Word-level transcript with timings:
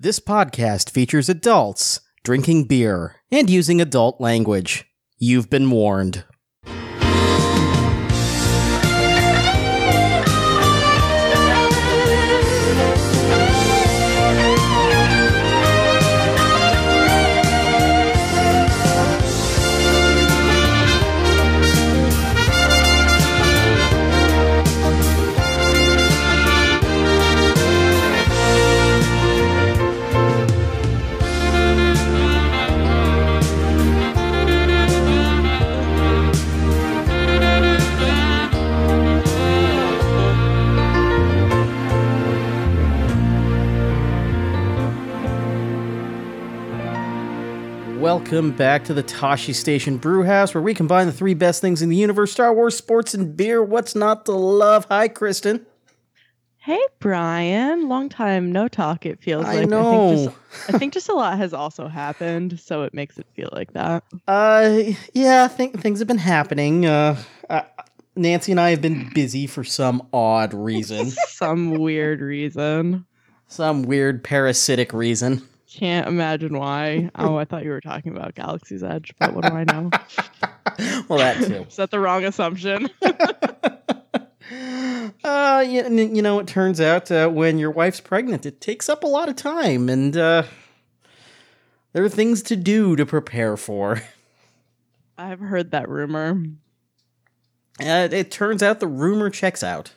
This 0.00 0.20
podcast 0.20 0.90
features 0.90 1.28
adults 1.28 2.02
drinking 2.22 2.66
beer 2.68 3.16
and 3.32 3.50
using 3.50 3.80
adult 3.80 4.20
language. 4.20 4.84
You've 5.18 5.50
been 5.50 5.68
warned. 5.72 6.22
Welcome 48.30 48.50
back 48.52 48.84
to 48.84 48.92
the 48.92 49.02
Tashi 49.02 49.54
Station 49.54 49.96
Brewhouse, 49.96 50.52
where 50.52 50.60
we 50.60 50.74
combine 50.74 51.06
the 51.06 51.14
three 51.14 51.32
best 51.32 51.62
things 51.62 51.80
in 51.80 51.88
the 51.88 51.96
universe 51.96 52.30
Star 52.30 52.52
Wars, 52.52 52.76
sports, 52.76 53.14
and 53.14 53.34
beer. 53.34 53.62
What's 53.62 53.94
not 53.94 54.26
to 54.26 54.32
love? 54.32 54.84
Hi, 54.90 55.08
Kristen. 55.08 55.64
Hey, 56.58 56.78
Brian. 56.98 57.88
Long 57.88 58.10
time 58.10 58.52
no 58.52 58.68
talk, 58.68 59.06
it 59.06 59.18
feels 59.22 59.46
I 59.46 59.60
like. 59.60 59.70
know. 59.70 60.12
I 60.12 60.16
think, 60.16 60.28
just, 60.28 60.68
I 60.74 60.78
think 60.78 60.92
just 60.92 61.08
a 61.08 61.14
lot 61.14 61.38
has 61.38 61.54
also 61.54 61.88
happened, 61.88 62.60
so 62.60 62.82
it 62.82 62.92
makes 62.92 63.16
it 63.16 63.26
feel 63.34 63.48
like 63.52 63.72
that. 63.72 64.04
Uh, 64.26 64.78
yeah, 65.14 65.44
I 65.44 65.48
think 65.48 65.80
things 65.80 65.98
have 66.00 66.08
been 66.08 66.18
happening. 66.18 66.84
Uh, 66.84 67.16
uh, 67.48 67.62
Nancy 68.14 68.52
and 68.52 68.60
I 68.60 68.68
have 68.68 68.82
been 68.82 69.08
busy 69.14 69.46
for 69.46 69.64
some 69.64 70.06
odd 70.12 70.52
reason, 70.52 71.06
Some 71.28 71.70
weird 71.70 72.20
reason. 72.20 73.06
some 73.46 73.84
weird 73.84 74.22
parasitic 74.22 74.92
reason. 74.92 75.47
Can't 75.70 76.08
imagine 76.08 76.58
why. 76.58 77.10
Oh, 77.14 77.36
I 77.36 77.44
thought 77.44 77.64
you 77.64 77.70
were 77.70 77.80
talking 77.80 78.16
about 78.16 78.34
Galaxy's 78.34 78.82
Edge, 78.82 79.14
but 79.18 79.34
what 79.34 79.44
do 79.44 79.52
I 79.52 79.64
know? 79.64 79.90
Well, 81.08 81.18
that 81.18 81.44
too. 81.44 81.66
Is 81.68 81.74
that 81.76 81.90
the 81.90 81.98
wrong 81.98 82.24
assumption? 82.24 82.88
Uh, 85.24 85.64
you, 85.66 85.82
you 85.88 86.22
know, 86.22 86.38
it 86.38 86.46
turns 86.46 86.80
out 86.80 87.10
uh, 87.10 87.28
when 87.28 87.58
your 87.58 87.70
wife's 87.70 88.00
pregnant, 88.00 88.46
it 88.46 88.60
takes 88.60 88.88
up 88.88 89.02
a 89.02 89.06
lot 89.06 89.28
of 89.28 89.36
time, 89.36 89.88
and 89.88 90.16
uh, 90.16 90.44
there 91.92 92.04
are 92.04 92.08
things 92.08 92.42
to 92.42 92.56
do 92.56 92.96
to 92.96 93.04
prepare 93.04 93.56
for. 93.56 94.02
I've 95.18 95.40
heard 95.40 95.72
that 95.72 95.88
rumor. 95.88 96.44
Uh, 97.80 98.08
it 98.10 98.30
turns 98.30 98.62
out 98.62 98.80
the 98.80 98.86
rumor 98.86 99.30
checks 99.30 99.62
out. 99.62 99.92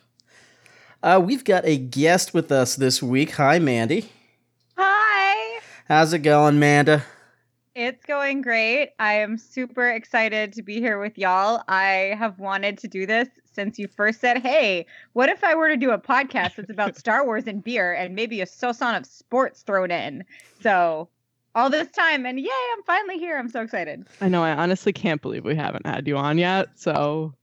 Uh, 1.03 1.21
we've 1.23 1.43
got 1.43 1.65
a 1.65 1.77
guest 1.77 2.33
with 2.33 2.51
us 2.51 2.75
this 2.75 3.01
week. 3.01 3.31
Hi, 3.31 3.59
Mandy. 3.59 4.11
Hi. 5.91 5.97
How's 5.97 6.13
it 6.13 6.19
going, 6.19 6.57
Manda? 6.57 7.03
It's 7.75 8.05
going 8.05 8.41
great. 8.41 8.91
I 8.97 9.15
am 9.15 9.37
super 9.37 9.89
excited 9.89 10.53
to 10.53 10.63
be 10.63 10.79
here 10.79 11.01
with 11.01 11.17
y'all. 11.17 11.63
I 11.67 12.15
have 12.17 12.39
wanted 12.39 12.77
to 12.77 12.87
do 12.87 13.05
this 13.05 13.27
since 13.43 13.77
you 13.77 13.89
first 13.89 14.21
said, 14.21 14.37
"Hey, 14.37 14.85
what 15.11 15.27
if 15.27 15.43
I 15.43 15.53
were 15.53 15.67
to 15.67 15.75
do 15.75 15.91
a 15.91 15.99
podcast 15.99 16.55
that's 16.55 16.69
about 16.69 16.95
Star 16.97 17.25
Wars 17.25 17.43
and 17.45 17.61
beer 17.61 17.91
and 17.91 18.15
maybe 18.15 18.39
a 18.39 18.45
soson 18.45 18.97
of 18.97 19.05
sports 19.05 19.63
thrown 19.63 19.91
in?" 19.91 20.23
So, 20.61 21.09
all 21.55 21.69
this 21.69 21.91
time 21.91 22.25
and 22.25 22.39
yay, 22.39 22.47
I'm 22.77 22.83
finally 22.83 23.17
here. 23.17 23.37
I'm 23.37 23.49
so 23.49 23.59
excited. 23.59 24.07
I 24.21 24.29
know, 24.29 24.43
I 24.43 24.51
honestly 24.53 24.93
can't 24.93 25.21
believe 25.21 25.43
we 25.43 25.55
haven't 25.55 25.85
had 25.85 26.07
you 26.07 26.15
on 26.15 26.37
yet. 26.37 26.69
So 26.75 27.33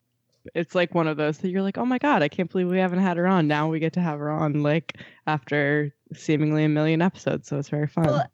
it's 0.55 0.75
like 0.75 0.95
one 0.95 1.07
of 1.07 1.19
those 1.19 1.37
that 1.39 1.51
you're 1.51 1.61
like, 1.61 1.77
oh 1.77 1.85
my 1.85 1.99
God, 1.99 2.23
I 2.23 2.29
can't 2.29 2.51
believe 2.51 2.69
we 2.69 2.79
haven't 2.79 3.01
had 3.01 3.19
her 3.19 3.27
on. 3.27 3.47
Now 3.47 3.69
we 3.69 3.79
get 3.79 3.93
to 3.93 4.01
have 4.01 4.19
her 4.19 4.31
on, 4.31 4.63
like, 4.63 4.97
after 5.27 5.95
seemingly 6.15 6.65
a 6.65 6.69
million 6.71 7.03
episodes. 7.03 7.47
So 7.47 7.59
it's 7.59 7.69
very 7.69 7.87
fun. 7.87 8.07
Well, 8.07 8.31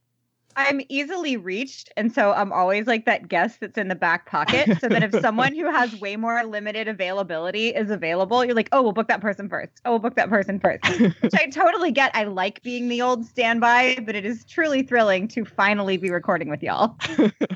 I'm 0.57 0.81
easily 0.89 1.37
reached, 1.37 1.93
and 1.97 2.13
so 2.13 2.33
I'm 2.33 2.53
always 2.53 2.87
like 2.87 3.07
that 3.07 3.29
guest 3.29 3.61
that's 3.61 3.77
in 3.77 3.89
the 3.89 3.95
back 3.95 4.27
pocket. 4.27 4.79
So 4.81 4.89
that 4.89 5.03
if 5.03 5.21
someone 5.21 5.55
who 5.55 5.71
has 5.71 5.99
way 6.01 6.17
more 6.17 6.43
limited 6.45 6.89
availability 6.89 7.69
is 7.69 7.91
available, 7.91 8.45
you're 8.45 8.55
like, 8.55 8.69
oh, 8.73 8.83
we'll 8.83 8.93
book 8.93 9.09
that 9.09 9.21
person 9.21 9.49
first. 9.49 9.73
Oh, 9.85 9.93
we'll 9.93 9.99
book 9.99 10.15
that 10.17 10.29
person 10.29 10.61
first. 10.61 10.85
Which 11.21 11.35
I 11.35 11.47
totally 11.49 11.93
get. 11.93 12.11
I 12.15 12.25
like 12.25 12.63
being 12.63 12.89
the 12.89 13.03
old 13.03 13.25
standby, 13.27 13.99
but 14.05 14.15
it 14.15 14.25
is 14.25 14.45
truly 14.45 14.83
thrilling 14.83 15.29
to 15.29 15.45
finally 15.45 15.97
be 15.97 16.11
recording 16.11 16.49
with 16.49 16.63
y'all. 16.63 16.97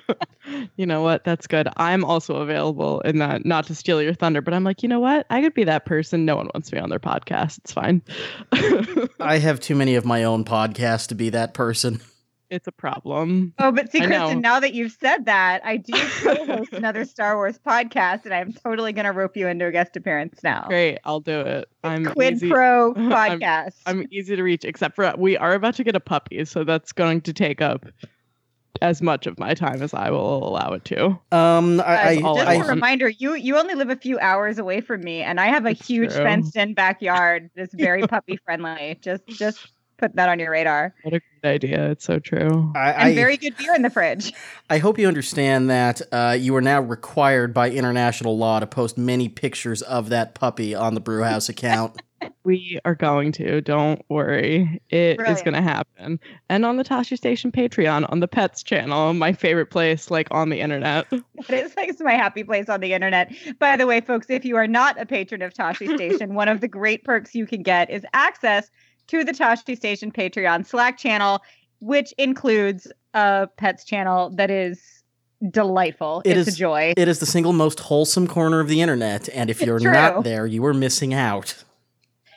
you 0.77 0.87
know 0.87 1.03
what? 1.03 1.25
That's 1.25 1.47
good. 1.47 1.69
I'm 1.77 2.05
also 2.05 2.37
available 2.37 3.01
in 3.03 3.19
that, 3.19 3.45
not 3.45 3.67
to 3.67 3.75
steal 3.75 4.03
your 4.03 4.15
thunder, 4.15 4.41
but 4.41 4.55
I'm 4.55 4.65
like, 4.65 4.83
you 4.83 4.89
know 4.89 5.01
what? 5.01 5.27
I 5.31 5.41
could 5.41 5.55
be 5.55 5.65
that 5.65 5.87
person. 5.87 6.25
No 6.25 6.37
one 6.37 6.49
wants 6.55 6.73
me 6.73 6.79
on 6.79 6.91
their 6.91 6.99
podcast. 6.99 7.59
It's 7.59 7.73
fine. 7.73 8.03
I 9.21 9.39
have 9.39 9.61
too 9.61 9.75
many 9.75 9.95
of 9.95 10.05
my 10.05 10.25
own 10.25 10.45
podcasts 10.45 11.09
to 11.09 11.15
be 11.15 11.31
that 11.31 11.55
person. 11.55 12.01
It's 12.51 12.67
a 12.67 12.73
problem. 12.73 13.53
Oh, 13.59 13.71
but 13.73 13.91
see, 13.93 14.01
I 14.01 14.07
know. 14.07 14.19
Kristen, 14.21 14.41
now 14.41 14.61
that 14.61 14.75
you've 14.75 14.93
said 14.93 15.27
that, 15.27 15.61
I 15.65 15.77
do 15.77 15.93
co-host 16.23 16.73
another 16.73 17.05
Star 17.05 17.37
Wars 17.37 17.59
podcast, 17.59 18.25
and 18.25 18.33
I'm 18.35 18.53
totally 18.53 18.93
going 18.93 19.05
to 19.05 19.13
rope 19.13 19.37
you 19.37 19.49
into 19.49 19.67
a 19.67 19.73
guest 19.73 19.97
appearance 19.97 20.41
now. 20.43 20.65
Great. 20.69 20.99
I'll 21.05 21.21
do 21.21 21.41
it. 21.41 21.69
I'm 21.85 22.05
Quid 22.07 22.35
easy. 22.35 22.49
Pro 22.51 22.93
I'm- 22.97 23.11
podcast. 23.41 23.75
I'm 23.87 24.07
easy 24.11 24.37
to 24.37 24.43
reach, 24.43 24.65
except 24.65 24.97
for 24.97 25.13
we 25.19 25.37
are 25.37 25.53
about 25.55 25.75
to 25.75 25.85
get 25.85 25.95
a 25.97 26.01
puppy, 26.01 26.45
so 26.45 26.65
that's 26.65 26.93
going 26.93 27.21
to 27.23 27.33
take 27.33 27.61
up 27.61 27.87
as 28.81 29.03
much 29.03 29.27
of 29.27 29.39
my 29.41 29.55
time 29.55 29.83
as 29.83 29.93
I 29.93 30.11
will 30.11 30.47
allow 30.49 30.73
it 30.73 30.85
to. 30.87 31.07
Um, 31.33 31.81
I, 31.81 31.83
Uh, 31.83 32.09
I, 32.11 32.15
just 32.21 32.49
I, 32.49 32.55
a 32.55 32.69
reminder, 32.69 33.09
you 33.09 33.35
you 33.35 33.57
only 33.59 33.75
live 33.75 33.91
a 33.91 33.97
few 33.97 34.19
hours 34.21 34.59
away 34.59 34.81
from 34.81 35.01
me, 35.03 35.21
and 35.23 35.41
I 35.41 35.47
have 35.49 35.67
a 35.67 35.73
huge 35.73 36.13
true. 36.13 36.23
fenced-in 36.23 36.75
backyard 36.75 37.51
that's 37.57 37.75
very 37.75 38.03
puppy 38.07 38.37
friendly. 38.45 38.97
Just 39.03 39.27
just 39.27 39.73
put 39.99 40.15
that 40.17 40.29
on 40.29 40.39
your 40.39 40.51
radar. 40.51 40.95
What 41.03 41.15
a 41.15 41.21
great 41.41 41.55
idea. 41.55 41.91
It's 41.91 42.05
so 42.05 42.19
true. 42.19 42.73
I, 42.75 42.93
And 42.93 43.15
very 43.15 43.37
good 43.37 43.57
beer 43.57 43.75
in 43.75 43.83
the 43.83 43.91
fridge. 43.91 44.33
I 44.71 44.79
hope 44.79 44.99
you 44.99 45.07
understand 45.07 45.69
that 45.69 46.01
uh, 46.13 46.37
you 46.39 46.55
are 46.57 46.61
now 46.61 46.81
required 46.81 47.53
by 47.53 47.71
international 47.71 48.39
law 48.39 48.61
to 48.61 48.67
post 48.67 48.97
many 48.97 49.29
pictures 49.29 49.83
of 49.83 50.09
that 50.09 50.35
puppy 50.35 50.75
on 50.75 50.95
the 50.95 51.01
Brewhouse 51.01 51.49
account. 51.49 52.01
We 52.43 52.81
are 52.85 52.95
going 52.95 53.31
to. 53.33 53.61
Don't 53.61 54.03
worry. 54.09 54.81
It 54.91 54.97
is 54.97 55.17
Brilliant. 55.17 55.45
going 55.45 55.55
to 55.55 55.63
happen. 55.63 56.19
And 56.49 56.65
on 56.65 56.77
the 56.77 56.83
Tashi 56.83 57.15
Station 57.15 57.53
Patreon, 57.53 58.11
on 58.11 58.21
the 58.21 58.27
Pets 58.27 58.63
channel, 58.63 59.13
my 59.15 59.33
favorite 59.33 59.67
place, 59.67 60.11
like 60.11 60.27
on 60.31 60.49
the 60.49 60.61
internet. 60.61 61.07
It 61.13 61.51
is 61.51 61.77
like 61.77 61.95
my 62.01 62.15
happy 62.15 62.43
place 62.43 62.69
on 62.69 62.81
the 62.81 62.93
internet. 62.93 63.33
By 63.61 63.77
the 63.77 63.87
way, 63.87 64.01
folks, 64.01 64.27
if 64.29 64.45
you 64.45 64.57
are 64.57 64.67
not 64.67 65.01
a 65.01 65.07
patron 65.07 65.43
of 65.43 65.55
Tashi 65.55 65.87
Station, 65.95 66.35
one 66.35 66.49
of 66.49 66.61
the 66.61 66.67
great 66.67 67.05
perks 67.05 67.35
you 67.35 67.47
can 67.47 67.63
get 67.63 67.91
is 67.91 68.05
access 68.13 68.71
to 69.09 69.25
the 69.25 69.33
Tashi 69.33 69.75
Station 69.75 70.11
Patreon 70.13 70.67
Slack 70.67 70.97
channel, 70.99 71.41
which 71.81 72.13
includes 72.19 72.91
a 73.15 73.49
pets 73.57 73.85
channel 73.85 74.31
that 74.37 74.51
is 74.51 74.81
delightful. 75.51 76.23
It 76.25 76.37
it's 76.37 76.49
is- 76.49 76.55
a 76.55 76.57
joy. 76.57 76.95
It 76.97 77.09
is 77.09 77.19
the 77.21 77.27
single 77.27 77.53
most 77.53 77.81
wholesome 77.81 78.27
corner 78.27 78.61
of 78.61 78.69
the 78.69 78.81
internet, 78.81 79.29
and 79.35 79.51
if 79.51 79.61
you're 79.61 79.79
True. 79.79 79.93
not 79.93 80.25
there, 80.25 80.47
you 80.47 80.65
are 80.67 80.75
missing 80.75 81.15
out. 81.15 81.63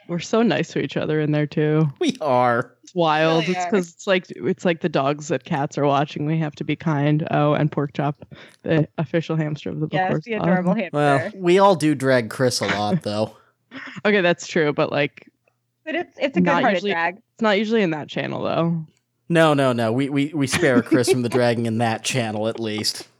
We're 0.07 0.19
so 0.19 0.41
nice 0.41 0.69
to 0.73 0.79
each 0.79 0.97
other 0.97 1.21
in 1.21 1.31
there 1.31 1.47
too. 1.47 1.87
We 2.01 2.17
are. 2.19 2.75
It's 2.83 2.93
wild. 2.93 3.47
Really 3.47 3.55
it's 3.55 3.65
because 3.65 3.89
it's 3.93 4.07
like 4.07 4.25
it's 4.31 4.65
like 4.65 4.81
the 4.81 4.89
dogs 4.89 5.29
that 5.29 5.45
cats 5.45 5.77
are 5.77 5.85
watching. 5.85 6.25
We 6.25 6.37
have 6.39 6.53
to 6.55 6.65
be 6.65 6.75
kind. 6.75 7.25
Oh, 7.31 7.53
and 7.53 7.71
Pork 7.71 7.93
Chop, 7.93 8.25
the 8.63 8.89
official 8.97 9.37
hamster 9.37 9.69
of 9.69 9.79
the 9.79 9.87
book. 9.87 9.93
yes, 9.93 10.23
the 10.25 10.33
Pod. 10.37 10.41
adorable 10.49 10.73
hamster. 10.75 10.89
Well, 10.97 11.31
we 11.35 11.59
all 11.59 11.75
do 11.75 11.95
drag 11.95 12.29
Chris 12.29 12.59
a 12.59 12.65
lot, 12.67 13.03
though. 13.03 13.35
Okay, 14.05 14.19
that's 14.19 14.47
true, 14.47 14.73
but 14.73 14.91
like 14.91 15.30
but 15.91 15.99
it's 15.99 16.17
it's 16.19 16.37
a 16.37 16.41
good 16.41 16.49
hearted 16.49 16.73
usually- 16.73 16.91
drag. 16.91 17.17
it's 17.17 17.41
not 17.41 17.57
usually 17.57 17.81
in 17.81 17.91
that 17.91 18.07
channel 18.07 18.43
though. 18.43 18.85
No, 19.29 19.53
no, 19.53 19.71
no. 19.71 19.91
We 19.93 20.09
we, 20.09 20.33
we 20.33 20.45
spare 20.47 20.81
Chris 20.81 21.09
from 21.09 21.21
the 21.21 21.29
dragging 21.29 21.65
in 21.65 21.77
that 21.77 22.03
channel 22.03 22.47
at 22.47 22.59
least. 22.59 23.07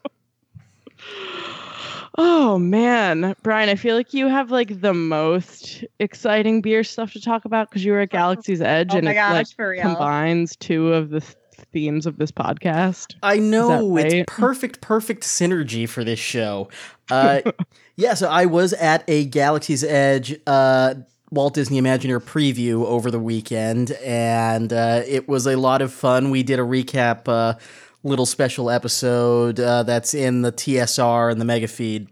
Oh 2.18 2.60
man, 2.60 3.36
Brian, 3.42 3.70
I 3.70 3.76
feel 3.76 3.96
like 3.96 4.14
you 4.14 4.28
have 4.28 4.52
like 4.52 4.82
the 4.82 4.94
most 4.94 5.86
exciting 6.00 6.62
beer 6.62 6.84
stuff 6.84 7.14
to 7.14 7.22
talk 7.22 7.46
about 7.46 7.70
because 7.70 7.86
you 7.86 7.94
were 7.94 8.02
at 8.02 8.10
Galaxy's 8.10 8.62
Edge 8.62 8.94
Oh 8.94 8.98
and 8.98 9.06
my 9.06 9.12
it 9.12 9.16
gosh, 9.16 9.34
like 9.34 9.48
for 9.56 9.70
real. 9.70 9.82
combines 9.82 10.58
two 10.58 10.94
of 10.94 11.10
the 11.10 11.22
th- 11.22 11.36
themes 11.72 12.06
of 12.06 12.18
this 12.18 12.30
podcast. 12.30 13.16
I 13.24 13.38
know 13.40 13.96
right? 13.96 14.12
it's 14.12 14.26
perfect, 14.34 14.82
perfect 14.82 15.24
synergy 15.24 15.88
for 15.88 16.04
this 16.04 16.20
show. 16.20 16.68
Uh, 17.10 17.42
yeah, 17.96 18.14
so 18.14 18.30
I 18.30 18.46
was 18.46 18.74
at 18.74 19.06
a 19.08 19.24
Galaxy's 19.26 19.86
Edge 19.86 20.38
uh, 20.46 20.96
Walt 21.32 21.54
Disney 21.54 21.82
Imagineer 21.82 22.20
preview 22.20 22.86
over 22.86 23.10
the 23.10 23.20
weekend, 23.20 23.92
and 24.04 24.72
uh, 24.72 25.02
it 25.08 25.28
was 25.28 25.48
a 25.48 25.56
lot 25.56 25.82
of 25.82 25.94
fun. 25.94 26.30
We 26.30 26.44
did 26.44 26.60
a 26.60 26.64
recap, 26.64 27.28
uh, 27.28 27.58
little 28.04 28.26
special 28.26 28.70
episode 28.70 29.60
uh, 29.60 29.84
that's 29.84 30.14
in 30.14 30.42
the 30.42 30.52
TSR 30.52 31.32
and 31.32 31.40
the 31.40 31.46
Mega 31.46 31.68
Feed 31.68 32.10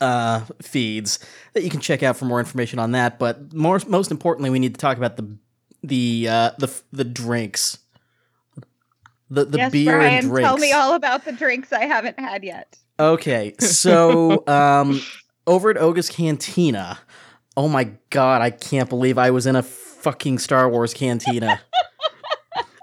uh, 0.00 0.40
feeds 0.60 1.20
that 1.52 1.62
you 1.62 1.70
can 1.70 1.80
check 1.80 2.02
out 2.02 2.16
for 2.16 2.24
more 2.24 2.40
information 2.40 2.78
on 2.78 2.92
that. 2.92 3.18
But 3.18 3.54
more, 3.54 3.80
most 3.86 4.10
importantly, 4.10 4.50
we 4.50 4.58
need 4.58 4.74
to 4.74 4.80
talk 4.80 4.96
about 4.96 5.16
the 5.16 5.36
the 5.84 6.26
uh, 6.28 6.50
the 6.58 6.82
the 6.92 7.04
drinks 7.04 7.78
the 9.32 9.46
the 9.46 9.58
yes, 9.58 9.72
beer 9.72 9.96
Brian, 9.96 10.14
and 10.14 10.28
drinks. 10.28 10.46
tell 10.46 10.58
me 10.58 10.72
all 10.72 10.94
about 10.94 11.24
the 11.24 11.32
drinks 11.32 11.72
I 11.72 11.86
haven't 11.86 12.20
had 12.20 12.44
yet. 12.44 12.76
Okay, 13.00 13.54
so 13.58 14.44
um, 14.48 15.00
over 15.46 15.70
at 15.70 15.78
Oga's 15.78 16.10
Cantina, 16.10 16.98
oh 17.56 17.68
my 17.68 17.90
god, 18.10 18.42
I 18.42 18.50
can't 18.50 18.88
believe 18.88 19.18
I 19.18 19.30
was 19.30 19.46
in 19.46 19.56
a 19.56 19.62
fucking 19.62 20.38
Star 20.38 20.68
Wars 20.68 20.94
cantina. 20.94 21.60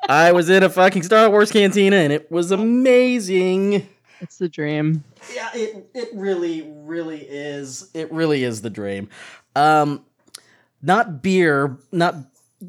I 0.10 0.32
was 0.32 0.50
in 0.50 0.64
a 0.64 0.70
fucking 0.70 1.04
Star 1.04 1.30
Wars 1.30 1.52
cantina, 1.52 1.98
and 1.98 2.12
it 2.12 2.32
was 2.32 2.52
amazing. 2.52 3.88
It's 4.22 4.38
the 4.38 4.50
dream. 4.50 5.04
Yeah, 5.34 5.50
it 5.54 5.90
it 5.94 6.10
really, 6.14 6.68
really 6.68 7.22
is. 7.22 7.90
It 7.94 8.12
really 8.12 8.44
is 8.44 8.62
the 8.62 8.70
dream. 8.70 9.10
Um, 9.56 10.06
not 10.82 11.22
beer, 11.22 11.78
not 11.92 12.16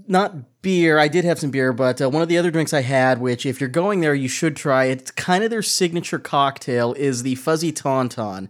not 0.07 0.63
beer. 0.63 0.99
I 0.99 1.09
did 1.09 1.25
have 1.25 1.39
some 1.39 1.51
beer, 1.51 1.73
but 1.73 2.01
uh, 2.01 2.11
one 2.11 2.23
of 2.23 2.29
the 2.29 2.39
other 2.39 2.51
drinks 2.51 2.73
I 2.73 2.83
had, 2.83 3.21
which 3.21 3.47
if 3.47 3.61
you're 3.61 3.69
going 3.71 4.01
there, 4.01 4.15
you 4.15 4.29
should 4.29 4.57
try. 4.57 4.85
It's 4.85 5.11
kind 5.11 5.43
of 5.43 5.51
their 5.51 5.63
signature 5.63 6.19
cocktail. 6.19 6.93
Is 6.95 7.23
the 7.23 7.35
fuzzy 7.37 7.73
tauntaun. 7.73 8.49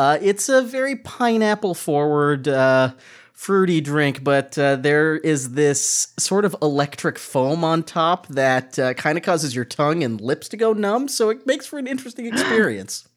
Uh, 0.00 0.16
it's 0.22 0.48
a 0.48 0.62
very 0.62 0.96
pineapple 0.96 1.74
forward. 1.74 2.48
Uh, 2.48 2.90
fruity 3.34 3.82
drink, 3.82 4.24
but 4.24 4.56
uh, 4.56 4.76
there 4.76 5.16
is 5.16 5.52
this 5.52 6.14
sort 6.18 6.46
of 6.46 6.56
electric 6.62 7.18
foam 7.18 7.64
on 7.64 7.82
top 7.82 8.26
that 8.28 8.78
uh, 8.78 8.94
kind 8.94 9.18
of 9.18 9.24
causes 9.24 9.54
your 9.54 9.64
tongue 9.66 10.02
and 10.02 10.18
lips 10.22 10.48
to 10.48 10.56
go 10.56 10.72
numb. 10.72 11.06
So 11.06 11.28
it 11.28 11.46
makes 11.46 11.66
for 11.66 11.78
an 11.78 11.86
interesting 11.86 12.24
experience. 12.32 13.08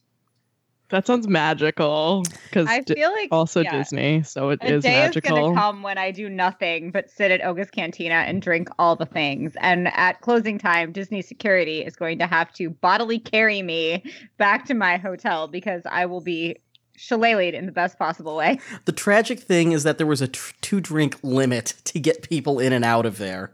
That 0.90 1.08
sounds 1.08 1.28
magical. 1.28 2.24
Because 2.44 2.68
I 2.68 2.82
feel 2.82 3.12
like 3.12 3.30
also 3.32 3.62
yeah. 3.62 3.78
Disney, 3.78 4.22
so 4.22 4.50
it 4.50 4.60
A 4.62 4.76
is 4.76 4.84
day 4.84 5.06
is 5.06 5.16
magical. 5.16 5.54
gonna 5.54 5.56
come 5.60 5.84
when 5.84 5.98
I 5.98 6.12
do 6.12 6.30
nothing 6.30 6.92
but 6.92 7.10
sit 7.10 7.32
at 7.32 7.44
Oga's 7.44 7.72
Cantina 7.72 8.14
and 8.14 8.42
drink 8.42 8.70
all 8.78 8.96
the 8.96 9.06
things. 9.06 9.54
And 9.60 9.88
at 9.88 10.22
closing 10.22 10.60
time, 10.60 10.92
Disney 10.92 11.22
security 11.22 11.80
is 11.84 11.96
going 11.96 12.20
to 12.20 12.28
have 12.28 12.54
to 12.54 12.70
bodily 12.70 13.20
carry 13.20 13.62
me 13.62 14.04
back 14.38 14.66
to 14.66 14.74
my 14.74 14.98
hotel 14.98 15.48
because 15.48 15.82
I 15.90 16.06
will 16.06 16.22
be 16.22 16.58
shillelagh'd 16.96 17.54
in 17.54 17.66
the 17.66 17.72
best 17.72 17.98
possible 17.98 18.36
way. 18.36 18.60
The 18.86 18.92
tragic 18.92 19.40
thing 19.40 19.72
is 19.72 19.84
that 19.84 19.98
there 19.98 20.08
was 20.08 20.22
a 20.22 20.28
tr- 20.28 20.54
two 20.62 20.80
drink 20.82 21.18
limit 21.24 21.74
to 21.86 22.00
get 22.00 22.28
people 22.30 22.60
in 22.60 22.74
and 22.74 22.84
out 22.86 23.06
of 23.06 23.18
there. 23.18 23.54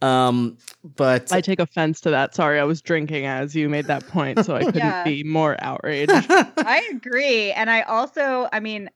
Um, 0.00 0.58
but 0.96 1.32
I 1.32 1.40
take 1.40 1.58
offense 1.58 2.00
to 2.02 2.10
that. 2.10 2.34
Sorry, 2.34 2.60
I 2.60 2.64
was 2.64 2.80
drinking 2.80 3.26
as 3.26 3.56
you 3.56 3.68
made 3.68 3.86
that 3.86 4.06
point, 4.06 4.44
so 4.44 4.54
I 4.54 4.60
couldn't 4.64 4.76
Yeah. 4.78 5.02
be 5.04 5.24
more 5.24 5.56
outraged. 5.60 6.12
I 6.30 6.88
agree. 6.92 7.50
And 7.50 7.68
I 7.68 7.80
also, 7.82 8.48
I 8.52 8.60
mean, 8.60 8.90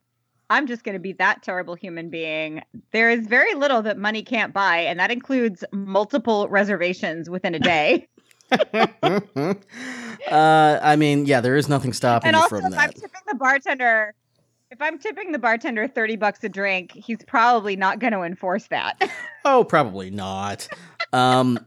I'm 0.48 0.68
just 0.68 0.84
going 0.84 0.92
to 0.92 1.00
be 1.00 1.12
that 1.14 1.42
terrible 1.42 1.74
human 1.74 2.08
being. 2.08 2.62
There 2.92 3.10
is 3.10 3.26
very 3.26 3.54
little 3.54 3.82
that 3.82 3.98
money 3.98 4.22
can't 4.22 4.52
buy, 4.52 4.78
and 4.80 5.00
that 5.00 5.10
includes 5.10 5.64
multiple 5.72 6.46
reservations 6.48 7.28
within 7.28 7.54
a 7.54 7.58
day. 7.58 8.06
uh, 10.30 10.78
I 10.82 10.96
mean, 10.96 11.26
yeah, 11.26 11.40
there 11.40 11.56
is 11.56 11.68
nothing 11.68 11.92
stopping 11.92 12.28
and 12.28 12.36
you 12.36 12.42
also, 12.42 12.60
from 12.60 12.72
if 12.72 12.78
I'm 12.78 12.92
tipping 12.92 13.20
the 13.28 13.34
bartender, 13.34 14.14
if 14.70 14.80
I'm 14.80 14.98
tipping 14.98 15.32
the 15.32 15.38
bartender 15.38 15.88
30 15.88 16.16
bucks 16.16 16.42
a 16.44 16.48
drink, 16.48 16.92
he's 16.92 17.18
probably 17.26 17.76
not 17.76 17.98
going 17.98 18.12
to 18.12 18.22
enforce 18.22 18.68
that. 18.68 19.00
Oh, 19.44 19.64
probably 19.64 20.08
not. 20.08 20.68
Um, 21.12 21.58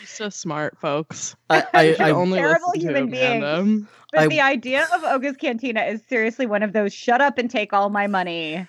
You're 0.00 0.06
so 0.08 0.28
smart, 0.30 0.76
folks. 0.80 1.36
I, 1.48 1.64
I, 1.74 1.82
You 1.84 1.92
should 1.92 2.00
I, 2.00 2.10
only 2.10 2.38
terrible 2.40 2.72
human 2.74 3.08
being. 3.08 3.86
But 4.10 4.22
I- 4.22 4.26
the 4.26 4.40
idea 4.40 4.88
of 4.92 5.04
Oga's 5.04 5.36
Cantina 5.36 5.82
is 5.82 6.02
seriously 6.08 6.46
one 6.46 6.64
of 6.64 6.72
those 6.72 6.92
shut 6.92 7.20
up 7.20 7.38
and 7.38 7.48
take 7.48 7.72
all 7.72 7.88
my 7.88 8.08
money 8.08 8.66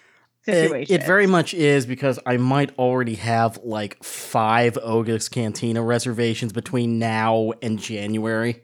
It, 0.47 0.89
it 0.89 1.03
very 1.03 1.27
much 1.27 1.53
is 1.53 1.85
because 1.85 2.19
I 2.25 2.38
might 2.38 2.77
already 2.79 3.15
have 3.15 3.59
like 3.63 4.03
five 4.03 4.77
Oga's 4.81 5.29
Cantina 5.29 5.83
reservations 5.83 6.51
between 6.51 6.97
now 6.97 7.51
and 7.61 7.77
January. 7.77 8.63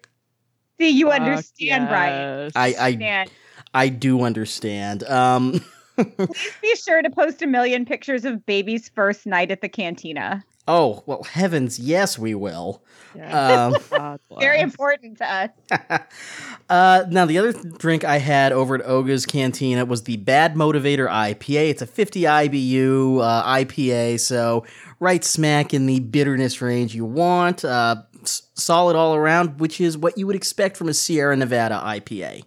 See, 0.79 0.89
you 0.89 1.09
Fuck 1.09 1.21
understand, 1.21 1.87
Brian. 1.87 2.51
I, 2.55 2.75
I, 2.79 2.89
And 2.89 3.31
I 3.73 3.89
do 3.89 4.23
understand. 4.23 5.03
Um, 5.03 5.63
please 5.97 6.53
be 6.61 6.75
sure 6.75 7.01
to 7.01 7.09
post 7.09 7.41
a 7.41 7.47
million 7.47 7.85
pictures 7.85 8.25
of 8.25 8.45
baby's 8.45 8.89
first 8.89 9.25
night 9.25 9.51
at 9.51 9.61
the 9.61 9.69
cantina. 9.69 10.43
Oh 10.67 11.03
well, 11.05 11.23
heavens, 11.23 11.79
yes, 11.79 12.17
we 12.19 12.35
will. 12.35 12.83
Yeah. 13.15 13.71
Um, 13.91 14.19
Very 14.39 14.59
important 14.59 15.17
to 15.19 15.25
us. 15.31 15.49
uh, 16.69 17.05
now, 17.09 17.25
the 17.25 17.37
other 17.39 17.53
drink 17.53 18.03
I 18.03 18.17
had 18.17 18.51
over 18.51 18.75
at 18.75 18.85
Oga's 18.85 19.25
Cantina 19.25 19.85
was 19.85 20.03
the 20.03 20.17
Bad 20.17 20.55
Motivator 20.55 21.09
IPA. 21.09 21.69
It's 21.69 21.81
a 21.81 21.87
50 21.87 22.21
IBU 22.21 23.21
uh, 23.21 23.43
IPA, 23.55 24.19
so 24.19 24.65
right 24.99 25.23
smack 25.23 25.73
in 25.73 25.85
the 25.85 25.99
bitterness 25.99 26.61
range 26.61 26.93
you 26.93 27.05
want. 27.05 27.65
Uh, 27.65 28.03
s- 28.21 28.43
solid 28.55 28.95
all 28.95 29.15
around, 29.15 29.59
which 29.59 29.81
is 29.81 29.97
what 29.97 30.17
you 30.17 30.27
would 30.27 30.35
expect 30.35 30.77
from 30.77 30.89
a 30.89 30.93
Sierra 30.93 31.35
Nevada 31.35 31.81
IPA. 31.83 32.43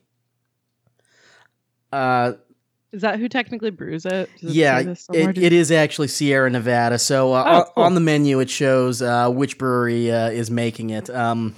Is 2.92 3.02
that 3.02 3.20
who 3.20 3.28
technically 3.28 3.70
brews 3.70 4.04
it? 4.04 4.28
Yeah, 4.40 4.80
it, 4.80 5.38
it 5.38 5.52
is 5.52 5.70
actually 5.70 6.08
Sierra 6.08 6.50
Nevada. 6.50 6.98
So 6.98 7.32
uh, 7.32 7.44
Oh, 7.46 7.50
on- 7.60 7.64
cool. 7.74 7.84
on 7.84 7.94
the 7.94 8.00
menu, 8.00 8.40
it 8.40 8.50
shows 8.50 9.00
uh, 9.00 9.30
which 9.30 9.58
brewery 9.58 10.10
uh, 10.10 10.30
is 10.30 10.50
making 10.50 10.90
it. 10.90 11.08
Um, 11.08 11.54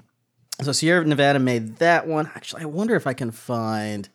so 0.61 0.73
Sierra 0.73 1.05
Nevada 1.07 1.39
made 1.39 1.77
that 1.79 2.07
one. 2.07 2.31
Actually, 2.35 2.63
I 2.63 2.67
wonder 2.67 2.95
if 2.97 3.07
I 3.07 3.15
can 3.15 3.31
find 3.31 4.09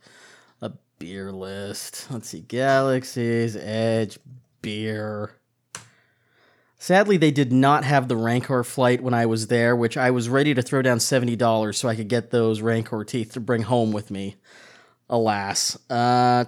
a 0.62 0.72
beer 1.00 1.32
list. 1.32 2.06
Let's 2.12 2.30
see, 2.30 2.42
Galaxy's 2.42 3.56
Edge 3.56 4.20
beer. 4.62 5.32
Sadly, 6.80 7.18
they 7.18 7.32
did 7.32 7.52
not 7.52 7.84
have 7.84 8.08
the 8.08 8.16
Rancor 8.16 8.64
flight 8.64 9.02
when 9.02 9.16
I 9.16 9.26
was 9.26 9.48
there, 9.48 9.76
which 9.76 9.98
I 9.98 10.12
was 10.12 10.30
ready 10.30 10.54
to 10.54 10.62
throw 10.62 10.84
down 10.84 11.00
seventy 11.00 11.36
dollars 11.36 11.80
so 11.80 11.90
I 11.90 11.96
could 11.96 12.08
get 12.08 12.30
those 12.30 12.62
Rancor 12.62 13.04
teeth 13.04 13.34
to 13.34 13.40
bring 13.40 13.64
home 13.64 13.92
with 13.92 14.12
me. 14.12 14.36
Alas, 15.10 15.78
uh, 15.90 16.44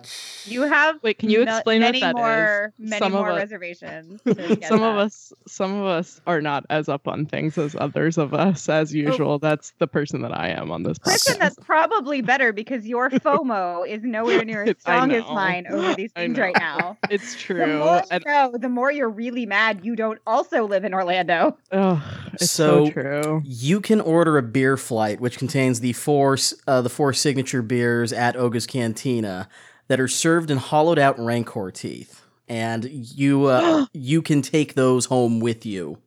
You 0.45 0.63
have 0.63 1.01
Wait, 1.01 1.17
can 1.17 1.29
you 1.29 1.44
explain 1.44 1.79
many 1.79 2.01
what 2.01 2.15
that 2.15 2.19
is? 2.19 2.21
more, 2.21 2.73
Many 2.77 3.00
Some 3.00 3.13
of 3.15 3.19
more 3.21 3.31
us- 3.31 3.39
reservations. 3.39 4.21
to 4.23 4.33
get 4.56 4.65
some 4.65 4.83
of 4.83 4.97
us 4.97 5.31
some 5.47 5.73
of 5.79 5.85
us 5.85 6.19
are 6.27 6.41
not 6.41 6.65
as 6.69 6.89
up 6.89 7.07
on 7.07 7.25
things 7.25 7.57
as 7.57 7.75
others 7.79 8.17
of 8.17 8.33
us 8.33 8.67
as 8.67 8.94
usual 8.94 9.39
that's 9.39 9.71
the 9.79 9.88
person 9.88 10.21
that 10.21 10.38
i 10.38 10.50
am 10.50 10.71
on 10.71 10.83
this 10.83 10.97
Kristen, 10.97 11.35
podcast 11.35 11.39
that's 11.39 11.56
probably 11.61 12.21
better 12.21 12.51
because 12.51 12.85
your 12.85 13.09
FOMO 13.09 13.88
is 13.88 14.03
nowhere 14.03 14.44
near 14.44 14.63
as 14.63 14.69
It's- 14.71 14.81
strong 14.83 15.11
as 15.13 15.23
mine 15.23 15.65
over 15.69 15.95
these 15.95 16.11
things 16.11 16.38
right 16.38 16.56
now. 16.57 16.97
it's 17.09 17.35
true. 17.41 17.59
The 17.59 17.65
true 17.65 17.79
more 17.79 17.95
you 17.97 18.01
and 18.11 18.25
know, 18.25 18.51
the 18.59 18.69
more 18.69 18.91
you're 18.91 19.09
really 19.09 19.45
mad 19.45 19.81
you 19.85 19.95
don't 19.95 20.19
also 20.27 20.65
live 20.67 20.83
in 20.83 20.94
Orlando. 20.94 21.57
oh, 21.71 22.03
it's 22.33 22.51
so, 22.51 22.85
So- 22.88 22.91
true 22.91 23.41
You 23.45 23.79
can 23.81 24.01
order 24.01 24.37
a 24.37 24.44
beer 24.44 24.75
flight, 24.78 25.19
which 25.21 25.37
contains 25.37 25.80
the 25.80 25.94
four 25.94 26.37
uh, 26.68 26.81
the 26.81 26.89
four 26.89 27.13
signature 27.13 27.61
beers 27.61 28.11
at 28.13 28.35
Oga's 28.49 28.65
Cantina 28.65 29.47
that 29.87 29.99
are 29.99 30.07
served 30.07 30.49
in 30.49 30.57
hollowed 30.57 30.97
out 30.97 31.19
Rancor 31.19 31.71
teeth, 31.71 32.25
and 32.47 32.83
you 32.85 33.45
uh, 33.45 33.85
you 33.94 34.21
can 34.21 34.41
take 34.41 34.73
those 34.73 35.06
home 35.06 35.39
with 35.39 35.65
you. 35.65 35.99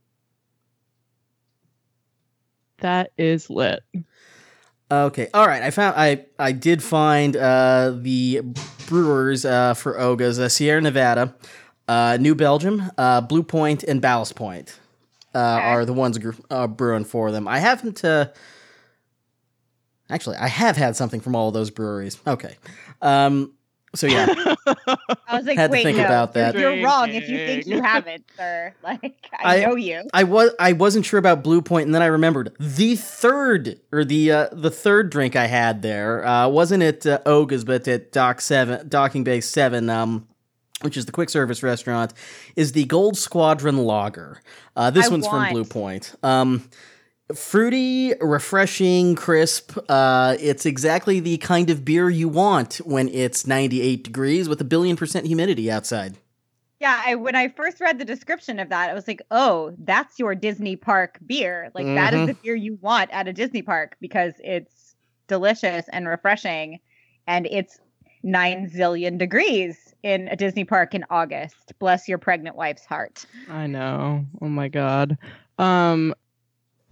that 2.78 3.12
is 3.16 3.49
lit 3.49 3.80
Okay, 4.90 5.28
all 5.32 5.46
right. 5.46 5.62
I 5.62 5.70
found 5.70 5.94
I 5.96 6.26
I 6.38 6.52
did 6.52 6.82
find 6.82 7.34
uh, 7.34 7.94
the 7.96 8.42
brewers 8.88 9.46
uh, 9.46 9.72
for 9.72 9.99
Oga's 9.99 10.38
uh, 10.38 10.50
Sierra 10.50 10.82
Nevada, 10.82 11.34
uh, 11.88 12.18
New 12.20 12.34
Belgium, 12.34 12.90
uh, 12.99 13.22
Blue 13.22 13.42
Point, 13.42 13.84
and 13.84 14.02
Ballast 14.02 14.34
Point 14.34 14.78
uh, 15.34 15.38
are 15.38 15.87
the 15.87 15.94
ones 15.94 16.18
gr- 16.18 16.32
uh, 16.50 16.66
brewing 16.66 17.04
for 17.06 17.30
them. 17.30 17.49
I 17.49 17.61
haven't. 17.61 18.04
Uh, 18.04 18.28
actually, 20.12 20.37
I 20.37 20.49
have 20.49 20.76
had 20.76 20.95
something 20.97 21.21
from 21.21 21.35
all 21.35 21.49
of 21.49 21.54
those 21.54 21.71
breweries. 21.71 22.19
Okay, 22.26 22.57
um, 23.00 23.52
so 23.95 24.07
yeah, 24.07 24.26
I 24.66 25.37
was 25.37 25.45
like, 25.47 25.57
Had 25.59 25.66
to 25.66 25.73
wait, 25.73 25.83
think 25.83 25.99
no, 25.99 26.04
about 26.07 26.35
you're- 26.35 26.52
that. 26.52 26.59
You're 26.59 26.85
wrong 26.85 27.11
if 27.11 27.28
you 27.28 27.37
think 27.37 27.66
you 27.66 27.83
haven't, 27.83 28.25
sir. 28.37 28.73
Like, 28.83 29.16
I, 29.38 29.62
I- 29.62 29.66
know 29.66 29.75
you. 29.76 30.02
I 30.14 30.25
was 30.25 30.50
I 30.59 30.73
wasn't 30.73 31.04
sure 31.04 31.19
about 31.19 31.42
Blue 31.42 31.61
Point, 31.62 31.87
and 31.87 31.95
then 31.95 32.02
I 32.02 32.07
remembered 32.07 32.54
the 32.59 32.97
third 32.97 33.81
or 33.92 34.04
the 34.04 34.31
uh, 34.33 34.49
the 34.52 34.71
third 34.71 35.11
drink 35.11 35.37
I 35.37 35.47
had 35.47 35.83
there 35.83 36.26
uh, 36.26 36.49
wasn't 36.49 36.83
at 36.83 37.07
uh, 37.07 37.19
Oga's, 37.26 37.64
but 37.64 37.87
at 37.88 38.12
Dock 38.12 38.40
Seven, 38.40 38.88
Docking 38.88 39.25
Bay 39.25 39.40
Seven, 39.40 39.90
um, 39.90 40.26
which 40.83 40.97
is 40.97 41.04
the 41.07 41.12
quick 41.12 41.28
service 41.31 41.62
restaurant, 41.62 42.12
is 42.57 42.73
the 42.73 42.85
Gold 42.85 43.16
Squadron 43.19 43.76
Lager. 43.76 44.40
Uh, 44.75 44.90
this 44.90 45.07
I 45.07 45.11
one's 45.11 45.26
from 45.28 45.50
Blue 45.50 45.64
Point. 45.64 46.14
Um, 46.23 46.69
fruity, 47.34 48.14
refreshing, 48.20 49.14
crisp. 49.14 49.78
Uh, 49.88 50.36
it's 50.40 50.66
exactly 50.66 51.20
the 51.20 51.38
kind 51.38 51.70
of 51.70 51.84
beer 51.84 52.08
you 52.10 52.28
want 52.28 52.76
when 52.84 53.08
it's 53.08 53.46
98 53.46 54.04
degrees 54.04 54.48
with 54.48 54.60
a 54.60 54.64
billion 54.64 54.96
percent 54.96 55.26
humidity 55.26 55.70
outside. 55.70 56.16
Yeah, 56.80 57.00
I 57.06 57.14
when 57.14 57.36
I 57.36 57.48
first 57.48 57.80
read 57.80 57.98
the 57.98 58.04
description 58.04 58.58
of 58.58 58.68
that, 58.70 58.90
I 58.90 58.94
was 58.94 59.06
like, 59.06 59.22
"Oh, 59.30 59.72
that's 59.78 60.18
your 60.18 60.34
Disney 60.34 60.74
park 60.74 61.18
beer. 61.24 61.70
Like 61.74 61.86
that 61.86 62.12
Mhm. 62.12 62.20
is 62.22 62.26
the 62.26 62.34
beer 62.42 62.56
you 62.56 62.76
want 62.80 63.10
at 63.12 63.28
a 63.28 63.32
Disney 63.32 63.62
park 63.62 63.96
because 64.00 64.34
it's 64.40 64.96
delicious 65.28 65.88
and 65.92 66.08
refreshing, 66.08 66.80
and 67.28 67.46
it's 67.46 67.78
nine 68.24 68.68
zillion 68.68 69.16
degrees 69.16 69.94
in 70.02 70.26
a 70.28 70.34
Disney 70.36 70.64
park 70.64 70.94
in 70.94 71.04
August. 71.08 71.72
Bless 71.78 72.08
your 72.08 72.18
pregnant 72.18 72.56
wife's 72.56 72.84
heart. 72.84 73.26
i 73.48 73.66
know 73.66 74.24
oh 74.40 74.48
my 74.48 74.68
god 74.68 75.18
um 75.58 76.14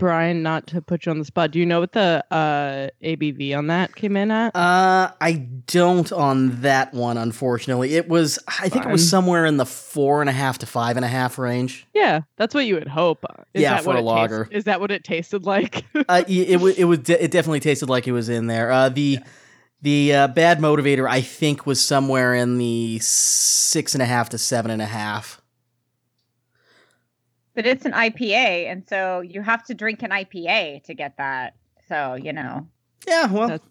Brian, 0.00 0.42
not 0.42 0.66
to 0.69 0.83
put 0.83 1.07
you 1.07 1.11
on 1.12 1.19
the 1.21 1.25
spot, 1.25 1.52
do 1.52 1.61
you 1.61 1.66
know 1.66 1.78
what 1.78 1.92
the 1.92 2.25
uh, 2.30 2.88
ABV 3.04 3.57
on 3.57 3.69
that 3.69 3.95
came 3.95 4.16
in 4.16 4.30
at? 4.33 4.57
Uh, 4.57 5.12
I 5.21 5.33
don't 5.66 6.11
on 6.11 6.62
that 6.62 6.92
one, 6.92 7.16
unfortunately. 7.16 7.95
It 7.95 8.09
was, 8.09 8.38
I 8.49 8.69
think 8.69 8.87
it 8.87 8.90
was 8.90 9.09
somewhere 9.09 9.45
in 9.47 9.57
the 9.59 9.66
four 9.66 10.21
and 10.23 10.28
a 10.28 10.33
half 10.33 10.59
to 10.59 10.66
five 10.66 10.97
and 10.97 11.04
a 11.04 11.09
half 11.09 11.38
range. 11.38 11.87
yeah, 11.95 12.23
that's 12.37 12.54
what 12.54 12.64
you 12.66 12.75
would 12.75 12.88
hope. 12.88 13.25
Is 13.54 13.62
Yeah, 13.62 13.75
that 13.75 13.85
for 13.85 13.90
what 13.95 13.97
a 13.97 14.25
it 14.25 14.28
taste- 14.28 14.52
is 14.52 14.64
that 14.64 14.80
what 14.80 14.90
it 14.90 15.04
tasted 15.04 15.45
like? 15.45 15.85
uh, 16.09 16.25
it 16.26 16.61
was, 16.61 16.76
it 16.76 16.85
was, 16.85 16.99
de- 17.00 17.23
it 17.23 17.30
definitely 17.30 17.61
tasted 17.61 17.88
like 17.88 18.09
it 18.09 18.12
was 18.12 18.28
in 18.28 18.47
there. 18.49 18.73
Uh, 18.73 18.88
the, 18.88 19.19
the 19.83 20.14
uh, 20.14 20.28
bad 20.28 20.59
motivator, 20.61 21.09
I 21.09 21.21
think, 21.21 21.66
was 21.66 21.80
somewhere 21.80 22.35
in 22.35 22.59
the 22.59 22.99
six 23.00 23.95
and 23.95 24.02
a 24.02 24.07
half 24.07 24.30
to 24.30 24.38
seven 24.38 24.71
and 24.71 24.83
a 24.83 24.87
half. 24.87 25.39
But 27.62 27.67
it's 27.67 27.85
an 27.85 27.93
IPA, 27.93 28.71
and 28.73 28.88
so 28.88 29.21
you 29.21 29.43
have 29.43 29.62
to 29.67 29.75
drink 29.75 30.02
an 30.02 30.11
IPA 30.11 30.83
to 30.85 30.95
get 30.95 31.19
that. 31.19 31.55
So 31.88 32.14
you 32.14 32.33
know, 32.33 32.67
Yeah, 33.07 33.31
well, 33.31 33.49
That's- 33.49 33.69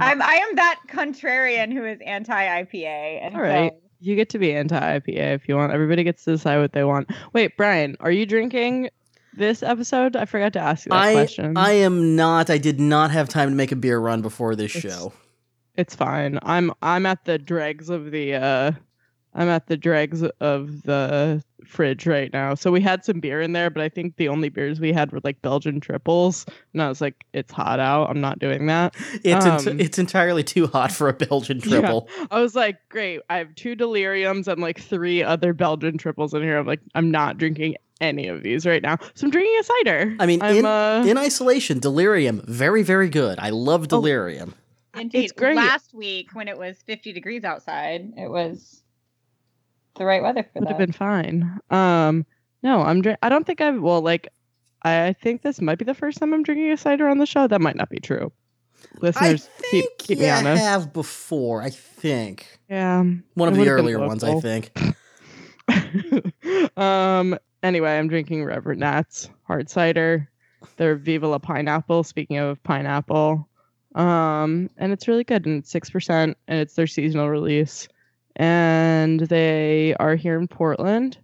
I'm 0.00 0.20
I 0.20 0.34
am 0.34 0.56
that 0.56 0.80
contrarian 0.88 1.72
who 1.72 1.84
is 1.84 2.00
anti 2.04 2.32
IPA. 2.62 3.32
All 3.34 3.40
right. 3.40 3.70
so- 3.72 3.78
You 4.00 4.16
get 4.16 4.30
to 4.30 4.38
be 4.40 4.52
anti 4.52 4.76
IPA 4.98 5.34
if 5.34 5.48
you 5.48 5.54
want. 5.54 5.72
Everybody 5.72 6.02
gets 6.02 6.24
to 6.24 6.32
decide 6.32 6.58
what 6.58 6.72
they 6.72 6.82
want. 6.82 7.08
Wait, 7.32 7.56
Brian, 7.56 7.96
are 8.00 8.10
you 8.10 8.26
drinking 8.26 8.90
this 9.36 9.62
episode? 9.62 10.16
I 10.16 10.24
forgot 10.24 10.52
to 10.54 10.58
ask 10.60 10.86
you 10.86 10.90
that 10.90 10.98
I, 10.98 11.12
question. 11.12 11.56
I 11.56 11.72
am 11.72 12.16
not. 12.16 12.50
I 12.50 12.58
did 12.58 12.80
not 12.80 13.12
have 13.12 13.28
time 13.28 13.50
to 13.50 13.54
make 13.54 13.70
a 13.70 13.76
beer 13.76 14.00
run 14.00 14.22
before 14.22 14.56
this 14.56 14.74
It's- 14.74 14.92
show. 14.92 15.12
It's 15.76 15.94
fine. 15.94 16.38
I'm 16.42 16.72
I'm 16.82 17.06
at 17.06 17.24
the 17.26 17.38
dregs 17.38 17.90
of 17.90 18.10
the 18.10 18.34
uh 18.34 18.72
I'm 19.34 19.48
at 19.48 19.68
the 19.68 19.76
dregs 19.76 20.22
of 20.40 20.82
the 20.82 21.42
fridge 21.66 22.06
right 22.06 22.32
now. 22.32 22.54
So 22.54 22.70
we 22.70 22.80
had 22.80 23.04
some 23.04 23.20
beer 23.20 23.40
in 23.40 23.52
there, 23.52 23.70
but 23.70 23.82
I 23.82 23.88
think 23.88 24.16
the 24.16 24.28
only 24.28 24.48
beers 24.48 24.80
we 24.80 24.92
had 24.92 25.12
were 25.12 25.20
like 25.24 25.40
Belgian 25.42 25.80
triples. 25.80 26.46
And 26.72 26.82
I 26.82 26.88
was 26.88 27.00
like, 27.00 27.24
it's 27.32 27.52
hot 27.52 27.80
out. 27.80 28.10
I'm 28.10 28.20
not 28.20 28.38
doing 28.38 28.66
that. 28.66 28.94
It's 29.24 29.44
ent- 29.46 29.66
Um, 29.66 29.80
it's 29.80 29.98
entirely 29.98 30.42
too 30.44 30.66
hot 30.66 30.92
for 30.92 31.08
a 31.08 31.12
Belgian 31.12 31.58
Yeah. 31.64 31.80
triple. 31.80 32.08
I 32.30 32.40
was 32.40 32.54
like, 32.54 32.76
great. 32.88 33.20
I 33.30 33.38
have 33.38 33.54
two 33.54 33.76
deliriums 33.76 34.48
and 34.48 34.60
like 34.60 34.80
three 34.80 35.22
other 35.22 35.52
Belgian 35.52 35.98
triples 35.98 36.34
in 36.34 36.42
here. 36.42 36.58
I'm 36.58 36.66
like, 36.66 36.80
I'm 36.94 37.10
not 37.10 37.38
drinking 37.38 37.76
any 38.00 38.28
of 38.28 38.42
these 38.42 38.64
right 38.64 38.82
now. 38.82 38.96
So 39.14 39.26
I'm 39.26 39.30
drinking 39.30 39.56
a 39.60 39.64
cider. 39.64 40.16
I 40.20 40.26
mean, 40.26 40.40
I'm, 40.42 40.56
in, 40.56 40.64
uh, 40.64 41.04
in 41.06 41.18
isolation, 41.18 41.78
delirium, 41.80 42.42
very, 42.48 42.82
very 42.82 43.08
good. 43.10 43.38
I 43.38 43.50
love 43.50 43.88
delirium. 43.88 44.54
Indeed. 44.96 45.24
It's 45.24 45.32
great. 45.32 45.54
Last 45.56 45.94
week 45.94 46.30
when 46.34 46.48
it 46.48 46.58
was 46.58 46.78
50 46.86 47.12
degrees 47.12 47.44
outside, 47.44 48.12
it 48.16 48.28
was 48.30 48.82
the 50.00 50.06
right 50.06 50.22
weather 50.22 50.42
for 50.42 50.60
would 50.60 50.68
have 50.68 50.78
been 50.78 50.92
fine. 50.92 51.60
Um, 51.68 52.24
no, 52.62 52.80
I'm. 52.80 53.02
Dr- 53.02 53.18
I 53.22 53.28
don't 53.28 53.46
think 53.46 53.60
I've. 53.60 53.80
Well, 53.80 54.00
like, 54.00 54.28
I 54.82 55.08
I 55.08 55.12
think 55.12 55.42
this 55.42 55.60
might 55.60 55.78
be 55.78 55.84
the 55.84 55.92
first 55.94 56.16
time 56.18 56.32
I'm 56.32 56.42
drinking 56.42 56.70
a 56.70 56.76
cider 56.78 57.06
on 57.06 57.18
the 57.18 57.26
show. 57.26 57.46
That 57.46 57.60
might 57.60 57.76
not 57.76 57.90
be 57.90 58.00
true. 58.00 58.32
Listeners, 59.02 59.46
I 59.58 59.62
keep 59.70 59.84
think 59.84 59.98
keep 59.98 60.18
you 60.18 60.24
me 60.24 60.30
honest. 60.30 60.62
have 60.62 60.92
before. 60.94 61.62
I 61.62 61.68
think 61.68 62.46
Yeah, 62.70 63.04
one 63.34 63.48
of 63.50 63.54
the 63.56 63.68
earlier 63.68 63.98
ones. 63.98 64.24
I 64.24 64.40
think. 64.40 64.72
um. 66.78 67.38
Anyway, 67.62 67.90
I'm 67.90 68.08
drinking 68.08 68.44
Reverend 68.44 68.80
Nat's 68.80 69.28
hard 69.46 69.68
cider. 69.68 70.30
They're 70.78 70.96
Viva 70.96 71.28
La 71.28 71.38
Pineapple. 71.38 72.04
Speaking 72.04 72.38
of 72.38 72.62
pineapple, 72.62 73.46
um, 73.94 74.70
and 74.78 74.92
it's 74.92 75.06
really 75.08 75.24
good. 75.24 75.44
And 75.44 75.58
it's 75.58 75.70
six 75.70 75.90
percent, 75.90 76.38
and 76.48 76.58
it's 76.58 76.72
their 76.74 76.86
seasonal 76.86 77.28
release. 77.28 77.86
And 78.36 79.20
they 79.20 79.94
are 80.00 80.16
here 80.16 80.38
in 80.38 80.48
Portland. 80.48 81.18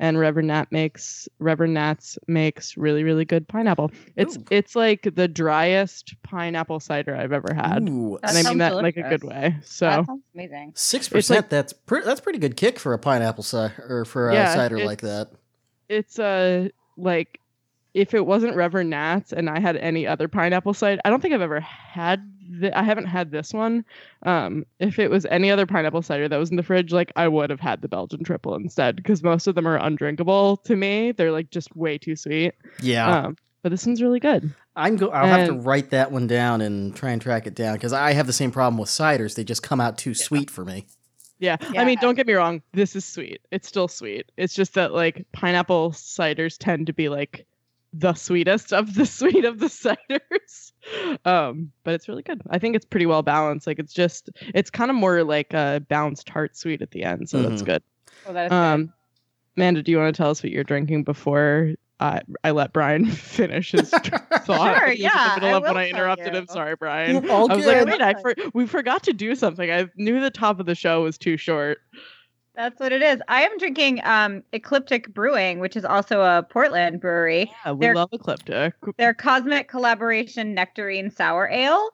And 0.00 0.16
Reverend 0.16 0.46
Nat 0.46 0.70
makes 0.70 1.28
Reverend 1.40 1.74
Nat's 1.74 2.16
makes 2.28 2.76
really 2.76 3.02
really 3.02 3.24
good 3.24 3.48
pineapple. 3.48 3.90
It's 4.14 4.36
Ooh. 4.36 4.44
it's 4.48 4.76
like 4.76 5.10
the 5.16 5.26
driest 5.26 6.14
pineapple 6.22 6.78
cider 6.78 7.16
I've 7.16 7.32
ever 7.32 7.52
had, 7.52 7.88
Ooh, 7.88 8.16
That 8.22 8.28
and 8.30 8.38
I 8.38 8.42
mean 8.42 8.44
sounds 8.44 8.58
that 8.58 8.72
in 8.74 8.82
like 8.82 8.96
a 8.96 9.02
good 9.02 9.24
way. 9.24 9.56
So 9.64 9.86
That 9.86 10.06
sounds 10.06 10.22
amazing. 10.34 10.72
Six 10.76 11.08
percent. 11.08 11.46
like- 11.46 11.50
that's 11.50 11.72
pre- 11.72 12.04
that's 12.04 12.20
pretty 12.20 12.38
good 12.38 12.56
kick 12.56 12.78
for 12.78 12.92
a 12.92 12.98
pineapple 12.98 13.42
cider 13.42 13.84
or 13.88 14.04
for 14.04 14.30
a 14.30 14.34
Yeah, 14.34 14.54
cider 14.54 14.78
like 14.84 15.00
that. 15.00 15.32
it's 15.88 16.16
uh 16.16 16.68
like 16.96 17.40
if 17.98 18.14
it 18.14 18.24
wasn't 18.26 18.54
Reverend 18.54 18.90
Nat's 18.90 19.32
and 19.32 19.50
I 19.50 19.58
had 19.58 19.76
any 19.76 20.06
other 20.06 20.28
pineapple 20.28 20.72
cider, 20.72 21.00
I 21.04 21.10
don't 21.10 21.20
think 21.20 21.34
I've 21.34 21.40
ever 21.42 21.60
had. 21.60 22.22
Th- 22.60 22.72
I 22.74 22.82
haven't 22.82 23.06
had 23.06 23.30
this 23.30 23.52
one. 23.52 23.84
Um, 24.22 24.64
if 24.78 24.98
it 24.98 25.10
was 25.10 25.26
any 25.26 25.50
other 25.50 25.66
pineapple 25.66 26.02
cider 26.02 26.28
that 26.28 26.36
was 26.38 26.50
in 26.50 26.56
the 26.56 26.62
fridge, 26.62 26.92
like 26.92 27.12
I 27.16 27.26
would 27.28 27.50
have 27.50 27.60
had 27.60 27.82
the 27.82 27.88
Belgian 27.88 28.22
triple 28.24 28.54
instead, 28.54 28.96
because 28.96 29.22
most 29.22 29.46
of 29.46 29.54
them 29.54 29.66
are 29.66 29.76
undrinkable 29.76 30.58
to 30.58 30.76
me. 30.76 31.12
They're 31.12 31.32
like 31.32 31.50
just 31.50 31.74
way 31.76 31.98
too 31.98 32.14
sweet. 32.14 32.54
Yeah, 32.80 33.26
Um, 33.26 33.36
but 33.62 33.70
this 33.70 33.84
one's 33.84 34.00
really 34.00 34.20
good. 34.20 34.54
I'm 34.76 34.96
go. 34.96 35.10
I'll 35.10 35.26
have 35.26 35.48
to 35.48 35.54
write 35.54 35.90
that 35.90 36.12
one 36.12 36.28
down 36.28 36.60
and 36.60 36.94
try 36.94 37.10
and 37.10 37.20
track 37.20 37.48
it 37.48 37.54
down 37.56 37.74
because 37.74 37.92
I 37.92 38.12
have 38.12 38.28
the 38.28 38.32
same 38.32 38.52
problem 38.52 38.78
with 38.78 38.88
ciders. 38.88 39.34
They 39.34 39.42
just 39.42 39.64
come 39.64 39.80
out 39.80 39.98
too 39.98 40.14
sweet 40.14 40.50
for 40.50 40.64
me. 40.64 40.86
Yeah. 41.40 41.56
I 41.76 41.84
mean, 41.84 41.98
don't 42.00 42.14
get 42.14 42.26
me 42.26 42.32
wrong. 42.34 42.62
This 42.72 42.96
is 42.96 43.04
sweet. 43.04 43.40
It's 43.52 43.68
still 43.68 43.88
sweet. 43.88 44.30
It's 44.36 44.54
just 44.54 44.74
that 44.74 44.92
like 44.92 45.24
pineapple 45.32 45.92
ciders 45.92 46.56
tend 46.58 46.86
to 46.88 46.92
be 46.92 47.08
like 47.08 47.46
the 47.92 48.14
sweetest 48.14 48.72
of 48.72 48.94
the 48.94 49.06
sweet 49.18 49.44
of 49.44 49.58
the 49.58 49.66
ciders. 49.66 50.72
Um, 51.24 51.72
but 51.84 51.94
it's 51.94 52.08
really 52.08 52.22
good. 52.22 52.40
I 52.50 52.58
think 52.58 52.76
it's 52.76 52.84
pretty 52.84 53.06
well 53.06 53.22
balanced. 53.22 53.66
Like 53.66 53.78
it's 53.78 53.92
just 53.92 54.30
it's 54.54 54.70
kind 54.70 54.90
of 54.90 54.96
more 54.96 55.24
like 55.24 55.52
a 55.54 55.82
balanced 55.88 56.26
tart 56.26 56.56
sweet 56.56 56.82
at 56.82 56.90
the 56.90 57.02
end, 57.04 57.28
so 57.28 57.42
that's 57.42 57.62
Mhm. 57.62 57.66
good. 57.66 57.82
Oh, 58.26 58.32
that 58.32 58.46
is 58.46 58.50
good. 58.50 58.54
Um, 58.54 58.92
Amanda, 59.56 59.82
do 59.82 59.90
you 59.90 59.98
want 59.98 60.14
to 60.14 60.22
tell 60.22 60.30
us 60.30 60.42
what 60.42 60.52
you're 60.52 60.64
drinking 60.64 61.04
before 61.04 61.72
I 62.00 62.20
I 62.44 62.52
let 62.52 62.72
Brian 62.72 63.06
finish 63.10 63.72
his 63.72 63.90
thought? 63.90 64.78
Sure, 64.78 64.92
yeah, 64.92 65.34
in 65.34 65.40
the 65.40 65.46
middle 65.46 65.54
I 65.54 65.56
of 65.56 65.62
when 65.74 65.76
I 65.76 65.88
interrupted 65.88 66.32
you. 66.32 66.38
him. 66.40 66.46
Sorry, 66.46 66.76
Brian. 66.76 67.28
All 67.28 67.50
I 67.50 67.56
was 67.56 67.66
like, 67.66 67.86
wait, 67.86 68.00
I 68.00 68.14
for- 68.20 68.34
we 68.54 68.66
forgot 68.66 69.02
to 69.04 69.12
do 69.12 69.34
something. 69.34 69.70
I 69.70 69.88
knew 69.96 70.20
the 70.20 70.30
top 70.30 70.60
of 70.60 70.66
the 70.66 70.74
show 70.76 71.02
was 71.02 71.18
too 71.18 71.36
short. 71.36 71.78
That's 72.58 72.80
what 72.80 72.90
it 72.90 73.02
is. 73.02 73.20
I 73.28 73.42
am 73.42 73.56
drinking 73.58 74.00
um, 74.02 74.42
Ecliptic 74.52 75.14
Brewing, 75.14 75.60
which 75.60 75.76
is 75.76 75.84
also 75.84 76.22
a 76.22 76.42
Portland 76.42 77.00
brewery. 77.00 77.52
Yeah, 77.64 77.70
we 77.70 77.86
They're- 77.86 77.94
love 77.94 78.08
Ecliptic. 78.12 78.74
Their 78.96 79.14
cosmic 79.14 79.68
collaboration 79.68 80.54
nectarine 80.54 81.12
sour 81.12 81.48
ale. 81.48 81.90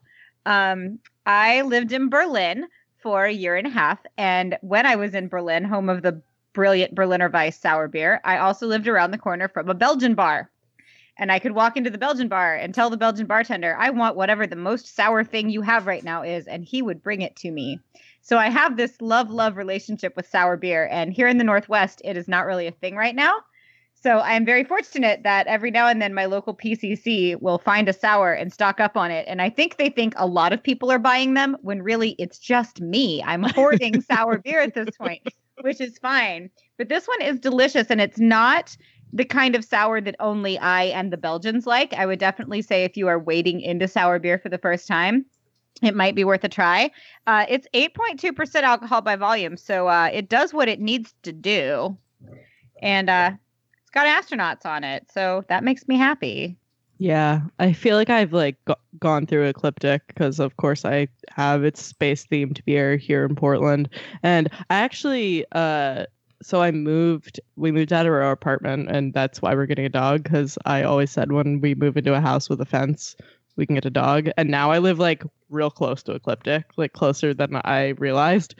Um, 0.47 1.01
I 1.27 1.61
lived 1.61 1.93
in 1.93 2.09
Berlin 2.09 2.65
for 3.03 3.27
a 3.27 3.31
year 3.31 3.57
and 3.57 3.67
a 3.67 3.71
half, 3.71 3.99
and 4.17 4.57
when 4.63 4.87
I 4.87 4.97
was 4.97 5.13
in 5.13 5.29
Berlin, 5.29 5.65
home 5.65 5.91
of 5.91 6.01
the 6.01 6.23
brilliant 6.55 6.95
Berliner 6.95 7.29
Weiss 7.29 7.61
sour 7.61 7.87
beer, 7.87 8.23
I 8.25 8.39
also 8.39 8.67
lived 8.67 8.89
around 8.89 9.11
the 9.11 9.19
corner 9.19 9.49
from 9.49 9.69
a 9.69 9.75
Belgian 9.75 10.15
bar. 10.15 10.51
And 11.19 11.31
I 11.31 11.41
could 11.41 11.53
walk 11.53 11.77
into 11.77 11.91
the 11.91 11.99
Belgian 11.99 12.29
bar 12.29 12.57
and 12.57 12.75
tell 12.75 12.89
the 12.89 12.97
Belgian 12.97 13.27
bartender, 13.27 13.77
I 13.79 13.91
want 13.91 14.17
whatever 14.17 14.47
the 14.47 14.57
most 14.57 14.97
sour 14.97 15.23
thing 15.25 15.51
you 15.51 15.61
have 15.61 15.87
right 15.87 16.03
now 16.03 16.23
is, 16.23 16.47
and 16.47 16.65
he 16.65 16.81
would 16.81 17.03
bring 17.03 17.21
it 17.21 17.37
to 17.37 17.51
me. 17.51 17.81
So 18.25 18.39
I 18.39 18.49
have 18.49 18.79
this 18.79 19.03
love 19.03 19.31
love 19.31 19.59
relationship 19.59 20.17
with 20.17 20.27
sour 20.27 20.57
beer. 20.57 20.89
And 20.91 21.13
here 21.13 21.29
in 21.29 21.37
the 21.37 21.45
Northwest, 21.45 22.01
it 22.05 22.17
is 22.17 22.27
not 22.27 22.47
really 22.47 22.67
a 22.67 22.73
thing 22.73 22.97
right 22.97 23.15
now. 23.15 23.35
So 23.93 24.19
I 24.19 24.33
am 24.33 24.47
very 24.47 24.65
fortunate 24.65 25.23
that 25.25 25.47
every 25.47 25.71
now 25.71 25.89
and 25.89 26.01
then 26.01 26.15
my 26.15 26.25
local 26.25 26.57
PCC 26.57 27.39
will 27.41 27.59
find 27.59 27.87
a 27.87 27.93
sour 27.93 28.33
and 28.33 28.51
stock 28.51 28.81
up 28.81 28.97
on 28.97 29.11
it. 29.11 29.27
And 29.29 29.43
I 29.43 29.51
think 29.51 29.77
they 29.77 29.91
think 29.91 30.15
a 30.17 30.27
lot 30.27 30.55
of 30.55 30.63
people 30.63 30.91
are 30.91 30.99
buying 30.99 31.35
them 31.35 31.55
when 31.61 31.83
really 31.83 32.17
it's 32.19 32.39
just 32.39 32.81
me. 32.81 33.23
I'm 33.23 33.43
hoarding 33.55 34.01
sour 34.01 34.39
beer 34.39 34.63
at 34.63 34.75
this 34.75 34.97
point, 34.97 35.29
which 35.61 35.83
is 35.83 35.99
fine. 35.99 36.49
But 36.79 36.89
this 36.89 37.07
one 37.07 37.21
is 37.21 37.39
delicious 37.39 37.89
and 37.91 38.01
it's 38.01 38.19
not 38.19 38.75
the 39.13 39.27
kind 39.27 39.55
of 39.55 39.67
sour 39.67 40.01
that 40.01 40.17
only 40.19 40.59
I 40.59 40.85
and 40.85 41.13
the 41.13 41.19
Belgians 41.19 41.67
like. 41.67 41.93
I 41.93 42.07
would 42.07 42.19
definitely 42.19 42.63
say 42.63 42.85
if 42.85 42.97
you 42.97 43.07
are 43.09 43.19
wading 43.19 43.61
into 43.61 43.87
sour 43.87 44.19
beer 44.19 44.39
for 44.39 44.49
the 44.49 44.59
first 44.59 44.89
time, 44.89 45.27
it 45.83 45.95
might 45.95 46.15
be 46.15 46.25
worth 46.25 46.45
a 46.45 46.49
try. 46.49 46.91
Uh, 47.27 47.47
it's 47.49 47.67
8.2% 47.75 48.63
alcohol 48.63 49.01
by 49.01 49.17
volume, 49.17 49.57
so 49.57 49.89
uh, 49.89 50.11
it 50.13 50.29
does 50.29 50.53
what 50.55 50.69
it 50.69 50.81
needs 50.81 51.15
to 51.23 51.33
do. 51.33 51.97
And 52.83 53.11
uh, 53.11 53.33
it's 53.83 53.91
got 53.91 54.07
astronauts 54.07 54.67
on 54.67 54.85
it, 54.85 55.11
so 55.13 55.45
that 55.49 55.65
makes 55.65 55.89
me 55.89 55.97
happy. 55.97 56.57
Yeah, 56.99 57.41
I 57.59 57.73
feel 57.73 57.97
like 57.97 58.11
I've 58.11 58.33
like 58.33 58.57
go- 58.67 58.77
gone 59.01 59.27
through 59.27 59.47
Ecliptic 59.47 60.07
because, 60.07 60.39
of 60.39 60.57
course, 60.57 60.85
I 60.85 61.09
have 61.29 61.65
its 61.65 61.83
space 61.83 62.25
themed 62.25 62.65
beer 62.65 62.97
here 62.97 63.25
in 63.25 63.35
Portland, 63.35 63.89
and 64.23 64.49
I 64.71 64.77
actually, 64.77 65.45
uh, 65.53 66.05
so 66.41 66.63
I 66.63 66.71
moved. 66.71 67.41
We 67.57 67.73
moved 67.73 67.93
out 67.93 68.07
of 68.07 68.13
our 68.13 68.31
apartment, 68.31 68.91
and 68.91 69.13
that's 69.13 69.43
why 69.43 69.55
we're 69.55 69.67
getting 69.67 69.87
a 69.87 69.91
dog. 69.91 70.23
Because 70.23 70.57
I 70.67 70.83
always 70.83 71.11
said 71.11 71.33
when 71.33 71.61
we 71.61 71.75
move 71.75 71.97
into 71.97 72.15
a 72.15 72.21
house 72.21 72.49
with 72.49 72.61
a 72.61 72.67
fence, 72.67 73.17
we 73.57 73.67
can 73.67 73.75
get 73.75 73.85
a 73.85 73.91
dog, 73.91 74.29
and 74.37 74.51
now 74.51 74.71
I 74.71 74.79
live 74.79 74.99
like 74.99 75.25
real 75.51 75.71
close 75.71 76.03
to 76.05 76.13
Ecliptic, 76.13 76.65
like 76.77 76.93
closer 76.93 77.35
than 77.35 77.61
I 77.65 77.95
realized. 77.99 78.55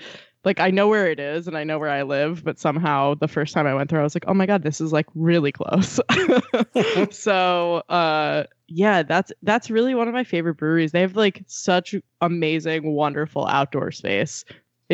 Like 0.45 0.61
I 0.61 0.71
know 0.71 0.89
where 0.89 1.11
it 1.11 1.19
is 1.19 1.49
and 1.49 1.57
I 1.57 1.65
know 1.65 1.79
where 1.79 1.91
I 1.91 2.03
live, 2.03 2.45
but 2.45 2.59
somehow 2.59 3.15
the 3.15 3.29
first 3.29 3.55
time 3.55 3.67
I 3.67 3.75
went 3.75 3.89
there, 3.91 4.01
I 4.01 4.03
was 4.03 4.15
like, 4.15 4.27
"Oh 4.29 4.35
my 4.35 4.47
god, 4.47 4.63
this 4.63 4.81
is 4.81 4.93
like 4.93 5.07
really 5.15 5.53
close." 5.53 5.99
so 7.11 7.77
uh 7.89 8.45
yeah 8.67 9.03
that's 9.03 9.33
that's 9.43 9.71
really 9.71 9.95
one 9.95 10.09
of 10.09 10.15
my 10.15 10.25
favorite 10.25 10.55
breweries 10.55 10.93
they 10.93 11.03
have 11.03 11.17
like 11.17 11.45
such 11.47 11.95
amazing 12.23 12.95
wonderful 12.95 13.47
outdoor 13.47 13.91
space 13.91 14.45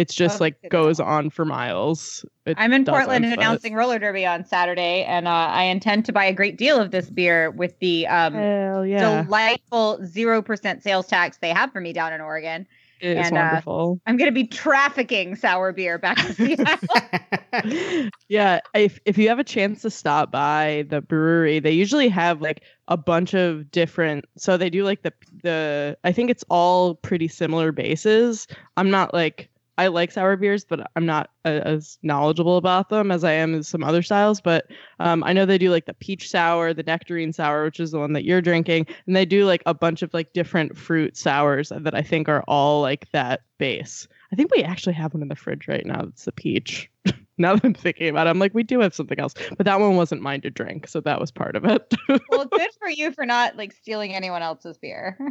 It's 0.01 0.15
just 0.15 0.41
Oh, 0.41 0.45
like 0.45 0.57
goes 0.71 0.99
on 0.99 1.29
for 1.29 1.45
miles. 1.45 2.25
It 2.47 2.57
I'm 2.59 2.73
in 2.73 2.87
Portland 2.87 3.27
announcing 3.27 3.75
roller 3.75 3.99
derby 3.99 4.25
on 4.25 4.47
Saturday, 4.47 5.05
and 5.05 5.29
uh, 5.29 5.31
I 5.31 5.65
intend 5.65 6.07
to 6.07 6.13
buy 6.13 6.25
a 6.25 6.33
great 6.33 6.57
deal 6.57 6.81
of 6.81 6.91
this 6.91 7.11
beer 7.11 7.51
with 7.51 7.79
the 7.81 8.07
um, 8.07 8.35
yeah. 8.35 9.23
delightful 9.23 10.01
zero 10.07 10.41
percent 10.41 10.83
sales 10.83 11.07
tax 11.07 11.37
they 11.37 11.51
have 11.51 11.71
for 11.71 11.83
me 11.83 11.93
down 11.93 12.15
in 12.15 12.23
Oregon. 12.23 12.67
It 13.01 13.19
is 13.19 13.27
and, 13.27 13.37
uh, 13.37 13.41
wonderful. 13.43 14.01
I'm 14.07 14.17
going 14.17 14.31
to 14.31 14.35
be 14.35 14.47
trafficking 14.47 15.37
sour 15.37 15.71
beer 15.73 15.99
back 15.99 16.17
to 16.17 16.33
Seattle. 16.33 18.09
yeah, 18.29 18.61
if 18.73 19.01
if 19.05 19.19
you 19.19 19.29
have 19.29 19.39
a 19.39 19.45
chance 19.45 19.83
to 19.83 19.91
stop 19.91 20.33
by 20.33 20.87
the 20.89 21.03
brewery, 21.03 21.59
they 21.59 21.73
usually 21.73 22.09
have 22.09 22.41
like 22.41 22.63
a 22.89 22.97
bunch 22.97 23.35
of 23.35 23.71
different. 23.71 24.25
So 24.39 24.57
they 24.57 24.71
do 24.71 24.83
like 24.83 25.03
the 25.03 25.13
the. 25.43 25.99
I 26.05 26.13
think 26.13 26.31
it's 26.31 26.45
all 26.49 26.95
pretty 26.95 27.29
similar 27.29 27.71
bases. 27.71 28.47
I'm 28.79 28.89
not 28.89 29.13
like 29.13 29.51
I 29.79 29.87
like 29.87 30.13
sour 30.13 30.37
beers, 30.37 30.65
but 30.65 30.91
I'm 30.97 31.07
not 31.07 31.31
a, 31.45 31.67
as 31.67 31.99
knowledgeable 32.03 32.57
about 32.57 32.89
them 32.91 33.11
as 33.11 33.25
I 33.25 33.33
am 33.33 33.55
as 33.55 33.69
some 33.69 33.83
other 33.83 34.03
styles. 34.03 34.41
But 34.41 34.67
um, 34.99 35.25
I 35.25 35.33
know 35.33 35.47
they 35.47 35.59
do 35.59 35.71
like 35.71 35.87
the 35.87 35.95
peach 35.95 36.29
sour, 36.29 36.75
the 36.75 36.83
nectarine 36.83 37.33
sour, 37.33 37.65
which 37.65 37.81
is 37.81 37.91
the 37.91 37.99
one 37.99 38.13
that 38.13 38.25
you're 38.25 38.43
drinking, 38.43 38.87
and 39.07 39.17
they 39.17 39.25
do 39.25 39.45
like 39.47 39.63
a 39.67 39.75
bunch 39.75 40.03
of 40.03 40.13
like 40.13 40.33
different 40.33 40.77
fruit 40.77 41.17
sours 41.17 41.73
that 41.75 41.95
I 41.95 42.03
think 42.03 42.29
are 42.29 42.45
all 42.47 42.83
like 42.83 43.11
that 43.13 43.43
base. 43.59 44.07
I 44.33 44.37
think 44.37 44.55
we 44.55 44.63
actually 44.63 44.95
have 44.95 45.15
one 45.15 45.23
in 45.23 45.29
the 45.29 45.37
fridge 45.37 45.67
right 45.67 45.87
now. 45.87 46.05
It's 46.05 46.25
the 46.25 46.33
peach. 46.33 46.91
now 47.51 47.55
that 47.55 47.65
I'm 47.65 47.75
thinking 47.75 48.09
about 48.09 48.27
it, 48.27 48.31
I'm 48.31 48.39
like, 48.39 48.55
we 48.55 48.63
do 48.63 48.81
have 48.81 48.95
something 48.95 49.19
else, 49.19 49.35
but 49.57 49.65
that 49.65 49.81
one 49.81 49.97
wasn't 49.97 50.21
mine 50.21 50.43
to 50.43 50.51
drink, 50.51 50.87
so 50.87 51.01
that 51.01 51.19
was 51.19 51.31
part 51.31 51.57
of 51.57 51.65
it. 51.65 51.95
well, 52.31 52.45
good 52.45 52.71
for 52.79 52.89
you 52.89 53.13
for 53.13 53.25
not 53.25 53.57
like 53.57 53.73
stealing 53.73 54.15
anyone 54.15 54.43
else's 54.43 54.77
beer. 54.79 55.19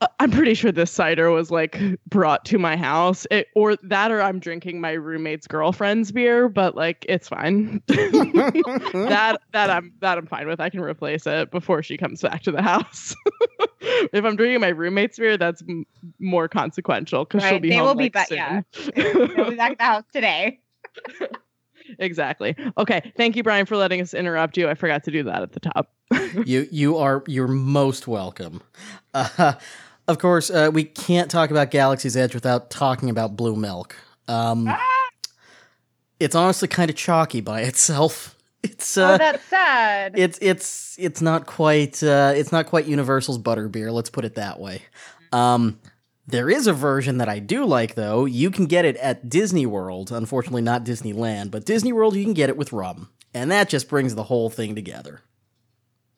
Uh, 0.00 0.06
I'm 0.18 0.30
pretty 0.30 0.54
sure 0.54 0.72
this 0.72 0.90
cider 0.90 1.30
was 1.30 1.50
like 1.50 1.78
brought 2.08 2.44
to 2.46 2.58
my 2.58 2.76
house, 2.76 3.26
it, 3.30 3.48
or 3.54 3.76
that, 3.76 4.10
or 4.10 4.20
I'm 4.20 4.40
drinking 4.40 4.80
my 4.80 4.92
roommate's 4.92 5.46
girlfriend's 5.46 6.10
beer, 6.10 6.48
but 6.48 6.74
like 6.74 7.04
it's 7.08 7.28
fine. 7.28 7.80
that 7.86 9.38
that 9.52 9.70
I'm 9.70 9.92
that 10.00 10.18
I'm 10.18 10.26
fine 10.26 10.46
with. 10.48 10.58
I 10.60 10.70
can 10.70 10.80
replace 10.80 11.26
it 11.26 11.50
before 11.50 11.82
she 11.82 11.96
comes 11.96 12.22
back 12.22 12.42
to 12.42 12.50
the 12.50 12.62
house. 12.62 13.14
if 13.80 14.24
I'm 14.24 14.36
drinking 14.36 14.60
my 14.60 14.68
roommate's 14.68 15.18
beer, 15.18 15.36
that's 15.36 15.62
m- 15.68 15.86
more 16.18 16.48
consequential 16.48 17.24
because 17.24 17.46
she'll 17.48 17.60
be 17.60 17.70
they 17.70 17.76
home 17.76 17.86
will 17.88 17.94
be 17.94 18.04
like, 18.04 18.12
back- 18.14 18.28
soon. 18.28 18.38
yeah. 18.38 18.62
They'll 18.94 19.50
be 19.50 19.56
back 19.56 19.72
at 19.72 19.78
the 19.78 19.84
house 19.84 20.04
today. 20.12 20.60
Exactly. 21.98 22.56
Okay. 22.78 23.12
Thank 23.16 23.36
you, 23.36 23.42
Brian, 23.42 23.66
for 23.66 23.76
letting 23.76 24.00
us 24.00 24.14
interrupt 24.14 24.56
you. 24.56 24.68
I 24.68 24.74
forgot 24.74 25.04
to 25.04 25.10
do 25.10 25.22
that 25.24 25.42
at 25.42 25.52
the 25.52 25.60
top. 25.60 25.92
you 26.44 26.68
you 26.70 26.96
are 26.98 27.22
you're 27.26 27.48
most 27.48 28.06
welcome. 28.06 28.62
Uh, 29.12 29.54
of 30.08 30.18
course, 30.18 30.50
uh, 30.50 30.70
we 30.72 30.84
can't 30.84 31.30
talk 31.30 31.50
about 31.50 31.70
Galaxy's 31.70 32.16
Edge 32.16 32.34
without 32.34 32.70
talking 32.70 33.08
about 33.10 33.36
Blue 33.36 33.56
Milk. 33.56 33.96
Um, 34.28 34.66
Ah! 34.68 34.80
it's 36.20 36.34
honestly 36.34 36.68
kind 36.68 36.90
of 36.90 36.96
chalky 36.96 37.40
by 37.40 37.62
itself. 37.62 38.30
It's 38.64 38.96
oh, 38.96 39.04
uh, 39.04 39.18
that's 39.18 39.44
sad. 39.44 40.18
it's 40.18 40.38
it's 40.40 40.96
it's 40.98 41.20
not 41.20 41.44
quite 41.44 42.02
uh, 42.02 42.32
it's 42.34 42.50
not 42.50 42.64
quite 42.64 42.86
Universal's 42.86 43.36
butterbeer. 43.38 43.92
Let's 43.92 44.08
put 44.08 44.24
it 44.24 44.36
that 44.36 44.58
way. 44.58 44.80
Um, 45.32 45.78
there 46.26 46.48
is 46.48 46.66
a 46.66 46.72
version 46.72 47.18
that 47.18 47.28
I 47.28 47.38
do 47.38 47.64
like 47.64 47.94
though. 47.94 48.24
You 48.24 48.50
can 48.50 48.66
get 48.66 48.84
it 48.84 48.96
at 48.96 49.28
Disney 49.28 49.66
World. 49.66 50.10
Unfortunately, 50.10 50.62
not 50.62 50.84
Disneyland, 50.84 51.50
but 51.50 51.66
Disney 51.66 51.92
World 51.92 52.16
you 52.16 52.24
can 52.24 52.34
get 52.34 52.48
it 52.48 52.56
with 52.56 52.72
rum, 52.72 53.10
and 53.32 53.50
that 53.50 53.68
just 53.68 53.88
brings 53.88 54.14
the 54.14 54.24
whole 54.24 54.50
thing 54.50 54.74
together. 54.74 55.20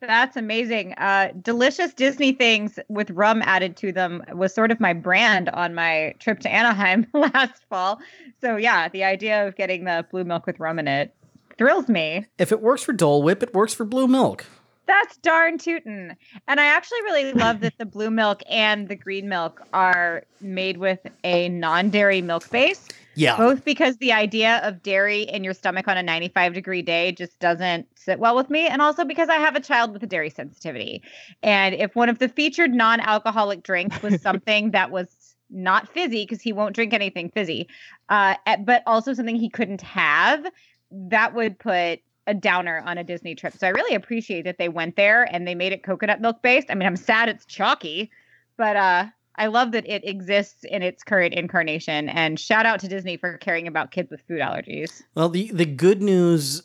That's 0.00 0.36
amazing. 0.36 0.92
Uh, 0.94 1.32
delicious 1.40 1.94
Disney 1.94 2.32
things 2.32 2.78
with 2.88 3.10
rum 3.10 3.42
added 3.42 3.76
to 3.78 3.92
them 3.92 4.22
was 4.32 4.54
sort 4.54 4.70
of 4.70 4.78
my 4.78 4.92
brand 4.92 5.48
on 5.48 5.75
my 5.75 6.14
trip 6.18 6.40
to 6.40 6.52
Anaheim 6.52 7.06
last 7.14 7.64
fall. 7.68 7.98
So 8.40 8.56
yeah, 8.56 8.88
the 8.88 9.04
idea 9.04 9.46
of 9.46 9.56
getting 9.56 9.84
the 9.84 10.06
blue 10.10 10.25
milk 10.25 10.46
with 10.46 10.60
rum 10.60 10.78
in 10.78 10.86
it 10.86 11.14
thrills 11.58 11.88
me. 11.88 12.26
If 12.38 12.52
it 12.52 12.60
works 12.60 12.82
for 12.82 12.92
Dole 12.92 13.22
Whip, 13.22 13.42
it 13.42 13.54
works 13.54 13.72
for 13.72 13.84
Blue 13.84 14.06
Milk. 14.06 14.44
That's 14.86 15.16
darn 15.18 15.58
tootin'. 15.58 16.16
And 16.46 16.60
I 16.60 16.66
actually 16.66 17.02
really 17.02 17.32
love 17.32 17.60
that 17.60 17.76
the 17.78 17.86
blue 17.86 18.10
milk 18.10 18.42
and 18.48 18.88
the 18.88 18.94
green 18.94 19.28
milk 19.28 19.66
are 19.72 20.22
made 20.40 20.76
with 20.76 21.00
a 21.25 21.49
non-dairy 21.49 22.22
milk 22.22 22.49
base. 22.50 22.86
Yeah. 23.16 23.36
Both 23.36 23.64
because 23.64 23.96
the 23.96 24.12
idea 24.12 24.60
of 24.62 24.82
dairy 24.82 25.22
in 25.22 25.42
your 25.42 25.54
stomach 25.54 25.88
on 25.88 25.96
a 25.96 26.02
95 26.02 26.52
degree 26.52 26.82
day 26.82 27.12
just 27.12 27.38
doesn't 27.40 27.88
sit 27.96 28.18
well 28.18 28.36
with 28.36 28.50
me. 28.50 28.66
And 28.66 28.82
also 28.82 29.04
because 29.04 29.28
I 29.28 29.36
have 29.36 29.56
a 29.56 29.60
child 29.60 29.92
with 29.92 30.02
a 30.02 30.06
dairy 30.06 30.30
sensitivity. 30.30 31.02
And 31.42 31.75
if 31.75 31.96
one 31.96 32.08
of 32.08 32.18
the 32.18 32.28
featured 32.28 32.72
non 32.72 33.00
alcoholic 33.00 33.62
drinks 33.62 34.00
was 34.02 34.20
something 34.22 34.70
that 34.72 34.90
was 34.90 35.34
not 35.50 35.88
fizzy, 35.88 36.25
because 36.25 36.42
he 36.42 36.52
won't 36.52 36.75
drink 36.75 36.92
anything 36.92 37.30
fizzy, 37.30 37.68
uh, 38.08 38.34
but 38.64 38.82
also 38.86 39.14
something 39.14 39.36
he 39.36 39.49
couldn't 39.49 39.80
have, 39.80 40.44
that 40.90 41.34
would 41.34 41.58
put 41.58 42.00
a 42.26 42.34
downer 42.34 42.82
on 42.84 42.99
a 42.99 43.04
Disney 43.04 43.34
trip. 43.34 43.54
So 43.56 43.67
I 43.67 43.71
really 43.71 43.95
appreciate 43.95 44.43
that 44.43 44.58
they 44.58 44.69
went 44.69 44.97
there 44.97 45.23
and 45.32 45.47
they 45.47 45.54
made 45.54 45.73
it 45.73 45.82
coconut 45.82 46.21
milk 46.21 46.43
based. 46.43 46.71
I 46.71 46.75
mean, 46.75 46.86
I'm 46.86 46.97
sad 46.97 47.28
it's 47.28 47.45
chalky, 47.47 48.10
but 48.56 48.76
uh 48.76 49.06
I 49.39 49.49
love 49.49 49.73
that 49.73 49.86
it 49.86 50.02
exists 50.08 50.65
in 50.65 50.82
its 50.82 51.02
current 51.02 51.34
incarnation. 51.34 52.08
And 52.08 52.41
shout 52.41 52.65
out 52.65 52.80
to 52.80 52.89
Disney 52.89 53.19
for 53.19 53.36
caring 53.36 53.67
about 53.67 53.91
kids 53.91 54.10
with 54.10 54.23
food 54.26 54.41
allergies. 54.41 55.02
Well, 55.15 55.28
the 55.28 55.50
the 55.52 55.67
good 55.67 56.00
news, 56.02 56.62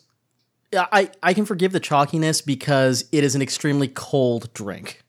I 0.74 1.10
I 1.22 1.34
can 1.34 1.44
forgive 1.44 1.72
the 1.72 1.80
chalkiness 1.80 2.44
because 2.44 3.04
it 3.12 3.24
is 3.24 3.34
an 3.34 3.42
extremely 3.42 3.88
cold 3.88 4.52
drink. 4.54 5.02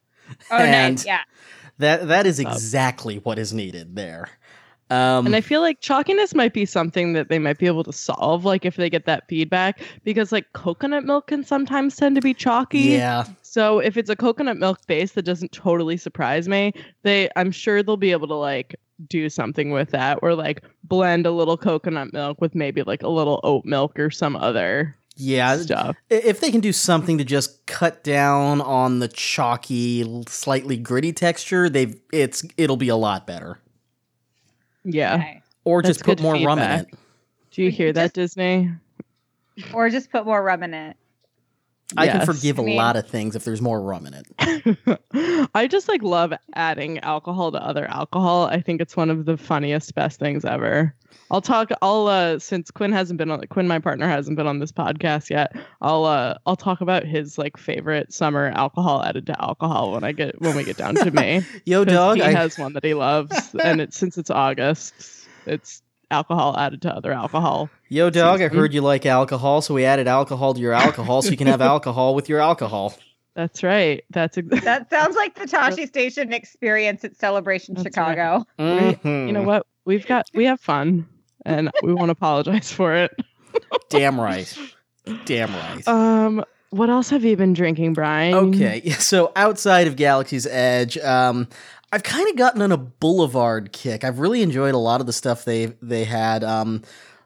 Oh, 0.51 0.57
And- 0.57 0.97
nice. 0.97 1.05
Yeah. 1.05 1.21
That 1.79 2.07
that 2.09 2.27
is 2.27 2.39
exactly 2.39 3.17
what 3.17 3.39
is 3.39 3.51
needed 3.51 3.95
there. 3.95 4.29
Um, 4.89 5.25
And 5.25 5.35
I 5.35 5.41
feel 5.41 5.61
like 5.61 5.81
chalkiness 5.81 6.35
might 6.35 6.53
be 6.53 6.65
something 6.65 7.13
that 7.13 7.29
they 7.29 7.39
might 7.39 7.57
be 7.57 7.67
able 7.67 7.83
to 7.85 7.93
solve, 7.93 8.45
like 8.45 8.65
if 8.65 8.75
they 8.75 8.89
get 8.89 9.05
that 9.05 9.27
feedback, 9.27 9.81
because 10.03 10.31
like 10.31 10.51
coconut 10.53 11.03
milk 11.03 11.27
can 11.27 11.43
sometimes 11.43 11.95
tend 11.95 12.15
to 12.15 12.21
be 12.21 12.33
chalky. 12.33 12.79
yeah, 12.79 13.25
So 13.41 13.79
if 13.79 13.97
it's 13.97 14.09
a 14.09 14.15
coconut 14.15 14.57
milk 14.57 14.85
base, 14.87 15.13
that 15.13 15.23
doesn't 15.23 15.51
totally 15.51 15.97
surprise 15.97 16.47
me. 16.47 16.73
They, 17.03 17.29
I'm 17.35 17.51
sure 17.51 17.81
they'll 17.81 17.97
be 17.97 18.11
able 18.11 18.27
to 18.27 18.35
like 18.35 18.75
do 19.07 19.29
something 19.29 19.71
with 19.71 19.89
that, 19.91 20.19
or 20.21 20.35
like 20.35 20.63
blend 20.83 21.25
a 21.25 21.31
little 21.31 21.57
coconut 21.57 22.13
milk 22.13 22.39
with 22.41 22.55
maybe 22.55 22.83
like 22.83 23.03
a 23.03 23.09
little 23.09 23.39
oat 23.43 23.65
milk 23.65 23.97
or 23.99 24.11
some 24.11 24.35
other 24.35 24.95
yeah. 25.15 25.57
stuff. 25.57 25.95
If 26.09 26.39
they 26.39 26.51
can 26.51 26.61
do 26.61 26.73
something 26.73 27.17
to 27.17 27.23
just 27.23 27.65
cut 27.65 28.03
down 28.03 28.61
on 28.61 28.99
the 28.99 29.07
chalky, 29.07 30.23
slightly 30.27 30.77
gritty 30.77 31.13
texture, 31.13 31.69
they've 31.69 31.99
it's 32.11 32.45
it'll 32.57 32.77
be 32.77 32.89
a 32.89 32.95
lot 32.95 33.27
better. 33.27 33.59
Yeah. 34.83 35.15
Okay. 35.15 35.41
Or 35.65 35.81
That's 35.81 35.97
just 35.97 36.05
put 36.05 36.17
good 36.17 36.23
more 36.23 36.35
rum 36.35 36.59
in 36.59 36.71
it. 36.71 36.87
Do 37.51 37.63
you 37.63 37.71
hear 37.71 37.89
could 37.89 37.95
that, 37.95 38.13
Disney? 38.13 38.71
Or 39.73 39.89
just 39.89 40.11
put 40.11 40.25
more 40.25 40.43
rum 40.43 40.63
in 40.63 40.73
it. 40.73 40.97
I 41.97 42.07
can 42.07 42.25
forgive 42.25 42.59
I 42.59 42.63
a 42.63 42.65
mean- 42.65 42.75
lot 42.77 42.95
of 42.95 43.07
things 43.07 43.35
if 43.35 43.43
there's 43.43 43.61
more 43.61 43.81
rum 43.81 44.05
in 44.07 44.13
it. 44.13 45.49
I 45.55 45.67
just 45.67 45.87
like 45.87 46.01
love 46.03 46.33
adding 46.55 46.99
alcohol 46.99 47.51
to 47.51 47.63
other 47.63 47.85
alcohol. 47.87 48.45
I 48.45 48.61
think 48.61 48.81
it's 48.81 48.95
one 48.97 49.09
of 49.09 49.25
the 49.25 49.37
funniest, 49.37 49.93
best 49.95 50.19
things 50.19 50.45
ever. 50.45 50.93
I'll 51.31 51.41
talk. 51.41 51.69
I'll 51.81 52.07
uh 52.07 52.39
since 52.39 52.71
Quinn 52.71 52.91
hasn't 52.91 53.17
been 53.17 53.29
on 53.31 53.41
Quinn, 53.47 53.67
my 53.67 53.79
partner 53.79 54.07
hasn't 54.07 54.35
been 54.37 54.47
on 54.47 54.59
this 54.59 54.71
podcast 54.71 55.29
yet. 55.29 55.55
I'll 55.81 56.05
uh 56.05 56.37
I'll 56.45 56.55
talk 56.55 56.81
about 56.81 57.05
his 57.05 57.37
like 57.37 57.57
favorite 57.57 58.11
summer 58.13 58.47
alcohol 58.55 59.03
added 59.03 59.25
to 59.27 59.41
alcohol 59.41 59.91
when 59.91 60.03
I 60.03 60.11
get 60.11 60.39
when 60.41 60.55
we 60.55 60.63
get 60.63 60.77
down 60.77 60.95
to 60.95 61.11
me. 61.11 61.41
Yo, 61.65 61.85
'Cause 61.85 61.93
dog, 61.93 62.17
he 62.17 62.23
I, 62.23 62.31
has 62.31 62.57
one 62.57 62.73
that 62.73 62.83
he 62.83 62.93
loves, 62.93 63.53
and 63.63 63.79
it's 63.81 63.97
since 63.97 64.17
it's 64.17 64.29
August, 64.29 64.93
it's 65.45 65.81
alcohol 66.13 66.55
added 66.57 66.81
to 66.83 66.95
other 66.95 67.11
alcohol. 67.11 67.69
yo, 67.89 68.09
dog, 68.09 68.41
I 68.41 68.47
heard 68.47 68.73
you 68.73 68.81
like 68.81 69.05
alcohol, 69.05 69.61
so 69.61 69.73
we 69.73 69.83
added 69.85 70.07
alcohol 70.07 70.53
to 70.53 70.61
your 70.61 70.73
alcohol, 70.73 71.21
so 71.21 71.29
you 71.31 71.37
can 71.37 71.47
have 71.47 71.61
alcohol 71.75 72.15
with 72.15 72.29
your 72.29 72.39
alcohol. 72.39 72.93
That's 73.35 73.63
right. 73.63 74.03
That's 74.11 74.37
ex- 74.37 74.63
That 74.63 74.89
sounds 74.89 75.15
like 75.15 75.33
the 75.35 75.47
Tashi 75.55 75.87
Station 75.87 76.31
experience 76.33 77.03
at 77.03 77.17
Celebration 77.17 77.73
That's 77.75 77.97
right. 77.97 78.11
Chicago. 78.15 78.45
Mhm. 78.59 79.27
you 79.27 79.33
know 79.33 79.41
what 79.41 79.65
we've 79.85 80.05
got. 80.05 80.27
We 80.35 80.45
have 80.45 80.61
fun, 80.61 81.07
and 81.45 81.69
we 81.81 81.93
won't 81.93 82.11
apologize 82.11 82.71
for 82.71 82.93
it. 82.95 83.11
Damn 83.89 84.19
right. 84.21 84.55
Damn 85.25 85.51
right. 85.53 85.87
Um, 85.87 86.45
what 86.69 86.89
else 86.89 87.09
have 87.09 87.23
you 87.23 87.35
been 87.35 87.53
drinking, 87.53 87.93
Brian? 87.93 88.33
Okay, 88.33 88.89
so 88.91 89.31
outside 89.35 89.85
of 89.87 89.95
Galaxy's 89.95 90.47
Edge, 90.47 90.97
um, 90.99 91.47
I've 91.93 92.01
kind 92.01 92.27
of 92.27 92.35
gotten 92.35 92.63
on 92.63 92.71
a 92.71 92.77
Boulevard 92.77 93.71
kick. 93.71 94.03
I've 94.03 94.17
really 94.17 94.41
enjoyed 94.41 94.73
a 94.73 94.79
lot 94.79 94.99
of 94.99 95.05
the 95.05 95.13
stuff 95.13 95.45
they 95.45 95.67
they 95.79 96.05
had. 96.05 96.43
Um, 96.43 96.81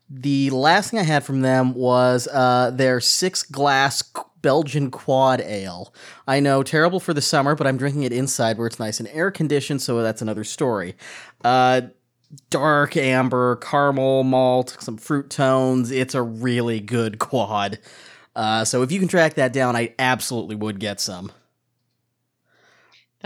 the 0.10 0.50
last 0.50 0.92
thing 0.92 1.00
I 1.00 1.04
had 1.04 1.24
from 1.24 1.40
them 1.40 1.74
was 1.74 2.28
uh, 2.28 2.72
their 2.74 3.00
Sixth 3.00 3.50
Glass 3.50 4.04
Belgian 4.42 4.92
quad 4.92 5.40
ale. 5.40 5.94
I 6.28 6.42
know, 6.42 6.64
terrible 6.64 7.00
for 7.00 7.14
the 7.14 7.22
summer, 7.22 7.56
but 7.56 7.66
I'm 7.66 7.78
drinking 7.78 8.04
it 8.04 8.12
inside 8.12 8.58
where 8.58 8.68
it's 8.68 8.78
nice 8.78 9.00
and 9.00 9.08
air 9.14 9.32
conditioned, 9.32 9.82
so 9.82 10.02
that's 10.02 10.22
another 10.22 10.44
story. 10.44 10.98
Uh, 11.46 11.84
dark 12.50 12.98
amber, 12.98 13.56
caramel 13.56 14.26
malt, 14.26 14.76
some 14.82 14.98
fruit 14.98 15.30
tones. 15.30 15.92
It's 15.92 16.14
a 16.14 16.22
really 16.22 16.82
good 16.82 17.20
quad. 17.20 17.80
Uh, 18.36 18.66
so 18.66 18.82
if 18.82 18.92
you 18.92 19.00
can 19.00 19.08
track 19.08 19.36
that 19.36 19.54
down, 19.54 19.78
I 19.78 19.94
absolutely 19.98 20.58
would 20.58 20.82
get 20.82 21.00
some. 21.00 21.32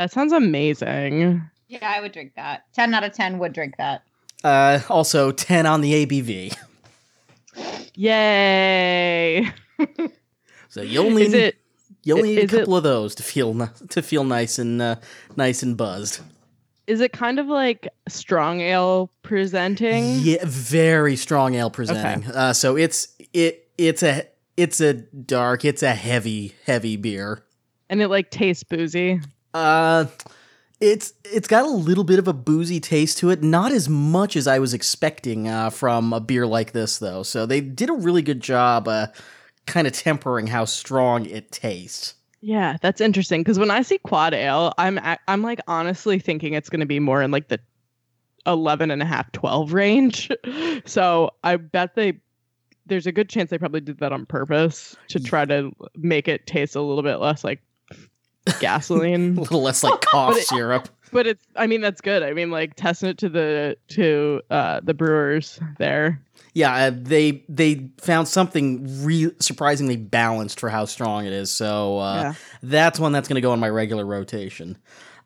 That 0.01 0.11
sounds 0.11 0.33
amazing. 0.33 1.43
Yeah, 1.67 1.93
I 1.95 2.01
would 2.01 2.11
drink 2.11 2.33
that. 2.35 2.63
10 2.73 2.91
out 2.95 3.03
of 3.03 3.13
10 3.13 3.37
would 3.37 3.53
drink 3.53 3.75
that. 3.77 4.01
Uh, 4.43 4.79
also, 4.89 5.31
10 5.31 5.67
on 5.67 5.81
the 5.81 6.03
ABV. 6.07 6.57
Yay! 7.95 9.47
So 10.69 10.81
you'll 10.81 11.11
need 11.11 11.27
Is 11.27 11.33
it 11.33 11.57
you'll 12.03 12.23
need 12.23 12.37
a 12.39 12.43
is 12.43 12.53
it- 12.53 12.57
couple 12.59 12.77
of 12.77 12.83
those 12.83 13.13
to 13.15 13.23
feel 13.23 13.67
to 13.89 14.01
feel 14.01 14.23
nice 14.23 14.57
and 14.57 14.81
uh, 14.81 14.95
nice 15.35 15.61
and 15.63 15.75
buzzed. 15.75 16.21
is 16.87 17.01
it 17.01 17.11
kind 17.11 17.39
of 17.39 17.47
like 17.47 17.89
strong 18.07 18.61
ale 18.61 19.09
presenting? 19.21 20.19
Yeah, 20.21 20.37
very 20.45 21.17
strong 21.17 21.55
ale 21.55 21.69
presenting. 21.69 22.25
Uh, 22.31 22.53
so 22.53 22.77
it's 22.77 23.09
it 23.33 23.67
it's 23.77 24.01
a 24.01 24.25
it's 24.55 24.79
a 24.79 24.93
dark, 24.93 25.65
it's 25.65 25.83
a 25.83 25.93
heavy 25.93 26.55
heavy 26.65 26.95
beer. 26.95 27.43
And 27.89 28.01
it 28.01 28.07
like 28.07 28.31
tastes 28.31 28.63
boozy. 28.63 29.19
Uh 29.53 30.05
it's 30.81 31.13
it's 31.23 31.47
got 31.47 31.63
a 31.63 31.69
little 31.69 32.03
bit 32.03 32.19
of 32.19 32.27
a 32.27 32.33
boozy 32.33 32.79
taste 32.79 33.19
to 33.19 33.29
it, 33.29 33.43
not 33.43 33.71
as 33.71 33.87
much 33.87 34.35
as 34.35 34.47
I 34.47 34.59
was 34.59 34.73
expecting 34.73 35.47
uh, 35.47 35.69
from 35.69 36.11
a 36.11 36.19
beer 36.19 36.47
like 36.47 36.71
this 36.71 36.97
though. 36.97 37.23
So 37.23 37.45
they 37.45 37.61
did 37.61 37.89
a 37.89 37.93
really 37.93 38.23
good 38.23 38.41
job 38.41 38.87
uh, 38.87 39.07
kind 39.67 39.85
of 39.85 39.93
tempering 39.93 40.47
how 40.47 40.65
strong 40.65 41.27
it 41.27 41.51
tastes. 41.51 42.15
Yeah, 42.41 42.77
that's 42.81 42.99
interesting 42.99 43.41
because 43.41 43.59
when 43.59 43.69
I 43.69 43.83
see 43.83 43.99
quad 43.99 44.33
ale, 44.33 44.73
I'm 44.79 44.99
I'm 45.27 45.43
like 45.43 45.59
honestly 45.67 46.17
thinking 46.17 46.53
it's 46.53 46.69
going 46.69 46.79
to 46.79 46.87
be 46.87 46.99
more 46.99 47.21
in 47.21 47.29
like 47.29 47.49
the 47.49 47.59
11 48.47 48.89
and 48.89 49.03
a 49.03 49.05
half 49.05 49.31
12 49.33 49.73
range. 49.73 50.31
so 50.85 51.29
I 51.43 51.57
bet 51.57 51.93
they 51.93 52.19
there's 52.87 53.05
a 53.05 53.11
good 53.11 53.29
chance 53.29 53.51
they 53.51 53.59
probably 53.59 53.81
did 53.81 53.99
that 53.99 54.11
on 54.11 54.25
purpose 54.25 54.95
to 55.09 55.19
try 55.19 55.45
to 55.45 55.71
make 55.95 56.27
it 56.27 56.47
taste 56.47 56.75
a 56.75 56.81
little 56.81 57.03
bit 57.03 57.17
less 57.17 57.43
like 57.43 57.61
A 59.37 59.41
little 59.41 59.61
less 59.61 59.83
like 59.83 60.01
cough 60.01 60.31
But 60.33 60.37
it- 60.37 60.47
syrup. 60.47 60.89
but 61.11 61.27
it's 61.27 61.45
I 61.55 61.67
mean 61.67 61.81
that's 61.81 62.01
good. 62.01 62.23
I 62.23 62.33
mean 62.33 62.51
like 62.51 62.75
testing 62.75 63.09
it 63.09 63.17
to 63.19 63.29
the 63.29 63.77
to 63.89 64.41
uh 64.49 64.79
the 64.83 64.93
brewers 64.93 65.59
there. 65.77 66.21
Yeah, 66.53 66.73
uh, 66.73 66.91
they 66.93 67.45
they 67.47 67.89
found 68.01 68.27
something 68.27 69.05
re- 69.05 69.31
surprisingly 69.39 69.95
balanced 69.95 70.59
for 70.59 70.69
how 70.69 70.83
strong 70.85 71.25
it 71.25 71.31
is. 71.31 71.49
So 71.49 71.99
uh, 71.99 72.15
yeah, 72.15 72.33
that's 72.61 72.99
one 72.99 73.13
that's 73.13 73.29
going 73.29 73.35
to 73.35 73.41
go 73.41 73.51
on 73.51 73.59
my 73.61 73.69
regular 73.69 74.05
rotation. 74.05 74.77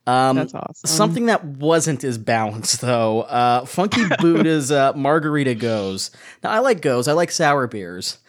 Um, 0.06 0.36
that's 0.36 0.54
awesome. 0.54 0.88
Something 0.88 1.26
that 1.28 1.44
wasn't 1.44 2.04
as 2.04 2.20
balanced 2.20 2.82
though, 2.82 3.22
uh, 3.22 3.66
Funky 3.66 4.04
Buddha's 4.20 4.72
uh, 4.72 4.94
Margarita 4.94 5.56
Gose. 5.56 6.12
Now 6.44 6.52
I 6.52 6.60
like 6.60 6.82
gose, 6.82 7.08
I 7.08 7.14
like 7.14 7.32
sour 7.32 7.66
beers, 7.66 8.20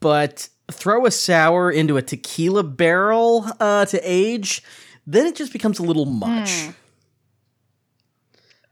but 0.00 0.48
throw 0.70 1.06
a 1.06 1.10
sour 1.10 1.70
into 1.70 1.96
a 1.96 2.02
tequila 2.02 2.62
barrel 2.62 3.46
uh, 3.60 3.84
to 3.86 3.98
age, 4.02 4.62
then 5.06 5.26
it 5.26 5.34
just 5.36 5.52
becomes 5.52 5.78
a 5.78 5.82
little 5.82 6.04
much. 6.06 6.50
Hmm. 6.64 6.70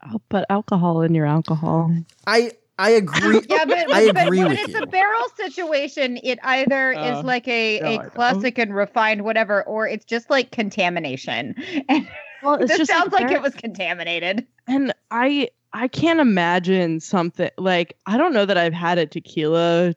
I'll 0.02 0.22
put 0.28 0.44
alcohol 0.50 1.02
in 1.02 1.14
your 1.14 1.26
alcohol. 1.26 1.90
I 2.26 2.52
I 2.78 2.90
agree. 2.90 3.40
Yeah, 3.48 3.64
but, 3.64 3.90
I 3.92 4.12
but 4.12 4.26
agree 4.26 4.38
when 4.40 4.50
with 4.50 4.58
it's 4.60 4.74
you. 4.74 4.80
a 4.82 4.86
barrel 4.86 5.24
situation, 5.36 6.18
it 6.22 6.38
either 6.42 6.94
Uh, 6.94 7.18
is 7.20 7.24
like 7.24 7.48
a, 7.48 7.80
no, 7.80 7.86
I 7.86 7.90
a 7.90 7.96
know. 7.98 8.10
classic 8.10 8.58
and 8.58 8.74
refined 8.74 9.22
whatever, 9.24 9.62
or 9.64 9.88
it's 9.88 10.04
just 10.04 10.28
like 10.30 10.50
contamination. 10.52 11.54
And 11.88 12.06
Well, 12.42 12.54
it's 12.56 12.68
this 12.68 12.78
just 12.78 12.90
sounds 12.90 13.12
like 13.12 13.22
very- 13.28 13.36
it 13.36 13.42
was 13.42 13.54
contaminated. 13.54 14.46
and 14.68 14.92
I 15.10 15.48
I 15.72 15.88
can't 15.88 16.20
imagine 16.20 17.00
something 17.00 17.50
like 17.58 17.96
I 18.06 18.16
don't 18.18 18.32
know 18.34 18.44
that 18.46 18.58
I've 18.58 18.74
had 18.74 18.98
a 18.98 19.06
tequila 19.06 19.94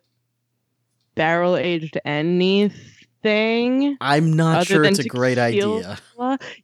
barrel 1.16 1.56
aged 1.56 1.98
anything. 2.06 3.98
I'm 4.02 4.34
not 4.34 4.66
sure 4.68 4.84
it's 4.84 5.00
a 5.00 5.04
great 5.04 5.38
idea. 5.38 5.98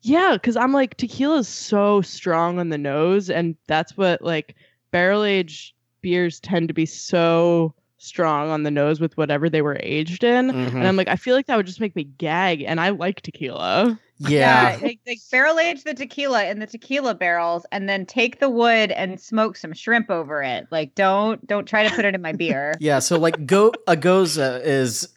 Yeah, 0.01 0.34
because 0.34 0.55
I'm 0.55 0.73
like 0.73 0.97
tequila 0.97 1.39
is 1.39 1.47
so 1.47 2.01
strong 2.01 2.60
on 2.60 2.69
the 2.69 2.77
nose, 2.77 3.29
and 3.29 3.55
that's 3.67 3.97
what 3.97 4.21
like 4.21 4.55
barrel 4.91 5.23
aged 5.23 5.73
beers 6.01 6.39
tend 6.39 6.67
to 6.67 6.73
be 6.73 6.86
so 6.86 7.73
strong 7.97 8.49
on 8.51 8.63
the 8.63 8.71
nose 8.71 8.99
with 8.99 9.17
whatever 9.17 9.49
they 9.49 9.62
were 9.62 9.77
aged 9.81 10.23
in. 10.23 10.51
Mhm. 10.51 10.75
And 10.75 10.88
I'm 10.88 10.95
like, 10.95 11.08
I 11.08 11.15
feel 11.15 11.36
like 11.36 11.47
that 11.47 11.58
would 11.58 11.65
just 11.65 11.81
make 11.81 11.95
me 11.95 12.03
gag, 12.03 12.62
and 12.62 12.79
I 12.79 12.89
like 12.89 13.21
tequila. 13.21 13.99
Yeah. 14.19 14.78
like, 14.82 14.99
like 15.06 15.19
barrel 15.32 15.60
age 15.60 15.84
the 15.84 15.93
tequila 15.93 16.45
in 16.45 16.60
the 16.60 16.65
tequila 16.67 17.13
barrels, 17.15 17.65
and 17.71 17.89
then 17.89 18.06
take 18.06 18.39
the 18.39 18.49
wood 18.49 18.91
and 18.91 19.19
smoke 19.19 19.58
some 19.58 19.73
shrimp 19.73 20.10
over 20.10 20.41
it. 20.41 20.67
Like, 20.71 20.95
don't 20.95 21.45
don't 21.45 21.65
try 21.65 21.88
to 21.88 21.93
put 21.93 22.06
it 22.06 22.15
in 22.15 22.21
my 22.21 22.32
beer. 22.43 22.75
Yeah, 22.80 22.99
so 22.99 23.19
like 23.19 23.45
go 23.45 23.73
a 23.88 23.97
goza 23.97 24.62
is 24.63 25.10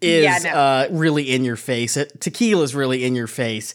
is 0.00 0.24
Yeah, 0.24 0.38
no. 0.50 0.50
uh 0.58 0.88
really 0.92 1.30
in 1.30 1.44
your 1.44 1.56
face. 1.56 1.96
It, 1.98 2.20
tequila's 2.20 2.74
really 2.74 3.04
in 3.04 3.14
your 3.14 3.26
face. 3.26 3.74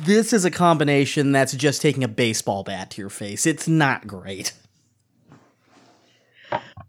This 0.00 0.32
is 0.32 0.44
a 0.44 0.50
combination 0.50 1.32
that's 1.32 1.52
just 1.52 1.82
taking 1.82 2.04
a 2.04 2.08
baseball 2.08 2.62
bat 2.62 2.90
to 2.92 3.02
your 3.02 3.10
face. 3.10 3.44
It's 3.46 3.66
not 3.68 4.06
great. 4.06 4.52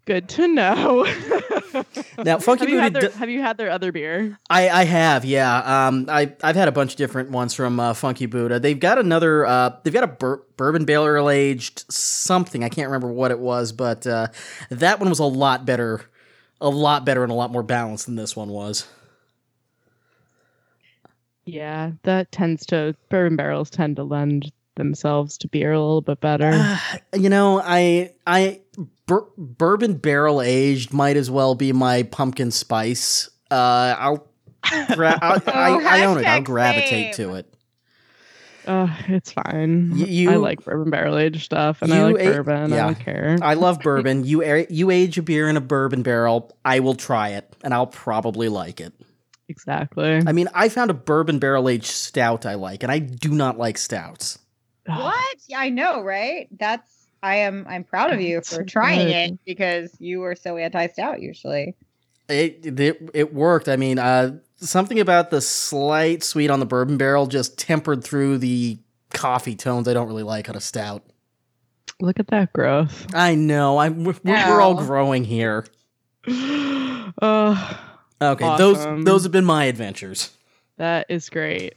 Good 0.06 0.30
to 0.30 0.48
know. 0.48 1.06
Now, 2.24 2.40
Funky 2.40 2.62
have 2.66 2.70
you, 2.70 2.76
Buddha, 2.78 2.82
had 2.82 2.94
their, 2.94 3.10
d- 3.10 3.16
have 3.18 3.30
you 3.30 3.42
had 3.42 3.58
their 3.58 3.70
other 3.70 3.92
beer? 3.92 4.38
I 4.50 4.70
I 4.70 4.84
have 4.86 5.24
yeah. 5.26 5.88
Um, 5.88 6.06
I 6.10 6.34
I've 6.44 6.56
had 6.56 6.68
a 6.68 6.72
bunch 6.72 6.94
of 6.94 6.98
different 6.98 7.30
ones 7.32 7.54
from 7.54 7.80
uh, 7.80 7.94
Funky 7.94 8.26
Buddha. 8.26 8.60
They've 8.60 8.80
got 8.80 8.98
another. 8.98 9.46
Uh, 9.46 9.76
they've 9.84 9.94
got 9.94 10.04
a 10.04 10.08
bur- 10.08 10.42
bourbon 10.58 10.86
barrel 10.86 11.30
aged 11.30 11.86
something. 11.92 12.64
I 12.64 12.70
can't 12.70 12.88
remember 12.88 13.12
what 13.12 13.32
it 13.32 13.40
was, 13.40 13.72
but 13.72 14.08
uh, 14.08 14.28
that 14.70 15.00
one 15.00 15.10
was 15.10 15.20
a 15.20 15.26
lot 15.26 15.66
better, 15.66 16.02
a 16.60 16.70
lot 16.70 17.06
better 17.06 17.24
and 17.24 17.32
a 17.32 17.36
lot 17.36 17.52
more 17.52 17.64
balanced 17.64 18.06
than 18.08 18.16
this 18.16 18.36
one 18.36 18.50
was. 18.50 18.88
Yeah, 21.46 21.92
that 22.04 22.32
tends 22.32 22.66
to 22.68 22.96
bourbon 23.10 23.38
barrels 23.38 23.70
tend 23.70 23.96
to 23.98 24.04
lend 24.04 24.52
themselves 24.76 25.38
to 25.40 25.48
beer 25.48 25.72
a 25.72 25.80
little 25.80 26.02
bit 26.02 26.20
better. 26.20 26.52
Uh, 26.54 26.78
you 27.16 27.30
know, 27.30 27.62
I 27.64 28.14
I 28.26 28.60
bur- 29.08 29.28
bourbon 29.38 29.96
barrel 29.96 30.42
aged 30.42 30.94
might 30.94 31.18
as 31.18 31.32
well 31.32 31.56
be 31.56 31.72
my 31.74 32.04
pumpkin 32.04 32.52
spice. 32.52 33.30
Uh, 33.50 33.96
I'll, 33.98 34.28
gra- 34.94 35.18
I'll 35.22 35.42
I, 35.48 35.70
Oh, 35.72 35.86
I 35.86 36.06
own 36.06 36.18
it. 36.20 36.26
I'll 36.26 36.42
gravitate 36.42 37.16
same. 37.16 37.30
to 37.30 37.36
it. 37.36 37.54
Uh, 38.66 38.90
it's 39.08 39.32
fine. 39.32 39.92
Y- 39.92 40.06
you- 40.06 40.30
I 40.32 40.36
like 40.36 40.64
bourbon 40.64 40.90
barrel 40.90 41.18
aged 41.18 41.42
stuff, 41.42 41.82
and 41.82 41.94
I 41.94 42.04
like 42.04 42.20
a- 42.22 42.32
bourbon. 42.34 42.70
yeah. 42.72 42.84
I 42.84 42.94
don't 42.94 43.00
care. 43.00 43.38
I 43.42 43.54
love 43.54 43.80
bourbon. 43.84 44.26
You 44.26 44.44
a- 44.44 44.68
you 44.70 44.92
age 44.92 45.18
a 45.18 45.22
beer 45.22 45.48
in 45.50 45.56
a 45.56 45.62
bourbon 45.62 46.04
barrel. 46.04 46.56
I 46.66 46.82
will 46.82 46.96
try 46.96 47.30
it, 47.30 47.56
and 47.64 47.74
I'll 47.74 47.88
probably 47.88 48.50
like 48.50 48.82
it. 48.82 48.94
exactly. 49.48 50.22
I 50.28 50.34
mean, 50.34 50.50
I 50.54 50.68
found 50.68 50.92
a 50.92 50.94
bourbon 50.94 51.40
barrel 51.40 51.70
aged 51.70 51.86
stout 51.86 52.46
I 52.46 52.56
like, 52.56 52.84
and 52.84 52.92
I 52.92 53.00
do 53.00 53.30
not 53.30 53.58
like 53.58 53.78
stouts. 53.78 54.38
what? 54.86 55.38
Yeah, 55.48 55.60
I 55.60 55.70
know, 55.70 56.02
right? 56.02 56.50
That's 56.60 56.92
I 57.24 57.38
am 57.38 57.66
I'm 57.68 57.84
proud 57.84 58.12
of 58.12 58.22
you 58.22 58.42
for 58.42 58.64
trying 58.64 59.10
it 59.10 59.40
because 59.46 59.96
you 60.00 60.20
were 60.20 60.36
so 60.36 60.58
anti 60.58 60.88
stout 60.88 61.22
usually. 61.22 61.76
It, 62.30 62.80
it 62.80 63.10
it 63.14 63.34
worked. 63.34 63.70
I 63.70 63.76
mean, 63.78 64.00
uh, 64.00 64.38
something 64.58 65.00
about 65.00 65.30
the 65.30 65.42
slight 65.42 66.24
sweet 66.24 66.50
on 66.50 66.60
the 66.60 66.66
bourbon 66.66 66.98
barrel 66.98 67.28
just 67.28 67.58
tempered 67.58 68.04
through 68.04 68.40
the 68.40 68.78
coffee 69.14 69.56
tones 69.56 69.88
I 69.88 69.94
don't 69.94 70.08
really 70.08 70.24
like 70.24 70.50
on 70.50 70.56
a 70.56 70.62
stout. 70.62 71.04
Look 72.00 72.20
at 72.20 72.28
that 72.28 72.54
growth. 72.54 73.08
I 73.16 73.36
know. 73.36 73.78
I'm 73.78 74.04
we're, 74.04 74.16
we're 74.24 74.62
all 74.62 74.76
growing 74.76 75.24
here. 75.24 75.66
uh, 76.28 77.74
Okay, 78.20 78.46
Awesome. 78.46 78.98
those 78.98 79.06
those 79.06 79.24
have 79.24 79.32
been 79.32 79.46
my 79.46 79.66
adventures. 79.66 80.32
that 80.78 81.06
is 81.10 81.30
great. 81.30 81.76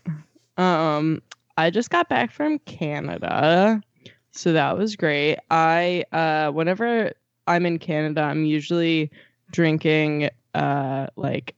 Um, 0.56 1.22
I 1.56 1.70
just 1.70 1.90
got 1.90 2.08
back 2.08 2.30
from 2.32 2.58
Canada, 2.60 3.82
so 4.32 4.52
that 4.52 4.76
was 4.78 4.96
great. 4.96 5.38
I 5.50 6.04
uh, 6.12 6.50
whenever 6.50 7.12
I'm 7.46 7.66
in 7.66 7.78
Canada, 7.78 8.22
I'm 8.22 8.44
usually 8.44 9.10
drinking 9.50 10.30
uh 10.54 11.06
like 11.16 11.54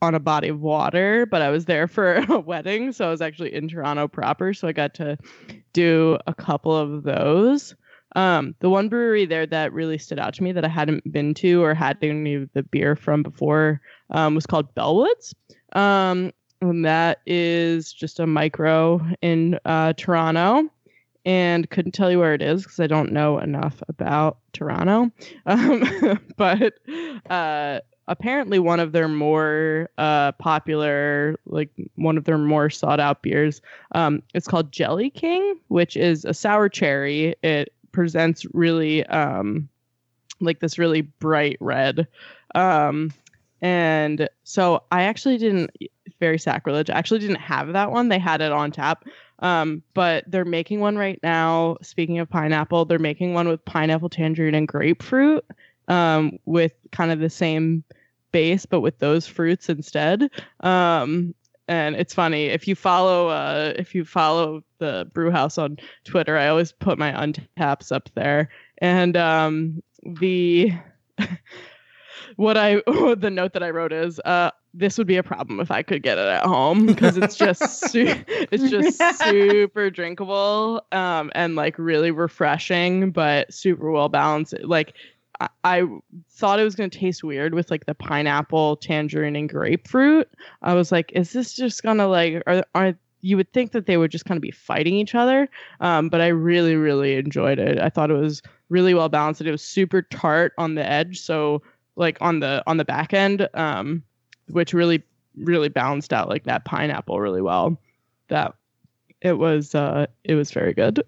on 0.00 0.14
a 0.14 0.20
body 0.20 0.48
of 0.48 0.60
water, 0.60 1.26
but 1.26 1.42
I 1.42 1.50
was 1.50 1.66
there 1.66 1.86
for 1.86 2.14
a 2.28 2.38
wedding, 2.38 2.92
so 2.92 3.06
I 3.06 3.10
was 3.10 3.20
actually 3.20 3.54
in 3.54 3.68
Toronto 3.68 4.08
proper, 4.08 4.54
so 4.54 4.68
I 4.68 4.72
got 4.72 4.94
to 4.94 5.18
do 5.72 6.18
a 6.26 6.34
couple 6.34 6.76
of 6.76 7.02
those. 7.02 7.74
Um, 8.16 8.54
the 8.60 8.70
one 8.70 8.88
brewery 8.88 9.26
there 9.26 9.46
that 9.46 9.72
really 9.72 9.98
stood 9.98 10.18
out 10.18 10.34
to 10.34 10.42
me 10.42 10.52
that 10.52 10.64
I 10.64 10.68
hadn't 10.68 11.10
been 11.12 11.34
to 11.34 11.62
or 11.62 11.74
had 11.74 11.98
any 12.00 12.34
of 12.34 12.48
the 12.54 12.62
beer 12.62 12.96
from 12.96 13.22
before 13.22 13.80
um, 14.10 14.34
was 14.34 14.46
called 14.46 14.74
Bellwoods. 14.74 15.34
Um, 15.74 16.32
and 16.60 16.84
that 16.84 17.20
is 17.26 17.92
just 17.92 18.18
a 18.18 18.26
micro 18.26 19.00
in 19.20 19.58
uh, 19.64 19.92
Toronto. 19.92 20.68
And 21.24 21.68
couldn't 21.68 21.92
tell 21.92 22.10
you 22.10 22.18
where 22.18 22.34
it 22.34 22.42
is 22.42 22.62
because 22.62 22.80
I 22.80 22.86
don't 22.86 23.12
know 23.12 23.38
enough 23.38 23.82
about 23.88 24.38
Toronto. 24.52 25.10
Um, 25.46 26.20
but 26.36 26.74
uh, 27.30 27.80
apparently, 28.06 28.58
one 28.58 28.80
of 28.80 28.92
their 28.92 29.08
more 29.08 29.90
uh, 29.98 30.32
popular, 30.32 31.36
like 31.46 31.70
one 31.96 32.16
of 32.16 32.24
their 32.24 32.38
more 32.38 32.70
sought 32.70 33.00
out 33.00 33.22
beers, 33.22 33.60
um, 33.92 34.22
it's 34.34 34.46
called 34.46 34.72
Jelly 34.72 35.10
King, 35.10 35.58
which 35.68 35.96
is 35.96 36.24
a 36.24 36.34
sour 36.34 36.68
cherry. 36.68 37.34
It 37.42 37.72
presents 37.92 38.44
really 38.54 39.04
um, 39.06 39.68
like 40.40 40.60
this 40.60 40.78
really 40.78 41.02
bright 41.02 41.56
red. 41.60 42.06
Um, 42.54 43.10
and 43.60 44.28
so 44.44 44.82
I 44.90 45.02
actually 45.02 45.38
didn't 45.38 45.70
very 46.20 46.38
sacrilege. 46.38 46.90
I 46.90 46.98
actually 46.98 47.20
didn't 47.20 47.36
have 47.36 47.72
that 47.72 47.90
one. 47.90 48.08
They 48.08 48.18
had 48.18 48.40
it 48.40 48.52
on 48.52 48.70
tap. 48.70 49.04
Um, 49.40 49.82
but 49.94 50.24
they're 50.26 50.44
making 50.44 50.80
one 50.80 50.96
right 50.96 51.20
now. 51.22 51.76
Speaking 51.82 52.18
of 52.18 52.28
pineapple, 52.28 52.84
they're 52.84 52.98
making 52.98 53.34
one 53.34 53.48
with 53.48 53.64
pineapple, 53.64 54.08
tangerine, 54.08 54.54
and 54.54 54.66
grapefruit, 54.66 55.44
um, 55.86 56.38
with 56.44 56.72
kind 56.90 57.12
of 57.12 57.20
the 57.20 57.30
same 57.30 57.84
base, 58.32 58.66
but 58.66 58.80
with 58.80 58.98
those 58.98 59.26
fruits 59.26 59.68
instead. 59.68 60.30
Um, 60.60 61.34
and 61.68 61.96
it's 61.96 62.14
funny 62.14 62.46
if 62.46 62.66
you 62.66 62.74
follow 62.74 63.28
uh, 63.28 63.74
if 63.76 63.94
you 63.94 64.04
follow 64.04 64.64
the 64.78 65.08
brew 65.12 65.30
house 65.30 65.58
on 65.58 65.76
Twitter, 66.04 66.36
I 66.36 66.48
always 66.48 66.72
put 66.72 66.98
my 66.98 67.12
untaps 67.12 67.92
up 67.92 68.08
there, 68.14 68.48
and 68.78 69.16
um, 69.16 69.82
the 70.02 70.72
what 72.36 72.56
I 72.56 72.74
the 72.86 73.30
note 73.32 73.52
that 73.52 73.62
I 73.62 73.70
wrote 73.70 73.92
is 73.92 74.20
uh 74.24 74.50
this 74.74 74.98
would 74.98 75.06
be 75.06 75.16
a 75.16 75.22
problem 75.22 75.60
if 75.60 75.70
I 75.70 75.82
could 75.82 76.02
get 76.02 76.18
it 76.18 76.26
at 76.26 76.44
home 76.44 76.86
because 76.86 77.16
it's 77.16 77.36
just 77.36 77.62
su- 77.90 78.14
it's 78.28 78.70
just 78.70 79.00
super 79.18 79.90
drinkable 79.90 80.82
um 80.92 81.30
and 81.34 81.56
like 81.56 81.78
really 81.78 82.10
refreshing 82.10 83.10
but 83.10 83.52
super 83.52 83.90
well 83.90 84.08
balanced 84.08 84.54
like 84.62 84.94
I, 85.40 85.48
I 85.64 85.84
thought 86.30 86.60
it 86.60 86.64
was 86.64 86.74
going 86.74 86.90
to 86.90 86.98
taste 86.98 87.22
weird 87.22 87.54
with 87.54 87.70
like 87.70 87.86
the 87.86 87.94
pineapple 87.94 88.76
tangerine 88.76 89.36
and 89.36 89.48
grapefruit. 89.48 90.28
I 90.62 90.74
was 90.74 90.90
like 90.92 91.12
is 91.14 91.32
this 91.32 91.54
just 91.54 91.82
gonna 91.82 92.08
like 92.08 92.42
are 92.46 92.64
are 92.74 92.94
you 93.20 93.36
would 93.36 93.52
think 93.52 93.72
that 93.72 93.86
they 93.86 93.96
would 93.96 94.10
just 94.10 94.24
kind 94.24 94.36
of 94.36 94.42
be 94.42 94.50
fighting 94.50 94.94
each 94.94 95.14
other 95.14 95.48
um, 95.80 96.08
but 96.08 96.20
i 96.20 96.28
really 96.28 96.76
really 96.76 97.16
enjoyed 97.16 97.58
it. 97.58 97.78
I 97.78 97.88
thought 97.88 98.10
it 98.10 98.14
was 98.14 98.42
really 98.68 98.94
well 98.94 99.08
balanced 99.08 99.40
it 99.40 99.50
was 99.50 99.62
super 99.62 100.02
tart 100.02 100.52
on 100.58 100.74
the 100.74 100.88
edge 100.88 101.20
so 101.20 101.62
like 101.98 102.16
on 102.22 102.40
the 102.40 102.62
on 102.66 102.76
the 102.78 102.84
back 102.84 103.12
end 103.12 103.46
um, 103.54 104.02
which 104.48 104.72
really 104.72 105.02
really 105.36 105.68
balanced 105.68 106.12
out 106.12 106.28
like 106.28 106.44
that 106.44 106.64
pineapple 106.64 107.20
really 107.20 107.42
well 107.42 107.78
that 108.28 108.54
it 109.20 109.34
was 109.34 109.74
uh 109.74 110.06
it 110.24 110.34
was 110.34 110.50
very 110.50 110.72
good 110.72 111.02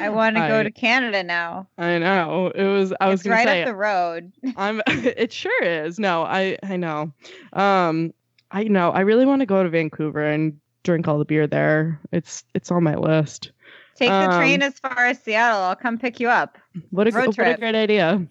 I 0.00 0.08
want 0.08 0.36
to 0.36 0.48
go 0.48 0.62
to 0.62 0.70
Canada 0.70 1.22
now. 1.22 1.66
i 1.78 1.98
know 1.98 2.50
it 2.54 2.64
was 2.64 2.92
i 3.00 3.08
was 3.08 3.20
it's 3.20 3.22
gonna 3.24 3.36
right 3.36 3.46
say 3.46 3.62
up 3.62 3.66
the 3.66 3.74
road. 3.74 4.32
i'm 4.56 4.80
it 4.88 5.32
sure 5.32 5.62
is 5.62 5.98
no 5.98 6.22
i 6.24 6.56
i 6.62 6.76
know 6.76 7.12
um 7.52 8.12
i 8.50 8.64
know 8.64 8.90
i 8.90 9.00
really 9.00 9.26
want 9.26 9.40
to 9.40 9.46
go 9.46 9.62
to 9.62 9.68
vancouver 9.68 10.22
and 10.24 10.58
drink 10.84 11.06
all 11.08 11.18
the 11.18 11.24
beer 11.24 11.46
there 11.46 12.00
it's 12.12 12.44
it's 12.54 12.70
on 12.70 12.82
my 12.82 12.96
list 12.96 13.52
Take 13.94 14.08
the 14.08 14.36
train 14.38 14.62
Um, 14.62 14.68
as 14.68 14.78
far 14.78 15.06
as 15.06 15.22
Seattle. 15.22 15.60
I'll 15.60 15.76
come 15.76 15.98
pick 15.98 16.18
you 16.18 16.28
up. 16.28 16.56
What 16.90 17.06
a 17.06 17.10
Road 17.10 17.36
what 17.36 17.46
a 17.46 17.56
great 17.58 17.74
idea. 17.74 18.26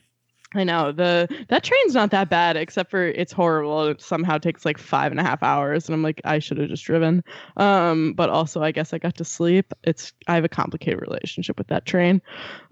I 0.53 0.65
know 0.65 0.91
the 0.91 1.29
that 1.47 1.63
train's 1.63 1.93
not 1.93 2.11
that 2.11 2.29
bad, 2.29 2.57
except 2.57 2.91
for 2.91 3.05
it's 3.05 3.31
horrible. 3.31 3.87
It 3.87 4.01
somehow 4.01 4.37
takes 4.37 4.65
like 4.65 4.77
five 4.77 5.11
and 5.11 5.19
a 5.19 5.23
half 5.23 5.41
hours, 5.43 5.87
and 5.87 5.93
I'm 5.93 6.03
like, 6.03 6.19
I 6.25 6.39
should 6.39 6.57
have 6.57 6.67
just 6.67 6.83
driven. 6.83 7.23
Um, 7.55 8.13
but 8.13 8.29
also, 8.29 8.61
I 8.61 8.71
guess 8.71 8.93
I 8.93 8.97
got 8.97 9.15
to 9.15 9.23
sleep. 9.23 9.73
It's 9.83 10.11
I 10.27 10.35
have 10.35 10.43
a 10.43 10.49
complicated 10.49 10.99
relationship 10.99 11.57
with 11.57 11.67
that 11.67 11.85
train. 11.85 12.21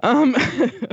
Um, 0.03 0.35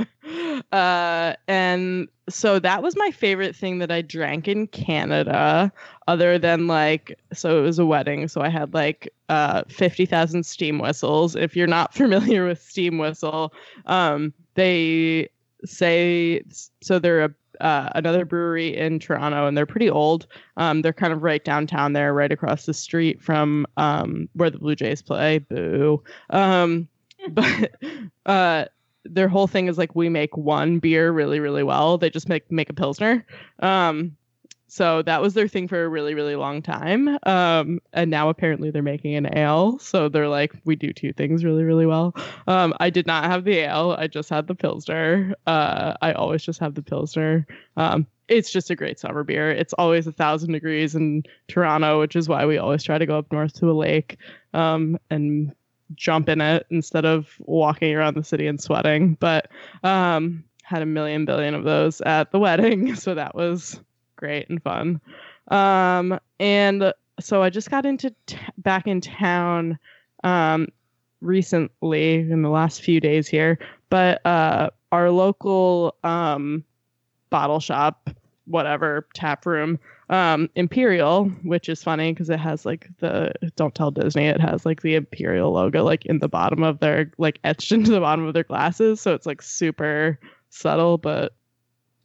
uh, 0.71 1.33
and 1.49 2.07
so 2.29 2.57
that 2.59 2.81
was 2.81 2.95
my 2.95 3.11
favorite 3.11 3.55
thing 3.55 3.79
that 3.79 3.91
I 3.91 4.01
drank 4.01 4.47
in 4.47 4.67
Canada, 4.67 5.73
other 6.07 6.39
than 6.39 6.67
like, 6.67 7.19
so 7.33 7.59
it 7.59 7.63
was 7.63 7.79
a 7.79 7.85
wedding, 7.85 8.29
so 8.29 8.39
I 8.39 8.49
had 8.49 8.73
like 8.73 9.09
uh 9.27 9.63
fifty 9.67 10.05
thousand 10.05 10.45
steam 10.45 10.79
whistles. 10.79 11.35
If 11.35 11.53
you're 11.53 11.67
not 11.67 11.93
familiar 11.93 12.47
with 12.47 12.61
steam 12.61 12.97
whistle, 12.97 13.53
um, 13.87 14.33
they 14.55 15.27
say 15.65 16.41
so 16.81 16.99
they're 16.99 17.25
a 17.25 17.29
uh, 17.61 17.89
another 17.95 18.25
brewery 18.25 18.75
in 18.75 18.99
Toronto, 18.99 19.47
and 19.47 19.57
they're 19.57 19.65
pretty 19.65 19.89
old. 19.89 20.27
Um, 20.57 20.81
they're 20.81 20.93
kind 20.93 21.13
of 21.13 21.23
right 21.23 21.43
downtown 21.43 21.93
there, 21.93 22.13
right 22.13 22.31
across 22.31 22.65
the 22.65 22.73
street 22.73 23.21
from 23.21 23.65
um, 23.77 24.29
where 24.33 24.49
the 24.49 24.59
Blue 24.59 24.75
Jays 24.75 25.01
play. 25.01 25.39
Boo. 25.39 26.03
Um, 26.29 26.87
but 27.29 27.71
uh, 28.25 28.65
their 29.05 29.27
whole 29.27 29.47
thing 29.47 29.67
is 29.67 29.77
like 29.77 29.95
we 29.95 30.09
make 30.09 30.35
one 30.37 30.79
beer 30.79 31.11
really, 31.11 31.39
really 31.39 31.63
well. 31.63 31.97
They 31.97 32.09
just 32.09 32.29
make 32.29 32.51
make 32.51 32.69
a 32.69 32.73
pilsner. 32.73 33.25
Um, 33.59 34.15
so 34.77 35.01
that 35.01 35.23
was 35.23 35.33
their 35.33 35.47
thing 35.47 35.67
for 35.67 35.83
a 35.83 35.89
really, 35.89 36.13
really 36.13 36.35
long 36.35 36.61
time. 36.61 37.17
Um, 37.23 37.79
and 37.93 38.11
now 38.11 38.29
apparently 38.29 38.69
they're 38.69 38.83
making 38.83 39.15
an 39.15 39.35
ale. 39.35 39.79
So 39.79 40.07
they're 40.07 40.27
like, 40.27 40.53
we 40.65 40.75
do 40.75 40.93
two 40.93 41.13
things 41.13 41.43
really, 41.43 41.63
really 41.63 41.87
well. 41.87 42.15
Um, 42.45 42.75
I 42.79 42.91
did 42.91 43.07
not 43.07 43.23
have 43.23 43.43
the 43.43 43.57
ale. 43.57 43.95
I 43.97 44.05
just 44.05 44.29
had 44.29 44.45
the 44.45 44.53
Pilsner. 44.53 45.33
Uh, 45.47 45.95
I 46.03 46.11
always 46.11 46.43
just 46.43 46.59
have 46.59 46.75
the 46.75 46.83
Pilsner. 46.83 47.47
Um, 47.75 48.05
it's 48.27 48.51
just 48.51 48.69
a 48.69 48.75
great 48.75 48.99
summer 48.99 49.23
beer. 49.23 49.49
It's 49.49 49.73
always 49.73 50.05
a 50.05 50.11
thousand 50.11 50.51
degrees 50.51 50.93
in 50.93 51.23
Toronto, 51.47 51.99
which 51.99 52.15
is 52.15 52.29
why 52.29 52.45
we 52.45 52.59
always 52.59 52.83
try 52.83 52.99
to 52.99 53.05
go 53.07 53.17
up 53.17 53.31
north 53.31 53.53
to 53.53 53.71
a 53.71 53.73
lake 53.73 54.19
um, 54.53 54.99
and 55.09 55.55
jump 55.95 56.29
in 56.29 56.39
it 56.39 56.67
instead 56.69 57.03
of 57.03 57.33
walking 57.39 57.95
around 57.95 58.15
the 58.15 58.23
city 58.23 58.45
and 58.45 58.61
sweating. 58.61 59.15
But 59.15 59.49
um, 59.83 60.43
had 60.61 60.83
a 60.83 60.85
million 60.85 61.25
billion 61.25 61.55
of 61.55 61.63
those 61.63 61.99
at 62.01 62.31
the 62.31 62.37
wedding. 62.47 62.93
So 62.93 63.15
that 63.15 63.33
was 63.33 63.79
great 64.17 64.49
and 64.49 64.61
fun. 64.61 64.99
Um, 65.49 66.19
and 66.39 66.93
so 67.19 67.41
I 67.41 67.49
just 67.49 67.69
got 67.69 67.85
into 67.85 68.13
t- 68.25 68.37
back 68.57 68.87
in 68.87 69.01
town 69.01 69.79
um, 70.23 70.67
recently 71.21 72.15
in 72.15 72.41
the 72.41 72.49
last 72.49 72.81
few 72.81 72.99
days 72.99 73.27
here, 73.27 73.57
but 73.89 74.25
uh, 74.25 74.69
our 74.91 75.09
local 75.09 75.95
um, 76.03 76.63
bottle 77.29 77.59
shop, 77.59 78.09
whatever 78.45 79.07
tap 79.13 79.45
room, 79.45 79.79
um, 80.09 80.49
Imperial, 80.55 81.25
which 81.43 81.67
is 81.67 81.83
funny 81.83 82.13
because 82.13 82.29
it 82.29 82.39
has 82.39 82.65
like 82.65 82.87
the 82.99 83.31
don't 83.55 83.75
tell 83.75 83.91
Disney, 83.91 84.27
it 84.27 84.39
has 84.39 84.65
like 84.65 84.81
the 84.81 84.95
Imperial 84.95 85.51
logo 85.51 85.83
like 85.83 86.05
in 86.05 86.19
the 86.19 86.29
bottom 86.29 86.63
of 86.63 86.79
their 86.79 87.11
like 87.17 87.39
etched 87.43 87.71
into 87.73 87.91
the 87.91 87.99
bottom 87.99 88.25
of 88.25 88.33
their 88.33 88.43
glasses, 88.43 89.01
so 89.01 89.13
it's 89.13 89.25
like 89.25 89.41
super 89.41 90.19
subtle 90.49 90.97
but 90.97 91.33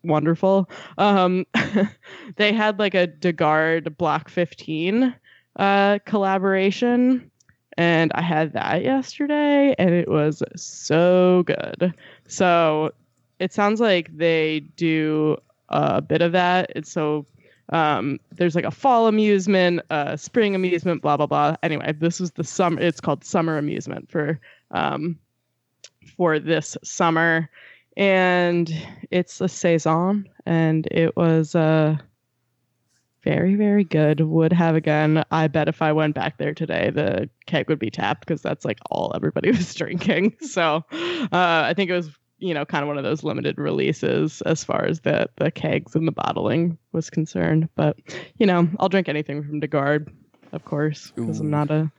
wonderful. 0.05 0.69
Um, 0.99 1.47
they 2.37 2.53
had 2.53 2.79
like 2.79 2.95
a 2.95 3.07
de 3.07 3.33
Garde 3.33 3.97
Block 3.97 4.29
15 4.29 5.15
uh, 5.57 5.99
collaboration, 6.05 7.31
and 7.77 8.13
I 8.15 8.23
had 8.23 8.53
that 8.53 8.83
yesterday, 8.83 9.75
and 9.79 9.91
it 9.91 10.09
was 10.09 10.43
so 10.57 11.43
good. 11.47 11.95
So 12.29 12.93
it 13.39 13.53
sounds 13.53 13.81
like 13.81 14.17
they 14.17 14.61
do 14.77 15.37
a 15.69 16.01
bit 16.01 16.23
of 16.23 16.33
that. 16.33 16.71
It's 16.77 16.91
so 16.91 17.27
um, 17.71 18.21
there's 18.33 18.55
like 18.55 18.65
a 18.65 18.71
fall 18.71 19.09
amusement, 19.09 19.81
a 19.91 20.19
spring 20.19 20.55
amusement, 20.55 21.03
blah 21.03 21.17
blah 21.17 21.27
blah. 21.27 21.57
Anyway, 21.63 21.93
this 21.99 22.21
is 22.21 22.31
the 22.33 22.45
summer. 22.45 22.81
It's 22.81 23.01
called 23.01 23.25
summer 23.25 23.59
amusement 23.59 24.11
for 24.11 24.39
um, 24.71 25.19
for 26.17 26.39
this 26.39 26.77
summer, 26.85 27.49
and 27.97 28.73
it's 29.11 29.41
a 29.41 29.49
saison, 29.49 30.29
and 30.47 30.87
it 30.91 31.17
was 31.17 31.55
uh 31.55 31.97
very 33.23 33.55
very 33.55 33.85
good. 33.85 34.21
Would 34.21 34.53
have 34.53 34.75
again. 34.75 35.25
I 35.31 35.47
bet 35.49 35.69
if 35.69 35.83
I 35.83 35.93
went 35.93 36.15
back 36.15 36.39
there 36.39 36.55
today, 36.55 36.91
the 36.91 37.29
keg 37.47 37.69
would 37.69 37.79
be 37.79 37.91
tapped 37.91 38.27
because 38.27 38.43
that's 38.43 38.65
like 38.65 38.79
all 38.91 39.13
everybody 39.15 39.51
was 39.53 39.75
drinking. 39.75 40.37
So 40.41 40.85
uh, 40.93 41.29
I 41.33 41.73
think 41.75 41.91
it 41.91 41.95
was 41.95 42.11
you 42.39 42.53
know 42.53 42.65
kind 42.65 42.83
of 42.83 42.89
one 42.89 42.99
of 42.99 43.05
those 43.05 43.23
limited 43.23 43.59
releases 43.59 44.43
as 44.43 44.65
far 44.65 44.85
as 44.85 45.01
the 45.01 45.29
the 45.37 45.51
kegs 45.51 45.95
and 45.95 46.07
the 46.07 46.13
bottling 46.13 46.77
was 46.93 47.11
concerned. 47.11 47.69
But 47.77 47.97
you 48.39 48.47
know 48.47 48.69
I'll 48.81 48.89
drink 48.89 49.09
anything 49.09 49.43
from 49.45 49.61
de 49.61 49.69
Garde, 49.69 50.13
of 50.53 50.65
course, 50.65 51.13
because 51.15 51.41
I'm 51.41 51.51
not 51.51 51.71
a 51.71 51.91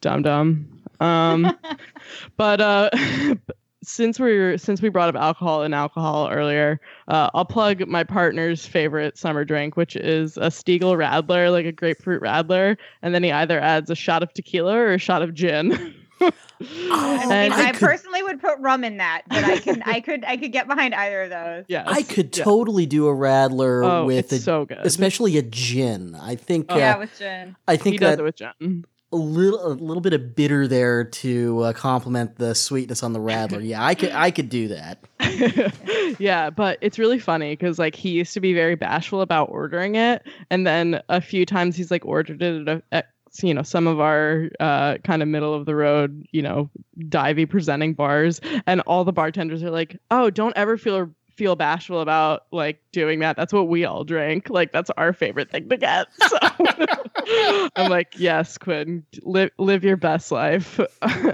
dum 0.00 0.22
dum. 0.22 0.82
Um, 1.00 1.56
but 2.36 2.60
uh, 2.60 2.90
since 3.84 4.18
we're 4.18 4.56
since 4.58 4.80
we 4.82 4.88
brought 4.88 5.08
up 5.14 5.20
alcohol 5.20 5.62
and 5.62 5.74
alcohol 5.74 6.28
earlier, 6.30 6.80
uh, 7.08 7.30
I'll 7.34 7.44
plug 7.44 7.86
my 7.86 8.04
partner's 8.04 8.66
favorite 8.66 9.16
summer 9.18 9.44
drink, 9.44 9.76
which 9.76 9.96
is 9.96 10.36
a 10.36 10.48
Stiegl 10.48 10.96
Radler, 10.96 11.50
like 11.52 11.66
a 11.66 11.72
grapefruit 11.72 12.22
Radler, 12.22 12.76
and 13.02 13.14
then 13.14 13.22
he 13.22 13.30
either 13.32 13.60
adds 13.60 13.90
a 13.90 13.94
shot 13.94 14.22
of 14.22 14.32
tequila 14.32 14.74
or 14.74 14.94
a 14.94 14.98
shot 14.98 15.22
of 15.22 15.34
gin. 15.34 15.94
Oh, 16.20 16.32
And- 17.30 17.52
I, 17.52 17.68
I 17.68 17.70
could- 17.72 17.80
personally 17.86 18.22
would 18.22 18.40
put 18.40 18.58
rum 18.60 18.82
in 18.82 18.96
that, 18.96 19.22
but 19.28 19.44
I 19.44 19.58
can 19.58 19.82
I 19.84 20.00
could 20.00 20.24
I 20.24 20.38
could 20.38 20.52
get 20.52 20.66
behind 20.66 20.94
either 20.94 21.22
of 21.24 21.30
those. 21.30 21.64
yes, 21.68 21.84
I 21.86 22.02
could 22.02 22.34
yeah. 22.36 22.44
totally 22.44 22.86
do 22.86 23.06
a 23.08 23.12
Radler 23.14 23.84
Oh, 23.86 24.06
with 24.06 24.32
it's 24.32 24.32
a, 24.32 24.38
so 24.40 24.64
good. 24.64 24.78
especially 24.78 25.36
a 25.36 25.42
gin. 25.42 26.14
I 26.14 26.34
think 26.36 26.66
Oh. 26.70 26.76
uh, 26.76 26.78
Yeah, 26.78 26.96
with 26.96 27.10
gin. 27.18 27.54
I 27.68 27.76
think 27.76 27.82
he 27.94 27.98
think 27.98 28.00
does 28.00 28.16
that 28.16 28.20
it 28.20 28.24
with 28.24 28.36
gin. 28.36 28.84
A 29.12 29.16
little 29.16 29.64
a 29.64 29.74
little 29.74 30.00
bit 30.00 30.12
of 30.12 30.34
bitter 30.34 30.66
there 30.66 31.04
to 31.04 31.60
uh, 31.60 31.72
complement 31.72 32.36
the 32.36 32.54
sweetness 32.54 33.02
on 33.02 33.12
the 33.12 33.20
Radler. 33.20 33.66
Yeah, 33.66 33.84
I 33.84 33.94
could 33.94 34.10
I 34.12 34.30
could 34.30 34.48
do 34.48 34.68
that. 34.68 34.98
yeah, 36.18 36.50
but 36.50 36.78
it's 36.80 36.98
really 36.98 37.18
funny 37.18 37.52
because 37.52 37.78
like 37.78 37.94
he 37.94 38.10
used 38.10 38.34
to 38.34 38.40
be 38.40 38.52
very 38.52 38.74
bashful 38.74 39.20
about 39.20 39.48
ordering 39.50 39.94
it, 39.94 40.22
and 40.50 40.66
then 40.66 41.00
a 41.08 41.20
few 41.20 41.46
times 41.46 41.76
he's 41.76 41.90
like 41.90 42.04
ordered 42.04 42.42
it 42.42 42.68
at, 42.68 42.82
at 42.90 43.06
you 43.42 43.54
know 43.54 43.62
some 43.62 43.86
of 43.86 44.00
our 44.00 44.48
uh, 44.58 44.98
kind 45.04 45.22
of 45.22 45.28
middle 45.28 45.54
of 45.54 45.66
the 45.66 45.74
road 45.74 46.26
you 46.32 46.42
know 46.42 46.68
divey 46.98 47.48
presenting 47.48 47.94
bars, 47.94 48.40
and 48.66 48.80
all 48.82 49.04
the 49.04 49.12
bartenders 49.12 49.62
are 49.62 49.70
like, 49.70 49.98
"Oh, 50.10 50.30
don't 50.30 50.56
ever 50.56 50.76
feel 50.76 51.10
feel 51.36 51.56
bashful 51.56 52.00
about 52.00 52.46
like 52.50 52.80
doing 52.92 53.20
that. 53.20 53.36
That's 53.36 53.52
what 53.52 53.68
we 53.68 53.84
all 53.84 54.04
drink. 54.04 54.48
Like 54.50 54.72
that's 54.72 54.90
our 54.96 55.12
favorite 55.12 55.50
thing 55.50 55.68
to 55.68 55.76
get. 55.76 56.06
So 56.28 57.68
I'm 57.76 57.90
like, 57.90 58.14
yes, 58.18 58.56
Quinn, 58.56 59.04
live 59.22 59.50
live 59.58 59.82
your 59.84 59.96
best 59.96 60.30
life. 60.30 60.78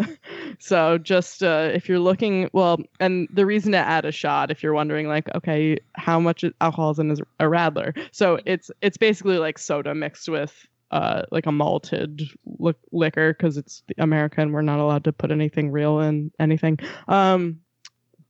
so 0.58 0.96
just 0.98 1.42
uh, 1.42 1.70
if 1.72 1.88
you're 1.88 1.98
looking, 1.98 2.48
well, 2.52 2.78
and 2.98 3.28
the 3.32 3.44
reason 3.44 3.72
to 3.72 3.78
add 3.78 4.04
a 4.04 4.12
shot, 4.12 4.50
if 4.50 4.62
you're 4.62 4.72
wondering, 4.72 5.08
like, 5.08 5.28
okay, 5.34 5.76
how 5.94 6.18
much 6.18 6.44
alcohol 6.60 6.92
is 6.92 6.98
in 6.98 7.10
a 7.10 7.44
Radler? 7.44 7.96
So 8.12 8.38
it's 8.46 8.70
it's 8.80 8.96
basically 8.96 9.38
like 9.38 9.58
soda 9.58 9.94
mixed 9.94 10.28
with 10.28 10.66
uh, 10.92 11.22
like 11.30 11.46
a 11.46 11.52
malted 11.52 12.22
li- 12.58 12.74
liquor 12.92 13.32
because 13.32 13.56
it's 13.56 13.82
America 13.98 14.40
and 14.40 14.52
we're 14.52 14.62
not 14.62 14.78
allowed 14.78 15.04
to 15.04 15.12
put 15.12 15.32
anything 15.32 15.70
real 15.70 16.00
in 16.00 16.30
anything. 16.38 16.78
Um, 17.08 17.60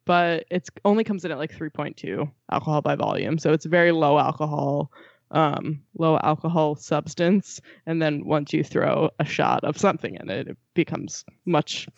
but 0.04 0.44
it's 0.50 0.70
only 0.84 1.04
comes 1.04 1.24
in 1.24 1.30
at 1.32 1.38
like 1.38 1.52
3.2 1.56 2.30
alcohol 2.50 2.82
by 2.82 2.94
volume, 2.96 3.38
so 3.38 3.52
it's 3.52 3.66
a 3.66 3.68
very 3.70 3.92
low 3.92 4.18
alcohol, 4.18 4.90
um, 5.30 5.82
low 5.98 6.18
alcohol 6.22 6.74
substance. 6.76 7.60
And 7.86 8.00
then 8.02 8.24
once 8.24 8.52
you 8.52 8.62
throw 8.64 9.10
a 9.18 9.24
shot 9.24 9.64
of 9.64 9.78
something 9.78 10.16
in 10.20 10.30
it, 10.30 10.48
it 10.48 10.56
becomes 10.74 11.24
much 11.46 11.88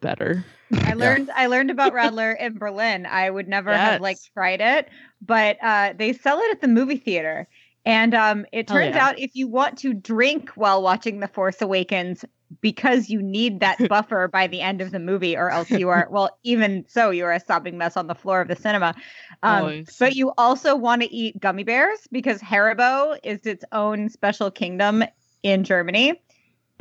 better. 0.00 0.44
I 0.84 0.94
learned 0.94 1.30
I 1.34 1.46
learned 1.46 1.70
about 1.70 1.92
Radler 1.94 2.38
in 2.38 2.58
Berlin. 2.58 3.06
I 3.06 3.30
would 3.30 3.48
never 3.48 3.70
Yes. 3.70 3.80
have 3.80 4.00
like 4.00 4.18
tried 4.34 4.60
it, 4.60 4.88
but 5.24 5.56
uh, 5.62 5.94
they 5.96 6.12
sell 6.12 6.38
it 6.38 6.50
at 6.52 6.60
the 6.60 6.68
movie 6.68 6.98
theater. 6.98 7.48
And 7.84 8.14
um, 8.14 8.46
it 8.52 8.68
Hell 8.68 8.78
turns 8.78 8.96
yeah. 8.96 9.06
out 9.06 9.18
if 9.18 9.30
you 9.34 9.46
want 9.46 9.78
to 9.78 9.94
drink 9.94 10.50
while 10.56 10.82
watching 10.82 11.20
The 11.20 11.28
Force 11.28 11.62
Awakens, 11.62 12.24
because 12.60 13.08
you 13.08 13.20
need 13.22 13.60
that 13.60 13.76
buffer 13.88 14.28
by 14.28 14.46
the 14.46 14.60
end 14.60 14.80
of 14.80 14.90
the 14.90 14.98
movie, 14.98 15.36
or 15.36 15.50
else 15.50 15.70
you 15.70 15.88
are 15.88 16.08
well, 16.10 16.36
even 16.44 16.84
so, 16.88 17.10
you 17.10 17.24
are 17.24 17.32
a 17.32 17.40
sobbing 17.40 17.78
mess 17.78 17.96
on 17.96 18.06
the 18.06 18.14
floor 18.14 18.40
of 18.40 18.48
the 18.48 18.56
cinema. 18.56 18.94
Um, 19.42 19.84
but 19.98 20.14
you 20.14 20.32
also 20.38 20.76
want 20.76 21.02
to 21.02 21.12
eat 21.12 21.40
gummy 21.40 21.64
bears 21.64 22.00
because 22.10 22.40
Haribo 22.40 23.18
is 23.22 23.46
its 23.46 23.64
own 23.72 24.08
special 24.08 24.50
kingdom 24.50 25.04
in 25.42 25.64
Germany. 25.64 26.20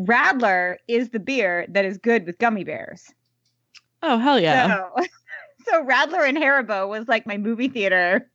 Radler 0.02 0.78
is 0.88 1.10
the 1.10 1.20
beer 1.20 1.66
that 1.70 1.86
is 1.86 1.98
good 1.98 2.26
with 2.26 2.38
gummy 2.38 2.64
bears. 2.64 3.14
oh 4.04 4.18
hell 4.18 4.40
yeah! 4.40 4.68
So, 4.96 5.06
so 5.66 5.86
Radler 5.86 6.28
and 6.28 6.38
Haribo 6.38 6.90
was 6.90 7.08
like 7.08 7.26
my 7.26 7.38
movie 7.38 7.70
theater 7.70 8.30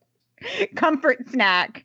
comfort 0.74 1.28
snack. 1.28 1.84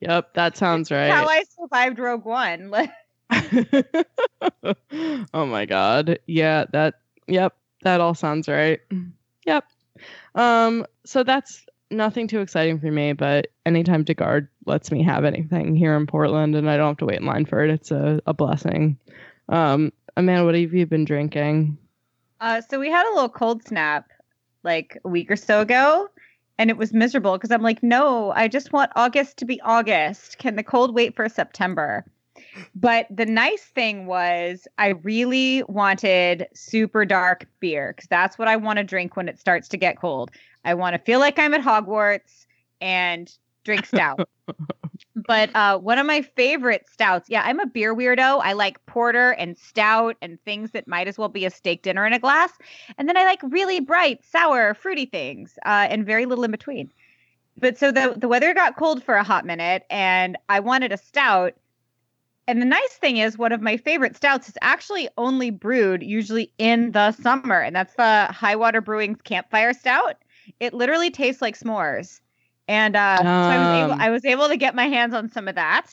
Yep, 0.00 0.34
that 0.34 0.56
sounds 0.56 0.90
right. 0.90 1.10
How. 1.10 1.26
I 1.26 1.44
survived 1.58 1.98
Rogue 1.98 2.24
One. 2.24 2.70
Oh 5.34 5.46
my 5.46 5.66
god. 5.66 6.18
Yeah, 6.26 6.64
that 6.72 6.94
yep, 7.26 7.54
that 7.82 8.00
all 8.00 8.14
sounds 8.14 8.48
right. 8.48 8.80
Yep. 9.46 9.64
Um 10.34 10.86
so 11.04 11.22
that's 11.22 11.64
nothing 11.90 12.28
too 12.28 12.40
exciting 12.40 12.80
for 12.80 12.90
me, 12.90 13.12
but 13.12 13.48
anytime 13.66 14.04
de 14.04 14.14
Garde 14.14 14.48
lets 14.66 14.90
me 14.90 15.02
have 15.02 15.24
anything 15.24 15.74
here 15.74 15.96
in 15.96 16.06
Portland 16.06 16.54
and 16.54 16.68
I 16.68 16.76
don't 16.76 16.88
have 16.88 16.96
to 16.98 17.06
wait 17.06 17.20
in 17.20 17.26
line 17.26 17.46
for 17.46 17.64
it, 17.64 17.70
it's 17.70 17.90
a, 17.90 18.20
a 18.26 18.34
blessing. 18.34 18.98
Um 19.48 19.92
Amanda, 20.16 20.44
what 20.44 20.54
have 20.54 20.74
you 20.74 20.86
been 20.86 21.04
drinking? 21.04 21.78
Uh, 22.40 22.60
so 22.60 22.78
we 22.78 22.90
had 22.90 23.06
a 23.06 23.14
little 23.14 23.28
cold 23.28 23.64
snap 23.64 24.10
like 24.64 24.98
a 25.04 25.08
week 25.08 25.30
or 25.30 25.36
so 25.36 25.60
ago, 25.60 26.08
and 26.58 26.70
it 26.70 26.76
was 26.76 26.92
miserable 26.92 27.32
because 27.32 27.52
I'm 27.52 27.62
like, 27.62 27.82
no, 27.82 28.32
I 28.32 28.48
just 28.48 28.72
want 28.72 28.90
August 28.96 29.38
to 29.38 29.44
be 29.44 29.60
August. 29.60 30.38
Can 30.38 30.56
the 30.56 30.62
cold 30.64 30.94
wait 30.94 31.14
for 31.14 31.28
September? 31.28 32.04
But 32.74 33.06
the 33.10 33.26
nice 33.26 33.64
thing 33.64 34.06
was, 34.06 34.66
I 34.78 34.88
really 34.88 35.62
wanted 35.64 36.46
super 36.54 37.04
dark 37.04 37.46
beer 37.60 37.92
because 37.94 38.08
that's 38.08 38.38
what 38.38 38.48
I 38.48 38.56
want 38.56 38.78
to 38.78 38.84
drink 38.84 39.16
when 39.16 39.28
it 39.28 39.38
starts 39.38 39.68
to 39.68 39.76
get 39.76 40.00
cold. 40.00 40.30
I 40.64 40.74
want 40.74 40.94
to 40.94 40.98
feel 40.98 41.20
like 41.20 41.38
I'm 41.38 41.54
at 41.54 41.62
Hogwarts 41.62 42.46
and 42.80 43.30
drink 43.64 43.86
stout. 43.86 44.28
but 45.26 45.54
uh, 45.54 45.78
one 45.78 45.98
of 45.98 46.06
my 46.06 46.22
favorite 46.22 46.86
stouts, 46.90 47.28
yeah, 47.28 47.42
I'm 47.44 47.60
a 47.60 47.66
beer 47.66 47.94
weirdo. 47.94 48.40
I 48.42 48.52
like 48.52 48.84
porter 48.86 49.32
and 49.32 49.58
stout 49.58 50.16
and 50.22 50.42
things 50.44 50.70
that 50.72 50.88
might 50.88 51.08
as 51.08 51.18
well 51.18 51.28
be 51.28 51.44
a 51.44 51.50
steak 51.50 51.82
dinner 51.82 52.06
in 52.06 52.12
a 52.12 52.18
glass. 52.18 52.52
And 52.96 53.08
then 53.08 53.16
I 53.16 53.24
like 53.24 53.40
really 53.42 53.80
bright, 53.80 54.24
sour, 54.24 54.74
fruity 54.74 55.06
things 55.06 55.58
uh, 55.66 55.86
and 55.90 56.06
very 56.06 56.26
little 56.26 56.44
in 56.44 56.50
between. 56.50 56.90
But 57.60 57.76
so 57.76 57.90
the, 57.90 58.14
the 58.16 58.28
weather 58.28 58.54
got 58.54 58.76
cold 58.76 59.02
for 59.02 59.14
a 59.14 59.24
hot 59.24 59.44
minute 59.44 59.84
and 59.90 60.36
I 60.48 60.60
wanted 60.60 60.92
a 60.92 60.96
stout. 60.96 61.54
And 62.48 62.62
the 62.62 62.66
nice 62.66 62.94
thing 62.94 63.18
is, 63.18 63.36
one 63.36 63.52
of 63.52 63.60
my 63.60 63.76
favorite 63.76 64.16
stouts 64.16 64.48
is 64.48 64.56
actually 64.62 65.06
only 65.18 65.50
brewed 65.50 66.02
usually 66.02 66.50
in 66.56 66.92
the 66.92 67.12
summer, 67.12 67.60
and 67.60 67.76
that's 67.76 67.94
the 67.94 68.24
High 68.30 68.56
Water 68.56 68.80
Brewing's 68.80 69.20
Campfire 69.22 69.74
Stout. 69.74 70.16
It 70.58 70.72
literally 70.72 71.10
tastes 71.10 71.42
like 71.42 71.58
s'mores, 71.58 72.20
and 72.66 72.96
uh, 72.96 73.18
so 73.18 73.24
I 73.24 73.58
was 73.58 73.82
able 73.82 73.92
Um. 73.92 74.00
I 74.00 74.10
was 74.10 74.24
able 74.24 74.48
to 74.48 74.56
get 74.56 74.74
my 74.74 74.86
hands 74.86 75.12
on 75.12 75.30
some 75.30 75.46
of 75.46 75.56
that. 75.56 75.90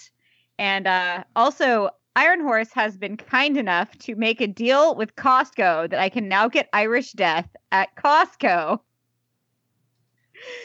And 0.58 0.88
uh, 0.88 1.26
also, 1.36 1.90
Iron 2.16 2.40
Horse 2.40 2.72
has 2.72 2.96
been 2.96 3.18
kind 3.18 3.58
enough 3.58 3.92
to 4.00 4.16
make 4.16 4.40
a 4.40 4.48
deal 4.48 4.96
with 4.96 5.14
Costco 5.18 5.90
that 5.90 6.00
I 6.00 6.08
can 6.08 6.30
now 6.30 6.48
get 6.48 6.70
Irish 6.72 7.12
Death 7.12 7.50
at 7.74 7.94
Costco. 7.98 8.80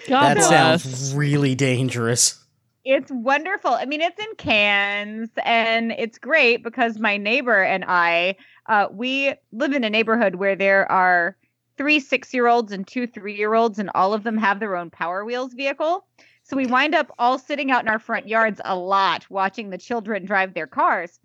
God 0.08 0.36
that 0.36 0.36
bless. 0.36 0.48
sounds 0.84 1.14
really 1.14 1.56
dangerous. 1.56 2.39
It's 2.84 3.10
wonderful. 3.10 3.72
I 3.72 3.84
mean, 3.84 4.00
it's 4.00 4.18
in 4.18 4.34
cans 4.36 5.28
and 5.44 5.92
it's 5.92 6.18
great 6.18 6.62
because 6.62 6.98
my 6.98 7.18
neighbor 7.18 7.62
and 7.62 7.84
I, 7.86 8.36
uh, 8.66 8.88
we 8.90 9.34
live 9.52 9.74
in 9.74 9.84
a 9.84 9.90
neighborhood 9.90 10.36
where 10.36 10.56
there 10.56 10.90
are 10.90 11.36
three 11.76 12.00
six 12.00 12.32
year 12.32 12.46
olds 12.46 12.72
and 12.72 12.86
two 12.86 13.06
three 13.06 13.36
year 13.36 13.54
olds, 13.54 13.78
and 13.78 13.90
all 13.94 14.14
of 14.14 14.22
them 14.22 14.38
have 14.38 14.60
their 14.60 14.76
own 14.76 14.90
Power 14.90 15.24
Wheels 15.24 15.52
vehicle. 15.52 16.06
So 16.42 16.56
we 16.56 16.66
wind 16.66 16.94
up 16.94 17.12
all 17.18 17.38
sitting 17.38 17.70
out 17.70 17.82
in 17.82 17.88
our 17.88 17.98
front 17.98 18.26
yards 18.28 18.60
a 18.64 18.76
lot 18.76 19.26
watching 19.30 19.70
the 19.70 19.78
children 19.78 20.24
drive 20.24 20.54
their 20.54 20.66
cars. 20.66 21.20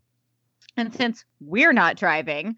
And 0.77 0.93
since 0.93 1.23
we're 1.39 1.73
not 1.73 1.95
driving, 1.95 2.57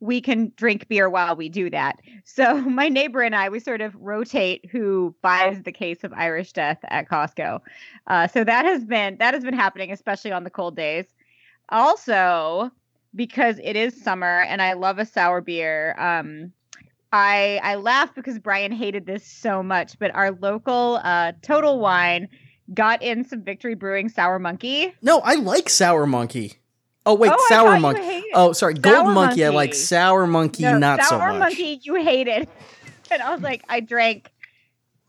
we 0.00 0.20
can 0.20 0.52
drink 0.56 0.88
beer 0.88 1.08
while 1.08 1.34
we 1.34 1.48
do 1.48 1.70
that. 1.70 2.00
So 2.24 2.60
my 2.62 2.88
neighbor 2.88 3.22
and 3.22 3.34
I, 3.34 3.48
we 3.48 3.60
sort 3.60 3.80
of 3.80 3.94
rotate 3.96 4.68
who 4.70 5.14
buys 5.22 5.62
the 5.62 5.72
case 5.72 6.04
of 6.04 6.12
Irish 6.12 6.52
Death 6.52 6.78
at 6.84 7.08
Costco. 7.08 7.60
Uh, 8.06 8.26
so 8.28 8.44
that 8.44 8.64
has 8.64 8.84
been 8.84 9.16
that 9.18 9.34
has 9.34 9.44
been 9.44 9.54
happening, 9.54 9.92
especially 9.92 10.32
on 10.32 10.44
the 10.44 10.50
cold 10.50 10.76
days. 10.76 11.06
Also, 11.70 12.70
because 13.14 13.58
it 13.62 13.76
is 13.76 14.00
summer 14.00 14.42
and 14.42 14.62
I 14.62 14.74
love 14.74 14.98
a 14.98 15.06
sour 15.06 15.40
beer. 15.40 15.94
Um, 15.98 16.52
I 17.12 17.60
I 17.62 17.76
laugh 17.76 18.14
because 18.14 18.38
Brian 18.38 18.72
hated 18.72 19.06
this 19.06 19.24
so 19.26 19.62
much, 19.62 19.98
but 19.98 20.14
our 20.14 20.32
local 20.32 21.00
uh, 21.02 21.32
Total 21.42 21.78
Wine 21.78 22.28
got 22.74 23.02
in 23.02 23.24
some 23.24 23.42
Victory 23.42 23.74
Brewing 23.74 24.10
Sour 24.10 24.38
Monkey. 24.38 24.94
No, 25.00 25.20
I 25.20 25.36
like 25.36 25.68
Sour 25.70 26.06
Monkey. 26.06 26.58
Oh 27.08 27.14
wait, 27.14 27.32
oh, 27.34 27.46
Sour 27.48 27.80
Monkey. 27.80 28.22
Oh, 28.34 28.52
sorry, 28.52 28.74
Gold 28.74 28.94
Sour 28.94 29.12
Monkey. 29.14 29.42
I 29.42 29.48
like 29.48 29.72
Sour 29.72 30.26
Monkey, 30.26 30.64
No, 30.64 30.76
not 30.76 31.02
so 31.04 31.16
much. 31.16 31.30
Sour. 31.30 31.38
Monkey, 31.38 31.80
you 31.82 31.94
hated. 31.96 32.48
And 33.10 33.22
I 33.22 33.32
was 33.32 33.40
like, 33.40 33.64
I 33.70 33.80
drank 33.80 34.30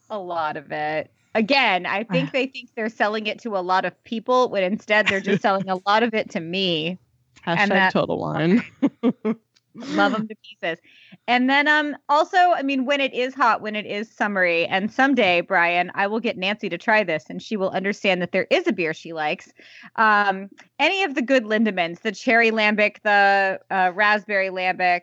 a 0.10 0.18
lot 0.18 0.56
of 0.56 0.72
it. 0.72 1.12
Again, 1.36 1.86
I 1.86 2.06
think 2.06 2.30
ah. 2.30 2.32
they 2.32 2.48
think 2.48 2.70
they're 2.74 2.88
selling 2.88 3.28
it 3.28 3.40
to 3.40 3.58
a 3.58 3.60
lot 3.60 3.84
of 3.84 4.02
people 4.06 4.48
when 4.48 4.64
instead 4.64 5.10
they're 5.10 5.20
just 5.20 5.42
selling 5.42 5.68
a 5.68 5.82
lot 5.86 6.02
of 6.04 6.14
it 6.14 6.30
to 6.30 6.40
me. 6.40 6.98
Hashtag 7.46 7.68
that- 7.68 7.92
total 7.92 8.18
wine. 8.18 8.64
Love 9.88 10.12
them 10.12 10.28
to 10.28 10.36
pieces. 10.44 10.80
And 11.28 11.50
then 11.50 11.68
um 11.68 11.96
also, 12.10 12.38
I 12.38 12.62
mean, 12.64 12.86
when 12.86 13.02
it 13.02 13.14
is 13.14 13.34
hot, 13.34 13.62
when 13.62 13.76
it 13.76 13.86
is 13.86 14.10
summery, 14.12 14.66
and 14.66 14.92
someday, 14.92 15.42
Brian, 15.42 15.92
I 15.96 16.08
will 16.08 16.20
get 16.20 16.38
Nancy 16.38 16.70
to 16.70 16.78
try 16.78 17.04
this 17.04 17.26
and 17.30 17.42
she 17.42 17.58
will 17.58 17.70
understand 17.72 18.22
that 18.22 18.32
there 18.32 18.48
is 18.50 18.68
a 18.68 18.74
beer 18.74 18.94
she 18.94 19.14
likes. 19.14 19.52
Um, 19.96 20.50
any 20.80 21.04
of 21.04 21.16
the 21.16 21.22
good 21.22 21.46
Lindemans, 21.46 22.02
the 22.02 22.12
cherry 22.12 22.52
lambic, 22.52 22.98
the 23.04 23.60
uh, 23.72 23.92
raspberry 23.94 24.50
lambic. 24.50 25.02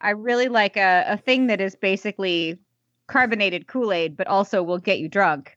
I 0.00 0.10
really 0.10 0.48
like 0.48 0.76
a, 0.76 1.04
a 1.08 1.16
thing 1.16 1.48
that 1.48 1.60
is 1.60 1.74
basically 1.74 2.58
carbonated 3.08 3.66
Kool-Aid, 3.66 4.16
but 4.16 4.26
also 4.28 4.62
will 4.62 4.78
get 4.78 4.98
you 5.00 5.08
drunk. 5.08 5.56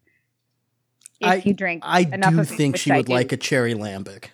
If 1.19 1.27
I- 1.29 1.43
you 1.45 1.53
drink 1.53 1.83
I 1.85 2.01
enough 2.11 2.33
do 2.33 2.43
think 2.43 2.77
she 2.77 2.91
I 2.91 2.97
would 2.97 3.05
do. 3.05 3.13
like 3.13 3.31
a 3.31 3.37
cherry 3.37 3.75
lambic. 3.75 4.29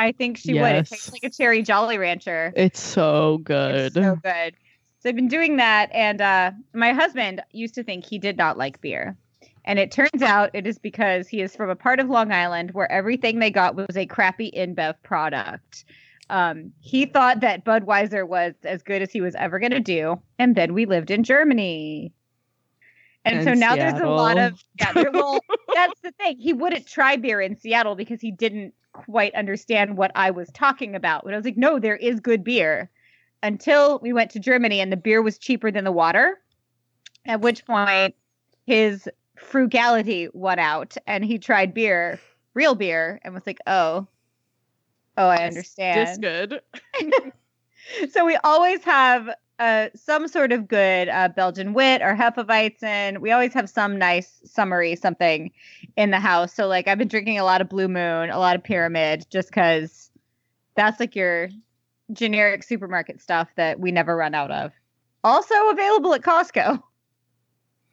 I 0.00 0.12
think 0.12 0.38
she 0.38 0.54
would. 0.54 0.74
It 0.76 0.86
tastes 0.86 1.12
like 1.12 1.24
a 1.24 1.30
cherry 1.30 1.62
Jolly 1.62 1.98
Rancher. 1.98 2.54
it's 2.56 2.80
so 2.80 3.38
good. 3.44 3.74
It's 3.74 3.94
so 3.94 4.16
good. 4.16 4.54
So 4.98 5.10
I've 5.10 5.14
been 5.14 5.28
doing 5.28 5.56
that, 5.56 5.90
and 5.92 6.22
uh, 6.22 6.52
my 6.72 6.94
husband 6.94 7.42
used 7.52 7.74
to 7.74 7.84
think 7.84 8.06
he 8.06 8.18
did 8.18 8.38
not 8.38 8.56
like 8.56 8.80
beer, 8.80 9.14
and 9.66 9.78
it 9.78 9.90
turns 9.90 10.22
out 10.22 10.50
it 10.54 10.66
is 10.66 10.78
because 10.78 11.28
he 11.28 11.42
is 11.42 11.54
from 11.54 11.68
a 11.68 11.76
part 11.76 12.00
of 12.00 12.08
Long 12.08 12.32
Island 12.32 12.70
where 12.70 12.90
everything 12.90 13.40
they 13.40 13.50
got 13.50 13.76
was 13.76 13.94
a 13.94 14.06
crappy 14.06 14.50
InBev 14.56 14.94
product. 15.02 15.84
Um, 16.30 16.72
he 16.80 17.04
thought 17.04 17.40
that 17.40 17.66
Budweiser 17.66 18.26
was 18.26 18.54
as 18.62 18.82
good 18.82 19.02
as 19.02 19.12
he 19.12 19.20
was 19.20 19.34
ever 19.34 19.58
going 19.58 19.72
to 19.72 19.80
do, 19.80 20.18
and 20.38 20.56
then 20.56 20.72
we 20.72 20.86
lived 20.86 21.10
in 21.10 21.24
Germany. 21.24 22.10
And, 23.26 23.36
And 23.36 23.44
so 23.44 23.52
now 23.52 23.76
there's 23.76 24.00
a 24.00 24.08
lot 24.08 24.38
of 24.38 24.64
yeah. 24.78 25.10
Well, 25.12 25.40
that's 25.74 26.00
the 26.00 26.12
thing. 26.12 26.38
He 26.38 26.54
wouldn't 26.54 26.86
try 26.86 27.16
beer 27.16 27.42
in 27.42 27.54
Seattle 27.54 27.96
because 27.96 28.22
he 28.22 28.30
didn't 28.30 28.72
quite 28.92 29.34
understand 29.34 29.96
what 29.96 30.10
I 30.14 30.30
was 30.30 30.50
talking 30.52 30.94
about. 30.94 31.24
But 31.24 31.34
I 31.34 31.36
was 31.36 31.44
like, 31.44 31.56
no, 31.56 31.78
there 31.78 31.96
is 31.96 32.20
good 32.20 32.44
beer. 32.44 32.90
Until 33.42 33.98
we 34.00 34.12
went 34.12 34.30
to 34.32 34.38
Germany 34.38 34.80
and 34.80 34.92
the 34.92 34.96
beer 34.96 35.22
was 35.22 35.38
cheaper 35.38 35.70
than 35.70 35.84
the 35.84 35.92
water. 35.92 36.38
At 37.26 37.40
which 37.40 37.64
point, 37.64 38.14
his 38.66 39.08
frugality 39.36 40.28
won 40.32 40.58
out, 40.58 40.96
and 41.06 41.24
he 41.24 41.38
tried 41.38 41.74
beer, 41.74 42.18
real 42.54 42.74
beer, 42.74 43.20
and 43.22 43.34
was 43.34 43.46
like, 43.46 43.58
"Oh, 43.66 44.06
oh, 45.16 45.26
I 45.28 45.44
understand." 45.44 46.06
Just 46.06 46.20
good. 46.20 46.60
so 48.10 48.24
we 48.24 48.36
always 48.44 48.82
have 48.84 49.30
uh, 49.60 49.90
some 49.94 50.26
sort 50.26 50.52
of 50.52 50.66
good 50.66 51.10
uh, 51.10 51.28
Belgian 51.28 51.74
wit 51.74 52.00
or 52.00 52.16
Hefeweizen. 52.16 53.20
We 53.20 53.30
always 53.30 53.52
have 53.52 53.68
some 53.68 53.98
nice 53.98 54.40
summary 54.44 54.96
something 54.96 55.52
in 55.96 56.10
the 56.10 56.18
house. 56.18 56.54
So 56.54 56.66
like 56.66 56.88
I've 56.88 56.96
been 56.96 57.08
drinking 57.08 57.38
a 57.38 57.44
lot 57.44 57.60
of 57.60 57.68
Blue 57.68 57.86
Moon, 57.86 58.30
a 58.30 58.38
lot 58.38 58.56
of 58.56 58.64
Pyramid, 58.64 59.26
just 59.28 59.48
because 59.48 60.10
that's 60.76 60.98
like 60.98 61.14
your 61.14 61.50
generic 62.12 62.62
supermarket 62.62 63.20
stuff 63.20 63.48
that 63.56 63.78
we 63.78 63.92
never 63.92 64.16
run 64.16 64.34
out 64.34 64.50
of. 64.50 64.72
Also 65.22 65.54
available 65.68 66.14
at 66.14 66.22
Costco. 66.22 66.82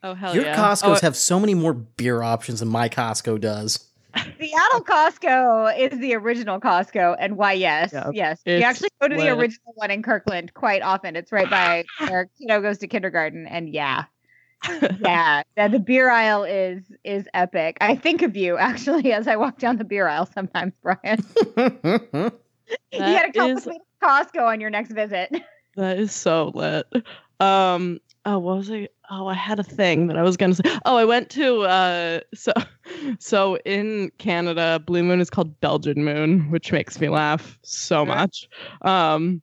Oh 0.02 0.14
hell 0.14 0.34
Your 0.34 0.44
yeah! 0.44 0.56
Your 0.56 0.64
Costco's 0.64 1.02
Oh, 1.02 1.06
have 1.06 1.16
so 1.16 1.38
many 1.38 1.52
more 1.52 1.74
beer 1.74 2.22
options 2.22 2.60
than 2.60 2.68
my 2.68 2.88
Costco 2.88 3.40
does. 3.40 3.88
Seattle 4.40 4.84
Costco 4.84 5.78
is 5.78 5.98
the 5.98 6.14
original 6.14 6.60
Costco, 6.60 7.16
and 7.18 7.36
why? 7.36 7.52
Yes, 7.52 7.92
Yep. 7.92 8.10
yes. 8.14 8.40
We 8.46 8.62
actually 8.64 8.88
go 9.00 9.08
to 9.08 9.16
the 9.16 9.28
original 9.30 9.72
one 9.74 9.90
in 9.90 10.02
Kirkland 10.02 10.54
quite 10.54 10.82
often. 10.82 11.14
It's 11.16 11.30
right 11.32 11.48
by 11.50 11.84
where 12.08 12.28
Kiddo 12.38 12.60
goes 12.60 12.78
to 12.78 12.86
kindergarten, 12.86 13.46
and 13.46 13.68
yeah, 13.68 14.04
yeah, 15.00 15.42
yeah, 15.56 15.68
the 15.68 15.78
beer 15.78 16.10
aisle 16.10 16.44
is 16.44 16.82
is 17.04 17.28
epic. 17.34 17.76
I 17.80 17.96
think 17.96 18.22
of 18.22 18.36
you 18.36 18.56
actually 18.56 19.12
as 19.12 19.28
I 19.28 19.36
walk 19.36 19.58
down 19.58 19.76
the 19.76 19.84
beer 19.84 20.08
aisle 20.08 20.26
sometimes, 20.26 20.72
Brian. 20.82 21.22
you 21.36 21.50
gotta 21.56 22.32
That 22.92 23.32
come 23.34 23.50
is- 23.50 23.68
Costco 24.02 24.42
on 24.46 24.60
your 24.60 24.70
next 24.70 24.92
visit. 24.92 25.34
That 25.76 25.98
is 25.98 26.12
so 26.14 26.50
lit. 26.54 26.86
Um. 27.40 28.00
Oh, 28.24 28.38
what 28.38 28.56
was 28.58 28.70
I? 28.70 28.88
Oh, 29.10 29.26
I 29.26 29.34
had 29.34 29.58
a 29.58 29.62
thing 29.62 30.08
that 30.08 30.18
I 30.18 30.22
was 30.22 30.36
gonna 30.36 30.54
say. 30.54 30.62
Oh, 30.84 30.96
I 30.96 31.04
went 31.04 31.30
to 31.30 31.62
uh. 31.62 32.20
So, 32.34 32.52
so 33.18 33.56
in 33.64 34.10
Canada, 34.18 34.82
Blue 34.84 35.02
Moon 35.02 35.20
is 35.20 35.30
called 35.30 35.58
Belgian 35.60 36.04
Moon, 36.04 36.50
which 36.50 36.72
makes 36.72 37.00
me 37.00 37.08
laugh 37.08 37.58
so 37.62 38.00
Okay. 38.02 38.08
much. 38.10 38.48
Um, 38.82 39.40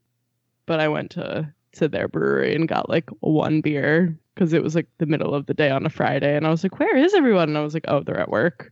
but 0.67 0.79
I 0.79 0.87
went 0.89 1.11
to 1.11 1.51
to 1.73 1.87
their 1.89 2.07
brewery 2.07 2.55
and 2.55 2.67
got 2.67 2.89
like 2.89 3.09
one 3.21 3.61
beer 3.61 4.17
because 4.35 4.53
it 4.53 4.63
was 4.63 4.75
like 4.75 4.87
the 4.99 5.05
middle 5.07 5.35
of 5.35 5.45
the 5.47 5.53
day 5.55 5.69
on 5.71 5.85
a 5.85 5.89
Friday, 5.89 6.35
and 6.37 6.47
I 6.47 6.51
was 6.51 6.63
like, 6.63 6.79
"Where 6.79 6.97
is 6.97 7.13
everyone?" 7.15 7.49
And 7.49 7.57
I 7.57 7.63
was 7.63 7.73
like, 7.73 7.85
"Oh, 7.87 8.01
they're 8.03 8.19
at 8.19 8.29
work." 8.31 8.71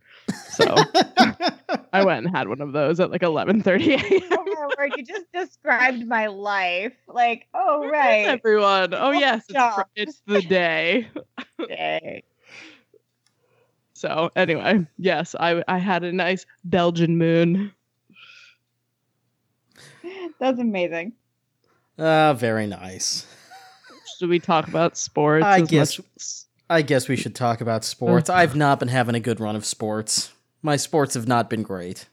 So 0.50 0.76
I 1.92 2.04
went 2.04 2.26
and 2.26 2.36
had 2.36 2.48
one 2.48 2.62
of 2.62 2.72
those 2.74 3.00
at 3.00 3.12
like 3.12 3.24
eleven 3.24 3.62
thirty 3.62 3.94
a.m. 3.94 4.02
oh 4.32 4.46
my 4.46 4.70
word, 4.78 4.94
you 4.98 5.04
just 5.04 5.26
described 5.34 6.08
my 6.08 6.28
life. 6.28 6.94
Like, 7.08 7.48
oh 7.54 7.80
Where 7.82 7.88
is 7.90 7.92
right. 7.94 8.28
everyone. 8.28 8.94
Oh 8.94 9.12
Good 9.12 9.20
yes, 9.20 9.46
it's, 9.50 9.80
it's 9.96 10.22
the 10.28 10.42
day. 10.42 11.10
Yay. 11.70 12.24
So 13.94 14.32
anyway, 14.36 14.86
yes, 14.98 15.36
I 15.40 15.64
I 15.68 15.78
had 15.78 16.04
a 16.04 16.12
nice 16.12 16.46
Belgian 16.66 17.18
moon. 17.18 17.72
That's 20.40 20.60
amazing. 20.60 21.14
Ah, 21.98 22.34
very 22.34 22.68
nice. 22.68 23.26
Should 24.18 24.30
we 24.30 24.40
talk 24.40 24.68
about 24.68 24.98
sports? 24.98 25.46
I 25.46 25.60
as 25.62 25.68
guess- 25.70 26.00
much- 26.00 26.43
I 26.70 26.82
guess 26.82 27.08
we 27.08 27.16
should 27.16 27.36
talk 27.36 27.62
about 27.62 27.84
sports. 27.84 28.30
I've 28.30 28.56
not 28.56 28.80
been 28.80 28.88
having 28.88 29.16
a 29.16 29.20
good 29.20 29.40
run 29.40 29.56
of 29.56 29.66
sports. 29.66 30.32
My 30.62 30.76
sports 30.76 31.14
have 31.14 31.28
not 31.28 31.50
been 31.50 31.62
great. 31.64 32.08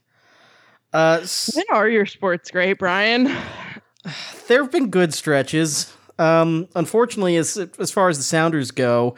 Uh, 0.93 1.21
s- 1.23 1.51
When 1.55 1.65
are 1.71 1.89
your 1.89 2.05
sports 2.07 2.51
great, 2.51 2.79
Brian? 2.79 3.25
there 4.49 4.63
have 4.63 4.73
been 4.73 4.91
good 4.91 5.15
stretches. 5.15 5.93
Um, 6.19 6.69
unfortunately, 6.75 7.37
as 7.37 7.57
as 7.79 7.91
far 7.91 8.09
as 8.09 8.19
the 8.19 8.25
Sounders 8.25 8.71
go, 8.73 9.15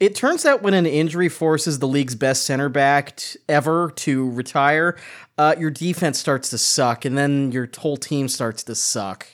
it 0.00 0.14
turns 0.14 0.46
out 0.46 0.62
when 0.62 0.72
an 0.72 0.86
injury 0.86 1.28
forces 1.28 1.78
the 1.80 1.88
league's 1.88 2.14
best 2.14 2.44
center 2.44 2.68
back 2.68 3.16
t- 3.16 3.38
ever 3.48 3.92
to 3.96 4.30
retire, 4.30 4.96
uh, 5.36 5.54
your 5.58 5.70
defense 5.70 6.18
starts 6.18 6.48
to 6.50 6.58
suck, 6.58 7.04
and 7.04 7.18
then 7.18 7.50
your 7.52 7.68
whole 7.78 7.96
team 7.96 8.28
starts 8.28 8.62
to 8.64 8.74
suck. 8.74 9.26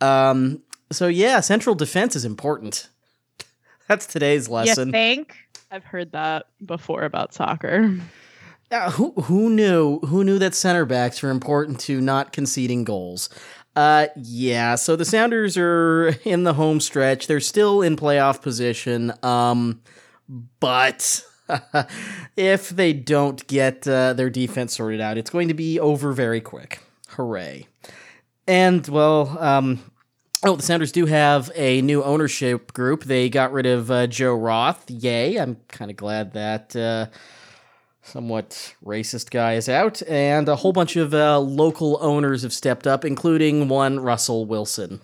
Um, 0.00 0.62
so 0.92 1.08
yeah, 1.08 1.40
central 1.40 1.74
defense 1.74 2.14
is 2.14 2.24
important. 2.24 2.88
That's 3.90 4.06
today's 4.06 4.48
lesson. 4.48 4.90
You 4.90 4.92
think? 4.92 5.34
I've 5.68 5.82
heard 5.82 6.12
that 6.12 6.46
before 6.64 7.02
about 7.02 7.34
soccer. 7.34 7.98
Uh, 8.70 8.88
who 8.92 9.10
who 9.22 9.50
knew 9.50 9.98
who 10.06 10.22
knew 10.22 10.38
that 10.38 10.54
center 10.54 10.84
backs 10.84 11.24
are 11.24 11.30
important 11.30 11.80
to 11.80 12.00
not 12.00 12.32
conceding 12.32 12.84
goals? 12.84 13.28
Uh, 13.74 14.06
yeah. 14.14 14.76
So 14.76 14.94
the 14.94 15.04
Sounders 15.04 15.56
are 15.56 16.14
in 16.24 16.44
the 16.44 16.54
home 16.54 16.78
stretch. 16.78 17.26
They're 17.26 17.40
still 17.40 17.82
in 17.82 17.96
playoff 17.96 18.42
position. 18.42 19.12
Um, 19.24 19.82
but 20.60 21.24
if 22.36 22.68
they 22.68 22.92
don't 22.92 23.44
get 23.48 23.88
uh, 23.88 24.12
their 24.12 24.30
defense 24.30 24.76
sorted 24.76 25.00
out, 25.00 25.18
it's 25.18 25.30
going 25.30 25.48
to 25.48 25.54
be 25.54 25.80
over 25.80 26.12
very 26.12 26.40
quick. 26.40 26.78
Hooray! 27.08 27.66
And 28.46 28.86
well, 28.86 29.36
um, 29.40 29.80
oh, 30.44 30.56
the 30.56 30.62
Sounders 30.62 30.92
do 30.92 31.06
have 31.06 31.50
a 31.54 31.82
new 31.82 32.02
ownership 32.02 32.72
group. 32.72 33.04
They 33.04 33.28
got 33.28 33.52
rid 33.52 33.66
of 33.66 33.90
uh, 33.90 34.06
Joe 34.06 34.34
Roth. 34.34 34.90
Yay! 34.90 35.36
I'm 35.36 35.56
kind 35.68 35.90
of 35.90 35.96
glad 35.96 36.32
that. 36.34 36.74
Uh, 36.74 37.06
somewhat 38.02 38.74
racist 38.84 39.30
guy 39.30 39.54
is 39.54 39.68
out, 39.68 40.02
and 40.08 40.48
a 40.48 40.56
whole 40.56 40.72
bunch 40.72 40.96
of 40.96 41.14
uh, 41.14 41.38
local 41.38 41.98
owners 42.00 42.42
have 42.42 42.52
stepped 42.52 42.86
up, 42.86 43.04
including 43.04 43.68
one 43.68 44.00
Russell 44.00 44.46
Wilson. 44.46 45.00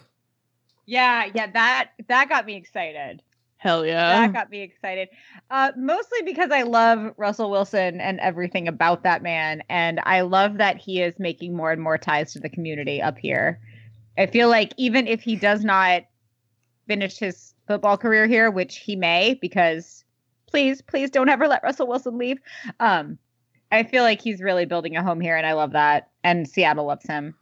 Yeah, 0.87 1.27
yeah, 1.35 1.51
that 1.53 1.91
that 2.09 2.29
got 2.29 2.47
me 2.47 2.57
excited. 2.57 3.23
Hell 3.59 3.87
yeah. 3.87 4.27
that 4.27 4.33
got 4.33 4.51
me 4.51 4.61
excited. 4.61 5.09
Uh, 5.51 5.73
mostly 5.77 6.23
because 6.23 6.51
I 6.51 6.63
love 6.63 7.15
Russell 7.17 7.51
Wilson 7.51 8.01
and 8.01 8.21
everything 8.21 8.69
about 8.69 9.03
that 9.03 9.23
man, 9.23 9.63
and 9.69 10.01
I 10.05 10.21
love 10.21 10.59
that 10.59 10.79
he 10.79 11.01
is 11.03 11.15
making 11.19 11.57
more 11.57 11.73
and 11.73 11.83
more 11.83 11.99
ties 11.99 12.33
to 12.35 12.41
the 12.41 12.49
community 12.49 13.01
up 13.03 13.19
here. 13.19 13.61
I 14.19 14.27
feel 14.27 14.49
like 14.49 14.73
even 14.77 15.07
if 15.07 15.21
he 15.21 15.37
does 15.37 15.65
not 15.65 16.05
finish 16.87 17.19
his 17.19 17.55
football 17.67 17.97
career 17.97 18.27
here, 18.27 18.51
which 18.51 18.79
he 18.79 18.97
may, 18.97 19.35
because 19.41 20.05
please, 20.47 20.81
please 20.83 21.11
don't 21.11 21.29
ever 21.29 21.49
let 21.49 21.63
Russell 21.63 21.87
Wilson 21.87 22.19
leave. 22.19 22.39
Um, 22.81 23.19
I 23.73 23.83
feel 23.83 24.03
like 24.03 24.21
he's 24.21 24.41
really 24.41 24.65
building 24.65 24.97
a 24.97 25.03
home 25.03 25.21
here, 25.21 25.37
and 25.37 25.47
I 25.47 25.53
love 25.53 25.73
that. 25.73 26.11
And 26.23 26.49
Seattle 26.49 26.87
loves 26.87 27.07
him. 27.07 27.35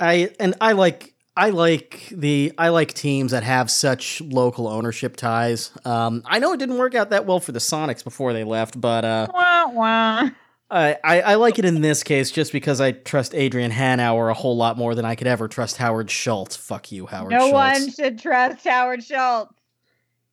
I 0.00 0.30
and 0.40 0.54
I 0.60 0.72
like 0.72 1.14
I 1.36 1.50
like 1.50 2.08
the 2.12 2.52
I 2.58 2.68
like 2.68 2.92
teams 2.92 3.32
that 3.32 3.42
have 3.42 3.70
such 3.70 4.20
local 4.20 4.68
ownership 4.68 5.16
ties. 5.16 5.70
Um, 5.84 6.22
I 6.26 6.38
know 6.38 6.52
it 6.52 6.58
didn't 6.58 6.78
work 6.78 6.94
out 6.94 7.10
that 7.10 7.26
well 7.26 7.40
for 7.40 7.52
the 7.52 7.58
Sonics 7.58 8.04
before 8.04 8.32
they 8.32 8.44
left, 8.44 8.80
but 8.80 9.04
uh, 9.04 9.28
Wah, 9.32 9.68
wah. 9.68 10.30
I, 10.72 10.96
I 11.04 11.20
I 11.20 11.34
like 11.34 11.58
it 11.58 11.66
in 11.66 11.82
this 11.82 12.02
case 12.02 12.30
just 12.30 12.50
because 12.50 12.80
I 12.80 12.92
trust 12.92 13.34
Adrian 13.34 13.70
Hanauer 13.70 14.30
a 14.30 14.34
whole 14.34 14.56
lot 14.56 14.78
more 14.78 14.94
than 14.94 15.04
I 15.04 15.14
could 15.14 15.26
ever 15.26 15.46
trust 15.46 15.76
Howard 15.76 16.10
Schultz. 16.10 16.56
Fuck 16.56 16.90
you, 16.90 17.06
Howard. 17.06 17.30
No 17.30 17.50
Schultz. 17.50 17.52
one 17.52 17.90
should 17.92 18.18
trust 18.18 18.66
Howard 18.66 19.04
Schultz. 19.04 19.52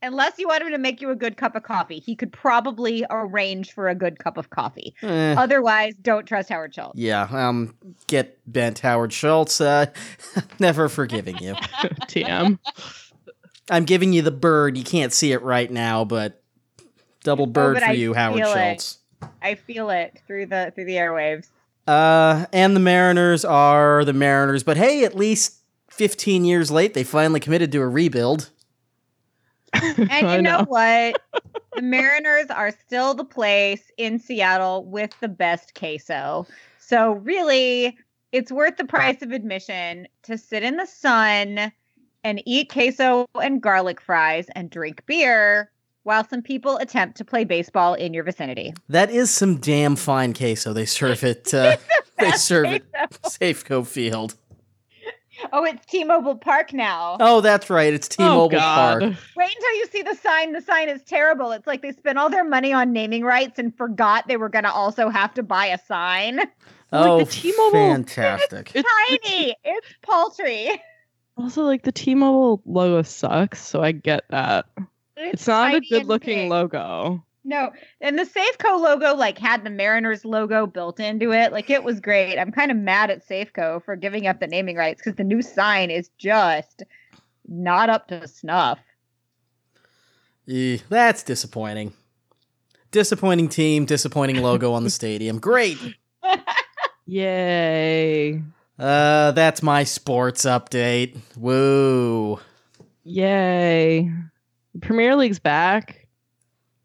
Unless 0.02 0.40
you 0.40 0.48
want 0.48 0.64
him 0.64 0.72
to 0.72 0.78
make 0.78 1.02
you 1.02 1.10
a 1.10 1.16
good 1.16 1.36
cup 1.36 1.56
of 1.58 1.64
coffee. 1.64 2.00
He 2.00 2.16
could 2.16 2.32
probably 2.32 3.06
arrange 3.10 3.74
for 3.74 3.90
a 3.90 3.96
good 3.96 4.18
cup 4.18 4.38
of 4.38 4.50
coffee. 4.50 4.96
Eh. 5.02 5.36
Otherwise, 5.38 5.94
don't 6.02 6.26
trust 6.26 6.48
Howard 6.48 6.74
Schultz. 6.74 6.98
Yeah, 6.98 7.28
um, 7.30 7.76
get 8.08 8.40
bent, 8.48 8.80
Howard 8.80 9.12
Schultz. 9.12 9.60
Uh, 9.60 9.88
never 10.60 10.88
forgiving 10.88 11.38
you. 11.40 11.54
TM. 12.08 12.60
I'm 13.70 13.84
giving 13.84 14.14
you 14.14 14.22
the 14.22 14.32
bird. 14.32 14.78
You 14.78 14.86
can't 14.86 15.12
see 15.12 15.34
it 15.34 15.42
right 15.42 15.70
now, 15.70 16.06
but 16.06 16.42
double 17.26 17.46
bird 17.46 17.72
Oh, 17.76 17.80
but 17.82 17.84
for 17.84 17.90
I 17.90 17.94
you, 17.94 18.14
Howard 18.14 18.42
feel 18.42 18.54
it. 18.54 18.96
Schultz. 19.22 19.34
I 19.42 19.56
feel 19.56 19.90
it 19.90 20.22
through 20.28 20.48
the 20.48 20.72
through 20.76 20.86
the 20.86 20.96
airwaves. 20.96 21.48
Uh, 21.88 22.46
and 22.54 22.76
the 22.76 22.80
Mariners 22.80 23.44
are 23.44 24.06
the 24.06 24.14
Mariners, 24.14 24.64
but 24.64 24.78
hey, 24.78 25.04
at 25.04 25.16
least 25.16 25.56
15 25.90 26.46
years 26.46 26.70
late, 26.70 26.94
they 26.94 27.04
finally 27.04 27.40
committed 27.40 27.72
to 27.72 27.82
a 27.82 27.88
rebuild. 27.88 28.52
And 29.74 30.12
I 30.12 30.36
you 30.36 30.42
know, 30.42 30.66
what? 30.68 31.20
the 31.76 31.82
Mariners 31.82 32.48
are 32.52 32.72
still 32.72 33.16
the 33.16 33.26
place 33.26 33.92
in 33.98 34.20
Seattle 34.20 34.86
with 34.86 35.20
the 35.20 35.28
best 35.28 35.74
queso. 35.74 36.46
So 36.78 37.14
really, 37.14 37.98
it's 38.32 38.52
worth 38.52 38.78
the 38.78 38.86
price 38.86 39.24
of 39.24 39.32
admission 39.32 40.08
to 40.24 40.38
sit 40.38 40.62
in 40.62 40.78
the 40.78 40.86
sun 40.86 41.72
and 42.24 42.44
eat 42.46 42.72
queso 42.72 43.28
and 43.42 43.62
garlic 43.62 44.00
fries 44.00 44.48
and 44.56 44.70
drink 44.70 45.04
beer 45.06 45.72
while 46.10 46.28
some 46.28 46.42
people 46.42 46.78
attempt 46.78 47.16
to 47.18 47.24
play 47.24 47.44
baseball 47.44 47.94
in 47.94 48.16
your 48.16 48.24
vicinity. 48.24 48.74
That 48.88 49.12
is 49.12 49.30
some 49.30 49.58
damn 49.58 49.96
fine 49.96 50.34
queso. 50.34 50.74
They 50.74 50.88
serve 50.88 51.24
it. 51.24 51.54
Uh, 51.54 51.78
they 52.18 52.32
Best 52.32 52.48
serve 52.48 52.66
it 52.66 52.92
queso. 52.92 53.20
Safeco 53.30 53.86
Field. 53.86 54.36
Oh, 55.54 55.64
it's 55.64 55.86
T-Mobile 55.86 56.38
Park 56.38 56.74
now. 56.74 57.18
Oh, 57.20 57.42
that's 57.42 57.70
right. 57.70 57.94
It's 57.94 58.08
T-Mobile 58.08 58.58
oh, 58.58 58.60
Park. 58.60 59.04
Wait 59.04 59.56
until 59.56 59.76
you 59.76 59.86
see 59.86 60.02
the 60.02 60.16
sign. 60.16 60.52
The 60.52 60.62
sign 60.62 60.90
is 60.90 61.04
terrible. 61.04 61.52
It's 61.52 61.68
like 61.68 61.84
they 61.84 61.92
spent 61.92 62.18
all 62.18 62.32
their 62.32 62.44
money 62.44 62.74
on 62.74 62.92
naming 62.92 63.24
rights 63.24 63.60
and 63.60 63.78
forgot 63.78 64.28
they 64.28 64.36
were 64.36 64.50
going 64.50 64.66
to 64.66 64.72
also 64.72 65.10
have 65.10 65.36
to 65.36 65.44
buy 65.44 65.68
a 65.68 65.78
sign. 65.78 66.38
Like 66.38 66.50
oh, 66.92 67.20
the 67.20 67.26
T-Mobile- 67.26 67.72
fantastic. 67.72 68.72
It's- 68.76 69.20
Tiny. 69.24 69.56
It's 69.64 69.88
paltry. 70.02 70.82
Also, 71.38 71.62
like 71.62 71.84
the 71.84 71.92
T-Mobile 71.92 72.64
logo 72.66 73.04
sucks, 73.04 73.64
so 73.64 73.84
I 73.84 73.92
get 73.92 74.24
that. 74.32 74.66
It's 75.20 75.48
not 75.48 75.76
a 75.76 75.82
good 75.82 76.06
looking 76.06 76.44
big. 76.44 76.50
logo. 76.50 77.24
No, 77.44 77.72
and 78.02 78.18
the 78.20 78.24
Safeco 78.24 78.80
logo 78.80 79.16
like 79.16 79.38
had 79.38 79.64
the 79.64 79.70
Mariners 79.70 80.24
logo 80.24 80.66
built 80.66 81.00
into 81.00 81.32
it. 81.32 81.52
Like 81.52 81.70
it 81.70 81.84
was 81.84 82.00
great. 82.00 82.38
I'm 82.38 82.52
kind 82.52 82.72
of 82.72 82.78
mad 82.78 83.10
at 83.10 83.28
Safeco 83.28 83.84
for 83.84 83.96
giving 83.96 84.28
up 84.28 84.40
the 84.40 84.48
naming 84.48 84.76
rights 84.76 85.02
because 85.02 85.16
the 85.16 85.24
new 85.24 85.42
sign 85.42 85.90
is 85.90 86.10
just 86.18 86.84
not 87.48 87.90
up 87.90 88.08
to 88.10 88.28
snuff. 88.28 88.80
That's 90.46 91.24
disappointing. 91.24 91.94
Disappointing 92.92 93.50
team, 93.50 93.86
disappointing 93.86 94.42
logo 94.42 94.74
on 94.74 94.84
the 94.84 94.90
stadium. 94.90 95.40
Great. 95.40 95.78
Yay. 97.06 98.42
Uh, 98.78 99.32
that's 99.32 99.62
my 99.62 99.84
sports 99.84 100.46
update. 100.46 101.18
Woo. 101.38 102.40
Yay. 103.04 104.12
Premier 104.82 105.16
League's 105.16 105.40
back. 105.40 106.08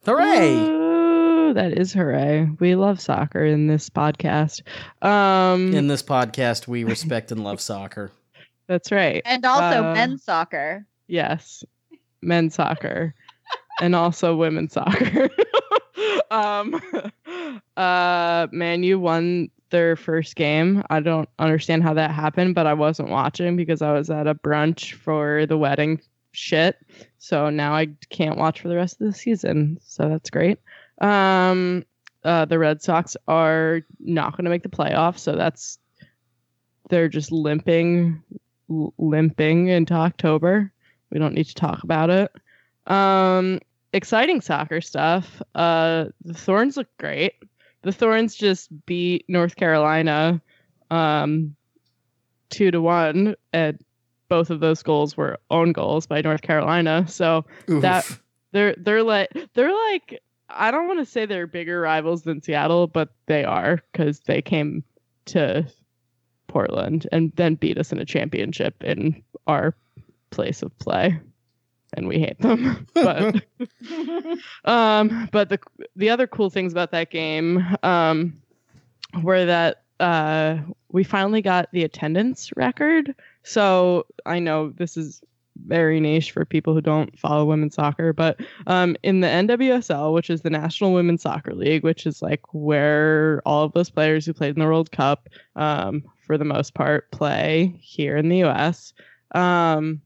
Hooray. 0.05 0.55
Woo, 0.57 1.55
that 1.55 1.79
is 1.79 1.93
hooray. 1.93 2.49
We 2.59 2.75
love 2.75 3.01
soccer 3.01 3.45
in 3.45 3.67
this 3.67 3.89
podcast. 3.91 4.63
Um 5.03 5.75
In 5.75 5.89
this 5.89 6.03
podcast, 6.03 6.67
we 6.67 6.85
respect 6.85 7.31
and 7.33 7.45
love 7.45 7.61
soccer. 7.61 8.11
that's 8.67 8.91
right. 8.91 9.23
And 9.25 9.45
also 9.45 9.85
Uh, 9.85 9.95
men's 9.95 10.25
soccer. 10.25 10.87
Yes. 11.07 11.65
Men's 12.23 12.55
soccer. 12.55 13.15
and 13.81 13.95
also 13.95 14.37
women's 14.37 14.73
soccer. 14.73 15.29
um 16.31 16.81
uh 17.77 18.47
Man 18.51 18.83
U 18.83 18.99
won 18.99 19.51
their 19.71 19.97
first 19.97 20.37
game. 20.37 20.83
I 20.91 21.01
don't 21.01 21.29
understand 21.39 21.83
how 21.83 21.95
that 21.95 22.11
happened, 22.13 22.55
but 22.55 22.67
I 22.67 22.75
wasn't 22.75 23.09
watching 23.11 23.57
because 23.57 23.83
I 23.83 23.93
was 23.93 24.09
at 24.11 24.27
a 24.27 24.35
brunch 24.35 24.93
for 24.95 25.47
the 25.47 25.59
wedding 25.59 26.01
shit. 26.35 26.77
So 27.19 27.51
now 27.51 27.75
I 27.75 27.89
can't 28.11 28.39
watch 28.39 28.61
for 28.61 28.69
the 28.69 28.77
rest 28.77 29.01
of 29.01 29.07
the 29.07 29.13
season. 29.13 29.79
So 29.83 30.09
that's 30.09 30.31
great. 30.31 30.59
Um 31.01 31.85
uh 32.25 32.45
the 32.45 32.59
Red 32.59 32.83
Sox 32.83 33.17
are 33.29 33.83
not 34.01 34.33
going 34.33 34.45
to 34.45 34.51
make 34.51 34.63
the 34.63 34.69
playoffs, 34.69 35.19
so 35.19 35.37
that's 35.37 35.79
they're 36.89 37.09
just 37.09 37.33
limping 37.33 38.23
limping 38.69 39.69
into 39.69 39.95
October. 39.95 40.73
We 41.11 41.19
don't 41.19 41.35
need 41.35 41.47
to 41.47 41.55
talk 41.55 41.83
about 41.83 42.11
it. 42.11 42.33
Um, 42.87 43.61
exciting 43.93 44.41
soccer 44.41 44.81
stuff. 44.81 45.43
Uh, 45.55 46.07
the 46.25 46.35
Thorns 46.35 46.77
look 46.77 46.89
great. 46.99 47.35
The 47.83 47.93
Thorns 47.93 48.35
just 48.35 48.69
beat 48.87 49.25
North 49.29 49.57
Carolina, 49.57 50.41
um, 50.91 51.55
two 52.51 52.71
to 52.71 52.81
one, 52.81 53.37
and 53.53 53.79
both 54.35 54.51
of 54.51 54.59
those 54.59 54.83
goals 54.83 55.17
were 55.17 55.39
own 55.53 55.71
goals 55.71 56.09
by 56.09 56.21
North 56.21 56.43
Carolina. 56.43 57.07
So 57.07 57.45
Oof. 57.71 57.83
That- 57.83 58.19
they're 58.51 58.75
they're 58.79 59.05
like 59.05 59.31
they're 59.55 59.73
like 59.91 60.21
I 60.49 60.73
don't 60.73 60.89
want 60.89 60.99
to 60.99 61.07
say 61.07 61.25
they're 61.25 61.47
bigger 61.47 61.81
rivals 61.81 62.23
than 62.23 62.43
Seattle, 62.43 62.89
but 62.89 63.11
they 63.27 63.45
are 63.45 63.81
because 63.93 64.19
they 64.21 64.43
came 64.43 64.83
to 65.27 65.65
Portland 66.49 67.07
and 67.13 67.31
then 67.37 67.55
beat 67.55 67.79
us 67.79 67.93
in 67.93 68.01
a 68.01 68.05
championship 68.05 68.83
in 68.83 69.23
our 69.47 69.77
place 70.31 70.63
of 70.63 70.77
play, 70.81 71.17
and 71.97 72.09
we 72.09 72.19
hate 72.19 72.41
them. 72.41 72.85
but 72.95 73.37
um, 74.65 75.29
but 75.31 75.49
the 75.49 75.61
the 75.95 76.11
other 76.11 76.27
cool 76.27 76.51
things 76.51 76.73
about 76.73 76.91
that 76.91 77.11
game 77.11 77.65
um, 77.85 78.37
were 79.23 79.45
that 79.45 79.85
uh, 80.01 80.59
we 80.91 81.05
finally 81.05 81.41
got 81.43 81.69
the 81.73 81.85
attendance 81.85 82.51
record. 82.57 83.15
So 83.45 84.07
I 84.27 84.39
know 84.39 84.71
this 84.71 84.97
is 84.97 85.23
very 85.67 86.01
niche 86.01 86.33
for 86.33 86.45
people 86.45 86.75
who 86.75 86.81
don't 86.81 87.17
follow 87.19 87.45
women's 87.45 87.77
soccer, 87.77 88.13
but 88.13 88.41
um, 88.67 88.97
in 89.03 89.21
the 89.21 89.29
NWSL, 89.29 90.13
which 90.13 90.31
is 90.31 90.43
the 90.43 90.51
National 90.51 90.93
Women's 90.93 91.23
Soccer 91.23 91.55
League, 91.55 91.85
which 91.85 92.07
is 92.07 92.23
like 92.23 92.43
where 92.53 93.41
all 93.47 93.65
of 93.65 93.73
those 93.73 93.91
players 93.91 94.27
who 94.27 94.33
played 94.33 94.57
in 94.57 94.61
the 94.61 94.67
World 94.67 94.91
Cup, 94.91 95.29
um, 95.57 96.03
for 96.27 96.37
the 96.37 96.45
most 96.45 96.75
part, 96.75 97.11
play 97.13 97.79
here 97.81 98.17
in 98.17 98.29
the 98.29 98.39
U.S. 98.39 98.93
Um, 99.35 100.01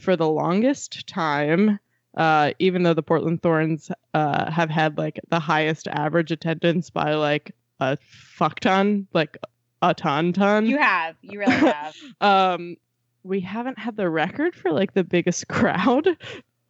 for 0.00 0.16
the 0.16 0.28
longest 0.28 1.06
time, 1.06 1.78
uh, 2.16 2.52
even 2.58 2.82
though 2.82 2.94
the 2.94 3.02
Portland 3.02 3.42
Thorns 3.42 3.90
uh, 4.14 4.50
have 4.50 4.70
had 4.70 4.96
like 4.96 5.20
the 5.28 5.40
highest 5.40 5.88
average 5.88 6.30
attendance 6.30 6.90
by 6.90 7.14
like 7.14 7.54
a 7.80 7.98
fuck 8.06 8.60
ton, 8.60 9.06
like 9.12 9.36
a 9.82 9.92
ton 9.92 10.32
ton. 10.32 10.66
You 10.66 10.78
have. 10.78 11.16
You 11.22 11.40
really 11.40 11.52
have. 11.56 11.96
um 12.20 12.76
we 13.24 13.40
haven't 13.40 13.78
had 13.78 13.96
the 13.96 14.08
record 14.08 14.54
for 14.54 14.72
like 14.72 14.94
the 14.94 15.04
biggest 15.04 15.48
crowd. 15.56 16.08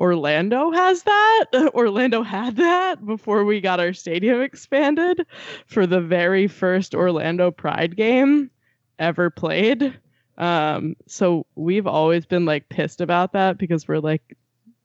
Orlando 0.00 0.72
has 0.72 1.04
that. 1.04 1.44
Orlando 1.74 2.22
had 2.22 2.56
that 2.56 3.06
before 3.06 3.44
we 3.44 3.60
got 3.60 3.78
our 3.78 3.92
stadium 3.92 4.40
expanded 4.40 5.24
for 5.66 5.86
the 5.86 6.00
very 6.00 6.48
first 6.48 6.94
orlando 6.94 7.50
pride 7.50 7.96
game 7.96 8.50
ever 8.98 9.30
played. 9.30 9.96
Um 10.38 10.96
so 11.06 11.46
we've 11.54 11.86
always 11.86 12.26
been 12.26 12.46
like 12.46 12.68
pissed 12.70 13.00
about 13.00 13.32
that 13.34 13.58
because 13.58 13.86
we're 13.86 14.00
like 14.00 14.36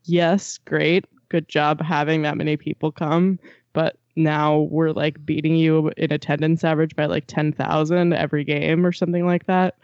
yes 0.04 0.58
great. 0.60 1.06
Good 1.30 1.48
job 1.50 1.82
having 1.82 2.22
that 2.22 2.38
many 2.38 2.58
people 2.58 2.92
come. 2.92 3.40
But 3.74 3.98
now 4.18 4.60
we're 4.72 4.92
like 4.92 5.24
beating 5.26 5.56
you 5.56 5.92
in 5.98 6.12
attendance 6.12 6.64
average 6.64 6.96
by 6.96 7.06
like 7.06 7.26
10,000 7.28 8.14
every 8.14 8.44
game 8.44 8.86
or 8.86 8.92
something 8.92 9.26
like 9.26 9.46
that. 9.46 9.78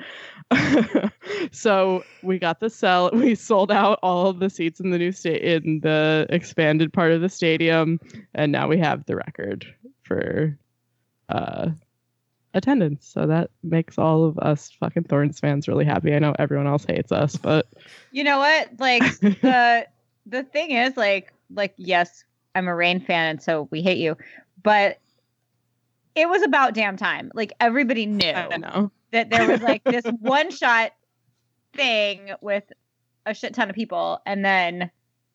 so 1.52 2.04
we 2.22 2.40
got 2.40 2.60
the 2.60 2.70
sell. 2.70 3.10
We 3.14 3.36
sold 3.36 3.72
out 3.72 4.00
all 4.04 4.28
of 4.28 4.40
the 4.40 4.50
seats 4.50 4.80
in 4.80 4.90
the 4.90 4.98
new 4.98 5.12
state 5.12 5.42
in 5.42 5.80
the 5.82 6.26
expanded 6.30 6.92
part 6.92 7.12
of 7.12 7.22
the 7.22 7.30
stadium, 7.30 8.00
and 8.34 8.52
now 8.52 8.68
we 8.68 8.78
have 8.80 9.06
the 9.06 9.16
record 9.16 9.66
for 10.04 10.58
uh, 11.30 11.70
attendance. 12.54 13.08
So 13.08 13.26
that 13.28 13.50
makes 13.64 13.98
all 13.98 14.26
of 14.26 14.38
us 14.40 14.72
fucking 14.80 15.04
Thorns 15.04 15.40
fans 15.40 15.68
really 15.68 15.86
happy. 15.86 16.14
I 16.14 16.20
know 16.20 16.36
everyone 16.40 16.68
else 16.68 16.86
hates 16.86 17.12
us, 17.12 17.36
but 17.36 17.68
You 18.12 18.24
know 18.24 18.40
what? 18.40 18.70
Like 18.80 19.04
the 19.20 19.88
the 20.26 20.44
thing 20.44 20.72
is, 20.72 20.96
like, 20.98 21.34
like 21.50 21.74
yes, 21.78 22.24
I'm 22.56 22.68
a 22.68 22.76
Reign 22.76 22.99
fan, 22.99 23.30
and 23.30 23.41
so 23.41 23.68
we 23.72 23.82
hate 23.82 23.97
you, 23.97 24.18
but 24.62 24.99
it 26.16 26.30
was 26.30 26.43
about 26.43 26.74
damn 26.74 26.97
time. 26.97 27.32
Like 27.34 27.54
everybody 27.60 28.06
knew 28.06 28.34
know. 28.58 28.91
that 29.12 29.30
there 29.30 29.47
was 29.47 29.62
like 29.62 29.84
this 29.84 30.06
one 30.20 30.51
shot 30.51 30.91
thing 31.74 32.32
with 32.41 32.64
a 33.26 33.34
shit 33.34 33.54
ton 33.54 33.70
of 33.70 33.76
people, 33.76 34.22
and 34.26 34.43
then 34.45 34.91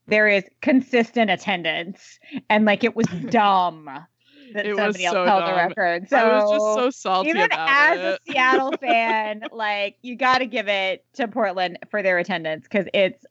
there 0.07 0.29
is 0.29 0.45
consistent 0.61 1.31
attendance, 1.31 2.19
and 2.49 2.65
like 2.65 2.85
it 2.85 2.95
was 2.95 3.07
dumb 3.31 3.91
that 4.55 4.67
It 4.67 4.71
was 4.71 4.79
somebody 4.79 5.05
else 5.05 5.15
so 5.15 5.25
held 5.25 5.47
the 5.47 5.55
record. 5.55 6.09
So 6.09 6.17
I 6.17 6.33
was 6.33 6.51
just 6.51 6.75
so 6.75 6.91
salty 6.91 7.31
even 7.31 7.43
about 7.43 7.69
as 7.69 7.99
it. 7.99 8.21
a 8.27 8.33
Seattle 8.33 8.73
fan, 8.81 9.43
like 9.53 9.97
you 10.03 10.17
got 10.17 10.39
to 10.39 10.47
give 10.47 10.69
it 10.69 11.05
to 11.15 11.29
Portland 11.29 11.79
for 11.91 12.03
their 12.03 12.19
attendance 12.19 12.65
because 12.65 12.87
it's 12.95 13.25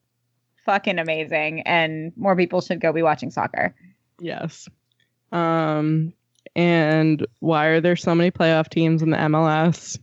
fucking 0.67 0.99
amazing, 0.99 1.61
and 1.61 2.11
more 2.15 2.35
people 2.35 2.61
should 2.61 2.79
go 2.79 2.93
be 2.93 3.01
watching 3.01 3.31
soccer. 3.31 3.73
Yes. 4.19 4.67
Um, 5.31 6.13
and 6.55 7.25
why 7.39 7.65
are 7.67 7.81
there 7.81 7.95
so 7.95 8.13
many 8.13 8.29
playoff 8.29 8.69
teams 8.69 9.01
in 9.01 9.09
the 9.09 9.17
MLS? 9.17 9.97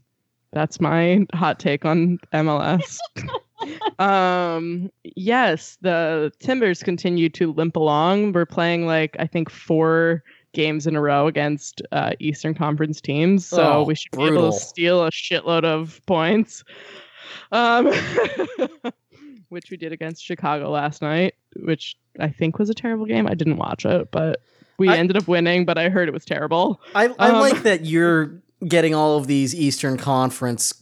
That's 0.53 0.81
my 0.81 1.27
hot 1.35 1.59
take 1.61 1.85
on 1.85 2.19
MLS. 2.33 2.99
um, 3.99 4.91
yes, 5.17 5.77
the 5.83 6.33
Timbers 6.41 6.83
continue 6.83 7.29
to 7.31 7.53
limp 7.53 7.77
along. 7.77 8.33
We're 8.33 8.47
playing 8.47 8.87
like 8.87 9.17
I 9.19 9.27
think 9.27 9.51
four 9.51 10.25
games 10.55 10.87
in 10.87 10.97
a 10.97 11.01
row 11.01 11.27
against 11.27 11.83
uh, 11.93 12.12
Eastern 12.21 12.55
Conference 12.55 13.01
teams, 13.01 13.45
so 13.45 13.73
Oh, 13.73 13.83
we 13.83 13.95
should 13.95 14.12
be 14.12 14.25
able 14.25 14.53
to 14.53 14.59
steal 14.59 15.05
a 15.05 15.11
shitload 15.11 15.65
of 15.65 16.01
points. 16.07 16.65
Um, 17.53 17.93
which 19.49 19.70
we 19.70 19.76
did 19.76 19.92
against 19.92 20.24
Chicago 20.24 20.70
last 20.70 21.03
night, 21.03 21.34
which 21.57 21.97
I 22.18 22.28
think 22.28 22.59
was 22.59 22.70
a 22.70 22.74
terrible 22.74 23.07
game. 23.07 23.26
I 23.26 23.34
didn't 23.34 23.57
watch 23.57 23.84
it, 23.84 24.11
but 24.11 24.40
we 24.78 24.88
I- 24.88 24.97
ended 24.97 25.16
up 25.16 25.28
winning. 25.28 25.64
But 25.64 25.78
I 25.78 25.88
heard 25.88 26.09
it 26.09 26.14
was 26.14 26.24
terrible. 26.24 26.80
I, 26.95 27.07
I 27.18 27.30
Um, 27.30 27.40
like 27.40 27.62
that 27.62 27.84
you're 27.84 28.42
getting 28.66 28.95
all 28.95 29.16
of 29.18 29.26
these 29.26 29.55
Eastern 29.55 29.97
Conference 29.97 30.72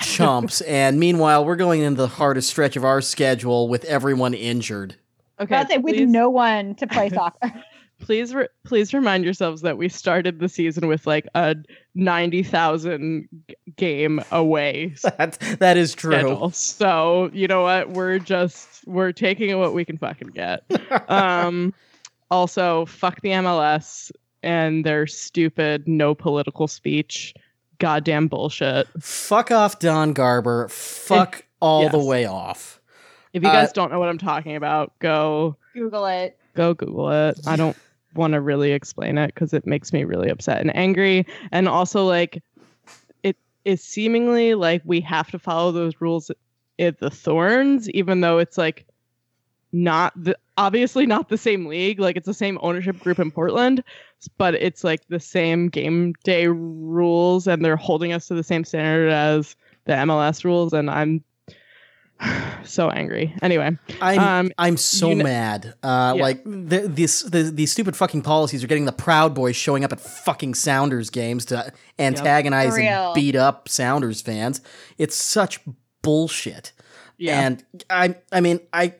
chumps, 0.00 0.60
and 0.62 0.98
meanwhile, 0.98 1.44
we're 1.44 1.56
going 1.56 1.82
into 1.82 1.98
the 2.02 2.08
hardest 2.08 2.50
stretch 2.50 2.76
of 2.76 2.84
our 2.84 3.00
schedule 3.00 3.68
with 3.68 3.84
everyone 3.84 4.34
injured. 4.34 4.96
Okay, 5.40 5.50
That's 5.54 5.72
it, 5.72 5.82
with 5.82 5.96
no 6.08 6.30
one 6.30 6.74
to 6.76 6.86
play 6.86 7.08
soccer. 7.10 7.52
please, 8.00 8.34
re- 8.34 8.48
please 8.64 8.92
remind 8.94 9.24
yourselves 9.24 9.62
that 9.62 9.78
we 9.78 9.88
started 9.88 10.38
the 10.40 10.48
season 10.48 10.86
with 10.86 11.06
like 11.06 11.26
a 11.34 11.56
ninety 11.94 12.42
thousand 12.42 13.28
g- 13.48 13.56
game 13.76 14.20
away 14.32 14.94
That 15.02 15.38
that 15.60 15.76
is 15.76 15.94
true. 15.94 16.12
schedule. 16.12 16.50
So 16.50 17.30
you 17.32 17.46
know 17.48 17.62
what? 17.62 17.90
We're 17.90 18.18
just 18.18 18.86
we're 18.86 19.12
taking 19.12 19.56
what 19.58 19.74
we 19.74 19.84
can 19.84 19.98
fucking 19.98 20.28
get. 20.28 20.64
um, 21.10 21.72
also, 22.30 22.86
fuck 22.86 23.20
the 23.20 23.30
MLS 23.30 24.10
and 24.42 24.84
their 24.84 25.06
stupid 25.06 25.86
no 25.88 26.14
political 26.14 26.66
speech. 26.68 27.34
Goddamn 27.78 28.28
bullshit. 28.28 28.86
Fuck 29.02 29.50
off, 29.50 29.78
Don 29.78 30.12
Garber. 30.12 30.68
Fuck 30.68 31.44
all 31.60 31.88
the 31.88 31.98
way 31.98 32.24
off. 32.24 32.80
If 33.32 33.42
you 33.42 33.48
Uh, 33.48 33.52
guys 33.52 33.72
don't 33.72 33.90
know 33.90 33.98
what 33.98 34.08
I'm 34.08 34.18
talking 34.18 34.54
about, 34.54 34.96
go 35.00 35.56
Google 35.74 36.06
it. 36.06 36.38
Go 36.54 36.74
Google 36.74 37.10
it. 37.10 37.40
I 37.46 37.56
don't 37.56 37.76
want 38.14 38.32
to 38.32 38.40
really 38.40 38.72
explain 38.72 39.18
it 39.18 39.28
because 39.28 39.52
it 39.52 39.66
makes 39.66 39.92
me 39.92 40.04
really 40.04 40.30
upset 40.30 40.60
and 40.60 40.74
angry. 40.76 41.26
And 41.52 41.68
also, 41.68 42.04
like, 42.04 42.42
it 43.22 43.36
is 43.64 43.82
seemingly 43.82 44.54
like 44.54 44.82
we 44.84 45.00
have 45.00 45.30
to 45.32 45.38
follow 45.38 45.72
those 45.72 46.00
rules 46.00 46.30
at 46.78 47.00
the 47.00 47.10
Thorns, 47.10 47.90
even 47.90 48.20
though 48.20 48.38
it's 48.38 48.56
like 48.56 48.86
not 49.72 50.12
the 50.16 50.38
obviously 50.56 51.04
not 51.04 51.28
the 51.28 51.36
same 51.36 51.66
league. 51.66 51.98
Like, 51.98 52.16
it's 52.16 52.26
the 52.26 52.34
same 52.34 52.58
ownership 52.62 53.00
group 53.00 53.18
in 53.18 53.30
Portland, 53.30 53.82
but 54.38 54.54
it's 54.54 54.84
like 54.84 55.06
the 55.08 55.20
same 55.20 55.68
game 55.68 56.14
day 56.22 56.46
rules, 56.46 57.48
and 57.48 57.64
they're 57.64 57.76
holding 57.76 58.12
us 58.12 58.28
to 58.28 58.34
the 58.34 58.44
same 58.44 58.64
standard 58.64 59.10
as 59.10 59.56
the 59.86 59.92
MLS 59.94 60.44
rules. 60.44 60.72
And 60.72 60.88
I'm 60.88 61.22
so 62.64 62.90
angry. 62.90 63.34
Anyway, 63.42 63.76
I'm 64.00 64.18
Um, 64.18 64.52
I'm 64.58 64.76
so 64.76 65.08
you 65.10 65.16
kn- 65.16 65.24
mad. 65.24 65.74
Uh, 65.82 66.14
Yeah. 66.16 66.22
Like 66.22 66.44
the, 66.44 66.88
these 66.92 67.22
the, 67.22 67.44
these 67.44 67.72
stupid 67.72 67.96
fucking 67.96 68.22
policies 68.22 68.62
are 68.62 68.66
getting 68.66 68.84
the 68.84 68.92
Proud 68.92 69.34
Boys 69.34 69.56
showing 69.56 69.84
up 69.84 69.92
at 69.92 70.00
fucking 70.00 70.54
Sounders 70.54 71.10
games 71.10 71.44
to 71.46 71.72
antagonize 71.98 72.74
For 72.74 72.80
and 72.80 73.14
beat 73.14 73.36
up 73.36 73.68
Sounders 73.68 74.20
fans. 74.20 74.60
It's 74.98 75.16
such 75.16 75.60
bullshit. 76.02 76.72
yeah. 77.16 77.40
And 77.46 77.64
I 77.90 78.16
I 78.32 78.40
mean 78.40 78.60
I 78.72 78.94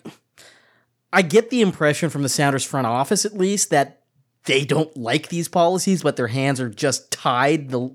I 1.12 1.22
get 1.22 1.50
the 1.50 1.60
impression 1.60 2.10
from 2.10 2.22
the 2.22 2.28
Sounders 2.28 2.64
front 2.64 2.86
office 2.86 3.24
at 3.24 3.34
least 3.34 3.70
that 3.70 4.00
they 4.46 4.64
don't 4.64 4.94
like 4.96 5.28
these 5.28 5.48
policies, 5.48 6.02
but 6.02 6.16
their 6.16 6.26
hands 6.28 6.60
are 6.60 6.68
just 6.68 7.10
tied. 7.10 7.70
The 7.70 7.90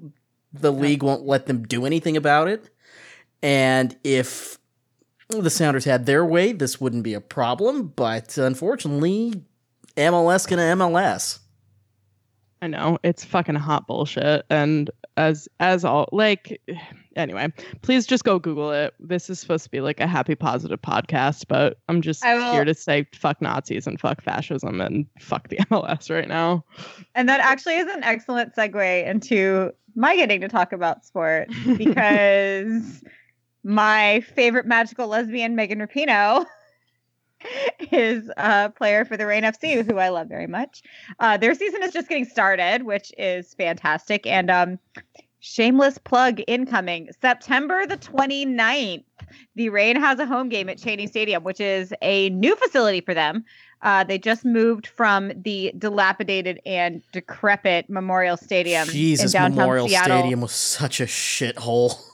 the 0.54 0.72
league 0.72 1.04
won't 1.04 1.26
let 1.26 1.46
them 1.48 1.64
do 1.64 1.86
anything 1.86 2.18
about 2.18 2.48
it. 2.48 2.70
And 3.42 3.96
if 4.04 4.59
the 5.30 5.50
Sounders 5.50 5.86
had 5.86 6.06
their 6.06 6.26
way, 6.26 6.52
this 6.52 6.82
wouldn't 6.82 7.04
be 7.04 7.14
a 7.14 7.22
problem. 7.22 7.94
But 7.96 8.38
unfortunately, 8.38 9.44
MLS 9.96 10.48
gonna 10.48 10.76
MLS. 10.76 11.40
I 12.62 12.68
know 12.68 12.98
it's 13.04 13.24
fucking 13.24 13.56
hot 13.56 13.88
bullshit, 13.88 14.46
and 14.50 14.90
as 15.16 15.48
as 15.62 15.86
all 15.86 16.10
like, 16.12 16.60
anyway, 17.16 17.54
please 17.82 18.06
just 18.06 18.26
go 18.26 18.38
Google 18.38 18.72
it. 18.72 18.94
This 19.00 19.30
is 19.30 19.40
supposed 19.40 19.64
to 19.64 19.72
be 19.72 19.80
like 19.80 20.02
a 20.02 20.08
happy, 20.08 20.36
positive 20.36 20.82
podcast, 20.82 21.46
but 21.48 21.78
I'm 21.88 22.02
just 22.02 22.22
will- 22.24 22.52
here 22.52 22.66
to 22.66 22.74
say 22.74 23.08
fuck 23.14 23.42
Nazis 23.42 23.88
and 23.88 24.00
fuck 24.00 24.22
fascism 24.22 24.82
and 24.82 25.06
fuck 25.20 25.48
the 25.48 25.58
MLS 25.72 26.14
right 26.14 26.28
now. 26.28 26.66
And 27.16 27.30
that 27.30 27.40
actually 27.40 27.78
is 27.78 27.88
an 27.94 28.04
excellent 28.04 28.56
segue 28.56 29.08
into 29.08 29.72
my 29.96 30.16
getting 30.18 30.42
to 30.42 30.50
talk 30.50 30.74
about 30.74 31.06
sport 31.06 31.50
because 31.78 33.04
my 33.70 34.22
favorite 34.22 34.66
magical 34.66 35.08
lesbian, 35.08 35.56
Megan 35.56 35.80
Rapinoe, 35.80 36.44
is 37.92 38.30
a 38.36 38.72
player 38.72 39.06
for 39.06 39.16
the 39.16 39.28
Reign 39.28 39.44
FC, 39.44 39.86
who 39.86 40.00
I 40.00 40.10
love 40.10 40.28
very 40.28 40.48
much. 40.48 40.82
Uh, 41.20 41.38
their 41.38 41.54
season 41.54 41.84
is 41.84 41.94
just 41.94 42.10
getting 42.10 42.26
started, 42.26 42.84
which 42.84 43.14
is 43.18 43.54
fantastic. 43.54 44.26
And 44.26 44.50
um, 44.50 44.80
shameless 45.40 46.00
plug 46.00 46.42
incoming 46.48 47.10
September 47.22 47.86
the 47.86 47.98
29th. 47.98 49.04
The 49.56 49.70
Reign 49.70 49.98
has 49.98 50.18
a 50.18 50.26
home 50.26 50.50
game 50.50 50.68
at 50.68 50.80
Cheney 50.80 51.06
Stadium, 51.06 51.44
which 51.44 51.60
is 51.60 51.94
a 52.02 52.32
new 52.32 52.56
facility 52.56 53.02
for 53.02 53.14
them. 53.14 53.46
Uh, 53.84 54.04
they 54.04 54.18
just 54.18 54.44
moved 54.44 54.88
from 54.88 55.32
the 55.36 55.72
dilapidated 55.78 56.60
and 56.66 57.04
decrepit 57.14 57.88
Memorial 57.88 58.36
Stadium 58.36 58.88
Jesus, 58.88 59.28
in 59.28 59.40
downtown 59.40 59.60
Memorial 59.60 59.88
Seattle. 59.88 60.18
Stadium 60.18 60.42
was 60.42 60.54
such 60.54 61.00
a 61.00 61.06
shithole. 61.06 62.09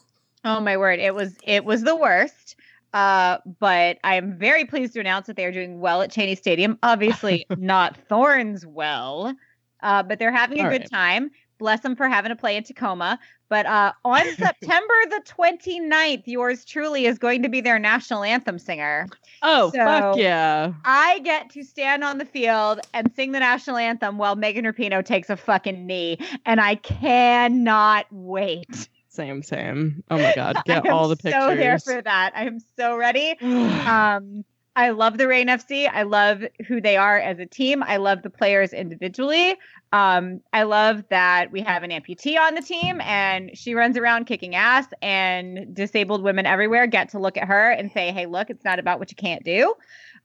Oh 0.45 0.59
my 0.59 0.77
word, 0.77 0.99
it 0.99 1.13
was 1.15 1.35
it 1.43 1.65
was 1.65 1.81
the 1.83 1.95
worst. 1.95 2.55
Uh, 2.93 3.39
but 3.59 3.97
I 4.05 4.15
am 4.15 4.37
very 4.37 4.63
pleased 4.63 4.93
to 4.93 5.01
announce 5.01 5.27
that 5.27 5.35
they 5.35 5.43
are 5.43 5.51
doing 5.51 5.81
well 5.81 6.01
at 6.01 6.11
Cheney 6.11 6.35
Stadium. 6.35 6.79
Obviously, 6.81 7.45
not 7.57 7.97
Thorns 8.07 8.65
well, 8.65 9.35
uh, 9.83 10.01
but 10.03 10.17
they're 10.17 10.31
having 10.31 10.59
a 10.59 10.63
All 10.63 10.69
good 10.69 10.81
right. 10.83 10.89
time. 10.91 11.31
Bless 11.57 11.81
them 11.81 11.95
for 11.95 12.07
having 12.07 12.29
to 12.29 12.35
play 12.37 12.55
in 12.55 12.63
Tacoma. 12.63 13.19
But 13.49 13.65
uh, 13.65 13.91
on 14.05 14.23
September 14.37 14.93
the 15.09 15.21
29th, 15.27 16.23
yours 16.25 16.63
truly 16.63 17.05
is 17.05 17.17
going 17.17 17.43
to 17.43 17.49
be 17.49 17.59
their 17.59 17.79
national 17.79 18.23
anthem 18.23 18.59
singer. 18.59 19.07
Oh 19.41 19.71
So- 19.71 19.83
fuck 19.83 20.17
yeah! 20.17 20.71
I 20.85 21.19
get 21.19 21.49
to 21.51 21.63
stand 21.63 22.03
on 22.03 22.17
the 22.17 22.25
field 22.25 22.79
and 22.93 23.11
sing 23.13 23.33
the 23.33 23.39
national 23.39 23.75
anthem 23.77 24.17
while 24.17 24.35
Megan 24.37 24.63
Rapinoe 24.63 25.03
takes 25.03 25.29
a 25.29 25.35
fucking 25.35 25.85
knee, 25.85 26.17
and 26.45 26.61
I 26.61 26.75
cannot 26.75 28.05
wait. 28.11 28.87
Same, 29.15 29.43
same. 29.43 30.03
Oh 30.11 30.17
my 30.17 30.33
god, 30.35 30.57
get 30.65 30.87
all 30.89 31.07
the 31.07 31.15
pictures. 31.15 31.41
So 31.41 31.55
there 31.55 31.79
for 31.79 32.01
that. 32.01 32.33
I 32.35 32.45
am 32.45 32.59
so 32.77 32.97
ready. 32.97 33.37
Um, 33.85 34.43
I 34.77 34.89
love 34.89 35.17
the 35.17 35.27
Reign 35.27 35.47
FC. 35.47 35.89
I 35.89 36.03
love 36.03 36.43
who 36.67 36.81
they 36.81 36.97
are 36.97 37.17
as 37.17 37.39
a 37.39 37.45
team. 37.45 37.81
I 37.81 37.95
love 37.95 38.23
the 38.23 38.29
players 38.29 38.73
individually. 38.73 39.55
Um, 39.93 40.41
I 40.51 40.63
love 40.63 41.05
that 41.09 41.51
we 41.51 41.61
have 41.61 41.83
an 41.83 41.91
amputee 41.91 42.37
on 42.37 42.55
the 42.55 42.61
team 42.61 42.99
and 42.99 43.57
she 43.57 43.73
runs 43.73 43.95
around 43.95 44.25
kicking 44.25 44.55
ass, 44.55 44.87
and 45.01 45.73
disabled 45.73 46.23
women 46.23 46.45
everywhere 46.45 46.87
get 46.87 47.09
to 47.09 47.19
look 47.19 47.37
at 47.37 47.47
her 47.47 47.71
and 47.71 47.89
say, 47.93 48.11
hey, 48.11 48.25
look, 48.25 48.49
it's 48.49 48.65
not 48.65 48.79
about 48.79 48.99
what 48.99 49.11
you 49.11 49.15
can't 49.15 49.45
do. 49.45 49.75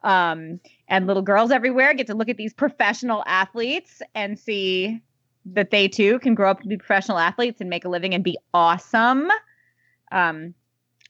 Um, 0.03 0.59
and 0.89 1.07
little 1.07 1.23
girls 1.23 1.53
everywhere 1.53 1.95
get 1.95 2.09
to 2.09 2.15
look 2.15 2.29
at 2.29 2.37
these 2.37 2.55
professional 2.55 3.23
athletes 3.27 4.03
and 4.17 4.37
see 4.37 5.01
that 5.47 5.71
they 5.71 5.89
too 5.89 6.19
can 6.21 6.35
grow 6.35 6.51
up 6.51 6.61
to 6.63 6.69
be 6.69 6.77
professional 6.77 7.19
athletes 7.19 7.61
and 7.61 7.71
make 7.71 7.85
a 7.85 7.89
living 7.89 8.15
and 8.15 8.23
be 8.23 8.37
awesome. 8.53 9.29
Um, 10.13 10.55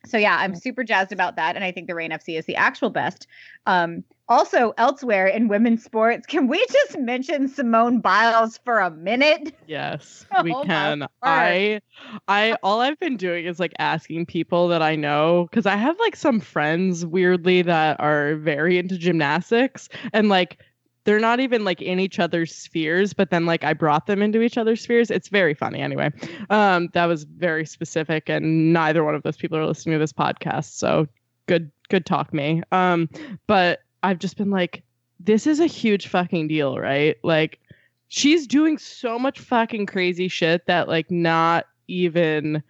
so 0.06 0.16
yeah, 0.16 0.36
I'm 0.38 0.54
super 0.54 0.82
jazzed 0.82 1.12
about 1.12 1.36
that, 1.36 1.56
and 1.56 1.64
I 1.64 1.72
think 1.72 1.86
the 1.86 1.94
Reign 1.94 2.10
FC 2.10 2.38
is 2.38 2.46
the 2.46 2.56
actual 2.56 2.90
best. 2.90 3.26
Um, 3.66 4.02
also, 4.28 4.72
elsewhere 4.78 5.26
in 5.26 5.48
women's 5.48 5.84
sports, 5.84 6.26
can 6.28 6.48
we 6.48 6.64
just 6.70 6.98
mention 6.98 7.48
Simone 7.48 8.00
Biles 8.00 8.58
for 8.64 8.78
a 8.78 8.90
minute? 8.90 9.54
Yes, 9.66 10.24
Oh 10.34 10.42
we 10.42 10.52
my 10.52 10.64
can. 10.64 11.06
I 11.22 11.80
I 12.28 12.56
all 12.62 12.80
I've 12.80 12.98
been 12.98 13.16
doing 13.16 13.44
is 13.44 13.60
like 13.60 13.72
asking 13.78 14.26
people 14.26 14.68
that 14.68 14.80
I 14.82 14.96
know 14.96 15.48
cuz 15.52 15.66
I 15.66 15.76
have 15.76 15.98
like 15.98 16.16
some 16.16 16.40
friends 16.40 17.04
weirdly 17.04 17.62
that 17.62 18.00
are 18.00 18.36
very 18.36 18.78
into 18.78 18.96
gymnastics 18.96 19.88
and 20.12 20.28
like 20.28 20.58
they're 21.04 21.20
not 21.20 21.40
even 21.40 21.64
like 21.64 21.80
in 21.80 21.98
each 21.98 22.18
other's 22.18 22.54
spheres 22.54 23.12
but 23.12 23.30
then 23.30 23.46
like 23.46 23.64
I 23.64 23.72
brought 23.72 24.06
them 24.06 24.22
into 24.22 24.42
each 24.42 24.58
other's 24.58 24.80
spheres. 24.82 25.10
It's 25.10 25.28
very 25.28 25.54
funny 25.54 25.80
anyway. 25.80 26.10
Um 26.50 26.88
that 26.92 27.06
was 27.06 27.24
very 27.24 27.66
specific 27.66 28.28
and 28.28 28.72
neither 28.72 29.04
one 29.04 29.14
of 29.14 29.22
those 29.22 29.36
people 29.36 29.58
are 29.58 29.66
listening 29.66 29.94
to 29.94 29.98
this 29.98 30.12
podcast. 30.12 30.76
So 30.76 31.06
good 31.46 31.70
good 31.88 32.06
talk 32.06 32.32
me. 32.32 32.62
Um 32.72 33.08
but 33.46 33.80
I've 34.02 34.18
just 34.18 34.36
been 34.36 34.50
like 34.50 34.82
this 35.18 35.46
is 35.46 35.60
a 35.60 35.66
huge 35.66 36.08
fucking 36.08 36.48
deal, 36.48 36.78
right? 36.78 37.16
Like 37.22 37.60
she's 38.08 38.46
doing 38.46 38.78
so 38.78 39.18
much 39.18 39.38
fucking 39.38 39.86
crazy 39.86 40.28
shit 40.28 40.66
that 40.66 40.88
like 40.88 41.10
not 41.10 41.66
even 41.88 42.62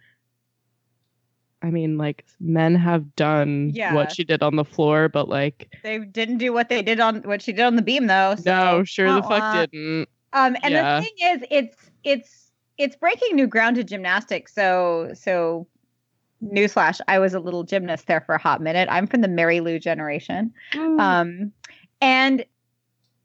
I 1.61 1.69
mean 1.69 1.97
like 1.97 2.25
men 2.39 2.75
have 2.75 3.15
done 3.15 3.71
Yeah. 3.73 3.93
what 3.93 4.11
she 4.11 4.23
did 4.23 4.41
on 4.43 4.55
the 4.55 4.65
floor 4.65 5.09
but 5.09 5.29
like 5.29 5.77
They 5.83 5.99
didn't 5.99 6.37
do 6.39 6.53
what 6.53 6.69
they 6.69 6.81
did 6.81 6.99
on 6.99 7.21
what 7.23 7.41
she 7.41 7.51
did 7.53 7.63
on 7.63 7.75
the 7.75 7.81
beam, 7.81 8.07
though. 8.07 8.35
so- 8.35 8.51
no 8.51 8.83
sure 8.83 9.13
the 9.13 9.21
fuck 9.23 9.53
didn't 9.53 10.09
Um, 10.33 10.55
and 10.63 10.73
Yeah. 10.73 10.99
the 10.99 11.05
thing 11.05 11.35
is, 11.35 11.43
it's 11.51 11.77
it's 12.03 12.51
it's 12.77 12.95
breaking 12.95 13.35
new 13.35 13.47
ground 13.47 13.75
to 13.75 13.83
gymnastics. 13.83 14.55
So 14.55 15.11
so, 15.13 15.67
newsflash: 16.43 16.99
I 17.07 17.19
was 17.19 17.33
a 17.33 17.39
little 17.39 17.63
gymnast 17.63 18.07
there 18.07 18.21
for 18.21 18.33
a 18.35 18.39
hot 18.41 18.61
minute. 18.61 18.87
I'm 18.89 19.07
from 19.07 19.21
the 19.21 19.27
Mary 19.27 19.59
Lou 19.59 19.77
generation. 19.77 20.53
Um, 20.75 21.51
and 21.99 22.45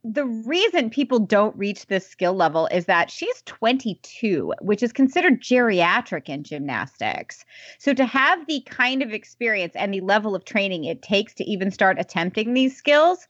the 0.09 0.25
reason 0.25 0.89
people 0.89 1.19
don't 1.19 1.57
reach 1.57 1.87
this 1.87 2.07
skill 2.07 2.35
level 2.35 2.69
is 2.69 2.85
that 2.85 3.11
she's 3.11 3.43
22, 3.43 4.53
which 4.61 4.83
is 4.83 4.93
considered 4.93 5.43
geriatric 5.43 6.29
in 6.29 6.45
gymnastics. 6.45 7.45
So 7.79 7.93
to 7.93 8.07
have 8.07 8.47
the 8.47 8.61
kind 8.67 9.03
of 9.03 9.13
experience 9.13 9.75
and 9.75 9.93
the 9.93 10.01
level 10.01 10.37
of 10.37 10.45
training 10.45 10.85
it 10.85 11.03
takes 11.03 11.35
to 11.35 11.45
even 11.45 11.73
start 11.73 11.99
attempting 11.99 12.55
these 12.55 12.77
skills, 12.77 13.27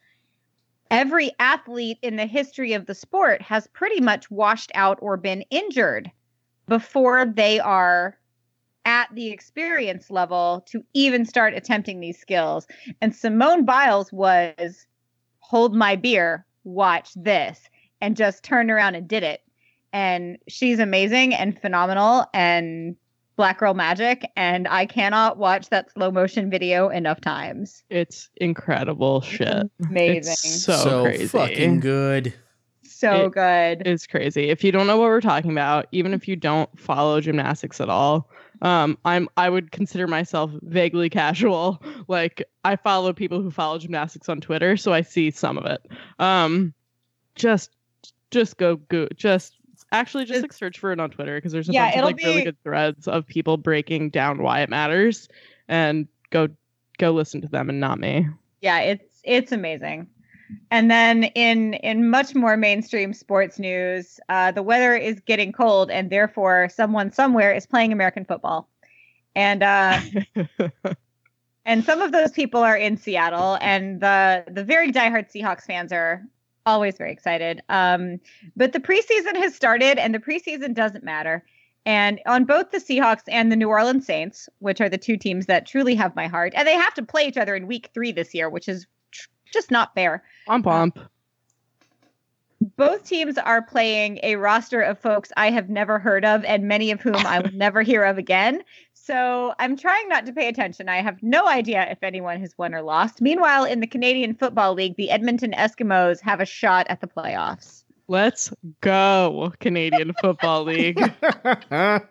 every 0.90 1.32
athlete 1.38 1.98
in 2.02 2.16
the 2.16 2.26
history 2.26 2.74
of 2.74 2.84
the 2.84 2.94
sport 2.94 3.40
has 3.40 3.66
pretty 3.68 4.00
much 4.02 4.30
washed 4.30 4.70
out 4.74 4.98
or 5.00 5.16
been 5.16 5.42
injured 5.50 6.10
before 6.68 7.24
they 7.24 7.58
are 7.58 8.18
at 8.84 9.08
the 9.14 9.28
experience 9.28 10.10
level 10.10 10.62
to 10.66 10.84
even 10.92 11.24
start 11.24 11.54
attempting 11.54 12.00
these 12.00 12.18
skills. 12.18 12.66
And 13.00 13.16
Simone 13.16 13.64
Biles 13.64 14.12
was 14.12 14.86
hold 15.40 15.74
my 15.74 15.96
beer, 15.96 16.44
watch 16.66 17.10
this, 17.14 17.60
and 18.00 18.16
just 18.16 18.42
turned 18.42 18.70
around 18.70 18.94
and 18.94 19.08
did 19.08 19.22
it. 19.22 19.40
And 19.92 20.36
she's 20.48 20.78
amazing 20.78 21.32
and 21.34 21.58
phenomenal 21.58 22.26
and 22.34 22.96
black 23.36 23.58
girl 23.58 23.72
magic. 23.74 24.30
And 24.36 24.66
I 24.68 24.84
cannot 24.86 25.38
watch 25.38 25.68
that 25.70 25.90
slow 25.92 26.10
motion 26.10 26.50
video 26.50 26.88
enough 26.88 27.20
times. 27.20 27.82
it's 27.90 28.28
incredible 28.36 29.20
shit 29.20 29.70
Amazing. 29.88 30.32
it's 30.32 30.62
so, 30.64 31.04
crazy 31.04 31.26
fucking 31.26 31.80
good. 31.80 32.34
so 32.82 33.26
It- 33.26 33.32
good. 33.32 33.82
It's 33.86 34.06
crazy. 34.06 34.48
If 34.50 34.64
you 34.64 34.72
don't 34.72 34.86
know 34.86 34.96
what 34.96 35.04
we're 35.08 35.20
talking 35.20 35.50
about, 35.50 35.86
even 35.92 36.12
if 36.14 36.26
you 36.28 36.36
don't 36.36 36.68
follow 36.78 37.20
gymnastics 37.20 37.80
at 37.80 37.88
all, 37.88 38.28
um, 38.62 38.98
I'm 39.04 39.28
I 39.36 39.48
would 39.50 39.70
consider 39.72 40.06
myself 40.06 40.50
vaguely 40.62 41.10
casual. 41.10 41.82
Like 42.08 42.44
I 42.64 42.76
follow 42.76 43.12
people 43.12 43.42
who 43.42 43.50
follow 43.50 43.78
gymnastics 43.78 44.28
on 44.28 44.40
Twitter, 44.40 44.76
so 44.76 44.92
I 44.92 45.00
see 45.02 45.32
some 45.32 45.58
of 45.58 45.66
it. 45.66 45.80
Um, 46.20 46.72
just 47.34 47.70
just 48.30 48.56
go 48.58 48.76
go 48.76 49.08
just 49.16 49.54
actually 49.92 50.24
just 50.24 50.42
like 50.42 50.52
search 50.52 50.78
for 50.78 50.92
it 50.92 51.00
on 51.00 51.10
Twitter 51.10 51.36
because 51.36 51.52
there's 51.52 51.68
a 51.68 51.72
Yeah, 51.72 51.84
bunch 51.86 51.96
of 51.96 52.02
like 52.04 52.22
really 52.22 52.42
good 52.42 52.62
threads 52.62 53.08
of 53.08 53.26
people 53.26 53.56
breaking 53.56 54.10
down 54.10 54.42
why 54.42 54.60
it 54.60 54.70
matters, 54.70 55.28
and 55.68 56.06
go 56.30 56.48
go 56.98 57.10
listen 57.12 57.40
to 57.42 57.48
them 57.48 57.68
and 57.68 57.80
not 57.80 57.98
me. 57.98 58.26
yeah 58.60 58.80
it's 58.80 59.20
it's 59.24 59.52
amazing 59.52 60.06
and 60.70 60.90
then 60.90 61.24
in 61.34 61.74
in 61.74 62.08
much 62.08 62.34
more 62.34 62.56
mainstream 62.56 63.12
sports 63.12 63.58
news 63.58 64.20
uh, 64.28 64.50
the 64.52 64.62
weather 64.62 64.94
is 64.94 65.20
getting 65.20 65.52
cold 65.52 65.90
and 65.90 66.10
therefore 66.10 66.68
someone 66.68 67.12
somewhere 67.12 67.52
is 67.52 67.66
playing 67.66 67.92
american 67.92 68.24
football. 68.24 68.68
And 69.34 69.62
uh 69.62 70.00
and 71.64 71.84
some 71.84 72.00
of 72.00 72.12
those 72.12 72.32
people 72.32 72.60
are 72.60 72.76
in 72.76 72.96
seattle 72.96 73.58
and 73.60 74.00
the 74.00 74.44
the 74.50 74.64
very 74.64 74.92
diehard 74.92 75.30
seahawks 75.30 75.64
fans 75.64 75.92
are 75.92 76.22
always 76.64 76.96
very 76.96 77.12
excited. 77.12 77.62
Um 77.68 78.20
but 78.56 78.72
the 78.72 78.80
preseason 78.80 79.36
has 79.36 79.54
started 79.54 79.98
and 79.98 80.14
the 80.14 80.18
preseason 80.18 80.74
doesn't 80.74 81.04
matter. 81.04 81.44
And 81.86 82.20
on 82.26 82.46
both 82.46 82.72
the 82.72 82.78
Seahawks 82.78 83.22
and 83.28 83.52
the 83.52 83.54
New 83.54 83.68
Orleans 83.68 84.04
Saints, 84.04 84.48
which 84.58 84.80
are 84.80 84.88
the 84.88 84.98
two 84.98 85.16
teams 85.16 85.46
that 85.46 85.66
truly 85.66 85.94
have 85.94 86.16
my 86.16 86.26
heart, 86.26 86.52
and 86.56 86.66
they 86.66 86.74
have 86.74 86.94
to 86.94 87.04
play 87.04 87.28
each 87.28 87.36
other 87.36 87.54
in 87.54 87.68
week 87.68 87.90
three 87.94 88.10
this 88.10 88.34
year, 88.34 88.50
which 88.50 88.68
is 88.68 88.88
just 89.52 89.70
not 89.70 89.94
fair. 89.94 90.22
Pomp 90.46 90.64
pomp. 90.64 90.98
Uh, 90.98 91.04
both 92.76 93.04
teams 93.06 93.36
are 93.38 93.62
playing 93.62 94.18
a 94.22 94.36
roster 94.36 94.80
of 94.80 94.98
folks 94.98 95.30
I 95.36 95.50
have 95.50 95.68
never 95.68 95.98
heard 95.98 96.24
of, 96.24 96.42
and 96.44 96.64
many 96.66 96.90
of 96.90 97.00
whom 97.00 97.14
I 97.16 97.40
will 97.40 97.50
never 97.54 97.82
hear 97.82 98.02
of 98.04 98.16
again. 98.18 98.62
So 98.94 99.54
I'm 99.58 99.76
trying 99.76 100.08
not 100.08 100.26
to 100.26 100.32
pay 100.32 100.48
attention. 100.48 100.88
I 100.88 100.96
have 101.02 101.22
no 101.22 101.46
idea 101.46 101.86
if 101.90 101.98
anyone 102.02 102.40
has 102.40 102.56
won 102.58 102.74
or 102.74 102.82
lost. 102.82 103.20
Meanwhile, 103.20 103.64
in 103.66 103.80
the 103.80 103.86
Canadian 103.86 104.34
Football 104.34 104.74
League, 104.74 104.96
the 104.96 105.10
Edmonton 105.10 105.52
Eskimos 105.52 106.20
have 106.22 106.40
a 106.40 106.46
shot 106.46 106.86
at 106.88 107.00
the 107.00 107.06
playoffs. 107.06 107.84
Let's 108.08 108.52
go, 108.80 109.52
Canadian 109.60 110.12
Football 110.20 110.64
League. 110.64 110.98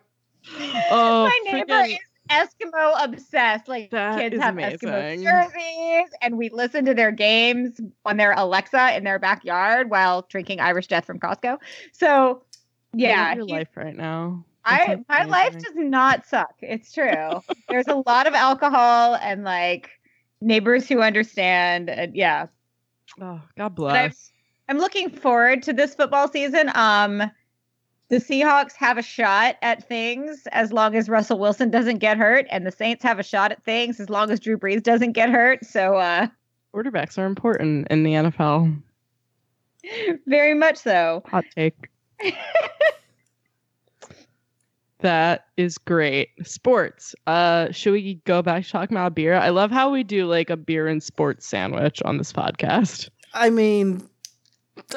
Oh, 0.92 1.26
My 1.26 1.52
neighbor 1.52 1.74
freaking- 1.74 1.94
is 1.94 2.00
Eskimo 2.30 3.04
obsessed. 3.04 3.68
Like 3.68 3.92
That 3.92 4.18
kids 4.18 4.42
have 4.42 4.54
amazing. 4.54 4.90
Eskimo 4.90 5.24
jerseys, 5.24 6.10
and 6.22 6.38
we 6.38 6.50
listen 6.50 6.86
to 6.86 6.94
their 6.94 7.12
games 7.12 7.80
on 8.06 8.18
their 8.18 8.34
Alexa 8.34 8.96
in 8.98 9.04
their 9.04 9.20
backyard 9.20 9.90
while 9.90 10.26
drinking 10.30 10.60
Irish 10.60 10.88
Death 10.88 11.06
from 11.06 11.20
Costco. 11.20 11.58
So, 11.92 12.44
yeah, 12.94 13.36
your 13.36 13.46
life 13.46 13.70
right 13.76 13.96
now. 13.96 14.46
I 14.64 14.98
my 15.08 15.24
life 15.26 15.54
does 15.62 15.76
not 15.76 16.26
suck. 16.26 16.56
It's 16.62 16.92
true. 16.92 17.42
There's 17.70 17.88
a 17.88 18.02
lot 18.06 18.28
of 18.28 18.34
alcohol 18.34 19.16
and 19.16 19.44
like 19.44 19.90
neighbors 20.42 20.90
who 20.90 21.02
understand. 21.02 21.90
And 21.90 22.16
yeah, 22.16 22.48
Oh, 23.22 23.42
God 23.58 23.76
bless. 23.76 24.32
I'm 24.68 24.78
looking 24.78 25.10
forward 25.10 25.64
to 25.64 25.74
this 25.74 25.96
football 25.96 26.28
season. 26.28 26.72
Um, 26.74 27.22
the 28.10 28.18
Seahawks 28.18 28.74
have 28.74 28.98
a 28.98 29.02
shot 29.02 29.56
at 29.62 29.88
things 29.88 30.48
as 30.52 30.72
long 30.72 30.96
as 30.96 31.10
Russell 31.10 31.40
Wilson 31.40 31.72
doesn't 31.72 31.98
get 31.98 32.18
hurt, 32.18 32.46
and 32.52 32.66
the 32.66 32.72
Saints 32.72 33.04
have 33.04 33.20
a 33.20 33.24
shot 33.24 33.52
at 33.52 33.64
things 33.64 34.00
as 34.00 34.10
long 34.10 34.30
as 34.30 34.40
Drew 34.40 34.58
Brees 34.58 34.84
doesn't 34.84 35.14
get 35.14 35.30
hurt. 35.30 35.66
So, 35.66 35.96
uh, 35.96 36.28
Quarterbacks 36.74 37.18
are 37.18 37.26
important 37.26 37.88
in 37.90 38.04
the 38.04 38.12
NFL. 38.12 38.82
very 40.28 40.54
much 40.54 40.78
so. 40.78 41.24
Hot 41.28 41.46
take. 41.56 41.90
that 45.00 45.46
is 45.58 45.78
great. 45.78 46.30
Sports. 46.44 47.16
Uh, 47.28 47.72
should 47.72 47.94
we 47.94 48.16
go 48.26 48.42
back 48.42 48.64
to 48.64 48.70
talking 48.70 48.98
about 48.98 49.16
beer? 49.16 49.36
I 49.36 49.50
love 49.50 49.72
how 49.72 49.90
we 49.90 50.04
do 50.04 50.26
like 50.26 50.50
a 50.50 50.58
beer 50.58 50.88
and 50.88 51.02
sports 51.02 51.48
sandwich 51.48 52.02
on 52.04 52.18
this 52.18 52.34
podcast. 52.34 53.10
I 53.34 53.50
mean, 53.50 53.98
it, 53.98 54.10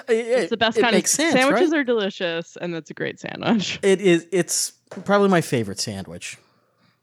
It's 0.08 0.50
the 0.50 0.56
best 0.56 0.78
it 0.78 0.82
kind 0.82 0.94
makes 0.94 1.12
of 1.12 1.16
sense, 1.16 1.34
sandwiches 1.34 1.70
right? 1.70 1.78
are 1.80 1.84
delicious, 1.84 2.56
and 2.60 2.74
that's 2.74 2.90
a 2.90 2.94
great 2.94 3.20
sandwich. 3.20 3.78
It 3.82 4.00
is. 4.00 4.26
It's 4.32 4.72
probably 5.04 5.28
my 5.28 5.40
favorite 5.40 5.78
sandwich. 5.80 6.36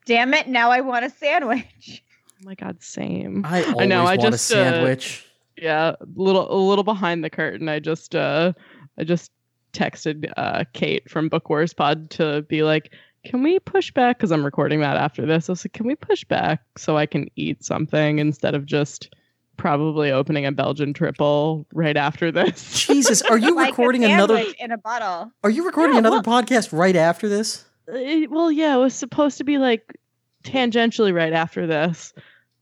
Damn 0.05 0.34
it! 0.34 0.47
Now 0.47 0.71
I 0.71 0.82
want 0.82 1.05
a 1.05 1.09
sandwich. 1.09 2.03
Oh 2.41 2.45
my 2.45 2.55
god, 2.55 2.82
same. 2.84 3.45
I 3.45 3.63
always 3.63 3.78
I 3.80 3.86
know, 3.86 4.01
I 4.01 4.17
want 4.17 4.21
just, 4.21 4.51
a 4.51 4.59
uh, 4.59 4.71
sandwich. 4.71 5.26
yeah 5.57 5.95
a 5.99 6.05
little 6.15 6.51
a 6.51 6.59
little 6.59 6.84
behind 6.84 7.23
the 7.23 7.30
curtain 7.30 7.69
i 7.69 7.80
just 7.80 8.13
uh 8.13 8.51
i 8.97 9.03
just 9.05 9.32
texted 9.71 10.30
uh 10.36 10.65
kate 10.73 11.09
from 11.09 11.30
book 11.30 11.49
wars 11.49 11.73
pod 11.73 12.09
to 12.09 12.41
be 12.49 12.61
like 12.63 12.91
can 13.23 13.41
we 13.41 13.57
push 13.59 13.89
back 13.91 14.17
because 14.17 14.32
i'm 14.32 14.43
recording 14.43 14.82
that 14.82 14.97
after 14.97 15.26
this 15.26 15.47
i 15.49 15.53
was 15.53 15.63
like 15.65 15.71
can 15.73 15.88
we 15.88 15.95
push 15.95 16.23
back 16.26 16.61
so 16.78 16.97
i 16.97 17.05
can 17.05 17.30
eat 17.38 17.63
something 17.63 18.19
instead 18.19 18.53
of 18.53 18.65
just 18.65 19.13
probably 19.58 20.12
opening 20.12 20.45
a 20.45 20.51
belgian 20.51 20.93
triple 20.93 21.66
right 21.74 21.97
after 21.97 22.32
this 22.32 22.86
Jesus, 22.86 23.22
are 23.24 23.38
you 23.39 23.56
Like 23.56 23.70
a 23.70 23.72
recording 23.72 24.03
another? 24.03 24.43
in 24.60 24.72
a 24.72 24.78
bottle. 24.78 25.32
Are 25.43 25.49
you 25.49 25.66
recording 25.66 25.93
Yeah, 25.95 25.99
another 25.99 26.22
well- 26.26 26.43
podcast 26.43 26.78
right 26.78 26.95
after 26.95 27.28
this? 27.30 27.66
It- 27.88 28.30
well 28.32 28.51
yeah 28.51 28.76
it 28.76 28.80
was 28.80 28.93
supposed 28.95 29.38
to 29.38 29.43
be 29.43 29.58
like 29.58 29.97
tangentially 30.43 31.14
right 31.14 31.34
after 31.34 31.66
this 31.68 32.14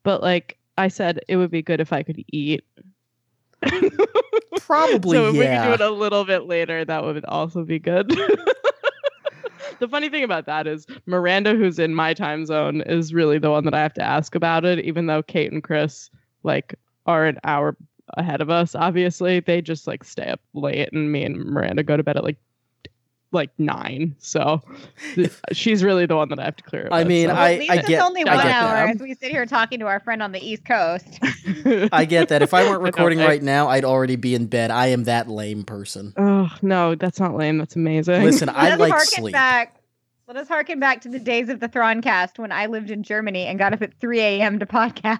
but 0.03 0.21
like 0.21 0.57
i 0.77 0.87
said 0.87 1.19
it 1.27 1.35
would 1.37 1.51
be 1.51 1.61
good 1.61 1.79
if 1.81 1.91
i 1.93 2.01
could 2.03 2.23
eat 2.31 2.63
Probably, 4.61 5.17
so 5.17 5.27
if 5.27 5.33
we 5.33 5.39
could 5.39 5.63
do 5.65 5.73
it 5.73 5.81
a 5.81 5.89
little 5.89 6.23
bit 6.25 6.45
later, 6.47 6.85
that 6.85 7.03
would 7.03 7.23
also 7.25 7.63
be 7.63 7.79
good. 7.79 8.09
the 9.79 9.87
funny 9.89 10.09
thing 10.09 10.23
about 10.23 10.45
that 10.45 10.67
is 10.67 10.85
Miranda, 11.05 11.55
who's 11.55 11.79
in 11.79 11.93
my 11.95 12.13
time 12.13 12.45
zone, 12.45 12.81
is 12.81 13.13
really 13.13 13.39
the 13.39 13.49
one 13.51 13.65
that 13.65 13.73
I 13.73 13.81
have 13.81 13.93
to 13.95 14.01
ask 14.03 14.35
about 14.35 14.63
it, 14.65 14.79
even 14.85 15.07
though 15.07 15.21
Kate 15.23 15.51
and 15.51 15.63
Chris 15.63 16.09
like 16.43 16.75
are 17.05 17.25
an 17.25 17.39
hour 17.43 17.75
ahead 18.17 18.41
of 18.41 18.49
us. 18.49 18.75
Obviously, 18.75 19.39
they 19.39 19.61
just 19.61 19.87
like 19.87 20.03
stay 20.03 20.27
up 20.27 20.41
late, 20.53 20.91
and 20.93 21.11
me 21.11 21.23
and 21.23 21.37
Miranda 21.37 21.83
go 21.83 21.97
to 21.97 22.03
bed 22.03 22.17
at 22.17 22.23
like 22.23 22.37
like 23.31 23.49
nine. 23.57 24.15
So 24.19 24.61
th- 25.15 25.31
she's 25.53 25.83
really 25.83 26.05
the 26.05 26.15
one 26.15 26.29
that 26.29 26.37
I 26.39 26.43
have 26.45 26.55
to 26.57 26.63
clear. 26.63 26.85
It 26.85 26.91
I 26.93 26.99
with, 26.99 27.07
mean, 27.07 27.27
so. 27.29 27.33
Well, 27.33 27.41
I- 27.43 27.53
at 27.53 27.59
least 27.59 27.71
I 27.71 27.75
it's 27.77 27.87
get- 27.87 28.01
only 28.03 28.23
I 28.27 28.35
one 28.35 28.45
get 28.45 28.55
hour 28.55 28.73
that. 28.87 28.95
as 28.95 29.01
we 29.01 29.15
sit 29.15 29.31
here 29.31 29.45
talking 29.47 29.79
to 29.79 29.87
our 29.87 29.99
friend 29.99 30.21
on 30.21 30.31
the 30.33 30.39
East 30.39 30.65
Coast. 30.65 31.19
I 31.91 32.05
get 32.05 32.29
that. 32.29 32.41
If 32.43 32.53
I 32.53 32.63
weren't 32.69 32.81
recording 32.83 33.21
I- 33.21 33.25
right 33.25 33.41
now, 33.41 33.69
I'd 33.69 33.85
already 33.85 34.17
be 34.17 34.35
in 34.35 34.45
bed. 34.45 34.69
I 34.69 34.87
am 34.87 35.05
that 35.05 35.29
lame 35.29 35.63
person. 35.63 36.13
Oh 36.17 36.49
no, 36.61 36.93
that's 36.95 37.19
not 37.19 37.35
lame. 37.35 37.57
That's 37.57 37.75
amazing. 37.75 38.21
Listen, 38.23 38.47
Let 38.47 38.55
I 38.57 38.71
us 38.73 38.79
like 38.79 38.91
harken 38.91 39.07
sleep. 39.07 39.33
back. 39.33 39.77
Let 40.27 40.37
us 40.37 40.47
harken 40.47 40.79
back 40.79 41.01
to 41.01 41.09
the 41.09 41.19
days 41.19 41.49
of 41.49 41.59
the 41.59 41.67
Throncast 41.67 42.37
when 42.37 42.51
I 42.51 42.67
lived 42.67 42.91
in 42.91 43.01
Germany 43.03 43.45
and 43.47 43.57
got 43.59 43.73
up 43.73 43.81
at 43.81 43.93
3 43.99 44.19
a.m. 44.21 44.59
to 44.59 44.65
podcast. 44.65 45.19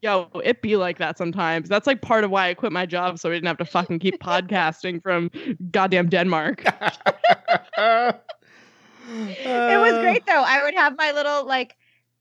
Yo, 0.00 0.28
it 0.44 0.62
be 0.62 0.76
like 0.76 0.98
that 0.98 1.18
sometimes. 1.18 1.68
That's 1.68 1.86
like 1.86 2.02
part 2.02 2.22
of 2.22 2.30
why 2.30 2.48
I 2.48 2.54
quit 2.54 2.70
my 2.70 2.86
job, 2.86 3.18
so 3.18 3.30
we 3.30 3.36
didn't 3.36 3.48
have 3.48 3.58
to 3.58 3.64
fucking 3.64 3.98
keep 3.98 4.20
podcasting 4.22 5.02
from 5.02 5.30
goddamn 5.72 6.08
Denmark. 6.08 6.62
it 7.78 8.20
was 9.80 9.98
great 10.00 10.24
though. 10.26 10.44
I 10.46 10.62
would 10.62 10.74
have 10.74 10.96
my 10.96 11.10
little 11.12 11.46
like 11.46 11.76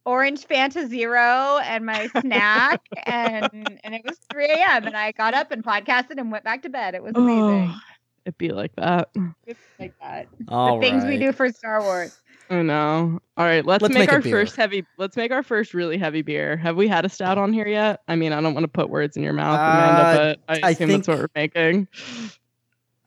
orange 0.05 0.47
Fanta 0.47 0.87
Zero 0.87 1.59
and 1.63 1.85
my 1.85 2.07
snack, 2.19 2.81
and 3.05 3.79
and 3.83 3.93
it 3.93 4.01
was 4.03 4.17
3 4.31 4.45
a.m. 4.45 4.87
and 4.87 4.97
I 4.97 5.11
got 5.11 5.35
up 5.35 5.51
and 5.51 5.63
podcasted 5.63 6.17
and 6.17 6.31
went 6.31 6.43
back 6.43 6.63
to 6.63 6.69
bed. 6.69 6.95
It 6.95 7.03
was 7.03 7.13
amazing. 7.15 7.69
Oh, 7.69 7.79
it 8.25 8.37
be 8.39 8.49
like 8.49 8.75
that. 8.77 9.09
It's 9.45 9.59
like 9.79 9.93
that. 10.01 10.27
All 10.47 10.79
the 10.79 10.81
things 10.81 11.05
we 11.05 11.17
do 11.17 11.31
for 11.31 11.49
Star 11.51 11.81
Wars. 11.81 12.17
I 12.49 12.61
know. 12.61 13.19
All 13.35 13.45
right, 13.45 13.65
let's, 13.65 13.81
Let's 13.81 13.93
make, 13.93 14.03
make 14.07 14.13
our 14.13 14.21
beer. 14.21 14.31
first 14.31 14.55
heavy. 14.55 14.85
Let's 14.97 15.17
make 15.17 15.31
our 15.31 15.43
first 15.43 15.73
really 15.73 15.97
heavy 15.97 16.21
beer. 16.21 16.55
Have 16.57 16.75
we 16.77 16.87
had 16.87 17.03
a 17.05 17.09
stout 17.09 17.37
on 17.37 17.51
here 17.53 17.67
yet? 17.67 18.01
I 18.07 18.15
mean, 18.15 18.31
I 18.33 18.39
don't 18.41 18.53
want 18.53 18.63
to 18.63 18.69
put 18.69 18.89
words 18.89 19.17
in 19.17 19.23
your 19.23 19.33
mouth, 19.33 19.59
Amanda, 19.59 20.01
Uh, 20.01 20.15
but 20.47 20.63
I 20.63 20.67
I 20.67 20.71
assume 20.71 20.89
that's 20.89 21.07
what 21.07 21.31
think- 21.33 21.53
we're 21.55 21.61
making. 21.61 21.87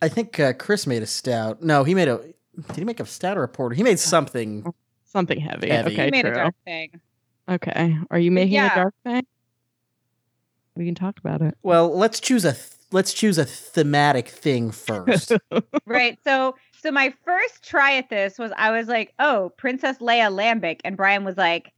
I 0.02 0.08
think 0.08 0.38
uh, 0.40 0.52
Chris 0.54 0.86
made 0.86 1.02
a 1.02 1.06
stout. 1.06 1.62
No, 1.62 1.84
he 1.84 1.94
made 1.94 2.08
a. 2.08 2.18
Did 2.68 2.76
he 2.76 2.84
make 2.84 3.00
a 3.00 3.06
stout 3.06 3.36
or 3.38 3.42
a 3.42 3.48
porter? 3.48 3.74
He 3.74 3.82
made 3.82 3.98
something. 3.98 4.72
Something 5.04 5.40
heavy. 5.40 5.68
Heavy. 5.70 5.92
Okay, 5.94 6.04
we 6.06 6.10
made 6.10 6.22
true. 6.22 6.30
a 6.30 6.34
dark 6.34 6.54
thing. 6.64 7.00
Okay, 7.48 7.96
are 8.10 8.18
you 8.18 8.30
making 8.30 8.54
yeah. 8.54 8.72
a 8.72 8.76
dark 8.76 8.94
thing? 9.04 9.26
We 10.76 10.84
can 10.86 10.94
talk 10.94 11.18
about 11.18 11.42
it. 11.42 11.56
Well, 11.62 11.94
let's 11.96 12.20
choose 12.20 12.44
a. 12.44 12.52
Th- 12.52 12.64
let's 12.92 13.12
choose 13.12 13.38
a 13.38 13.44
thematic 13.44 14.28
thing 14.28 14.70
first. 14.72 15.32
right. 15.86 16.18
So 16.24 16.54
so 16.82 16.90
my 16.90 17.12
first 17.24 17.62
try 17.62 17.96
at 17.96 18.08
this 18.08 18.38
was 18.38 18.52
I 18.56 18.70
was 18.70 18.88
like, 18.88 19.12
oh, 19.18 19.52
Princess 19.56 19.98
Leia 19.98 20.32
lambic, 20.32 20.80
and 20.84 20.96
Brian 20.96 21.24
was 21.24 21.36
like, 21.36 21.72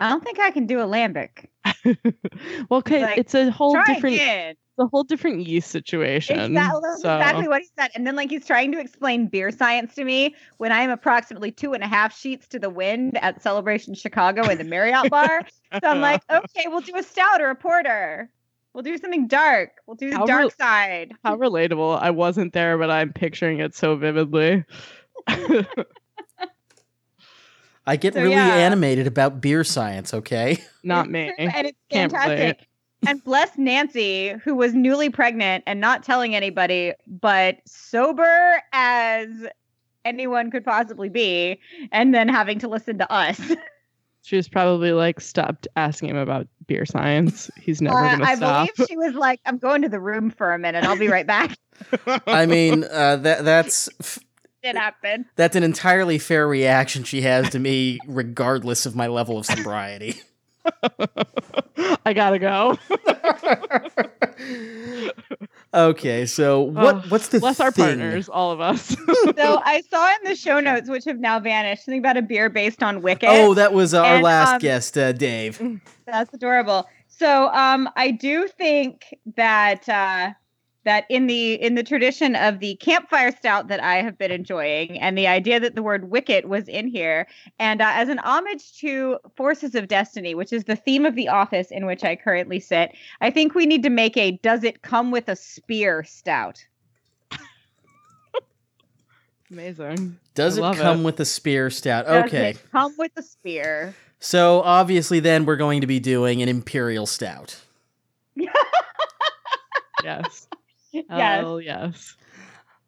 I 0.00 0.08
don't 0.10 0.22
think 0.22 0.38
I 0.38 0.50
can 0.50 0.66
do 0.66 0.80
a 0.80 0.84
lambic. 0.84 1.46
well, 2.68 2.78
okay, 2.78 3.02
Like, 3.02 3.18
it's 3.18 3.34
a 3.34 3.50
whole 3.50 3.76
different. 3.86 4.16
again. 4.16 4.50
It's 4.76 4.86
a 4.86 4.88
whole 4.88 5.04
different 5.04 5.46
yeast 5.46 5.70
situation. 5.70 6.38
Exactly, 6.38 6.80
so, 7.00 7.16
exactly 7.16 7.46
what 7.46 7.60
he 7.60 7.68
said. 7.78 7.92
And 7.94 8.04
then 8.04 8.16
like 8.16 8.28
he's 8.28 8.44
trying 8.44 8.72
to 8.72 8.80
explain 8.80 9.28
beer 9.28 9.52
science 9.52 9.94
to 9.94 10.04
me 10.04 10.34
when 10.56 10.72
I 10.72 10.80
am 10.80 10.90
approximately 10.90 11.52
two 11.52 11.74
and 11.74 11.84
a 11.84 11.86
half 11.86 12.16
sheets 12.16 12.48
to 12.48 12.58
the 12.58 12.70
wind 12.70 13.16
at 13.22 13.40
Celebration 13.40 13.94
Chicago 13.94 14.48
in 14.48 14.58
the 14.58 14.64
Marriott 14.64 15.10
bar. 15.10 15.42
So 15.80 15.88
I'm 15.88 16.00
like, 16.00 16.22
okay, 16.30 16.66
we'll 16.66 16.80
do 16.80 16.96
a 16.96 17.04
stout 17.04 17.40
or 17.40 17.50
a 17.50 17.54
porter. 17.54 18.28
We'll 18.74 18.82
do 18.82 18.98
something 18.98 19.28
dark. 19.28 19.70
We'll 19.86 19.94
do 19.94 20.10
the 20.10 20.16
How 20.18 20.26
dark 20.26 20.40
rel- 20.40 20.50
side. 20.50 21.12
How 21.24 21.36
relatable. 21.36 21.98
I 22.02 22.10
wasn't 22.10 22.52
there, 22.52 22.76
but 22.76 22.90
I'm 22.90 23.12
picturing 23.12 23.60
it 23.60 23.74
so 23.74 23.94
vividly. 23.96 24.64
I 27.86 27.96
get 27.96 28.14
So, 28.14 28.20
really 28.20 28.32
yeah. 28.34 28.54
animated 28.56 29.06
about 29.06 29.40
beer 29.40 29.62
science, 29.62 30.12
okay? 30.14 30.58
Not 30.82 31.08
me. 31.10 31.32
And 31.38 31.66
it's 31.68 31.78
Can't 31.90 32.10
fantastic. 32.12 32.66
And 33.06 33.22
bless 33.22 33.56
Nancy, 33.58 34.30
who 34.42 34.54
was 34.54 34.72
newly 34.74 35.10
pregnant 35.10 35.62
and 35.66 35.78
not 35.80 36.02
telling 36.02 36.34
anybody, 36.34 36.94
but 37.06 37.58
sober 37.66 38.62
as 38.72 39.28
anyone 40.06 40.50
could 40.50 40.64
possibly 40.64 41.10
be, 41.10 41.60
and 41.92 42.14
then 42.14 42.28
having 42.30 42.58
to 42.60 42.68
listen 42.68 42.96
to 42.98 43.12
us. 43.12 43.38
She 44.24 44.36
was 44.36 44.48
probably 44.48 44.92
like, 44.92 45.20
stopped 45.20 45.68
asking 45.76 46.08
him 46.08 46.16
about 46.16 46.48
beer 46.66 46.86
science. 46.86 47.50
He's 47.60 47.82
never 47.82 47.96
Uh, 47.96 48.16
gonna 48.16 48.36
stop. 48.36 48.42
I 48.42 48.70
believe 48.76 48.88
she 48.88 48.96
was 48.96 49.12
like, 49.14 49.38
I'm 49.44 49.58
going 49.58 49.82
to 49.82 49.88
the 49.90 50.00
room 50.00 50.30
for 50.30 50.52
a 50.54 50.58
minute. 50.58 50.82
I'll 50.84 50.98
be 50.98 51.08
right 51.08 51.26
back. 51.26 51.56
I 52.26 52.46
mean, 52.46 52.84
uh, 52.90 53.16
that 53.16 53.44
that's 53.44 53.88
It 54.62 54.76
happened. 54.76 55.26
that's 55.36 55.56
an 55.56 55.62
entirely 55.62 56.18
fair 56.18 56.48
reaction 56.48 57.04
she 57.04 57.20
has 57.20 57.50
to 57.50 57.58
me, 57.58 57.98
regardless 58.06 58.86
of 58.86 58.96
my 58.96 59.08
level 59.08 59.36
of 59.36 59.44
sobriety. 59.44 60.22
I 62.06 62.12
gotta 62.12 62.38
go. 62.38 62.78
okay, 65.74 66.26
so 66.26 66.60
what 66.62 66.96
Ugh, 66.96 67.04
what's 67.10 67.28
the 67.28 67.40
Bless 67.40 67.60
our 67.60 67.72
partners, 67.72 68.28
all 68.28 68.52
of 68.52 68.60
us. 68.60 68.94
So 69.36 69.60
I 69.64 69.82
saw 69.90 70.08
in 70.16 70.30
the 70.30 70.36
show 70.36 70.60
notes, 70.60 70.88
which 70.88 71.04
have 71.06 71.18
now 71.18 71.40
vanished, 71.40 71.84
something 71.84 71.98
about 71.98 72.16
a 72.16 72.22
beer 72.22 72.48
based 72.48 72.82
on 72.82 73.02
Wicket. 73.02 73.28
Oh, 73.30 73.54
that 73.54 73.72
was 73.72 73.94
our 73.94 74.04
And, 74.16 74.22
last 74.22 74.54
um, 74.54 74.58
guest, 74.58 74.96
uh, 74.96 75.12
Dave. 75.12 75.60
That's 76.06 76.32
adorable. 76.34 76.86
So 77.08 77.48
um 77.48 77.88
I 77.96 78.10
do 78.10 78.48
think 78.48 79.14
that 79.36 79.88
uh 79.88 80.30
that 80.84 81.04
in 81.08 81.26
the 81.26 81.54
in 81.54 81.74
the 81.74 81.82
tradition 81.82 82.36
of 82.36 82.60
the 82.60 82.76
campfire 82.76 83.32
stout 83.34 83.68
that 83.68 83.82
I 83.82 83.96
have 84.02 84.16
been 84.18 84.30
enjoying 84.30 84.98
and 85.00 85.16
the 85.16 85.26
idea 85.26 85.58
that 85.60 85.74
the 85.74 85.82
word 85.82 86.10
wicket 86.10 86.48
was 86.48 86.68
in 86.68 86.88
here 86.88 87.26
and 87.58 87.80
uh, 87.80 87.90
as 87.94 88.08
an 88.08 88.18
homage 88.18 88.78
to 88.80 89.18
Forces 89.36 89.74
of 89.74 89.88
Destiny 89.88 90.34
which 90.34 90.52
is 90.52 90.64
the 90.64 90.76
theme 90.76 91.04
of 91.06 91.14
the 91.14 91.28
office 91.28 91.70
in 91.70 91.86
which 91.86 92.04
I 92.04 92.16
currently 92.16 92.60
sit 92.60 92.94
I 93.20 93.30
think 93.30 93.54
we 93.54 93.66
need 93.66 93.82
to 93.82 93.90
make 93.90 94.16
a 94.16 94.32
does 94.42 94.62
it 94.64 94.82
come 94.82 95.10
with 95.10 95.28
a 95.28 95.36
spear 95.36 96.04
stout. 96.04 96.64
Amazing. 99.50 100.18
Does 100.34 100.58
I 100.58 100.72
it 100.72 100.76
come 100.76 101.00
it. 101.00 101.04
with 101.04 101.20
a 101.20 101.24
spear 101.24 101.70
stout? 101.70 102.06
Does 102.06 102.24
Okay, 102.26 102.50
it 102.50 102.62
come 102.72 102.94
with 102.98 103.12
a 103.16 103.22
spear. 103.22 103.94
so 104.18 104.62
obviously 104.62 105.20
then 105.20 105.44
we're 105.46 105.56
going 105.56 105.80
to 105.80 105.86
be 105.86 106.00
doing 106.00 106.42
an 106.42 106.48
imperial 106.48 107.06
stout. 107.06 107.60
Yes. 110.02 110.48
yes. 111.10 111.44
Oh 111.44 111.58
yes. 111.58 112.16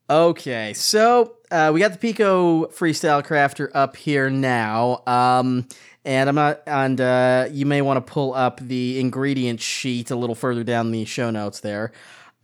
Okay, 0.09 0.73
so 0.73 1.39
uh, 1.51 1.73
we 1.75 1.81
got 1.81 1.91
the 1.91 1.99
Pico 1.99 2.67
Freestyle 2.67 3.27
Crafter 3.27 3.71
up 3.75 3.97
here 3.97 4.31
now, 4.31 5.03
um, 5.05 5.67
and 6.05 6.29
I'm 6.29 6.37
not. 6.37 6.63
And 6.65 7.01
uh, 7.01 7.49
you 7.51 7.67
may 7.67 7.83
want 7.83 7.97
to 8.07 8.13
pull 8.13 8.33
up 8.33 8.61
the 8.61 9.01
ingredient 9.01 9.61
sheet 9.61 10.13
a 10.13 10.17
little 10.17 10.37
further 10.37 10.63
down 10.63 10.93
the 10.93 11.05
show 11.07 11.31
notes 11.31 11.59
there. 11.59 11.91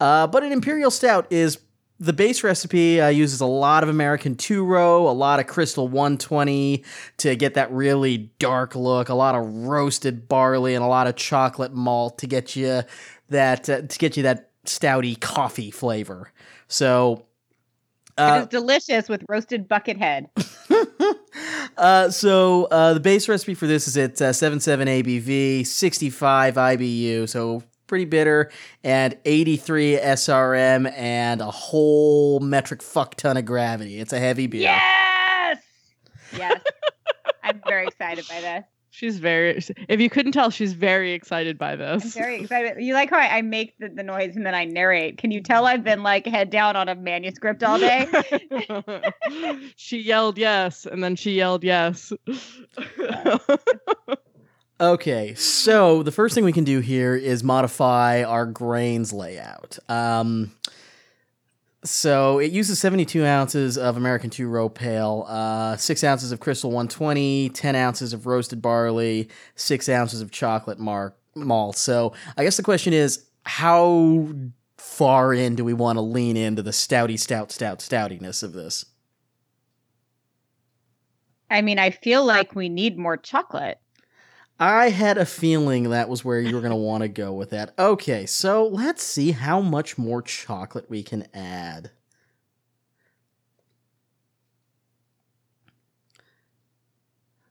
Uh, 0.00 0.26
but 0.26 0.42
an 0.42 0.50
imperial 0.50 0.90
stout 0.90 1.28
is 1.30 1.58
the 2.00 2.12
base 2.12 2.42
recipe. 2.42 3.00
Uh, 3.00 3.06
uses 3.06 3.40
a 3.40 3.46
lot 3.46 3.84
of 3.84 3.88
American 3.88 4.34
two 4.34 4.64
row, 4.64 5.08
a 5.08 5.12
lot 5.12 5.38
of 5.38 5.46
Crystal 5.46 5.86
120 5.86 6.82
to 7.18 7.36
get 7.36 7.54
that 7.54 7.70
really 7.70 8.32
dark 8.40 8.74
look, 8.74 9.08
a 9.08 9.14
lot 9.14 9.36
of 9.36 9.46
roasted 9.46 10.26
barley, 10.26 10.74
and 10.74 10.82
a 10.82 10.88
lot 10.88 11.06
of 11.06 11.14
chocolate 11.14 11.72
malt 11.72 12.18
to 12.18 12.26
get 12.26 12.56
you 12.56 12.82
that 13.28 13.68
uh, 13.70 13.82
to 13.82 13.98
get 13.98 14.16
you 14.16 14.24
that 14.24 14.51
stouty 14.66 15.18
coffee 15.18 15.70
flavor. 15.70 16.30
So. 16.68 17.24
it 18.18 18.20
Uh, 18.22 18.40
is 18.42 18.48
delicious 18.48 19.08
with 19.08 19.24
roasted 19.28 19.68
buckethead. 19.68 20.28
uh, 21.76 22.10
so 22.10 22.64
uh, 22.64 22.94
the 22.94 23.00
base 23.00 23.28
recipe 23.28 23.54
for 23.54 23.66
this 23.66 23.88
is 23.88 23.96
at 23.96 24.20
uh, 24.20 24.32
77 24.32 24.88
ABV, 24.88 25.66
65 25.66 26.54
IBU, 26.54 27.28
so 27.28 27.62
pretty 27.86 28.04
bitter, 28.06 28.50
and 28.82 29.18
83 29.24 29.98
SRM, 29.98 30.90
and 30.96 31.40
a 31.40 31.50
whole 31.50 32.40
metric 32.40 32.82
fuck 32.82 33.16
ton 33.16 33.36
of 33.36 33.44
gravity. 33.44 33.98
It's 33.98 34.12
a 34.12 34.18
heavy 34.18 34.46
beer. 34.46 34.62
Yes. 34.62 35.58
Yes. 36.36 36.60
I'm 37.42 37.60
very 37.66 37.86
excited 37.86 38.26
by 38.28 38.40
this. 38.40 38.64
She's 38.94 39.18
very. 39.18 39.58
If 39.88 40.00
you 40.00 40.10
couldn't 40.10 40.32
tell, 40.32 40.50
she's 40.50 40.74
very 40.74 41.12
excited 41.12 41.56
by 41.56 41.72
I'm 41.72 41.78
this. 41.78 42.12
very 42.12 42.42
excited. 42.42 42.74
You 42.78 42.92
like 42.92 43.08
how 43.08 43.16
I, 43.16 43.38
I 43.38 43.42
make 43.42 43.74
the, 43.78 43.88
the 43.88 44.02
noise 44.02 44.36
and 44.36 44.44
then 44.44 44.54
I 44.54 44.66
narrate. 44.66 45.16
Can 45.16 45.30
you 45.30 45.40
tell 45.40 45.64
I've 45.64 45.82
been 45.82 46.02
like 46.02 46.26
head 46.26 46.50
down 46.50 46.76
on 46.76 46.90
a 46.90 46.94
manuscript 46.94 47.64
all 47.64 47.78
day? 47.78 48.06
she 49.76 49.96
yelled 49.96 50.36
yes, 50.36 50.84
and 50.84 51.02
then 51.02 51.16
she 51.16 51.32
yelled 51.32 51.64
yes. 51.64 52.12
Okay, 54.80 55.34
so 55.34 56.02
the 56.02 56.10
first 56.10 56.34
thing 56.34 56.44
we 56.44 56.52
can 56.52 56.64
do 56.64 56.80
here 56.80 57.14
is 57.14 57.44
modify 57.44 58.24
our 58.24 58.44
grains 58.44 59.12
layout. 59.12 59.78
Um, 59.88 60.50
so 61.84 62.38
it 62.38 62.52
uses 62.52 62.78
72 62.78 63.24
ounces 63.24 63.76
of 63.76 63.96
American 63.96 64.30
two 64.30 64.48
row 64.48 64.68
pale, 64.68 65.26
uh, 65.28 65.76
six 65.76 66.04
ounces 66.04 66.30
of 66.30 66.38
Crystal 66.38 66.70
120, 66.70 67.48
10 67.50 67.74
ounces 67.74 68.12
of 68.12 68.26
roasted 68.26 68.62
barley, 68.62 69.28
six 69.56 69.88
ounces 69.88 70.20
of 70.20 70.30
chocolate 70.30 70.78
mar- 70.78 71.14
malt. 71.34 71.76
So 71.76 72.12
I 72.36 72.44
guess 72.44 72.56
the 72.56 72.62
question 72.62 72.92
is, 72.92 73.24
how 73.44 74.28
far 74.76 75.34
in 75.34 75.56
do 75.56 75.64
we 75.64 75.72
want 75.72 75.96
to 75.96 76.02
lean 76.02 76.36
into 76.36 76.62
the 76.62 76.70
stouty, 76.70 77.18
stout, 77.18 77.50
stout, 77.50 77.80
stoutiness 77.80 78.42
of 78.42 78.52
this? 78.52 78.84
I 81.50 81.62
mean, 81.62 81.78
I 81.78 81.90
feel 81.90 82.24
like 82.24 82.54
we 82.54 82.68
need 82.68 82.96
more 82.96 83.16
chocolate. 83.16 83.78
I 84.62 84.90
had 84.90 85.18
a 85.18 85.26
feeling 85.26 85.90
that 85.90 86.08
was 86.08 86.24
where 86.24 86.38
you 86.38 86.54
were 86.54 86.60
going 86.60 86.70
to 86.70 86.76
want 86.76 87.02
to 87.02 87.08
go 87.08 87.32
with 87.32 87.50
that. 87.50 87.74
Okay, 87.76 88.26
so 88.26 88.64
let's 88.64 89.02
see 89.02 89.32
how 89.32 89.60
much 89.60 89.98
more 89.98 90.22
chocolate 90.22 90.88
we 90.88 91.02
can 91.02 91.26
add. 91.34 91.90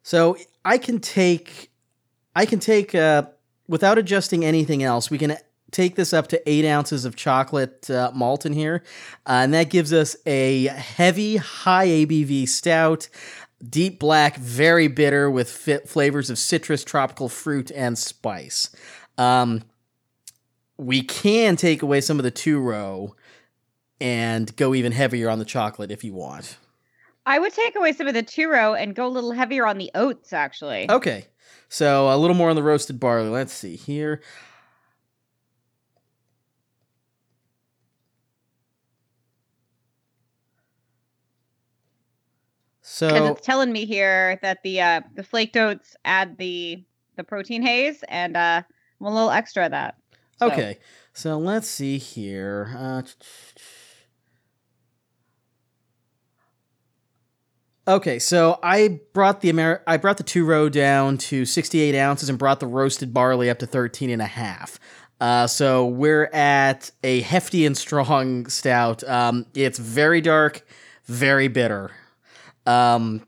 So 0.03 0.38
I 0.64 0.78
can 0.78 1.01
take, 1.01 1.70
I 2.34 2.45
can 2.45 2.59
take, 2.59 2.95
uh, 2.95 3.24
without 3.68 3.97
adjusting 3.97 4.45
anything 4.45 4.82
else, 4.82 5.12
we 5.12 5.18
can 5.18 5.36
take 5.72 5.95
this 5.95 6.14
up 6.14 6.28
to 6.28 6.49
eight 6.49 6.66
ounces 6.66 7.03
of 7.03 7.18
chocolate 7.18 7.89
uh, 7.89 8.12
malt 8.14 8.45
in 8.45 8.53
here, 8.53 8.84
uh, 9.26 9.43
and 9.43 9.53
that 9.53 9.70
gives 9.70 9.91
us 9.91 10.16
a 10.26 10.68
heavy, 10.68 11.36
high 11.38 11.88
ABV 11.88 12.47
stout 12.47 13.09
deep 13.70 13.99
black, 13.99 14.38
very 14.38 14.88
bitter 14.88 15.30
with 15.30 15.49
fit 15.49 15.88
flavors 15.88 16.30
of 16.30 16.38
citrus, 16.38 16.84
tropical 16.84 17.30
fruit, 17.30 17.72
and 17.72 17.97
spice. 17.97 18.70
Um, 19.18 19.64
we 20.78 21.03
can 21.03 21.55
take 21.55 21.82
away 21.82 22.01
some 22.01 22.20
of 22.20 22.24
the 22.24 22.32
two 22.32 22.59
row 22.59 23.16
and 23.99 24.55
go 24.55 24.74
even 24.74 24.91
heavier 24.91 25.30
on 25.30 25.39
the 25.39 25.45
chocolate 25.45 25.91
if 25.91 26.03
you 26.03 26.14
want. 26.14 26.57
I 27.26 27.38
would 27.38 27.53
take 27.53 27.76
away 27.76 27.93
some 27.93 28.07
of 28.07 28.16
the 28.16 28.24
two 28.24 28.49
row 28.49 28.74
and 28.74 28.95
go 28.95 29.05
a 29.05 29.09
little 29.09 29.32
heavier 29.32 29.68
on 29.68 29.78
the 29.78 29.91
oats, 29.93 30.34
actually. 30.34 30.89
Okay, 30.89 31.28
so 31.70 32.12
a 32.12 32.18
little 32.18 32.36
more 32.36 32.49
on 32.49 32.55
the 32.55 32.64
roasted 32.64 32.99
barley. 32.99 33.30
Let's 33.30 33.53
see 33.53 33.76
here. 33.76 34.22
So 42.93 43.27
it's 43.27 43.45
telling 43.45 43.71
me 43.71 43.85
here 43.85 44.37
that 44.41 44.59
the 44.63 44.81
uh, 44.81 45.01
the 45.15 45.23
flaked 45.23 45.55
oats 45.55 45.95
add 46.03 46.37
the 46.37 46.83
the 47.15 47.23
protein 47.23 47.61
haze, 47.61 48.03
and 48.09 48.35
uh, 48.35 48.61
I'm 48.99 49.05
a 49.07 49.13
little 49.13 49.31
extra 49.31 49.65
of 49.65 49.71
that. 49.71 49.95
So- 50.39 50.47
Okay, 50.47 50.77
so 51.13 51.37
let's 51.37 51.67
see 51.67 51.97
here. 51.97 52.73
Uh, 52.77 53.01
okay, 57.87 58.19
so 58.19 58.59
I 58.63 58.99
brought 59.13 59.41
the 59.41 59.49
Amer- 59.49 59.83
I 59.87 59.97
brought 59.97 60.17
the 60.17 60.23
two 60.23 60.45
row 60.45 60.69
down 60.69 61.17
to 61.19 61.45
68 61.45 61.95
ounces 61.95 62.29
and 62.29 62.37
brought 62.37 62.59
the 62.59 62.67
roasted 62.67 63.13
barley 63.13 63.49
up 63.49 63.59
to 63.59 63.65
13 63.65 64.09
and 64.09 64.21
a 64.21 64.25
half. 64.27 64.79
Uh, 65.19 65.45
so 65.47 65.85
we're 65.85 66.25
at 66.33 66.91
a 67.03 67.21
hefty 67.21 67.65
and 67.65 67.77
strong 67.77 68.45
stout. 68.49 69.03
Um, 69.07 69.45
it's 69.53 69.77
very 69.79 70.19
dark, 70.21 70.65
very 71.05 71.47
bitter. 71.47 71.91
Um, 72.66 73.26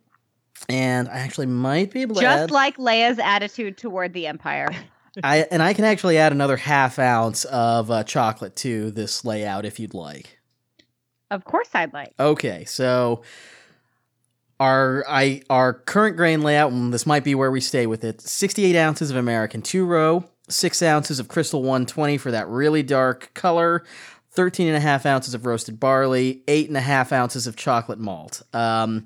and 0.70 1.10
I 1.10 1.20
actually 1.20 1.48
might 1.48 1.92
be 1.92 2.02
able 2.02 2.16
to 2.16 2.22
Just 2.22 2.44
add- 2.44 2.52
like 2.52 2.78
Leia's 2.78 3.20
attitude 3.20 3.78
toward 3.78 4.14
the 4.14 4.28
Empire. 4.28 4.70
I 5.24 5.46
and 5.52 5.62
I 5.62 5.74
can 5.74 5.86
actually 5.86 6.18
add 6.18 6.32
another 6.32 6.58
half 6.58 6.98
ounce 6.98 7.46
of 7.46 7.92
uh, 7.92 8.04
chocolate 8.04 8.56
to 8.58 8.90
this 8.90 9.24
layout 9.24 9.64
if 9.64 9.80
you'd 9.80 9.94
like. 9.94 10.40
Of 11.30 11.46
course, 11.46 11.70
I'd 11.74 11.94
like. 11.94 12.14
Okay, 12.20 12.66
so 12.66 13.22
our 14.60 15.06
I 15.08 15.44
our 15.52 15.74
current 15.74 16.18
grain 16.18 16.42
layout, 16.42 16.72
and 16.72 16.92
this 16.92 17.06
might 17.06 17.24
be 17.24 17.36
where 17.36 17.52
we 17.52 17.62
stay 17.62 17.86
with 17.86 18.04
it. 18.04 18.22
Sixty-eight 18.22 18.76
ounces 18.76 19.12
of 19.12 19.18
American 19.18 19.62
two 19.62 19.86
row, 19.86 20.26
six 20.50 20.82
ounces 20.82 21.20
of 21.20 21.28
Crystal 21.28 21.62
120 21.62 22.18
for 22.18 22.32
that 22.32 22.48
really 22.48 22.82
dark 22.82 23.32
color, 23.36 23.84
13 24.34 24.68
and 24.68 24.78
a 24.78 24.80
half 24.80 25.06
ounces 25.06 25.34
of 25.34 25.46
roasted 25.46 25.80
barley, 25.80 26.44
eight 26.48 26.68
and 26.68 26.78
a 26.78 26.82
half 26.82 27.12
ounces 27.12 27.48
of 27.48 27.56
chocolate 27.56 28.00
malt. 28.00 28.42
Um, 28.54 29.06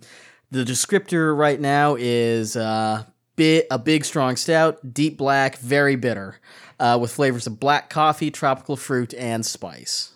the 0.52 0.64
descriptor 0.64 1.38
right 1.38 1.60
now 1.60 1.96
is 2.00 2.56
uh, 2.56 3.04
bi- 3.36 3.66
a 3.70 3.78
big, 3.78 4.06
strong 4.06 4.38
stout, 4.38 4.94
deep 4.94 5.18
black, 5.18 5.58
very 5.58 5.96
bitter, 5.96 6.40
uh, 6.80 6.98
with 7.00 7.12
flavors 7.12 7.48
of 7.48 7.60
black 7.60 7.90
coffee, 7.90 8.32
tropical 8.32 8.78
fruit, 8.78 9.14
and 9.14 9.46
spice. 9.46 10.14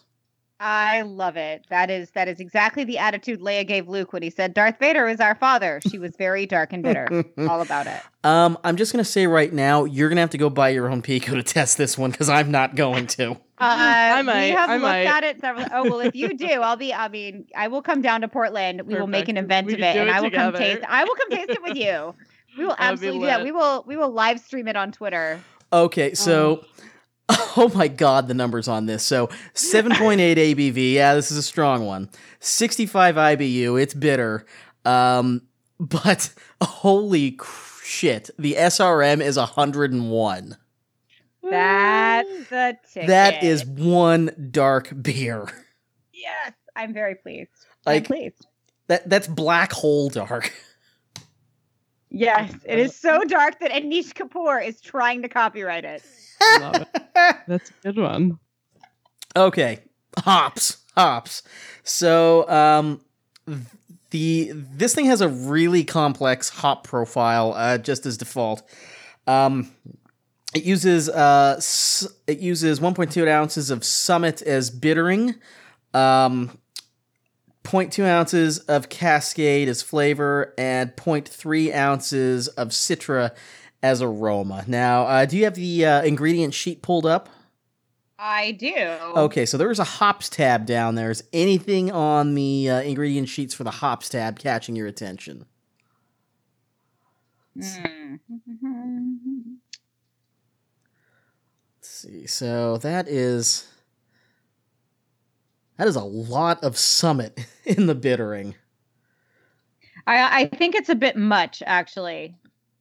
I 0.63 1.01
love 1.01 1.37
it. 1.37 1.65
That 1.69 1.89
is 1.89 2.11
that 2.11 2.27
is 2.27 2.39
exactly 2.39 2.83
the 2.83 2.99
attitude 2.99 3.41
Leia 3.41 3.67
gave 3.67 3.89
Luke 3.89 4.13
when 4.13 4.21
he 4.21 4.29
said 4.29 4.53
Darth 4.53 4.77
Vader 4.77 5.07
is 5.07 5.19
our 5.19 5.33
father. 5.33 5.81
She 5.89 5.97
was 5.97 6.15
very 6.15 6.45
dark 6.45 6.71
and 6.71 6.83
bitter. 6.83 7.25
All 7.49 7.61
about 7.61 7.87
it. 7.87 7.99
Um, 8.23 8.59
I'm 8.63 8.75
just 8.75 8.91
gonna 8.91 9.03
say 9.03 9.25
right 9.25 9.51
now, 9.51 9.85
you're 9.85 10.07
gonna 10.07 10.21
have 10.21 10.29
to 10.29 10.37
go 10.37 10.51
buy 10.51 10.69
your 10.69 10.87
own 10.87 11.01
Pico 11.01 11.33
to 11.33 11.41
test 11.41 11.79
this 11.79 11.97
one 11.97 12.11
because 12.11 12.29
I'm 12.29 12.51
not 12.51 12.75
going 12.75 13.07
to. 13.07 13.37
Uh, 13.61 13.65
I 14.17 14.21
might, 14.23 14.45
We 14.45 14.49
have 14.51 14.69
I 14.69 14.73
looked 14.73 14.83
might. 14.83 15.05
at 15.05 15.23
it 15.23 15.39
several. 15.41 15.65
Oh 15.71 15.83
well, 15.83 15.99
if 16.01 16.15
you 16.15 16.35
do, 16.37 16.47
I'll 16.47 16.75
be. 16.75 16.93
I 16.93 17.07
mean, 17.07 17.45
I 17.55 17.67
will 17.67 17.81
come 17.81 18.01
down 18.01 18.21
to 18.21 18.27
Portland. 18.27 18.81
We 18.83 18.95
will 18.95 19.07
make 19.07 19.27
an 19.29 19.37
event 19.37 19.67
We 19.67 19.73
of 19.75 19.79
it, 19.79 19.83
and 19.97 20.09
it 20.09 20.15
I 20.15 20.21
will 20.21 20.31
come 20.31 20.51
together. 20.53 20.57
taste. 20.75 20.85
I 20.89 21.03
will 21.03 21.15
come 21.15 21.29
taste 21.29 21.49
it 21.51 21.61
with 21.63 21.75
you. 21.77 22.15
We 22.57 22.65
will 22.65 22.75
That 22.79 22.91
would 22.91 22.99
be 22.99 23.07
absolutely 23.07 23.19
do 23.19 23.25
that. 23.27 23.43
We 23.43 23.51
will. 23.51 23.83
We 23.87 23.97
will 23.97 24.11
live 24.11 24.39
stream 24.39 24.67
it 24.67 24.75
on 24.75 24.91
Twitter. 24.91 25.39
Okay, 25.73 26.13
so 26.15 26.65
oh 27.29 27.71
my 27.75 27.87
god, 27.87 28.27
the 28.27 28.33
numbers 28.33 28.67
on 28.67 28.87
this. 28.87 29.03
So 29.03 29.27
7.8 29.53 30.35
ABV. 30.35 30.93
Yeah, 30.93 31.13
this 31.15 31.31
is 31.31 31.37
a 31.37 31.43
strong 31.43 31.85
one. 31.85 32.09
65 32.39 33.15
IBU. 33.15 33.81
It's 33.81 33.93
bitter. 33.93 34.45
Um, 34.83 35.43
but 35.79 36.33
holy 36.61 37.31
cr- 37.31 37.83
shit, 37.85 38.29
the 38.37 38.55
SRM 38.55 39.21
is 39.21 39.37
101. 39.37 40.57
That's 41.51 42.49
the 42.49 42.77
ticket. 42.91 43.07
That 43.07 43.43
is 43.43 43.65
one 43.65 44.49
dark 44.51 44.91
beer. 45.01 45.47
yes. 46.13 46.53
I'm 46.75 46.93
very 46.93 47.15
pleased. 47.15 47.51
Like- 47.85 48.03
I'm 48.03 48.05
pleased. 48.05 48.47
That 48.87 49.09
that's 49.09 49.27
black 49.27 49.71
hole 49.71 50.09
dark. 50.09 50.51
Yes, 52.09 52.53
it 52.65 52.77
is 52.77 52.95
so 52.95 53.23
dark 53.27 53.59
that 53.61 53.71
Anish 53.71 54.13
Kapoor 54.13 54.65
is 54.65 54.81
trying 54.81 55.21
to 55.21 55.29
copyright 55.29 55.85
it. 55.85 56.03
Love 56.59 56.75
it. 56.81 56.87
That's 57.47 57.69
a 57.69 57.73
good 57.93 57.97
one. 58.01 58.37
Okay, 59.35 59.79
hops, 60.17 60.77
hops. 60.97 61.43
So, 61.83 62.49
um, 62.49 62.99
the 64.09 64.51
this 64.53 64.93
thing 64.93 65.05
has 65.05 65.21
a 65.21 65.29
really 65.29 65.85
complex 65.85 66.49
hop 66.49 66.83
profile, 66.85 67.53
uh, 67.55 67.77
just 67.77 68.05
as 68.05 68.17
default. 68.17 68.61
Um, 69.27 69.71
it 70.53 70.63
uses 70.63 71.09
uh, 71.09 71.61
it 72.27 72.39
uses 72.39 72.79
1.2 72.79 73.27
ounces 73.27 73.69
of 73.69 73.83
Summit 73.83 74.41
as 74.41 74.69
bittering, 74.69 75.35
um, 75.93 76.57
0.2 77.63 78.03
ounces 78.03 78.59
of 78.59 78.89
Cascade 78.89 79.69
as 79.69 79.81
flavor, 79.81 80.53
and 80.57 80.91
0.3 80.95 81.73
ounces 81.73 82.47
of 82.49 82.69
Citra 82.69 83.31
as 83.81 84.01
aroma. 84.01 84.65
Now, 84.67 85.03
uh, 85.03 85.25
do 85.25 85.37
you 85.37 85.45
have 85.45 85.55
the 85.55 85.85
uh, 85.85 86.03
ingredient 86.03 86.53
sheet 86.53 86.81
pulled 86.81 87.05
up? 87.05 87.29
I 88.19 88.51
do. 88.51 88.75
Okay, 88.75 89.47
so 89.47 89.57
there's 89.57 89.79
a 89.79 89.83
hops 89.83 90.29
tab 90.29 90.67
down 90.67 90.93
there. 90.93 91.09
Is 91.09 91.23
anything 91.33 91.91
on 91.91 92.35
the 92.35 92.69
uh, 92.69 92.81
ingredient 92.81 93.29
sheets 93.29 93.55
for 93.55 93.63
the 93.63 93.71
hops 93.71 94.09
tab 94.09 94.37
catching 94.37 94.75
your 94.75 94.85
attention? 94.85 95.45
Mm. 97.57 98.19
See. 102.01 102.25
So 102.25 102.77
that 102.77 103.07
is 103.07 103.67
that 105.77 105.87
is 105.87 105.95
a 105.95 106.03
lot 106.03 106.63
of 106.63 106.75
summit 106.75 107.45
in 107.65 107.85
the 107.85 107.93
bittering. 107.93 108.55
I 110.07 110.41
I 110.41 110.45
think 110.47 110.73
it's 110.73 110.89
a 110.89 110.95
bit 110.95 111.15
much 111.15 111.61
actually. 111.63 112.35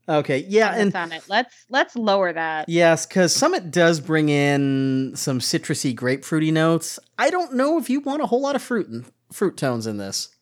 Okay, 0.08 0.46
yeah, 0.48 0.74
and 0.74 0.90
Summit. 0.90 1.24
Let's 1.28 1.66
let's 1.68 1.96
lower 1.96 2.32
that. 2.32 2.66
yes, 2.66 3.04
because 3.04 3.36
Summit 3.36 3.70
does 3.70 4.00
bring 4.00 4.30
in 4.30 5.12
some 5.14 5.38
citrusy, 5.38 5.94
grapefruity 5.94 6.50
notes. 6.50 6.98
I 7.18 7.28
don't 7.28 7.52
know 7.54 7.76
if 7.78 7.90
you 7.90 8.00
want 8.00 8.22
a 8.22 8.26
whole 8.26 8.40
lot 8.40 8.56
of 8.56 8.62
fruit 8.62 8.88
and 8.88 9.04
fruit 9.30 9.58
tones 9.58 9.86
in 9.86 9.98
this. 9.98 10.34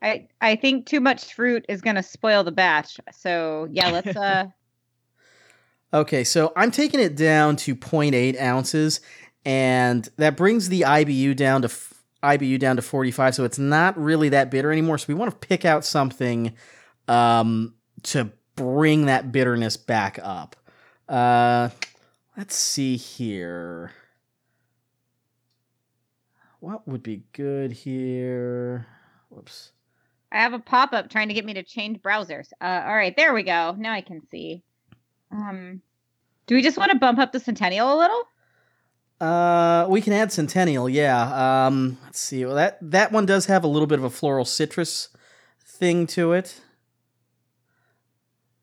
I 0.00 0.28
I 0.40 0.56
think 0.56 0.86
too 0.86 1.00
much 1.00 1.34
fruit 1.34 1.66
is 1.68 1.82
gonna 1.82 2.02
spoil 2.02 2.42
the 2.42 2.52
batch. 2.52 2.98
So 3.12 3.68
yeah, 3.70 3.90
let's 3.90 4.16
uh 4.16 4.46
Okay, 5.92 6.22
so 6.22 6.52
I'm 6.54 6.70
taking 6.70 7.00
it 7.00 7.16
down 7.16 7.56
to 7.56 7.74
0.8 7.74 8.38
ounces, 8.40 9.00
and 9.44 10.06
that 10.16 10.36
brings 10.36 10.68
the 10.68 10.82
IBU 10.82 11.34
down 11.34 11.62
to 11.62 11.68
f- 11.68 11.94
IBU 12.22 12.58
down 12.58 12.76
to 12.76 12.82
45. 12.82 13.34
So 13.34 13.44
it's 13.44 13.58
not 13.58 13.98
really 13.98 14.28
that 14.30 14.50
bitter 14.50 14.70
anymore. 14.70 14.98
So 14.98 15.06
we 15.08 15.14
want 15.14 15.30
to 15.30 15.48
pick 15.48 15.64
out 15.64 15.84
something 15.84 16.52
um, 17.06 17.74
to 18.04 18.30
bring 18.54 19.06
that 19.06 19.32
bitterness 19.32 19.78
back 19.78 20.18
up. 20.22 20.56
Uh, 21.08 21.70
let's 22.36 22.54
see 22.54 22.96
here. 22.96 23.92
What 26.60 26.86
would 26.86 27.02
be 27.02 27.22
good 27.32 27.72
here? 27.72 28.86
Whoops. 29.30 29.72
I 30.30 30.38
have 30.38 30.52
a 30.52 30.58
pop 30.58 30.92
up 30.92 31.08
trying 31.08 31.28
to 31.28 31.34
get 31.34 31.46
me 31.46 31.54
to 31.54 31.62
change 31.62 32.02
browsers. 32.02 32.48
Uh, 32.60 32.82
all 32.86 32.94
right, 32.94 33.16
there 33.16 33.32
we 33.32 33.42
go. 33.42 33.74
Now 33.78 33.94
I 33.94 34.02
can 34.02 34.20
see. 34.30 34.62
Um, 35.30 35.82
do 36.46 36.54
we 36.54 36.62
just 36.62 36.78
want 36.78 36.92
to 36.92 36.98
bump 36.98 37.18
up 37.18 37.32
the 37.32 37.40
Centennial 37.40 37.92
a 37.92 37.98
little? 37.98 38.22
Uh, 39.20 39.86
we 39.88 40.00
can 40.00 40.12
add 40.12 40.32
Centennial, 40.32 40.88
yeah. 40.88 41.66
Um, 41.66 41.98
let's 42.04 42.20
see. 42.20 42.44
Well, 42.44 42.54
that 42.54 42.78
that 42.80 43.12
one 43.12 43.26
does 43.26 43.46
have 43.46 43.64
a 43.64 43.68
little 43.68 43.86
bit 43.88 43.98
of 43.98 44.04
a 44.04 44.10
floral 44.10 44.44
citrus 44.44 45.08
thing 45.64 46.06
to 46.08 46.32
it. 46.32 46.60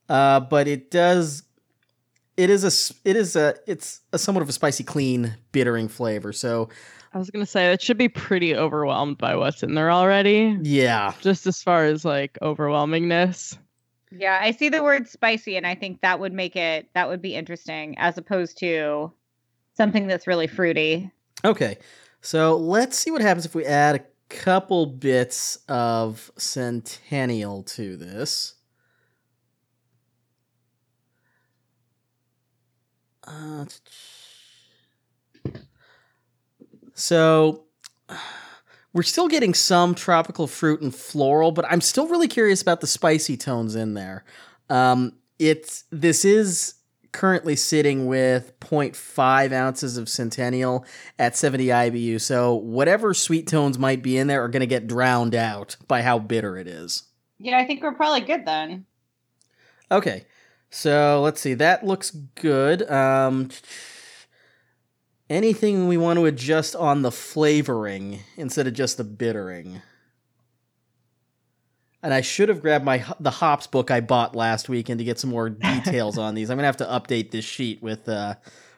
Uh, 0.07 0.39
but 0.39 0.68
it 0.68 0.91
does. 0.91 1.43
It 2.38 2.49
is 2.49 2.63
a. 2.63 3.09
It 3.09 3.16
is 3.16 3.36
a. 3.36 3.55
It's 3.68 4.01
a 4.13 4.18
somewhat 4.18 4.41
of 4.43 4.49
a 4.49 4.53
spicy, 4.53 4.84
clean, 4.84 5.36
bittering 5.51 5.88
flavor. 5.88 6.32
So 6.32 6.70
I 7.13 7.18
was 7.18 7.30
gonna 7.30 7.45
say 7.45 7.72
it 7.72 7.82
should 7.82 7.97
be 7.97 8.09
pretty 8.09 8.55
overwhelmed 8.55 9.18
by 9.18 9.36
what's 9.36 9.63
in 9.63 9.74
there 9.76 9.91
already. 9.91 10.57
yeah. 10.61 11.13
Just 11.22 11.47
as 11.47 11.61
far 11.61 11.86
as 11.86 12.05
like 12.05 12.38
overwhelmingness. 12.41 13.57
Yeah, 14.18 14.39
I 14.41 14.51
see 14.51 14.70
the 14.70 14.84
word 14.84 15.07
spicy, 15.07 15.57
and 15.57 15.68
I 15.68 15.76
think 15.76 16.01
that 16.01 16.20
would 16.20 16.34
make 16.34 16.55
it 16.55 16.89
that 16.93 17.07
would 17.09 17.22
be 17.22 17.36
interesting 17.36 17.97
as 17.97 18.18
opposed 18.18 18.57
to 18.59 19.11
something 19.74 20.07
that's 20.07 20.28
really 20.28 20.47
fruity. 20.47 21.11
Okay. 21.43 21.78
So 22.22 22.57
let's 22.57 22.97
see 22.97 23.11
what 23.11 23.22
happens 23.22 23.45
if 23.45 23.53
we 23.53 23.66
add 23.66 23.95
a 23.95 24.05
couple 24.30 24.88
bits 24.88 25.59
of 25.68 26.32
Centennial 26.38 27.63
to 27.63 27.97
this. 27.97 28.55
Uh, 33.24 33.66
so 36.93 37.66
we're 38.96 39.04
still 39.04 39.28
getting 39.28 39.54
some 39.54 39.93
tropical 39.93 40.48
fruit 40.48 40.82
and 40.82 40.96
floral, 40.96 41.52
but 41.52 41.66
I'm 41.70 41.82
still 41.82 42.08
really 42.08 42.30
curious 42.30 42.62
about 42.62 42.80
the 42.80 42.88
spicy 42.88 43.36
tones 43.36 43.76
in 43.76 43.93
there. 43.93 44.24
Um, 44.70 45.18
it's 45.38 45.84
this 45.91 46.24
is 46.24 46.76
currently 47.12 47.58
sitting 47.58 48.06
with 48.06 48.58
0.5 48.62 49.52
ounces 49.52 49.98
of 49.98 50.08
Centennial 50.08 50.86
at 51.20 51.36
70 51.36 51.68
IBU. 51.68 52.22
So 52.22 52.56
whatever 52.56 53.14
sweet 53.14 53.48
tones 53.48 53.78
might 53.78 54.02
be 54.02 54.18
in 54.18 54.28
there 54.28 54.41
are 54.46 54.48
going 54.48 54.62
to 54.62 54.66
get 54.66 54.88
drowned 54.88 55.36
out 55.36 55.76
by 55.89 56.02
how 56.02 56.18
bitter 56.18 56.58
it 56.58 56.68
is. 56.68 57.04
Yeah, 57.38 57.58
I 57.58 57.66
think 57.66 57.84
we're 57.84 57.96
probably 57.96 58.22
good 58.22 58.46
then. 58.46 58.86
Okay, 59.91 60.26
so 60.70 61.20
let's 61.22 61.41
see. 61.41 61.54
That 61.54 61.86
looks 61.86 62.12
good. 62.12 62.89
Um, 62.89 63.50
anything 65.30 65.88
we 65.88 65.97
want 65.97 66.17
to 66.17 66.26
adjust 66.26 66.76
on 66.76 67.01
the 67.01 67.11
flavoring 67.11 68.19
instead 68.38 68.67
of 68.67 68.73
just 68.73 68.97
the 68.97 69.03
bittering? 69.03 69.82
And 72.03 72.13
I 72.13 72.21
should 72.21 72.49
have 72.49 72.61
grabbed 72.61 72.86
my 72.86 73.03
the 73.19 73.32
hops 73.32 73.65
book 73.67 73.89
I 73.89 73.99
bought 73.99 74.36
last 74.36 74.69
weekend 74.69 74.99
to 74.99 75.03
get 75.03 75.19
some 75.19 75.32
more 75.32 75.49
details 75.49 76.17
on 76.17 76.36
these. 76.36 76.49
I'm 76.49 76.57
gonna 76.57 76.67
have 76.67 76.78
to 76.78 76.86
update 76.86 77.32
this 77.32 77.45
sheet 77.45 77.82
with 77.82 78.07
uh, 78.07 78.36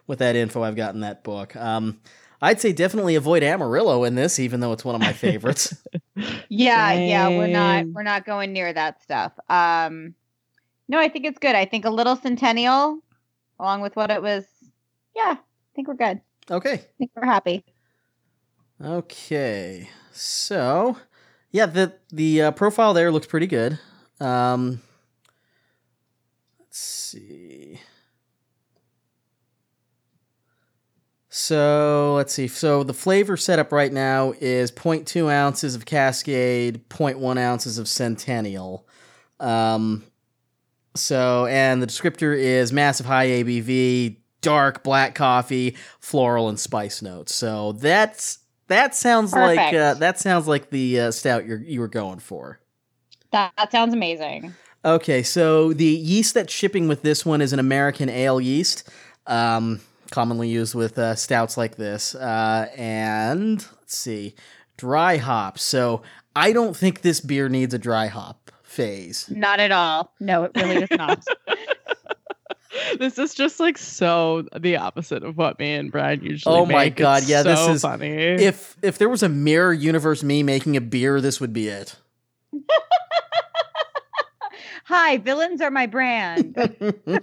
with 0.08 0.20
that 0.20 0.36
info 0.36 0.64
I've 0.64 0.78
got 0.78 0.94
in 0.94 1.02
that 1.02 1.24
book. 1.24 1.56
Um, 1.56 2.00
I'd 2.42 2.62
say 2.62 2.72
definitely 2.72 3.16
avoid 3.16 3.44
Amarillo 3.44 4.04
in 4.04 4.16
this, 4.16 4.40
even 4.40 4.60
though 4.60 4.72
it's 4.72 4.86
one 4.86 4.96
of 4.96 5.02
my 5.02 5.14
favorites. 5.14 5.76
Yeah, 6.50 6.94
yeah, 6.94 7.28
we're 7.30 7.48
not 7.48 7.86
we're 7.88 8.02
not 8.02 8.26
going 8.26 8.52
near 8.52 8.74
that 8.74 9.04
stuff. 9.04 9.34
Um 9.50 10.16
no, 10.88 10.98
I 10.98 11.10
think 11.10 11.26
it's 11.26 11.38
good. 11.38 11.54
I 11.56 11.66
think 11.66 11.86
a 11.86 11.92
little 11.92 12.16
centennial 12.16 13.00
along 13.60 13.82
with 13.82 13.96
what 13.96 14.10
it 14.10 14.22
was. 14.22 14.46
Yeah, 15.16 15.36
I 15.36 15.76
think 15.76 15.88
we're 15.88 15.94
good. 15.94 16.22
Okay. 16.50 16.74
I 16.74 16.86
think 16.98 17.12
we're 17.16 17.26
happy. 17.26 17.64
Okay, 18.84 19.90
so 20.12 20.98
yeah, 21.52 21.66
the 21.66 21.94
the 22.12 22.44
uh, 22.44 22.52
profile 22.52 22.94
there 22.94 23.12
looks 23.12 23.28
pretty 23.28 23.48
good. 23.48 23.80
Um, 24.20 24.82
let's 26.60 26.78
see. 26.78 27.80
So 31.30 32.16
let's 32.16 32.34
see. 32.34 32.48
So 32.48 32.84
the 32.84 32.96
flavor 32.96 33.38
setup 33.38 33.72
right 33.72 33.94
now 33.94 34.34
is 34.40 34.72
0.2 34.72 35.32
ounces 35.32 35.76
of 35.76 35.86
Cascade, 35.86 36.90
0.1 36.90 37.38
ounces 37.38 37.78
of 37.78 37.88
Centennial. 37.88 38.88
Um, 39.40 40.04
so 40.96 41.46
and 41.46 41.82
the 41.82 41.88
descriptor 41.88 42.36
is 42.36 42.74
massive 42.74 43.06
high 43.06 43.28
ABV, 43.28 44.18
dark 44.48 44.82
black 44.82 45.14
coffee, 45.14 45.76
floral 46.00 46.48
and 46.48 46.58
spice 46.58 47.02
notes. 47.02 47.36
So 47.36 47.74
that's 47.74 48.40
that 48.68 48.96
sounds 48.96 49.34
like 49.34 49.74
uh, 49.74 49.96
that 49.96 50.20
sounds 50.20 50.48
like 50.48 50.70
the 50.70 51.02
uh, 51.02 51.12
stout 51.12 51.46
you 51.46 51.58
you 51.58 51.82
were 51.82 51.90
going 51.90 52.20
for. 52.20 52.60
That, 53.34 53.52
that 53.58 53.74
sounds 53.74 53.94
amazing. 53.94 54.54
Okay, 54.86 55.22
so 55.22 55.74
the 55.74 55.84
yeast 55.84 56.34
that's 56.34 56.54
shipping 56.54 56.88
with 56.88 57.02
this 57.02 57.26
one 57.26 57.42
is 57.42 57.52
an 57.52 57.60
American 57.60 58.08
ale 58.08 58.40
yeast, 58.40 58.90
um, 59.26 59.82
commonly 60.12 60.48
used 60.48 60.76
with 60.76 60.98
uh, 60.98 61.16
stouts 61.16 61.58
like 61.58 61.76
this. 61.76 62.16
Uh, 62.16 62.70
and 62.78 63.66
let's 63.76 63.98
see, 63.98 64.34
dry 64.78 65.18
hop. 65.18 65.60
So 65.60 66.04
I 66.38 66.54
don't 66.54 66.76
think 66.76 67.02
this 67.02 67.20
beer 67.20 67.50
needs 67.50 67.74
a 67.74 67.80
dry 67.80 68.08
hop 68.08 68.50
phase. 68.64 69.30
Not 69.30 69.60
at 69.60 69.74
all. 69.74 70.14
No, 70.22 70.46
it 70.46 70.52
really 70.56 70.86
does 70.86 70.98
not. 70.98 71.22
this 73.00 73.18
is 73.18 73.34
just 73.34 73.60
like 73.60 73.78
so 73.78 74.46
the 74.60 74.78
opposite 74.78 75.24
of 75.24 75.38
what 75.38 75.58
me 75.60 75.74
and 75.76 75.92
Brian 75.92 76.22
usually. 76.24 76.56
Oh 76.56 76.66
my 76.66 76.86
make. 76.86 76.96
God, 76.96 77.22
It's 77.24 77.30
yeah, 77.30 77.44
this 77.44 77.68
is- 77.68 77.82
funny. 77.82 78.10
If 78.10 78.76
if 78.82 78.98
there 78.98 79.10
was 79.10 79.24
a 79.24 79.30
mirror 79.30 79.74
universe 79.74 80.24
me 80.24 80.44
making 80.44 80.76
a 80.78 80.82
beer, 80.82 81.22
this 81.22 81.40
would 81.42 81.54
be 81.54 81.68
it. 81.68 81.96
Hi, 84.86 85.18
villains 85.18 85.60
are 85.62 85.70
my 85.72 85.86
brand. 85.86 86.56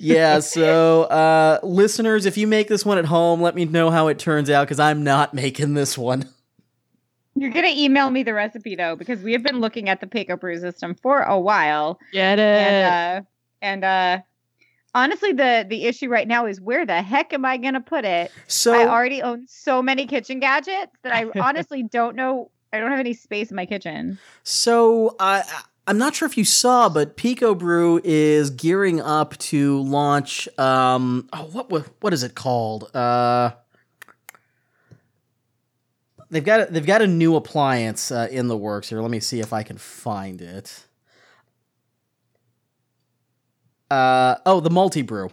yeah, 0.00 0.40
so 0.40 1.02
uh, 1.04 1.60
listeners, 1.62 2.26
if 2.26 2.36
you 2.36 2.48
make 2.48 2.66
this 2.66 2.84
one 2.84 2.98
at 2.98 3.04
home, 3.04 3.40
let 3.40 3.54
me 3.54 3.64
know 3.64 3.90
how 3.90 4.08
it 4.08 4.18
turns 4.18 4.50
out 4.50 4.64
because 4.66 4.80
I'm 4.80 5.04
not 5.04 5.34
making 5.34 5.74
this 5.74 5.96
one. 5.96 6.28
You're 7.36 7.52
gonna 7.52 7.68
email 7.72 8.10
me 8.10 8.24
the 8.24 8.34
recipe 8.34 8.74
though, 8.74 8.96
because 8.96 9.20
we 9.20 9.30
have 9.32 9.44
been 9.44 9.60
looking 9.60 9.88
at 9.88 10.00
the 10.00 10.08
Pico 10.08 10.36
Brew 10.36 10.58
system 10.58 10.96
for 10.96 11.20
a 11.22 11.38
while, 11.38 12.00
Get 12.12 12.40
it? 12.40 12.42
and 12.42 13.22
uh, 13.24 13.26
and 13.62 13.84
uh, 13.84 14.18
honestly, 14.94 15.32
the 15.32 15.66
the 15.68 15.84
issue 15.84 16.08
right 16.08 16.26
now 16.26 16.46
is 16.46 16.60
where 16.60 16.84
the 16.86 17.02
heck 17.02 17.32
am 17.32 17.44
I 17.44 17.56
gonna 17.56 17.80
put 17.80 18.04
it? 18.04 18.30
So 18.46 18.72
I 18.72 18.86
already 18.86 19.22
own 19.22 19.46
so 19.48 19.82
many 19.82 20.06
kitchen 20.06 20.40
gadgets 20.40 20.92
that 21.02 21.14
I 21.14 21.26
honestly 21.40 21.82
don't 21.82 22.16
know. 22.16 22.50
I 22.72 22.78
don't 22.78 22.90
have 22.90 23.00
any 23.00 23.14
space 23.14 23.50
in 23.50 23.56
my 23.56 23.66
kitchen. 23.66 24.18
So 24.42 25.16
I 25.18 25.42
I'm 25.88 25.96
not 25.96 26.14
sure 26.14 26.26
if 26.26 26.36
you 26.36 26.44
saw, 26.44 26.90
but 26.90 27.16
Pico 27.16 27.54
Brew 27.54 27.98
is 28.04 28.50
gearing 28.50 29.00
up 29.00 29.38
to 29.38 29.80
launch. 29.80 30.46
Um, 30.58 31.28
oh, 31.32 31.44
what 31.44 31.70
what 32.02 32.12
is 32.12 32.22
it 32.22 32.34
called? 32.34 32.94
Uh, 32.94 33.52
they've 36.30 36.44
got 36.44 36.70
they've 36.72 36.84
got 36.84 37.00
a 37.00 37.06
new 37.06 37.36
appliance 37.36 38.10
uh, 38.10 38.28
in 38.30 38.48
the 38.48 38.56
works 38.56 38.90
here. 38.90 39.00
Let 39.00 39.10
me 39.10 39.20
see 39.20 39.40
if 39.40 39.54
I 39.54 39.62
can 39.62 39.78
find 39.78 40.42
it. 40.42 40.84
Uh, 43.90 44.36
oh, 44.46 44.60
the 44.60 44.70
multi 44.70 45.02
brew. 45.02 45.30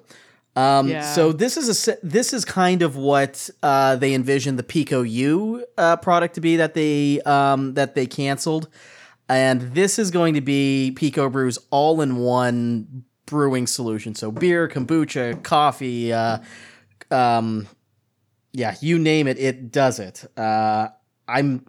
Um, 0.55 0.87
Yeah. 0.87 1.13
So 1.13 1.31
this 1.33 1.57
is 1.57 1.87
a 1.87 1.97
this 2.01 2.33
is 2.33 2.45
kind 2.45 2.81
of 2.81 2.95
what 2.95 3.49
uh, 3.61 3.97
they 3.97 4.13
envisioned 4.13 4.57
the 4.57 4.63
Pico 4.63 5.01
U 5.01 5.65
uh, 5.77 5.97
product 5.97 6.35
to 6.35 6.41
be 6.41 6.55
that 6.57 6.73
they 6.73 7.19
um, 7.21 7.73
that 7.73 7.95
they 7.95 8.05
canceled, 8.07 8.69
and 9.27 9.73
this 9.73 9.99
is 9.99 10.11
going 10.11 10.33
to 10.35 10.41
be 10.41 10.93
Pico 10.95 11.29
Brew's 11.29 11.59
all 11.71 11.99
in 12.01 12.17
one 12.17 13.03
brewing 13.25 13.67
solution. 13.67 14.15
So 14.15 14.31
beer, 14.31 14.69
kombucha, 14.69 15.43
coffee, 15.43 16.13
uh, 16.13 16.37
um, 17.11 17.67
yeah, 18.53 18.75
you 18.79 18.97
name 18.97 19.27
it, 19.27 19.37
it 19.37 19.71
does 19.71 19.99
it. 19.99 20.23
Uh, 20.37 20.87
I'm 21.27 21.65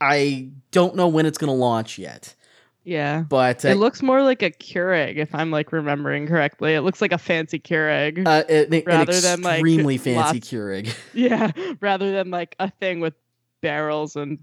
I 0.00 0.50
don't 0.72 0.96
know 0.96 1.06
when 1.08 1.24
it's 1.24 1.38
going 1.38 1.48
to 1.48 1.54
launch 1.54 1.98
yet, 1.98 2.34
yeah. 2.86 3.20
but 3.28 3.64
uh, 3.64 3.68
It 3.68 3.74
looks 3.76 4.02
more 4.02 4.22
like 4.22 4.42
a 4.42 4.50
Keurig, 4.50 5.16
if 5.16 5.34
I'm 5.34 5.50
like 5.50 5.72
remembering 5.72 6.26
correctly. 6.26 6.74
It 6.74 6.80
looks 6.82 7.00
like 7.00 7.12
a 7.12 7.18
fancy 7.18 7.58
Keurig. 7.58 8.26
uh, 8.26 8.44
an, 8.48 8.72
an 8.72 8.82
rather 8.86 9.20
than, 9.20 9.42
like, 9.42 9.56
extremely 9.56 9.98
fancy 9.98 10.16
lots- 10.16 10.48
Keurig. 10.50 10.96
yeah, 11.14 11.50
rather 11.80 12.12
than 12.12 12.30
like 12.30 12.54
a 12.58 12.70
thing 12.70 13.00
with 13.00 13.14
barrels 13.60 14.16
and 14.16 14.38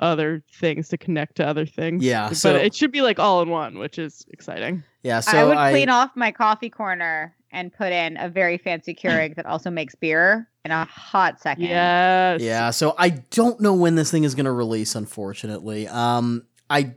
other 0.00 0.42
things 0.54 0.88
to 0.88 0.98
connect 0.98 1.36
to 1.36 1.46
other 1.46 1.66
things. 1.66 2.04
Yeah, 2.04 2.28
but 2.28 2.36
so- 2.36 2.54
it 2.54 2.74
should 2.74 2.92
be 2.92 3.02
like 3.02 3.18
all 3.18 3.42
in 3.42 3.50
one, 3.50 3.78
which 3.78 3.98
is 3.98 4.24
exciting. 4.30 4.82
Yeah, 5.02 5.20
so 5.20 5.36
I 5.36 5.44
would 5.44 5.56
I, 5.56 5.70
clean 5.72 5.88
off 5.88 6.10
my 6.14 6.30
coffee 6.30 6.70
corner 6.70 7.34
and 7.50 7.72
put 7.72 7.92
in 7.92 8.16
a 8.16 8.28
very 8.28 8.56
fancy 8.56 8.94
Keurig 8.94 9.36
that 9.36 9.46
also 9.46 9.70
makes 9.70 9.94
beer 9.94 10.48
in 10.64 10.70
a 10.70 10.84
hot 10.84 11.40
second. 11.40 11.64
Yes. 11.64 12.40
Yeah, 12.40 12.70
so 12.70 12.94
I 12.96 13.10
don't 13.10 13.60
know 13.60 13.74
when 13.74 13.94
this 13.94 14.10
thing 14.10 14.24
is 14.24 14.34
going 14.34 14.46
to 14.46 14.52
release. 14.52 14.94
Unfortunately, 14.94 15.86
um, 15.88 16.44
I 16.70 16.94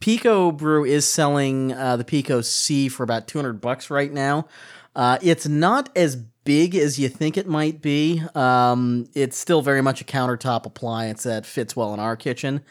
Pico 0.00 0.50
Brew 0.50 0.84
is 0.84 1.06
selling 1.08 1.72
uh, 1.72 1.96
the 1.96 2.04
Pico 2.04 2.40
C 2.40 2.88
for 2.88 3.02
about 3.04 3.28
two 3.28 3.38
hundred 3.38 3.60
bucks 3.60 3.90
right 3.90 4.12
now. 4.12 4.48
Uh, 4.96 5.18
it's 5.22 5.46
not 5.46 5.88
as 5.96 6.16
big 6.16 6.74
as 6.74 6.98
you 6.98 7.08
think 7.08 7.36
it 7.36 7.46
might 7.46 7.80
be. 7.80 8.22
Um, 8.34 9.06
it's 9.14 9.36
still 9.38 9.62
very 9.62 9.82
much 9.82 10.00
a 10.00 10.04
countertop 10.04 10.66
appliance 10.66 11.22
that 11.24 11.46
fits 11.46 11.76
well 11.76 11.94
in 11.94 12.00
our 12.00 12.16
kitchen. 12.16 12.62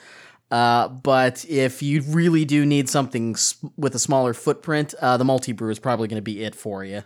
Uh, 0.51 0.87
but 0.87 1.45
if 1.47 1.81
you 1.83 2.01
really 2.01 2.43
do 2.43 2.65
need 2.65 2.89
something 2.89 3.33
s- 3.35 3.55
with 3.77 3.93
a 3.93 3.99
smaller 3.99 4.33
footprint, 4.33 4.95
uh, 4.99 5.15
the 5.15 5.23
multi 5.23 5.51
brew 5.51 5.69
is 5.69 5.77
probably 5.79 6.07
going 6.07 6.17
to 6.17 6.23
be 6.23 6.43
it 6.43 6.55
for 6.55 6.83
you. 6.83 7.03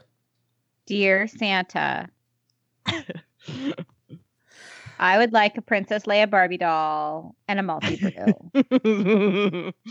Dear 0.86 1.28
Santa, 1.28 2.08
I 5.00 5.18
would 5.18 5.34
like 5.34 5.58
a 5.58 5.62
Princess 5.62 6.04
Leia 6.04 6.30
Barbie 6.30 6.58
doll 6.58 7.36
and 7.48 7.60
a 7.60 7.64
multi 7.64 7.98
brew. 7.98 9.74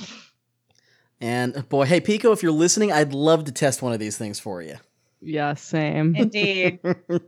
And 1.23 1.57
uh, 1.57 1.63
boy, 1.63 1.85
hey 1.85 2.01
Pico, 2.01 2.33
if 2.33 2.43
you're 2.43 2.51
listening, 2.51 2.91
I'd 2.91 3.15
love 3.15 3.45
to 3.45 3.53
test 3.53 3.81
one 3.81 3.93
of 3.93 4.01
these 4.01 4.19
things 4.19 4.41
for 4.41 4.61
you. 4.61 4.75
yeah, 5.21 5.55
same. 5.55 6.15
Indeed. 6.17 6.81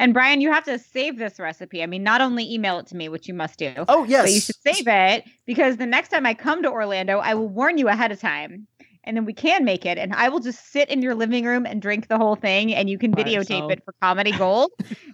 And 0.00 0.12
Brian, 0.12 0.40
you 0.40 0.50
have 0.50 0.64
to 0.64 0.76
save 0.76 1.18
this 1.18 1.38
recipe. 1.38 1.80
I 1.80 1.86
mean, 1.86 2.02
not 2.02 2.20
only 2.20 2.52
email 2.52 2.80
it 2.80 2.86
to 2.88 2.96
me, 2.96 3.08
which 3.08 3.28
you 3.28 3.34
must 3.34 3.60
do, 3.60 3.72
Oh 3.86 4.02
yes, 4.02 4.24
but 4.24 4.32
you 4.32 4.40
should 4.40 4.56
save 4.56 4.88
it 4.88 5.24
because 5.46 5.76
the 5.76 5.86
next 5.86 6.08
time 6.08 6.26
I 6.26 6.34
come 6.34 6.64
to 6.64 6.70
Orlando, 6.70 7.18
I 7.20 7.34
will 7.34 7.48
warn 7.48 7.78
you 7.78 7.86
ahead 7.86 8.10
of 8.10 8.18
time. 8.18 8.66
And 9.06 9.16
then 9.16 9.24
we 9.26 9.34
can 9.34 9.64
make 9.64 9.84
it, 9.84 9.98
and 9.98 10.14
I 10.14 10.28
will 10.30 10.40
just 10.40 10.72
sit 10.72 10.88
in 10.88 11.02
your 11.02 11.14
living 11.14 11.44
room 11.44 11.66
and 11.66 11.80
drink 11.82 12.08
the 12.08 12.16
whole 12.16 12.36
thing, 12.36 12.74
and 12.74 12.88
you 12.88 12.98
can 12.98 13.10
By 13.10 13.22
videotape 13.24 13.32
yourself. 13.34 13.72
it 13.72 13.84
for 13.84 13.94
comedy 14.00 14.32
gold. 14.32 14.70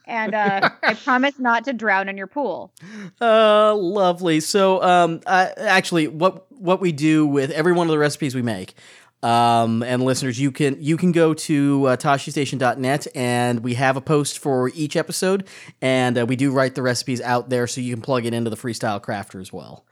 and 0.06 0.32
uh, 0.34 0.70
I 0.82 0.94
promise 1.04 1.38
not 1.38 1.64
to 1.64 1.72
drown 1.72 2.08
in 2.08 2.16
your 2.16 2.28
pool. 2.28 2.72
Uh, 3.20 3.74
lovely. 3.74 4.38
So, 4.40 4.82
um, 4.82 5.20
uh, 5.26 5.48
actually, 5.58 6.06
what 6.08 6.50
what 6.52 6.80
we 6.80 6.92
do 6.92 7.26
with 7.26 7.50
every 7.50 7.72
one 7.72 7.86
of 7.88 7.90
the 7.90 7.98
recipes 7.98 8.34
we 8.34 8.42
make, 8.42 8.74
um, 9.22 9.82
and 9.82 10.02
listeners, 10.04 10.38
you 10.40 10.52
can 10.52 10.76
you 10.80 10.96
can 10.96 11.10
go 11.12 11.34
to 11.34 11.86
uh, 11.86 11.96
toschestation.net 11.96 13.06
and 13.14 13.60
we 13.60 13.74
have 13.74 13.96
a 13.96 14.00
post 14.00 14.38
for 14.38 14.70
each 14.74 14.96
episode, 14.96 15.48
and 15.82 16.16
uh, 16.16 16.24
we 16.26 16.36
do 16.36 16.52
write 16.52 16.74
the 16.76 16.82
recipes 16.82 17.20
out 17.20 17.50
there 17.50 17.66
so 17.66 17.80
you 17.80 17.92
can 17.94 18.02
plug 18.02 18.24
it 18.24 18.32
into 18.34 18.50
the 18.50 18.56
freestyle 18.56 19.02
crafter 19.02 19.40
as 19.40 19.52
well. 19.52 19.84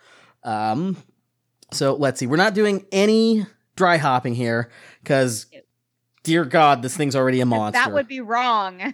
Um, 0.44 0.96
so 1.72 1.94
let's 1.96 2.20
see, 2.20 2.26
we're 2.26 2.36
not 2.36 2.55
doing 2.55 2.86
any 2.92 3.44
dry 3.79 3.97
hopping 3.97 4.35
here 4.35 4.70
because, 5.03 5.47
dear 6.24 6.45
God, 6.45 6.83
this 6.83 6.97
thing's 6.97 7.16
already 7.16 7.41
a 7.41 7.46
monster. 7.46 7.80
That 7.80 7.92
would 7.92 8.09
be 8.09 8.21
wrong. 8.21 8.92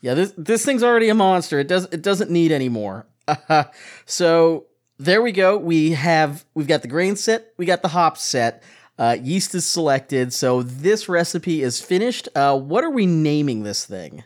Yeah, 0.00 0.14
this 0.14 0.32
this 0.38 0.64
thing's 0.64 0.82
already 0.82 1.10
a 1.10 1.14
monster. 1.14 1.58
It 1.58 1.68
does 1.68 1.84
it 1.92 2.00
doesn't 2.00 2.30
need 2.30 2.52
any 2.52 2.70
more. 2.70 3.06
so 4.06 4.66
there 4.98 5.20
we 5.20 5.32
go. 5.32 5.58
We 5.58 5.90
have 5.90 6.46
we've 6.54 6.68
got 6.68 6.80
the 6.82 6.88
grain 6.88 7.16
set, 7.16 7.52
we 7.58 7.66
got 7.66 7.82
the 7.82 7.88
hop 7.88 8.16
set. 8.16 8.62
Uh, 8.98 9.16
yeast 9.22 9.54
is 9.54 9.66
selected, 9.66 10.30
so 10.32 10.62
this 10.62 11.08
recipe 11.08 11.62
is 11.62 11.80
finished. 11.80 12.28
Uh, 12.34 12.58
what 12.58 12.84
are 12.84 12.90
we 12.90 13.06
naming 13.06 13.62
this 13.62 13.86
thing? 13.86 14.24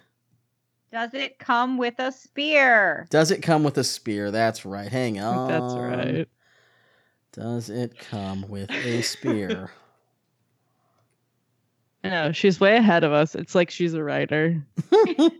Does 0.90 1.14
it 1.14 1.38
come 1.38 1.78
with 1.78 1.94
a 1.98 2.10
spear? 2.10 3.06
Does 3.08 3.30
it 3.30 3.40
come 3.40 3.62
with 3.62 3.78
a 3.78 3.84
spear? 3.84 4.32
That's 4.32 4.64
right. 4.64 4.90
Hang 4.90 5.20
on. 5.20 5.48
that's 5.48 5.74
right. 5.74 6.28
Does 7.32 7.70
it 7.70 7.98
come 7.98 8.48
with 8.48 8.70
a 8.70 9.02
spear? 9.02 9.70
I 12.04 12.10
know 12.10 12.32
she's 12.32 12.60
way 12.60 12.76
ahead 12.76 13.02
of 13.02 13.12
us. 13.12 13.34
It's 13.34 13.54
like 13.54 13.70
she's 13.70 13.94
a 13.94 14.02
writer, 14.02 14.62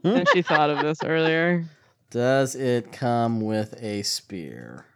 and 0.02 0.26
she 0.32 0.40
thought 0.40 0.70
of 0.70 0.80
this 0.80 0.98
earlier. 1.04 1.66
Does 2.10 2.54
it 2.54 2.90
come 2.90 3.42
with 3.42 3.74
a 3.82 4.02
spear? 4.02 4.86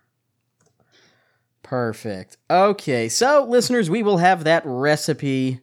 Perfect. 1.62 2.38
Okay, 2.48 3.10
so 3.10 3.44
listeners, 3.46 3.90
we 3.90 4.02
will 4.02 4.16
have 4.16 4.44
that 4.44 4.62
recipe 4.64 5.60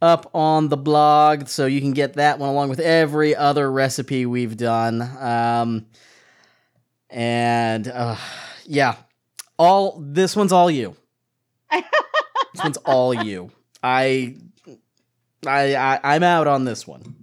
up 0.00 0.30
on 0.34 0.70
the 0.70 0.78
blog, 0.78 1.48
so 1.48 1.66
you 1.66 1.82
can 1.82 1.92
get 1.92 2.14
that 2.14 2.38
one 2.38 2.48
along 2.48 2.70
with 2.70 2.80
every 2.80 3.36
other 3.36 3.70
recipe 3.70 4.24
we've 4.24 4.56
done. 4.56 5.02
Um, 5.02 5.86
and 7.10 7.86
uh, 7.88 8.16
yeah, 8.64 8.96
all 9.58 10.00
this 10.00 10.34
one's 10.34 10.52
all 10.52 10.70
you. 10.70 10.96
this 11.70 11.84
one's 12.62 12.78
all 12.78 13.12
you. 13.12 13.50
I, 13.82 14.36
I, 15.46 15.74
I, 15.74 16.00
I'm 16.02 16.22
out 16.22 16.46
on 16.46 16.64
this 16.64 16.86
one. 16.86 17.16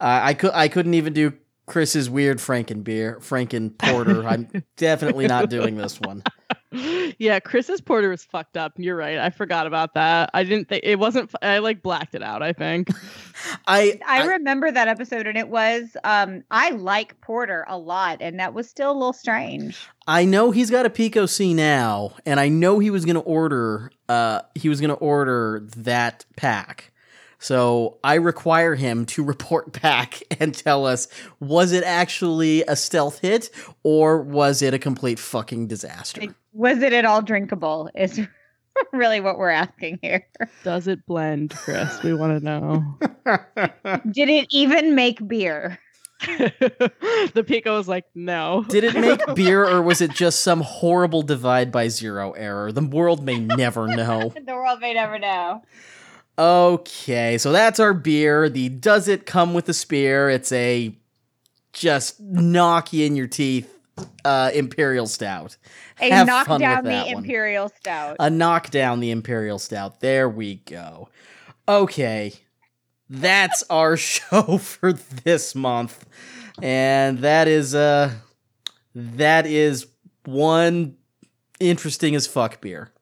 Uh, 0.00 0.20
I 0.22 0.34
could 0.34 0.52
I 0.54 0.68
couldn't 0.68 0.94
even 0.94 1.12
do 1.12 1.32
Chris's 1.66 2.08
weird 2.08 2.38
Franken 2.38 2.84
beer, 2.84 3.18
Franken 3.20 3.76
porter. 3.76 4.26
I'm 4.26 4.48
definitely 4.76 5.26
not 5.26 5.50
doing 5.50 5.76
this 5.76 6.00
one. 6.00 6.22
yeah, 7.18 7.40
Chris's 7.40 7.80
porter 7.80 8.10
was 8.10 8.24
fucked 8.24 8.56
up. 8.56 8.72
You're 8.76 8.96
right. 8.96 9.18
I 9.18 9.30
forgot 9.30 9.66
about 9.66 9.94
that. 9.94 10.30
I 10.34 10.44
didn't 10.44 10.68
think 10.68 10.82
it 10.84 10.98
wasn't. 10.98 11.32
I 11.40 11.58
like 11.58 11.82
blacked 11.82 12.14
it 12.14 12.22
out. 12.22 12.42
I 12.42 12.52
think. 12.52 12.90
I, 13.66 13.98
I 14.06 14.26
remember 14.26 14.70
that 14.70 14.88
episode, 14.88 15.26
and 15.26 15.38
it 15.38 15.48
was. 15.48 15.96
Um, 16.04 16.44
I 16.50 16.70
like 16.70 17.18
Porter 17.20 17.64
a 17.68 17.78
lot, 17.78 18.18
and 18.20 18.38
that 18.38 18.52
was 18.52 18.68
still 18.68 18.90
a 18.90 18.92
little 18.92 19.12
strange. 19.12 19.78
I 20.06 20.24
know 20.24 20.50
he's 20.50 20.70
got 20.70 20.84
a 20.84 20.90
Pico 20.90 21.26
C 21.26 21.54
now, 21.54 22.14
and 22.26 22.38
I 22.38 22.48
know 22.48 22.78
he 22.78 22.90
was 22.90 23.04
going 23.04 23.16
to 23.16 23.20
order. 23.20 23.90
Uh, 24.08 24.42
he 24.54 24.68
was 24.68 24.80
going 24.80 24.90
to 24.90 24.96
order 24.96 25.66
that 25.76 26.26
pack. 26.36 26.92
So 27.38 27.98
I 28.02 28.14
require 28.14 28.74
him 28.74 29.06
to 29.06 29.22
report 29.22 29.72
back 29.82 30.22
and 30.40 30.54
tell 30.54 30.86
us 30.86 31.08
was 31.40 31.72
it 31.72 31.84
actually 31.84 32.62
a 32.62 32.76
stealth 32.76 33.20
hit 33.20 33.50
or 33.82 34.20
was 34.20 34.62
it 34.62 34.74
a 34.74 34.78
complete 34.78 35.18
fucking 35.18 35.68
disaster? 35.68 36.20
Like, 36.20 36.34
was 36.52 36.82
it 36.82 36.92
at 36.92 37.04
all 37.04 37.22
drinkable? 37.22 37.90
Is 37.94 38.20
really 38.92 39.20
what 39.20 39.38
we're 39.38 39.50
asking 39.50 39.98
here. 40.02 40.26
Does 40.64 40.86
it 40.88 41.04
blend, 41.06 41.50
Chris? 41.50 42.02
We 42.02 42.14
want 42.14 42.38
to 42.38 42.44
know. 42.44 42.98
Did 44.10 44.28
it 44.28 44.48
even 44.50 44.94
make 44.94 45.26
beer? 45.26 45.78
the 46.26 47.44
Pico 47.46 47.76
was 47.76 47.86
like, 47.86 48.04
no. 48.14 48.64
Did 48.68 48.82
it 48.84 48.94
make 48.96 49.20
beer 49.36 49.64
or 49.64 49.82
was 49.82 50.00
it 50.00 50.10
just 50.10 50.40
some 50.40 50.62
horrible 50.62 51.22
divide 51.22 51.70
by 51.70 51.88
zero 51.88 52.32
error? 52.32 52.72
The 52.72 52.82
world 52.82 53.24
may 53.24 53.38
never 53.38 53.86
know. 53.86 54.32
the 54.34 54.54
world 54.54 54.80
may 54.80 54.94
never 54.94 55.18
know. 55.18 55.62
Okay, 56.38 57.36
so 57.36 57.50
that's 57.50 57.80
our 57.80 57.92
beer. 57.92 58.48
The 58.48 58.68
Does 58.68 59.08
It 59.08 59.26
Come 59.26 59.54
with 59.54 59.68
a 59.68 59.74
Spear? 59.74 60.30
It's 60.30 60.52
a 60.52 60.94
just 61.72 62.20
knock 62.20 62.92
you 62.92 63.06
in 63.06 63.16
your 63.16 63.26
teeth 63.26 63.68
uh, 64.24 64.50
Imperial 64.54 65.06
Stout. 65.06 65.56
A 66.00 66.10
Have 66.10 66.26
knock 66.26 66.46
down 66.46 66.84
the 66.84 66.90
one. 66.90 67.06
Imperial 67.08 67.68
Stout. 67.68 68.16
A 68.20 68.30
knock 68.30 68.70
down 68.70 69.00
the 69.00 69.10
Imperial 69.10 69.58
Stout. 69.58 70.00
There 70.00 70.28
we 70.28 70.56
go. 70.56 71.08
Okay, 71.68 72.32
that's 73.10 73.64
our 73.70 73.96
show 73.96 74.58
for 74.58 74.92
this 74.92 75.54
month, 75.54 76.06
and 76.62 77.18
that 77.18 77.48
is 77.48 77.74
uh, 77.74 78.12
that 78.94 79.46
is 79.46 79.86
one 80.24 80.96
interesting 81.58 82.14
as 82.14 82.26
fuck 82.26 82.60
beer. 82.60 82.92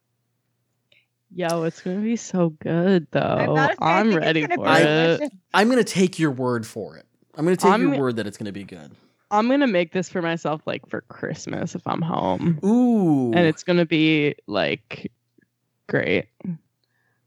Yo, 1.37 1.65
it's 1.65 1.83
gonna 1.83 2.01
be 2.01 2.17
so 2.17 2.49
good 2.49 3.07
though. 3.11 3.21
gotta 3.55 3.73
say, 3.75 3.79
I 3.83 4.01
I'm 4.01 4.15
ready 4.15 4.41
for 4.47 4.49
be 4.49 4.55
it. 4.65 5.33
I'm 5.53 5.69
gonna 5.69 5.85
take 5.85 6.19
your 6.19 6.31
word 6.31 6.67
for 6.67 6.97
it. 6.97 7.05
I'm 7.37 7.45
gonna 7.45 7.57
take 7.57 7.79
your 7.79 7.91
I'm- 7.91 7.99
word 8.01 8.17
that 8.17 8.27
it's 8.27 8.39
gonna 8.39 8.53
be 8.53 8.65
good. 8.65 8.91
I'm 9.31 9.49
gonna 9.51 9.67
make 9.67 9.93
this 9.93 10.09
for 10.09 10.23
myself 10.23 10.63
like 10.67 10.89
for 10.89 11.03
Christmas 11.03 11.75
if 11.75 11.87
I'm 11.87 12.01
home. 12.01 12.59
Ooh, 12.65 13.33
And 13.35 13.45
it's 13.47 13.65
gonna 13.65 13.85
be 13.85 14.35
like 14.47 15.13
great. 15.89 16.29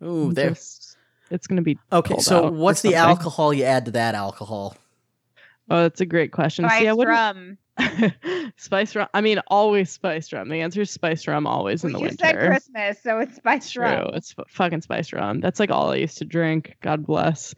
ooh, 0.04 0.34
there. 0.34 0.50
Just- 0.50 0.98
it's 1.30 1.46
gonna 1.46 1.62
be 1.62 1.78
Okay, 1.92 2.18
so 2.18 2.50
what's 2.50 2.82
the 2.82 2.96
alcohol 2.96 3.54
you 3.54 3.64
add 3.64 3.86
to 3.86 3.92
that 3.92 4.16
alcohol? 4.16 4.76
Oh, 5.70 5.84
that's 5.84 6.02
a 6.02 6.06
great 6.08 6.32
question. 6.32 6.68
See, 6.68 6.74
I 6.74 6.80
Spice 6.86 6.96
wouldn't 6.96 7.16
rum. 7.16 7.58
spice 8.58 8.96
rum. 8.96 9.08
I 9.14 9.22
mean, 9.22 9.40
always 9.48 9.90
spice 9.90 10.32
rum. 10.34 10.50
The 10.50 10.62
answer 10.62 10.82
is 10.82 10.92
spice 10.92 11.28
rum 11.28 11.48
always 11.48 11.84
in 11.84 11.94
Well, 11.94 12.02
the 12.02 12.06
you 12.06 12.10
winter. 12.10 12.26
said 12.26 12.38
Christmas, 12.38 13.02
so 13.04 13.20
it's 13.20 13.36
spice 13.36 13.72
True. 13.72 13.84
rum. 13.84 14.12
It's 14.14 14.34
f- 14.38 14.46
fucking 14.50 14.82
spice 14.82 15.14
rum. 15.14 15.40
That's 15.40 15.60
like 15.60 15.72
all 15.72 15.92
I 15.92 15.96
used 15.96 16.18
to 16.20 16.26
drink. 16.26 16.76
God 16.82 17.06
bless. 17.06 17.56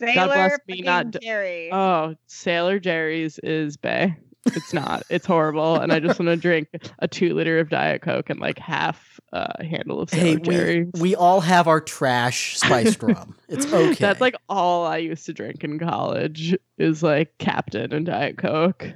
Sailor 0.00 0.26
bless 0.34 0.58
me, 0.66 0.82
not 0.82 1.12
d- 1.12 1.20
Jerry. 1.22 1.70
Oh, 1.72 2.14
Sailor 2.26 2.78
Jerry's 2.80 3.38
is 3.38 3.76
bay. 3.76 4.16
It's 4.46 4.74
not. 4.74 5.04
It's 5.08 5.24
horrible, 5.24 5.76
and 5.76 5.90
I 5.90 6.00
just 6.00 6.18
want 6.18 6.28
to 6.28 6.36
drink 6.36 6.68
a 6.98 7.08
two 7.08 7.32
liter 7.34 7.60
of 7.60 7.70
Diet 7.70 8.02
Coke 8.02 8.28
and 8.28 8.40
like 8.40 8.58
half 8.58 9.18
a 9.32 9.64
handle 9.64 10.00
of 10.00 10.10
Sailor 10.10 10.24
Hey, 10.26 10.36
Jerry. 10.36 10.84
we, 10.94 11.00
we 11.00 11.16
all 11.16 11.40
have 11.40 11.66
our 11.66 11.80
trash 11.80 12.58
spiced 12.58 13.02
rum. 13.02 13.36
It's 13.48 13.64
okay. 13.72 13.94
That's 13.94 14.20
like 14.20 14.34
all 14.50 14.84
I 14.84 14.98
used 14.98 15.24
to 15.26 15.32
drink 15.32 15.64
in 15.64 15.78
college 15.78 16.54
is 16.76 17.02
like 17.02 17.32
Captain 17.38 17.92
and 17.94 18.04
Diet 18.04 18.36
Coke. 18.36 18.92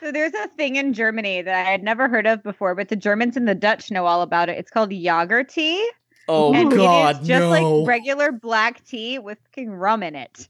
So 0.00 0.12
there's 0.12 0.34
a 0.34 0.48
thing 0.48 0.76
in 0.76 0.92
Germany 0.92 1.42
that 1.42 1.54
I 1.54 1.70
had 1.70 1.82
never 1.82 2.08
heard 2.08 2.26
of 2.26 2.42
before, 2.42 2.74
but 2.74 2.88
the 2.88 2.96
Germans 2.96 3.36
and 3.36 3.48
the 3.48 3.54
Dutch 3.54 3.90
know 3.90 4.06
all 4.06 4.22
about 4.22 4.48
it. 4.48 4.58
It's 4.58 4.70
called 4.70 4.90
Jager 4.90 5.42
tea. 5.42 5.88
oh 6.28 6.52
and 6.54 6.70
God, 6.70 7.16
it 7.16 7.22
is 7.22 7.28
just 7.28 7.40
no. 7.40 7.50
like 7.50 7.88
regular 7.88 8.32
black 8.32 8.84
tea 8.84 9.18
with 9.18 9.38
fucking 9.44 9.70
rum 9.70 10.02
in 10.02 10.14
it. 10.14 10.48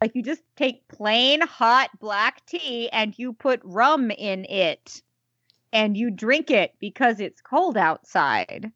Like 0.00 0.14
you 0.14 0.22
just 0.22 0.42
take 0.56 0.86
plain 0.88 1.40
hot 1.40 1.90
black 2.00 2.44
tea 2.46 2.88
and 2.90 3.18
you 3.18 3.32
put 3.32 3.60
rum 3.62 4.10
in 4.10 4.44
it 4.46 5.02
and 5.72 5.96
you 5.96 6.10
drink 6.10 6.50
it 6.50 6.74
because 6.78 7.20
it's 7.20 7.40
cold 7.40 7.76
outside. 7.76 8.70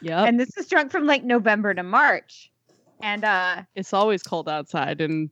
Yeah, 0.00 0.24
And 0.24 0.38
this 0.38 0.56
is 0.56 0.66
drunk 0.68 0.92
from 0.92 1.06
like 1.06 1.24
November 1.24 1.72
to 1.72 1.82
March. 1.82 2.50
And 3.00 3.24
uh 3.24 3.62
it's 3.74 3.92
always 3.92 4.22
cold 4.22 4.48
outside, 4.48 5.00
and 5.00 5.30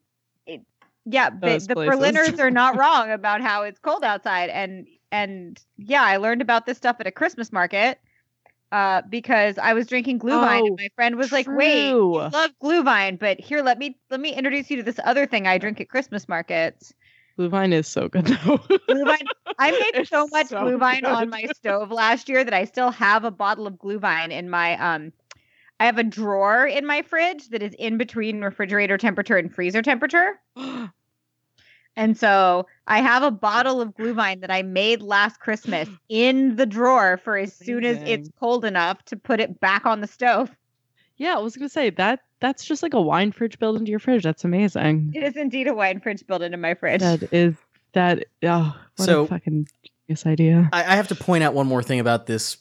yeah, 1.04 1.30
the, 1.30 1.64
the 1.68 1.74
places. 1.74 2.00
Berliners 2.00 2.40
are 2.40 2.50
not 2.50 2.76
wrong 2.78 3.10
about 3.10 3.40
how 3.40 3.62
it's 3.62 3.78
cold 3.80 4.04
outside. 4.04 4.50
And 4.50 4.86
and 5.10 5.60
yeah, 5.76 6.02
I 6.02 6.16
learned 6.18 6.42
about 6.42 6.66
this 6.66 6.76
stuff 6.78 6.96
at 7.00 7.06
a 7.06 7.10
Christmas 7.10 7.52
market 7.52 7.98
uh, 8.72 9.02
because 9.08 9.58
I 9.58 9.74
was 9.74 9.86
drinking 9.86 10.20
Glühwein, 10.20 10.62
Oh, 10.62 10.66
and 10.66 10.76
my 10.78 10.88
friend 10.96 11.16
was 11.16 11.32
like, 11.32 11.46
"Wait, 11.48 12.00
you 12.10 12.20
true. 12.20 12.30
love 12.32 12.50
Glühwein, 12.62 13.18
but 13.18 13.40
here, 13.40 13.62
let 13.62 13.78
me 13.78 13.98
let 14.10 14.20
me 14.20 14.32
introduce 14.34 14.70
you 14.70 14.76
to 14.78 14.82
this 14.82 15.00
other 15.04 15.26
thing 15.26 15.46
I 15.46 15.58
drink 15.58 15.80
at 15.80 15.88
Christmas 15.88 16.28
markets." 16.28 16.94
Glühwein 17.38 17.72
is 17.72 17.86
so 17.86 18.08
good 18.08 18.26
though. 18.26 18.58
Glühwein. 18.90 19.28
I 19.58 19.72
made 19.78 19.94
It's 19.94 20.10
so 20.10 20.26
much 20.28 20.48
so 20.48 20.56
Glühwein 20.56 21.06
on 21.06 21.28
my 21.30 21.46
stove 21.46 21.90
last 21.90 22.28
year 22.28 22.44
that 22.44 22.54
I 22.54 22.64
still 22.64 22.90
have 22.90 23.24
a 23.24 23.30
bottle 23.30 23.66
of 23.66 23.74
Glühwein 23.74 24.30
in 24.30 24.48
my 24.50 24.76
um. 24.78 25.12
I 25.82 25.86
have 25.86 25.98
a 25.98 26.04
drawer 26.04 26.64
in 26.64 26.86
my 26.86 27.02
fridge 27.02 27.48
that 27.48 27.60
is 27.60 27.74
in 27.76 27.98
between 27.98 28.40
refrigerator 28.40 28.96
temperature 28.96 29.36
and 29.36 29.52
freezer 29.52 29.82
temperature. 29.82 30.38
And 31.94 32.16
so 32.16 32.66
I 32.86 33.02
have 33.02 33.22
a 33.22 33.30
bottle 33.30 33.82
of 33.82 33.90
Glühwein 33.94 34.40
that 34.40 34.50
I 34.50 34.62
made 34.62 35.02
last 35.02 35.40
Christmas 35.40 35.90
in 36.08 36.56
the 36.56 36.64
drawer 36.64 37.18
for 37.22 37.36
as 37.36 37.54
soon 37.54 37.84
as 37.84 37.98
it's 38.06 38.30
cold 38.40 38.64
enough 38.64 39.04
to 39.06 39.16
put 39.16 39.40
it 39.40 39.60
back 39.60 39.84
on 39.84 40.00
the 40.00 40.06
stove. 40.06 40.50
yeah, 41.18 41.34
I 41.34 41.38
was 41.40 41.54
gonna 41.54 41.68
say 41.68 41.90
that 41.90 42.20
that's 42.40 42.64
just 42.64 42.82
like 42.82 42.94
a 42.94 43.00
wine 43.02 43.30
fridge 43.30 43.58
built 43.58 43.76
into 43.76 43.90
your 43.90 43.98
fridge. 43.98 44.22
That's 44.22 44.42
amazing. 44.44 45.12
It 45.14 45.22
is 45.22 45.36
indeed 45.36 45.66
a 45.66 45.74
wine 45.74 46.00
fridge 46.00 46.26
built 46.26 46.40
into 46.40 46.56
my 46.56 46.72
fridge. 46.74 47.00
That 47.02 47.30
is 47.30 47.56
that. 47.92 48.24
Oh, 48.42 48.74
what 48.96 49.04
So- 49.04 49.24
a 49.24 49.26
fucking 49.26 49.68
genius 50.08 50.24
idea. 50.24 50.70
I, 50.72 50.84
I 50.84 50.96
have 50.96 51.08
to 51.08 51.14
point 51.14 51.44
out 51.44 51.52
one 51.52 51.66
more 51.66 51.82
thing 51.82 52.00
about 52.00 52.24
this 52.26 52.56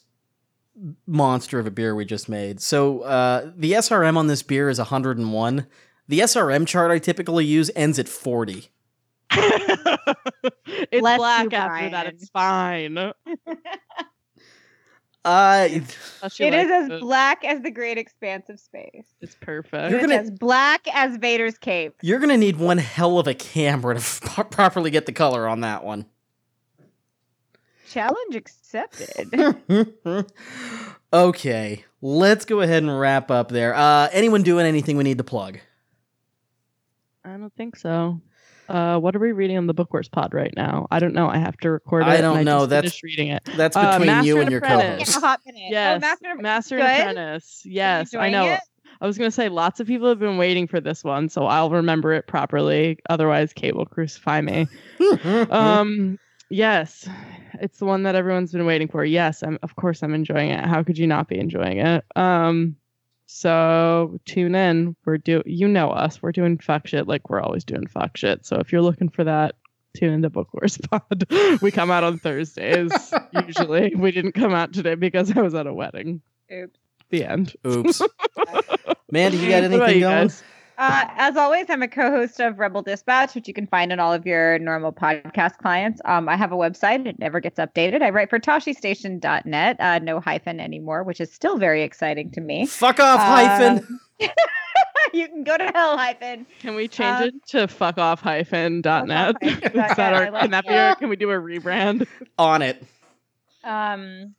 monster 1.06 1.58
of 1.58 1.66
a 1.66 1.70
beer 1.70 1.94
we 1.94 2.04
just 2.04 2.28
made. 2.28 2.60
So 2.60 3.00
uh, 3.02 3.50
the 3.56 3.72
SRM 3.72 4.16
on 4.16 4.26
this 4.26 4.42
beer 4.42 4.68
is 4.68 4.78
101. 4.78 5.66
The 6.08 6.18
SRM 6.20 6.66
chart 6.66 6.90
I 6.90 6.98
typically 6.98 7.44
use 7.44 7.70
ends 7.76 7.98
at 7.98 8.08
40. 8.08 8.68
it's 9.30 11.00
Bless 11.00 11.18
black 11.18 11.52
you, 11.52 11.56
after 11.58 11.90
that. 11.90 12.06
It's 12.06 12.28
fine. 12.30 13.12
Uh, 15.24 15.68
It 15.70 15.84
is 16.52 16.70
as 16.92 17.00
black 17.00 17.44
as 17.44 17.60
the 17.62 17.70
great 17.70 17.96
expanse 17.96 18.48
of 18.48 18.58
space. 18.58 19.04
It's 19.20 19.36
perfect. 19.40 19.90
You're 19.92 20.00
It's 20.00 20.08
gonna- 20.08 20.20
as 20.20 20.30
black 20.32 20.88
as 20.92 21.16
Vader's 21.16 21.56
cape. 21.58 21.94
you're 22.02 22.18
going 22.18 22.30
to 22.30 22.36
need 22.36 22.56
one 22.56 22.78
hell 22.78 23.20
of 23.20 23.28
a 23.28 23.34
camera 23.34 23.94
to 23.94 24.00
f- 24.00 24.20
properly 24.50 24.90
get 24.90 25.06
the 25.06 25.12
color 25.12 25.46
on 25.46 25.60
that 25.60 25.84
one. 25.84 26.06
Challenge 27.92 28.34
accepted. 28.36 29.56
okay, 31.12 31.84
let's 32.00 32.44
go 32.44 32.60
ahead 32.60 32.82
and 32.82 32.98
wrap 33.00 33.30
up 33.30 33.48
there. 33.50 33.74
Uh, 33.74 34.08
anyone 34.12 34.42
doing 34.42 34.66
anything 34.66 34.96
we 34.96 35.04
need 35.04 35.18
to 35.18 35.24
plug? 35.24 35.58
I 37.24 37.36
don't 37.36 37.54
think 37.54 37.76
so. 37.76 38.20
Uh, 38.68 38.98
what 38.98 39.14
are 39.14 39.18
we 39.18 39.32
reading 39.32 39.58
on 39.58 39.66
the 39.66 39.74
Bookworks 39.74 40.10
pod 40.10 40.32
right 40.32 40.52
now? 40.56 40.86
I 40.90 40.98
don't 40.98 41.12
know. 41.14 41.28
I 41.28 41.36
have 41.36 41.56
to 41.58 41.70
record 41.70 42.02
it. 42.04 42.08
I 42.08 42.20
don't 42.20 42.44
know. 42.44 42.60
just 42.60 42.70
That's- 42.70 42.92
finished 42.92 43.02
reading 43.02 43.28
it. 43.28 43.42
That's 43.56 43.76
Uh, 43.76 43.92
between 43.98 44.06
Master 44.06 44.26
you 44.26 44.34
and 44.36 44.42
and 44.44 44.50
your 44.50 44.58
Apprentice. 44.60 45.08
Co-host. 45.10 45.16
a 45.16 45.20
hot 45.20 45.40
minute. 45.44 45.62
Yes, 45.70 45.96
Oh, 45.96 46.00
Master, 46.00 46.34
Master 46.42 46.78
and 46.78 47.10
Apprentice. 47.18 47.62
Yes, 47.66 48.14
I 48.14 48.30
know. 48.30 48.46
it? 48.46 48.60
I 49.00 49.06
was 49.06 49.18
gonna 49.18 49.30
say 49.32 49.48
lots 49.48 49.80
of 49.80 49.86
people 49.88 50.08
have 50.08 50.20
been 50.20 50.38
waiting 50.38 50.68
for 50.68 50.80
this 50.80 51.02
one, 51.02 51.28
so 51.28 51.44
I'll 51.44 51.70
remember 51.70 52.12
it 52.12 52.26
properly. 52.28 52.98
Otherwise, 53.10 53.52
Kate 53.52 53.74
will 53.74 53.84
crucify 53.86 54.40
me. 54.40 54.68
um, 55.50 56.18
yes, 56.48 57.08
it's 57.60 57.78
the 57.78 57.84
one 57.84 58.04
that 58.04 58.14
everyone's 58.14 58.52
been 58.52 58.66
waiting 58.66 58.88
for. 58.88 59.04
Yes, 59.04 59.42
I'm. 59.42 59.58
Of 59.62 59.76
course, 59.76 60.02
I'm 60.02 60.14
enjoying 60.14 60.50
it. 60.50 60.64
How 60.64 60.82
could 60.82 60.98
you 60.98 61.06
not 61.06 61.28
be 61.28 61.38
enjoying 61.38 61.78
it? 61.78 62.04
Um, 62.16 62.76
so 63.26 64.20
tune 64.24 64.54
in. 64.54 64.96
We're 65.04 65.18
do. 65.18 65.42
You 65.46 65.68
know 65.68 65.90
us. 65.90 66.22
We're 66.22 66.32
doing 66.32 66.58
fuck 66.58 66.86
shit 66.86 67.06
like 67.06 67.28
we're 67.28 67.40
always 67.40 67.64
doing 67.64 67.86
fuck 67.86 68.16
shit. 68.16 68.44
So 68.46 68.56
if 68.56 68.72
you're 68.72 68.82
looking 68.82 69.08
for 69.08 69.24
that. 69.24 69.56
Tune 69.94 70.14
into 70.14 70.30
Book 70.30 70.48
Wars 70.54 70.78
Pod. 70.78 71.26
we 71.60 71.70
come 71.70 71.90
out 71.90 72.02
on 72.02 72.18
Thursdays. 72.18 72.90
usually, 73.46 73.94
we 73.94 74.10
didn't 74.10 74.32
come 74.32 74.54
out 74.54 74.72
today 74.72 74.94
because 74.94 75.36
I 75.36 75.42
was 75.42 75.54
at 75.54 75.66
a 75.66 75.74
wedding. 75.74 76.22
Oops. 76.50 76.78
The 77.10 77.24
end. 77.26 77.54
Oops. 77.66 78.00
Mandy, 79.10 79.36
you 79.36 79.50
got 79.50 79.64
anything 79.64 79.96
you 79.96 80.00
going? 80.00 80.00
guys? 80.00 80.42
Uh, 80.82 81.06
as 81.16 81.36
always, 81.36 81.66
I'm 81.68 81.80
a 81.82 81.86
co-host 81.86 82.40
of 82.40 82.58
Rebel 82.58 82.82
Dispatch, 82.82 83.36
which 83.36 83.46
you 83.46 83.54
can 83.54 83.68
find 83.68 83.92
on 83.92 84.00
all 84.00 84.12
of 84.12 84.26
your 84.26 84.58
normal 84.58 84.92
podcast 84.92 85.58
clients. 85.58 86.00
Um, 86.06 86.28
I 86.28 86.36
have 86.36 86.50
a 86.50 86.56
website; 86.56 87.06
it 87.06 87.20
never 87.20 87.38
gets 87.38 87.60
updated. 87.60 88.02
I 88.02 88.10
write 88.10 88.28
for 88.28 88.40
ToscheStation.net, 88.40 89.76
uh, 89.78 89.98
no 90.00 90.18
hyphen 90.18 90.58
anymore, 90.58 91.04
which 91.04 91.20
is 91.20 91.32
still 91.32 91.56
very 91.56 91.82
exciting 91.84 92.32
to 92.32 92.40
me. 92.40 92.66
Fuck 92.66 92.98
off, 92.98 93.20
Uh, 93.20 93.22
hyphen. 93.22 94.00
you 95.12 95.28
can 95.28 95.44
go 95.44 95.56
to 95.56 95.70
hell 95.72 95.96
hyphen. 95.96 96.46
Can 96.58 96.74
we 96.74 96.88
change 96.88 97.20
Um, 97.20 97.28
it 97.28 97.34
to 97.50 97.68
fuck 97.68 97.98
off 97.98 98.20
hyphen 98.20 98.80
dot 98.80 99.06
net? 99.06 99.36
Hyphen 99.42 99.62
Is 99.80 99.96
that 99.96 100.12
our, 100.14 100.40
can 100.40 100.50
that 100.50 100.64
be 100.64 100.70
that. 100.70 100.88
our, 100.88 100.96
can 100.96 101.08
we 101.08 101.14
do 101.16 101.30
a 101.30 101.34
rebrand? 101.34 102.08
On 102.38 102.60
it. 102.60 102.82
Um, 103.62 104.34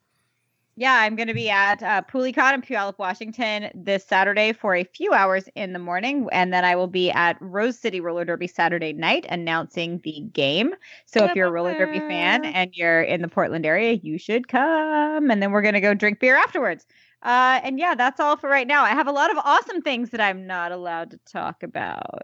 yeah, 0.76 0.96
I'm 0.96 1.16
going 1.16 1.28
to 1.28 1.36
be 1.36 1.52
at 1.52 1.84
uh, 1.84 2.02
PooleyCon 2.02 2.56
in 2.56 2.62
Puyallup, 2.64 2.98
Washington 2.98 3.70
this 3.76 4.04
Saturday 4.04 4.54
for 4.54 4.76
a 4.76 4.84
few 4.84 5.14
hours 5.14 5.48
in 5.54 5.72
the 5.72 5.80
morning. 5.80 6.28
And 6.32 6.52
then 6.52 6.66
I 6.66 6.76
will 6.76 6.88
be 6.88 7.12
at 7.12 7.38
Rose 7.40 7.78
City 7.78 8.00
Roller 8.00 8.26
Derby 8.26 8.48
Saturday 8.48 8.92
night 8.92 9.28
announcing 9.30 10.02
the 10.04 10.22
game. 10.34 10.74
So 11.06 11.26
if 11.26 11.36
you're 11.36 11.48
a 11.48 11.52
roller 11.52 11.78
derby 11.78 12.00
fan 12.00 12.44
and 12.44 12.72
you're 12.74 13.04
in 13.04 13.22
the 13.22 13.28
Portland 13.28 13.68
area, 13.68 13.94
you 13.94 14.18
should 14.18 14.48
come. 14.48 15.30
And 15.30 15.44
then 15.44 15.52
we're 15.52 15.62
going 15.62 15.76
to 15.76 15.82
go 15.82 15.94
drink 15.94 16.20
beer 16.20 16.36
afterwards. 16.36 16.88
Uh, 17.22 17.60
and 17.64 17.78
yeah, 17.78 17.94
that's 17.94 18.20
all 18.20 18.36
for 18.36 18.50
right 18.50 18.68
now. 18.68 18.84
I 18.84 18.90
have 18.90 19.08
a 19.08 19.12
lot 19.12 19.30
of 19.30 19.38
awesome 19.38 19.82
things 19.82 20.10
that 20.10 20.22
I'm 20.22 20.48
not 20.48 20.72
allowed 20.72 21.12
to 21.12 21.20
talk 21.32 21.62
about. 21.62 22.24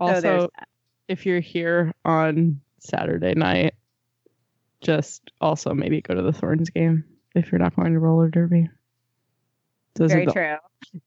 So 0.00 0.06
Also, 0.06 0.48
if 1.06 1.24
you're 1.24 1.40
here 1.40 1.94
on 2.04 2.60
Saturday 2.80 3.34
night, 3.34 3.74
just 4.80 5.30
also 5.40 5.72
maybe 5.72 6.00
go 6.00 6.14
to 6.14 6.20
the 6.20 6.32
Thorns 6.32 6.68
game 6.68 7.04
if 7.34 7.50
you're 7.52 7.58
not 7.58 7.74
going 7.76 7.92
to 7.92 7.98
roller 7.98 8.28
derby. 8.28 8.68
Those 9.94 10.10
are 10.10 10.14
very 10.14 10.26
the- 10.26 10.32
true. 10.32 10.56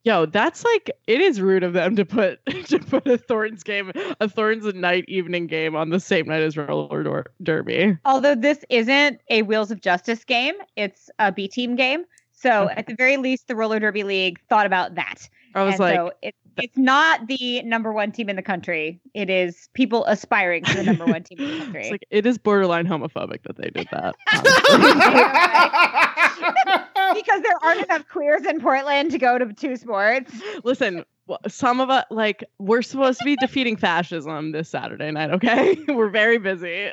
Yo, 0.03 0.25
that's 0.25 0.63
like 0.65 0.89
it 1.05 1.21
is 1.21 1.39
rude 1.39 1.61
of 1.63 1.73
them 1.73 1.95
to 1.97 2.03
put 2.05 2.43
to 2.67 2.79
put 2.79 3.05
a 3.07 3.17
Thorns 3.17 3.61
game, 3.63 3.91
a 4.19 4.27
Thorns 4.27 4.65
night 4.73 5.05
evening 5.07 5.45
game 5.45 5.75
on 5.75 5.89
the 5.91 5.99
same 5.99 6.25
night 6.27 6.41
as 6.41 6.57
roller 6.57 7.03
dor- 7.03 7.27
derby. 7.43 7.95
Although 8.05 8.33
this 8.35 8.65
isn't 8.69 9.21
a 9.29 9.43
Wheels 9.43 9.69
of 9.69 9.81
Justice 9.81 10.23
game, 10.23 10.55
it's 10.75 11.09
a 11.19 11.31
B 11.31 11.47
team 11.47 11.75
game. 11.75 12.05
So 12.31 12.63
Okay. 12.63 12.73
at 12.75 12.87
the 12.87 12.95
very 12.95 13.17
least, 13.17 13.47
the 13.47 13.55
Roller 13.55 13.79
Derby 13.79 14.03
League 14.03 14.39
thought 14.49 14.65
about 14.65 14.95
that. 14.95 15.27
I 15.55 15.63
was 15.63 15.73
and 15.73 15.79
like, 15.79 15.95
so 15.95 16.11
it, 16.21 16.35
it's 16.57 16.77
not 16.77 17.27
the 17.27 17.61
number 17.63 17.91
one 17.91 18.11
team 18.11 18.29
in 18.29 18.35
the 18.35 18.41
country. 18.43 18.99
It 19.15 19.29
is 19.29 19.69
people 19.73 20.05
aspiring 20.05 20.63
to 20.65 20.75
the 20.77 20.83
number 20.83 21.05
one 21.05 21.23
team 21.23 21.39
in 21.39 21.49
the 21.51 21.57
country. 21.63 21.81
it's 21.81 21.91
like 21.91 22.05
it 22.11 22.25
is 22.25 22.37
borderline 22.37 22.85
homophobic 22.87 23.41
that 23.43 23.57
they 23.57 23.69
did 23.69 23.87
that. 23.91 24.15
because 27.13 27.41
there 27.41 27.63
aren't 27.63 27.83
enough 27.83 28.07
queers 28.07 28.45
in 28.45 28.61
Portland 28.61 29.11
to 29.11 29.17
go 29.17 29.37
to 29.37 29.53
two 29.53 29.75
sports. 29.75 30.31
Listen, 30.63 31.03
some 31.47 31.79
of 31.79 31.89
us 31.89 32.05
like 32.09 32.43
we're 32.59 32.81
supposed 32.81 33.19
to 33.19 33.25
be 33.25 33.35
defeating 33.37 33.75
fascism 33.75 34.51
this 34.51 34.69
Saturday 34.69 35.11
night. 35.11 35.31
Okay, 35.31 35.77
we're 35.87 36.09
very 36.09 36.37
busy. 36.37 36.91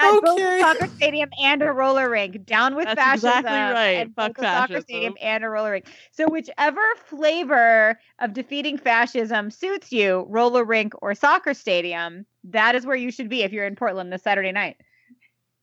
At 0.00 0.20
both 0.20 0.24
a 0.24 0.30
okay. 0.32 0.60
soccer 0.60 0.86
stadium 0.88 1.30
and 1.40 1.62
a 1.62 1.72
roller 1.72 2.10
rink, 2.10 2.44
down 2.44 2.74
with 2.74 2.86
That's 2.86 3.00
fascism. 3.00 3.38
exactly 3.38 3.52
right. 3.52 3.88
And 3.90 4.14
Fuck 4.14 4.36
both 4.36 4.44
a 4.44 4.48
soccer 4.48 4.80
stadium 4.80 5.14
and 5.20 5.44
a 5.44 5.48
roller 5.48 5.70
rink. 5.72 5.86
So 6.10 6.26
whichever 6.28 6.82
flavor 7.06 7.98
of 8.18 8.32
defeating 8.32 8.78
fascism 8.78 9.50
suits 9.50 9.92
you, 9.92 10.26
roller 10.28 10.64
rink 10.64 10.92
or 11.00 11.14
soccer 11.14 11.54
stadium, 11.54 12.26
that 12.44 12.74
is 12.74 12.84
where 12.84 12.96
you 12.96 13.10
should 13.10 13.28
be 13.28 13.42
if 13.42 13.52
you're 13.52 13.66
in 13.66 13.76
Portland 13.76 14.12
this 14.12 14.22
Saturday 14.22 14.52
night. 14.52 14.76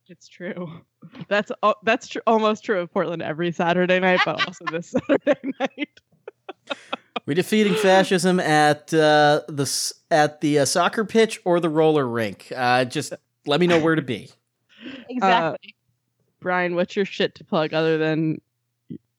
It's 0.07 0.27
true. 0.27 0.82
That's 1.30 1.52
al- 1.64 1.80
that's 1.84 2.07
tr- 2.07 2.19
almost 2.27 2.64
true 2.64 2.80
of 2.80 2.91
Portland 2.94 3.22
every 3.22 3.52
Saturday 3.52 3.99
night, 3.99 4.19
but 4.26 4.45
also 4.45 4.65
this 4.72 4.91
Saturday 5.07 5.53
night. 5.60 5.99
We're 7.26 7.34
defeating 7.34 7.73
fascism 7.76 8.40
at 8.40 8.94
uh, 8.94 9.41
the 9.48 9.94
at 10.11 10.41
the 10.41 10.60
uh, 10.60 10.65
soccer 10.65 11.06
pitch 11.06 11.40
or 11.44 11.60
the 11.60 11.69
roller 11.69 12.07
rink. 12.07 12.52
Uh, 12.56 12.86
just 12.86 13.14
let 13.48 13.60
me 13.60 13.65
know 13.68 13.80
where 13.80 13.95
to 13.95 14.02
be. 14.02 14.30
Exactly. 15.10 15.76
Brian, 16.40 16.76
what's 16.76 16.95
your 16.95 17.06
shit 17.06 17.34
to 17.36 17.44
plug 17.44 17.73
other 17.73 17.98
than 17.98 18.32
y- 18.32 18.38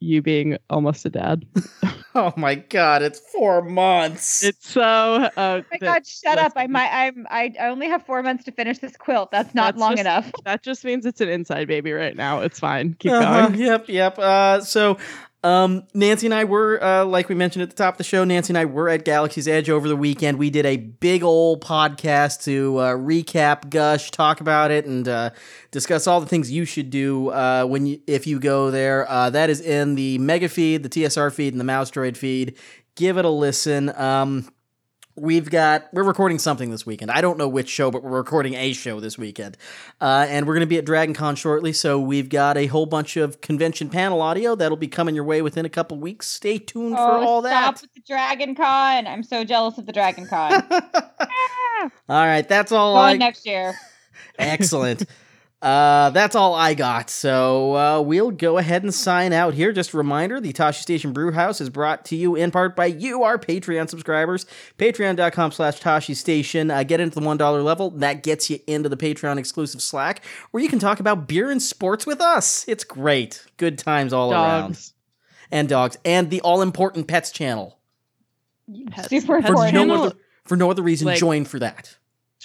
you 0.01 0.23
being 0.23 0.59
almost 0.71 1.05
a 1.07 1.11
dad? 1.11 1.47
Oh 2.19 2.33
my 2.35 2.55
god, 2.55 3.03
it's 3.03 3.21
four 3.21 3.61
months. 3.61 4.43
It's 4.43 4.71
so. 4.71 4.81
Uh, 4.83 5.29
oh 5.37 5.57
my 5.71 5.79
the- 5.79 5.85
God, 5.85 6.07
shut 6.07 6.39
up. 6.39 6.55
I 6.57 6.67
might 6.67 6.89
I'm 6.91 7.27
I 7.29 7.53
only 7.61 7.89
have 7.89 8.07
four 8.07 8.23
months 8.23 8.43
to 8.45 8.53
finish 8.53 8.79
this 8.79 8.97
quilt. 8.97 9.31
That's 9.31 9.55
not 9.55 9.75
That's 9.75 9.81
long 9.81 9.91
just- 9.97 10.01
enough. 10.01 10.33
that 10.47 10.63
just 10.63 10.83
means 10.83 11.05
it's 11.05 11.21
an 11.21 11.29
inside 11.29 11.69
baby 11.69 11.93
right 11.93 12.17
now. 12.17 12.41
It's 12.41 12.59
fine. 12.59 12.95
Keep 13.01 13.13
Uh-huh, 13.13 13.49
going. 13.49 13.61
Yep, 13.61 13.85
yep. 13.91 14.19
Uh, 14.19 14.63
so, 14.63 14.97
um, 15.43 15.87
Nancy 15.95 16.27
and 16.27 16.35
I 16.35 16.45
were, 16.45 16.83
uh, 16.83 17.05
like 17.05 17.29
we 17.29 17.35
mentioned 17.35 17.63
at 17.63 17.71
the 17.71 17.77
top 17.77 17.95
of 17.95 17.99
the 17.99 18.05
show, 18.05 18.25
Nancy 18.25 18.51
and 18.51 18.59
I 18.59 18.65
were 18.65 18.89
at 18.89 19.05
Galaxy's 19.05 19.47
Edge 19.47 19.71
over 19.71 19.87
the 19.87 19.97
weekend. 19.97 20.39
We 20.39 20.51
did 20.51 20.67
a 20.67 20.77
big 20.77 21.23
old 21.23 21.63
podcast 21.63 22.43
to 22.45 22.79
uh, 22.79 22.93
recap, 22.95 23.71
gush, 23.71 24.11
talk 24.11 24.41
about 24.41 24.71
it, 24.71 24.87
and 24.87 25.07
uh, 25.07 25.31
discuss 25.71 26.07
all 26.07 26.21
the 26.21 26.27
things 26.27 26.51
you 26.51 26.65
should 26.65 26.91
do 26.91 27.29
uh, 27.31 27.65
when 27.65 27.87
you, 27.87 28.01
if 28.07 28.27
you 28.27 28.41
go 28.41 28.71
there. 28.71 29.09
Uh, 29.11 29.31
that 29.31 29.51
is 29.51 29.61
in 29.61 29.95
the 29.95 30.19
Mega 30.19 30.49
feed, 30.49 30.83
the 30.83 30.89
TSR 30.89 31.33
feed, 31.33 31.53
and 31.53 31.61
the 31.61 31.65
Mouse 31.65 31.91
Droid 31.91 32.17
feed. 32.17 32.57
Give 32.97 33.19
it 33.19 33.25
a 33.25 33.31
listen. 33.31 33.91
Um, 33.95 34.49
We've 35.19 35.49
got 35.49 35.89
we're 35.95 36.03
recording 36.03 36.39
something 36.39 36.71
this 36.71 36.85
weekend. 36.85 37.11
I 37.11 37.23
don't 37.23 37.39
know 37.39 37.49
which 37.49 37.71
show, 37.71 37.91
but 37.91 38.03
we're 38.03 38.19
recording 38.19 38.53
a 38.53 38.75
show 38.75 39.01
this 39.01 39.17
weekend, 39.17 39.57
uh, 39.99 40.27
and 40.29 40.47
we're 40.47 40.53
going 40.53 40.61
to 40.61 40.67
be 40.67 40.77
at 40.77 40.85
Dragon 40.85 41.15
Con 41.15 41.37
shortly. 41.37 41.73
So 41.73 41.99
we've 41.99 42.29
got 42.29 42.59
a 42.59 42.67
whole 42.67 42.85
bunch 42.85 43.17
of 43.17 43.41
convention 43.41 43.89
panel 43.89 44.21
audio 44.21 44.55
that'll 44.55 44.77
be 44.77 44.89
coming 44.89 45.15
your 45.15 45.25
way 45.25 45.41
within 45.41 45.65
a 45.65 45.71
couple 45.71 45.97
weeks. 45.97 46.27
Stay 46.27 46.59
tuned 46.59 46.97
for 46.97 47.01
all 47.01 47.39
Oh, 47.39 47.49
stop 47.49 47.77
that. 47.77 47.81
with 47.81 47.95
the 47.95 48.03
Dragon 48.07 48.55
Con. 48.55 49.07
I'm 49.07 49.23
so 49.23 49.43
jealous 49.43 49.79
of 49.79 49.87
the 49.87 49.93
Dragon 49.93 50.27
Con. 50.27 50.53
all 50.71 51.91
right, 52.09 52.47
that's 52.47 52.71
all. 52.71 52.95
Going 52.97 53.15
I, 53.15 53.17
next 53.17 53.47
year. 53.47 53.75
excellent. 54.39 55.05
Uh, 55.63 56.11
that's 56.11 56.37
all 56.37 56.55
I 56.55 56.75
got. 56.75 57.09
So 57.09 57.75
uh, 57.75 58.01
we'll 58.03 58.31
go 58.31 58.59
ahead 58.59 58.83
and 58.83 58.93
sign 58.93 59.33
out 59.33 59.55
here. 59.55 59.73
Just 59.73 59.95
a 59.95 59.97
reminder 59.97 60.39
the 60.39 60.53
Tosche 60.53 60.83
Station 60.83 61.13
Brew 61.13 61.33
House 61.33 61.61
is 61.61 61.71
brought 61.71 62.05
to 62.07 62.17
you 62.17 62.35
in 62.37 62.51
part 62.51 62.77
by 62.77 62.87
you, 62.87 63.23
our 63.23 63.39
Patreon 63.39 63.89
subscribers. 63.89 64.45
Patreon.com 64.79 65.53
slash 65.53 65.81
Tosche 65.81 66.15
Station. 66.15 66.71
Uh, 66.71 66.83
get 66.83 67.01
into 67.01 67.19
the 67.19 67.27
$1 67.27 67.65
level. 67.65 67.91
That 67.91 68.23
gets 68.23 68.51
you 68.51 68.59
into 68.67 68.89
the 68.91 68.99
Patreon 68.99 69.39
exclusive 69.39 69.81
Slack 69.81 70.23
where 70.51 70.63
you 70.63 70.69
can 70.69 70.79
talk 70.79 71.01
about 71.01 71.27
beer 71.27 71.51
and 71.51 71.61
sports 71.63 72.07
with 72.07 72.21
us. 72.21 72.65
It's 72.69 72.85
great. 72.85 73.43
Good 73.57 73.79
times 73.79 74.13
all 74.13 74.33
around. 74.33 74.79
And 75.51 75.69
dogs. 75.69 75.97
And 76.05 76.29
the 76.29 76.43
all 76.43 76.61
important 76.61 77.09
pets 77.09 77.31
channel. 77.31 77.79
Pets. 78.91 79.09
Super 79.09 79.41
Pets 79.41 79.47
For 79.47 79.67
important. 79.67 79.89
no, 79.89 80.05
other, 80.05 80.17
for 80.45 80.57
no 80.57 80.71
other 80.71 80.83
reason, 80.83 81.07
Like- 81.07 81.19
join 81.19 81.45
for 81.45 81.59
that. 81.61 81.97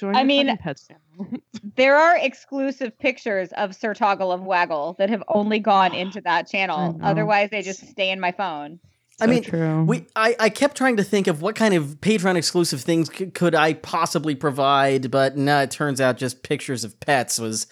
Join 0.02 0.16
I 0.16 0.24
mean- 0.24 0.58
pets. 0.58 0.88
There 1.76 1.96
are 1.96 2.18
exclusive 2.18 2.98
pictures 2.98 3.50
of 3.56 3.76
Sir 3.76 3.94
Toggle 3.94 4.32
of 4.32 4.42
Waggle 4.42 4.96
that 4.98 5.12
have 5.12 5.24
only 5.28 5.60
gone 5.60 5.94
into 5.94 6.20
that 6.26 6.50
channel. 6.50 7.00
Otherwise, 7.04 7.52
they 7.52 7.62
just 7.62 7.88
stay 7.88 8.10
in 8.10 8.20
my 8.20 8.32
phone. 8.32 8.80
I 9.20 9.28
mean, 9.28 9.44
true. 9.44 9.84
We, 9.84 10.08
I, 10.16 10.36
I 10.40 10.50
kept 10.50 10.76
trying 10.76 10.98
to 10.98 11.04
think 11.04 11.28
of 11.28 11.44
what 11.44 11.54
kind 11.56 11.76
of 11.76 12.02
Patreon 12.02 12.36
exclusive 12.36 12.82
things 12.82 13.16
c- 13.16 13.28
could 13.28 13.54
I 13.54 13.74
possibly 13.74 14.34
provide, 14.34 15.12
but 15.12 15.38
no, 15.38 15.62
it 15.62 15.70
turns 15.70 16.02
out 16.02 16.18
just 16.18 16.42
pictures 16.42 16.84
of 16.84 17.00
pets 17.00 17.38
was 17.38 17.68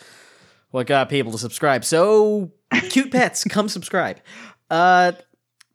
what 0.69 0.85
got 0.85 1.09
people 1.09 1.31
to 1.31 1.39
subscribe. 1.39 1.83
So, 1.83 2.51
cute 2.89 3.11
pets, 3.11 3.43
come 3.45 3.67
subscribe. 3.77 4.17
Uh, 4.69 5.13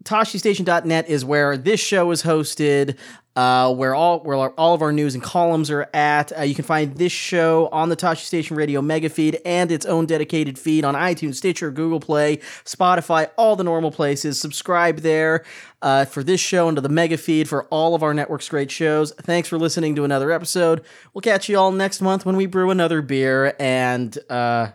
ToscheStation.net 0.04 1.08
is 1.08 1.24
where 1.24 1.56
this 1.56 1.80
show 1.80 2.12
is 2.12 2.22
hosted, 2.22 2.96
uh, 3.36 3.74
where 3.74 3.94
all 3.94 4.20
where 4.20 4.50
all 4.50 4.74
of 4.74 4.82
our 4.82 4.92
news 4.92 5.14
and 5.14 5.22
columns 5.22 5.70
are 5.70 5.88
at. 5.92 6.36
Uh, 6.36 6.42
you 6.42 6.54
can 6.54 6.64
find 6.64 6.96
this 6.96 7.12
show 7.12 7.68
on 7.72 7.88
the 7.88 7.96
Tosche 7.96 8.24
Station 8.24 8.56
Radio 8.56 8.80
mega 8.80 9.08
feed 9.08 9.40
and 9.44 9.72
its 9.72 9.84
own 9.86 10.06
dedicated 10.06 10.58
feed 10.58 10.84
on 10.84 10.94
iTunes, 10.94 11.36
Stitcher, 11.36 11.70
Google 11.70 12.00
Play, 12.00 12.36
Spotify, 12.64 13.30
all 13.36 13.56
the 13.56 13.64
normal 13.64 13.90
places. 13.90 14.40
Subscribe 14.40 14.98
there 14.98 15.44
uh, 15.82 16.04
for 16.04 16.22
this 16.22 16.40
show 16.40 16.68
and 16.68 16.76
to 16.76 16.80
the 16.80 16.88
mega 16.88 17.16
feed 17.16 17.48
for 17.48 17.64
all 17.64 17.94
of 17.94 18.02
our 18.02 18.14
network's 18.14 18.48
great 18.48 18.70
shows. 18.70 19.12
Thanks 19.12 19.48
for 19.48 19.58
listening 19.58 19.96
to 19.96 20.04
another 20.04 20.30
episode. 20.30 20.84
We'll 21.12 21.22
catch 21.22 21.48
you 21.48 21.58
all 21.58 21.72
next 21.72 22.00
month 22.00 22.24
when 22.24 22.36
we 22.36 22.46
brew 22.46 22.70
another 22.70 23.02
beer 23.02 23.54
and 23.58 24.16
uh, 24.30 24.68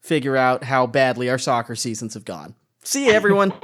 figure 0.00 0.36
out 0.36 0.64
how 0.64 0.86
badly 0.86 1.28
our 1.28 1.38
soccer 1.38 1.76
seasons 1.76 2.14
have 2.14 2.24
gone. 2.24 2.54
See 2.82 3.06
you, 3.06 3.12
everyone. 3.12 3.52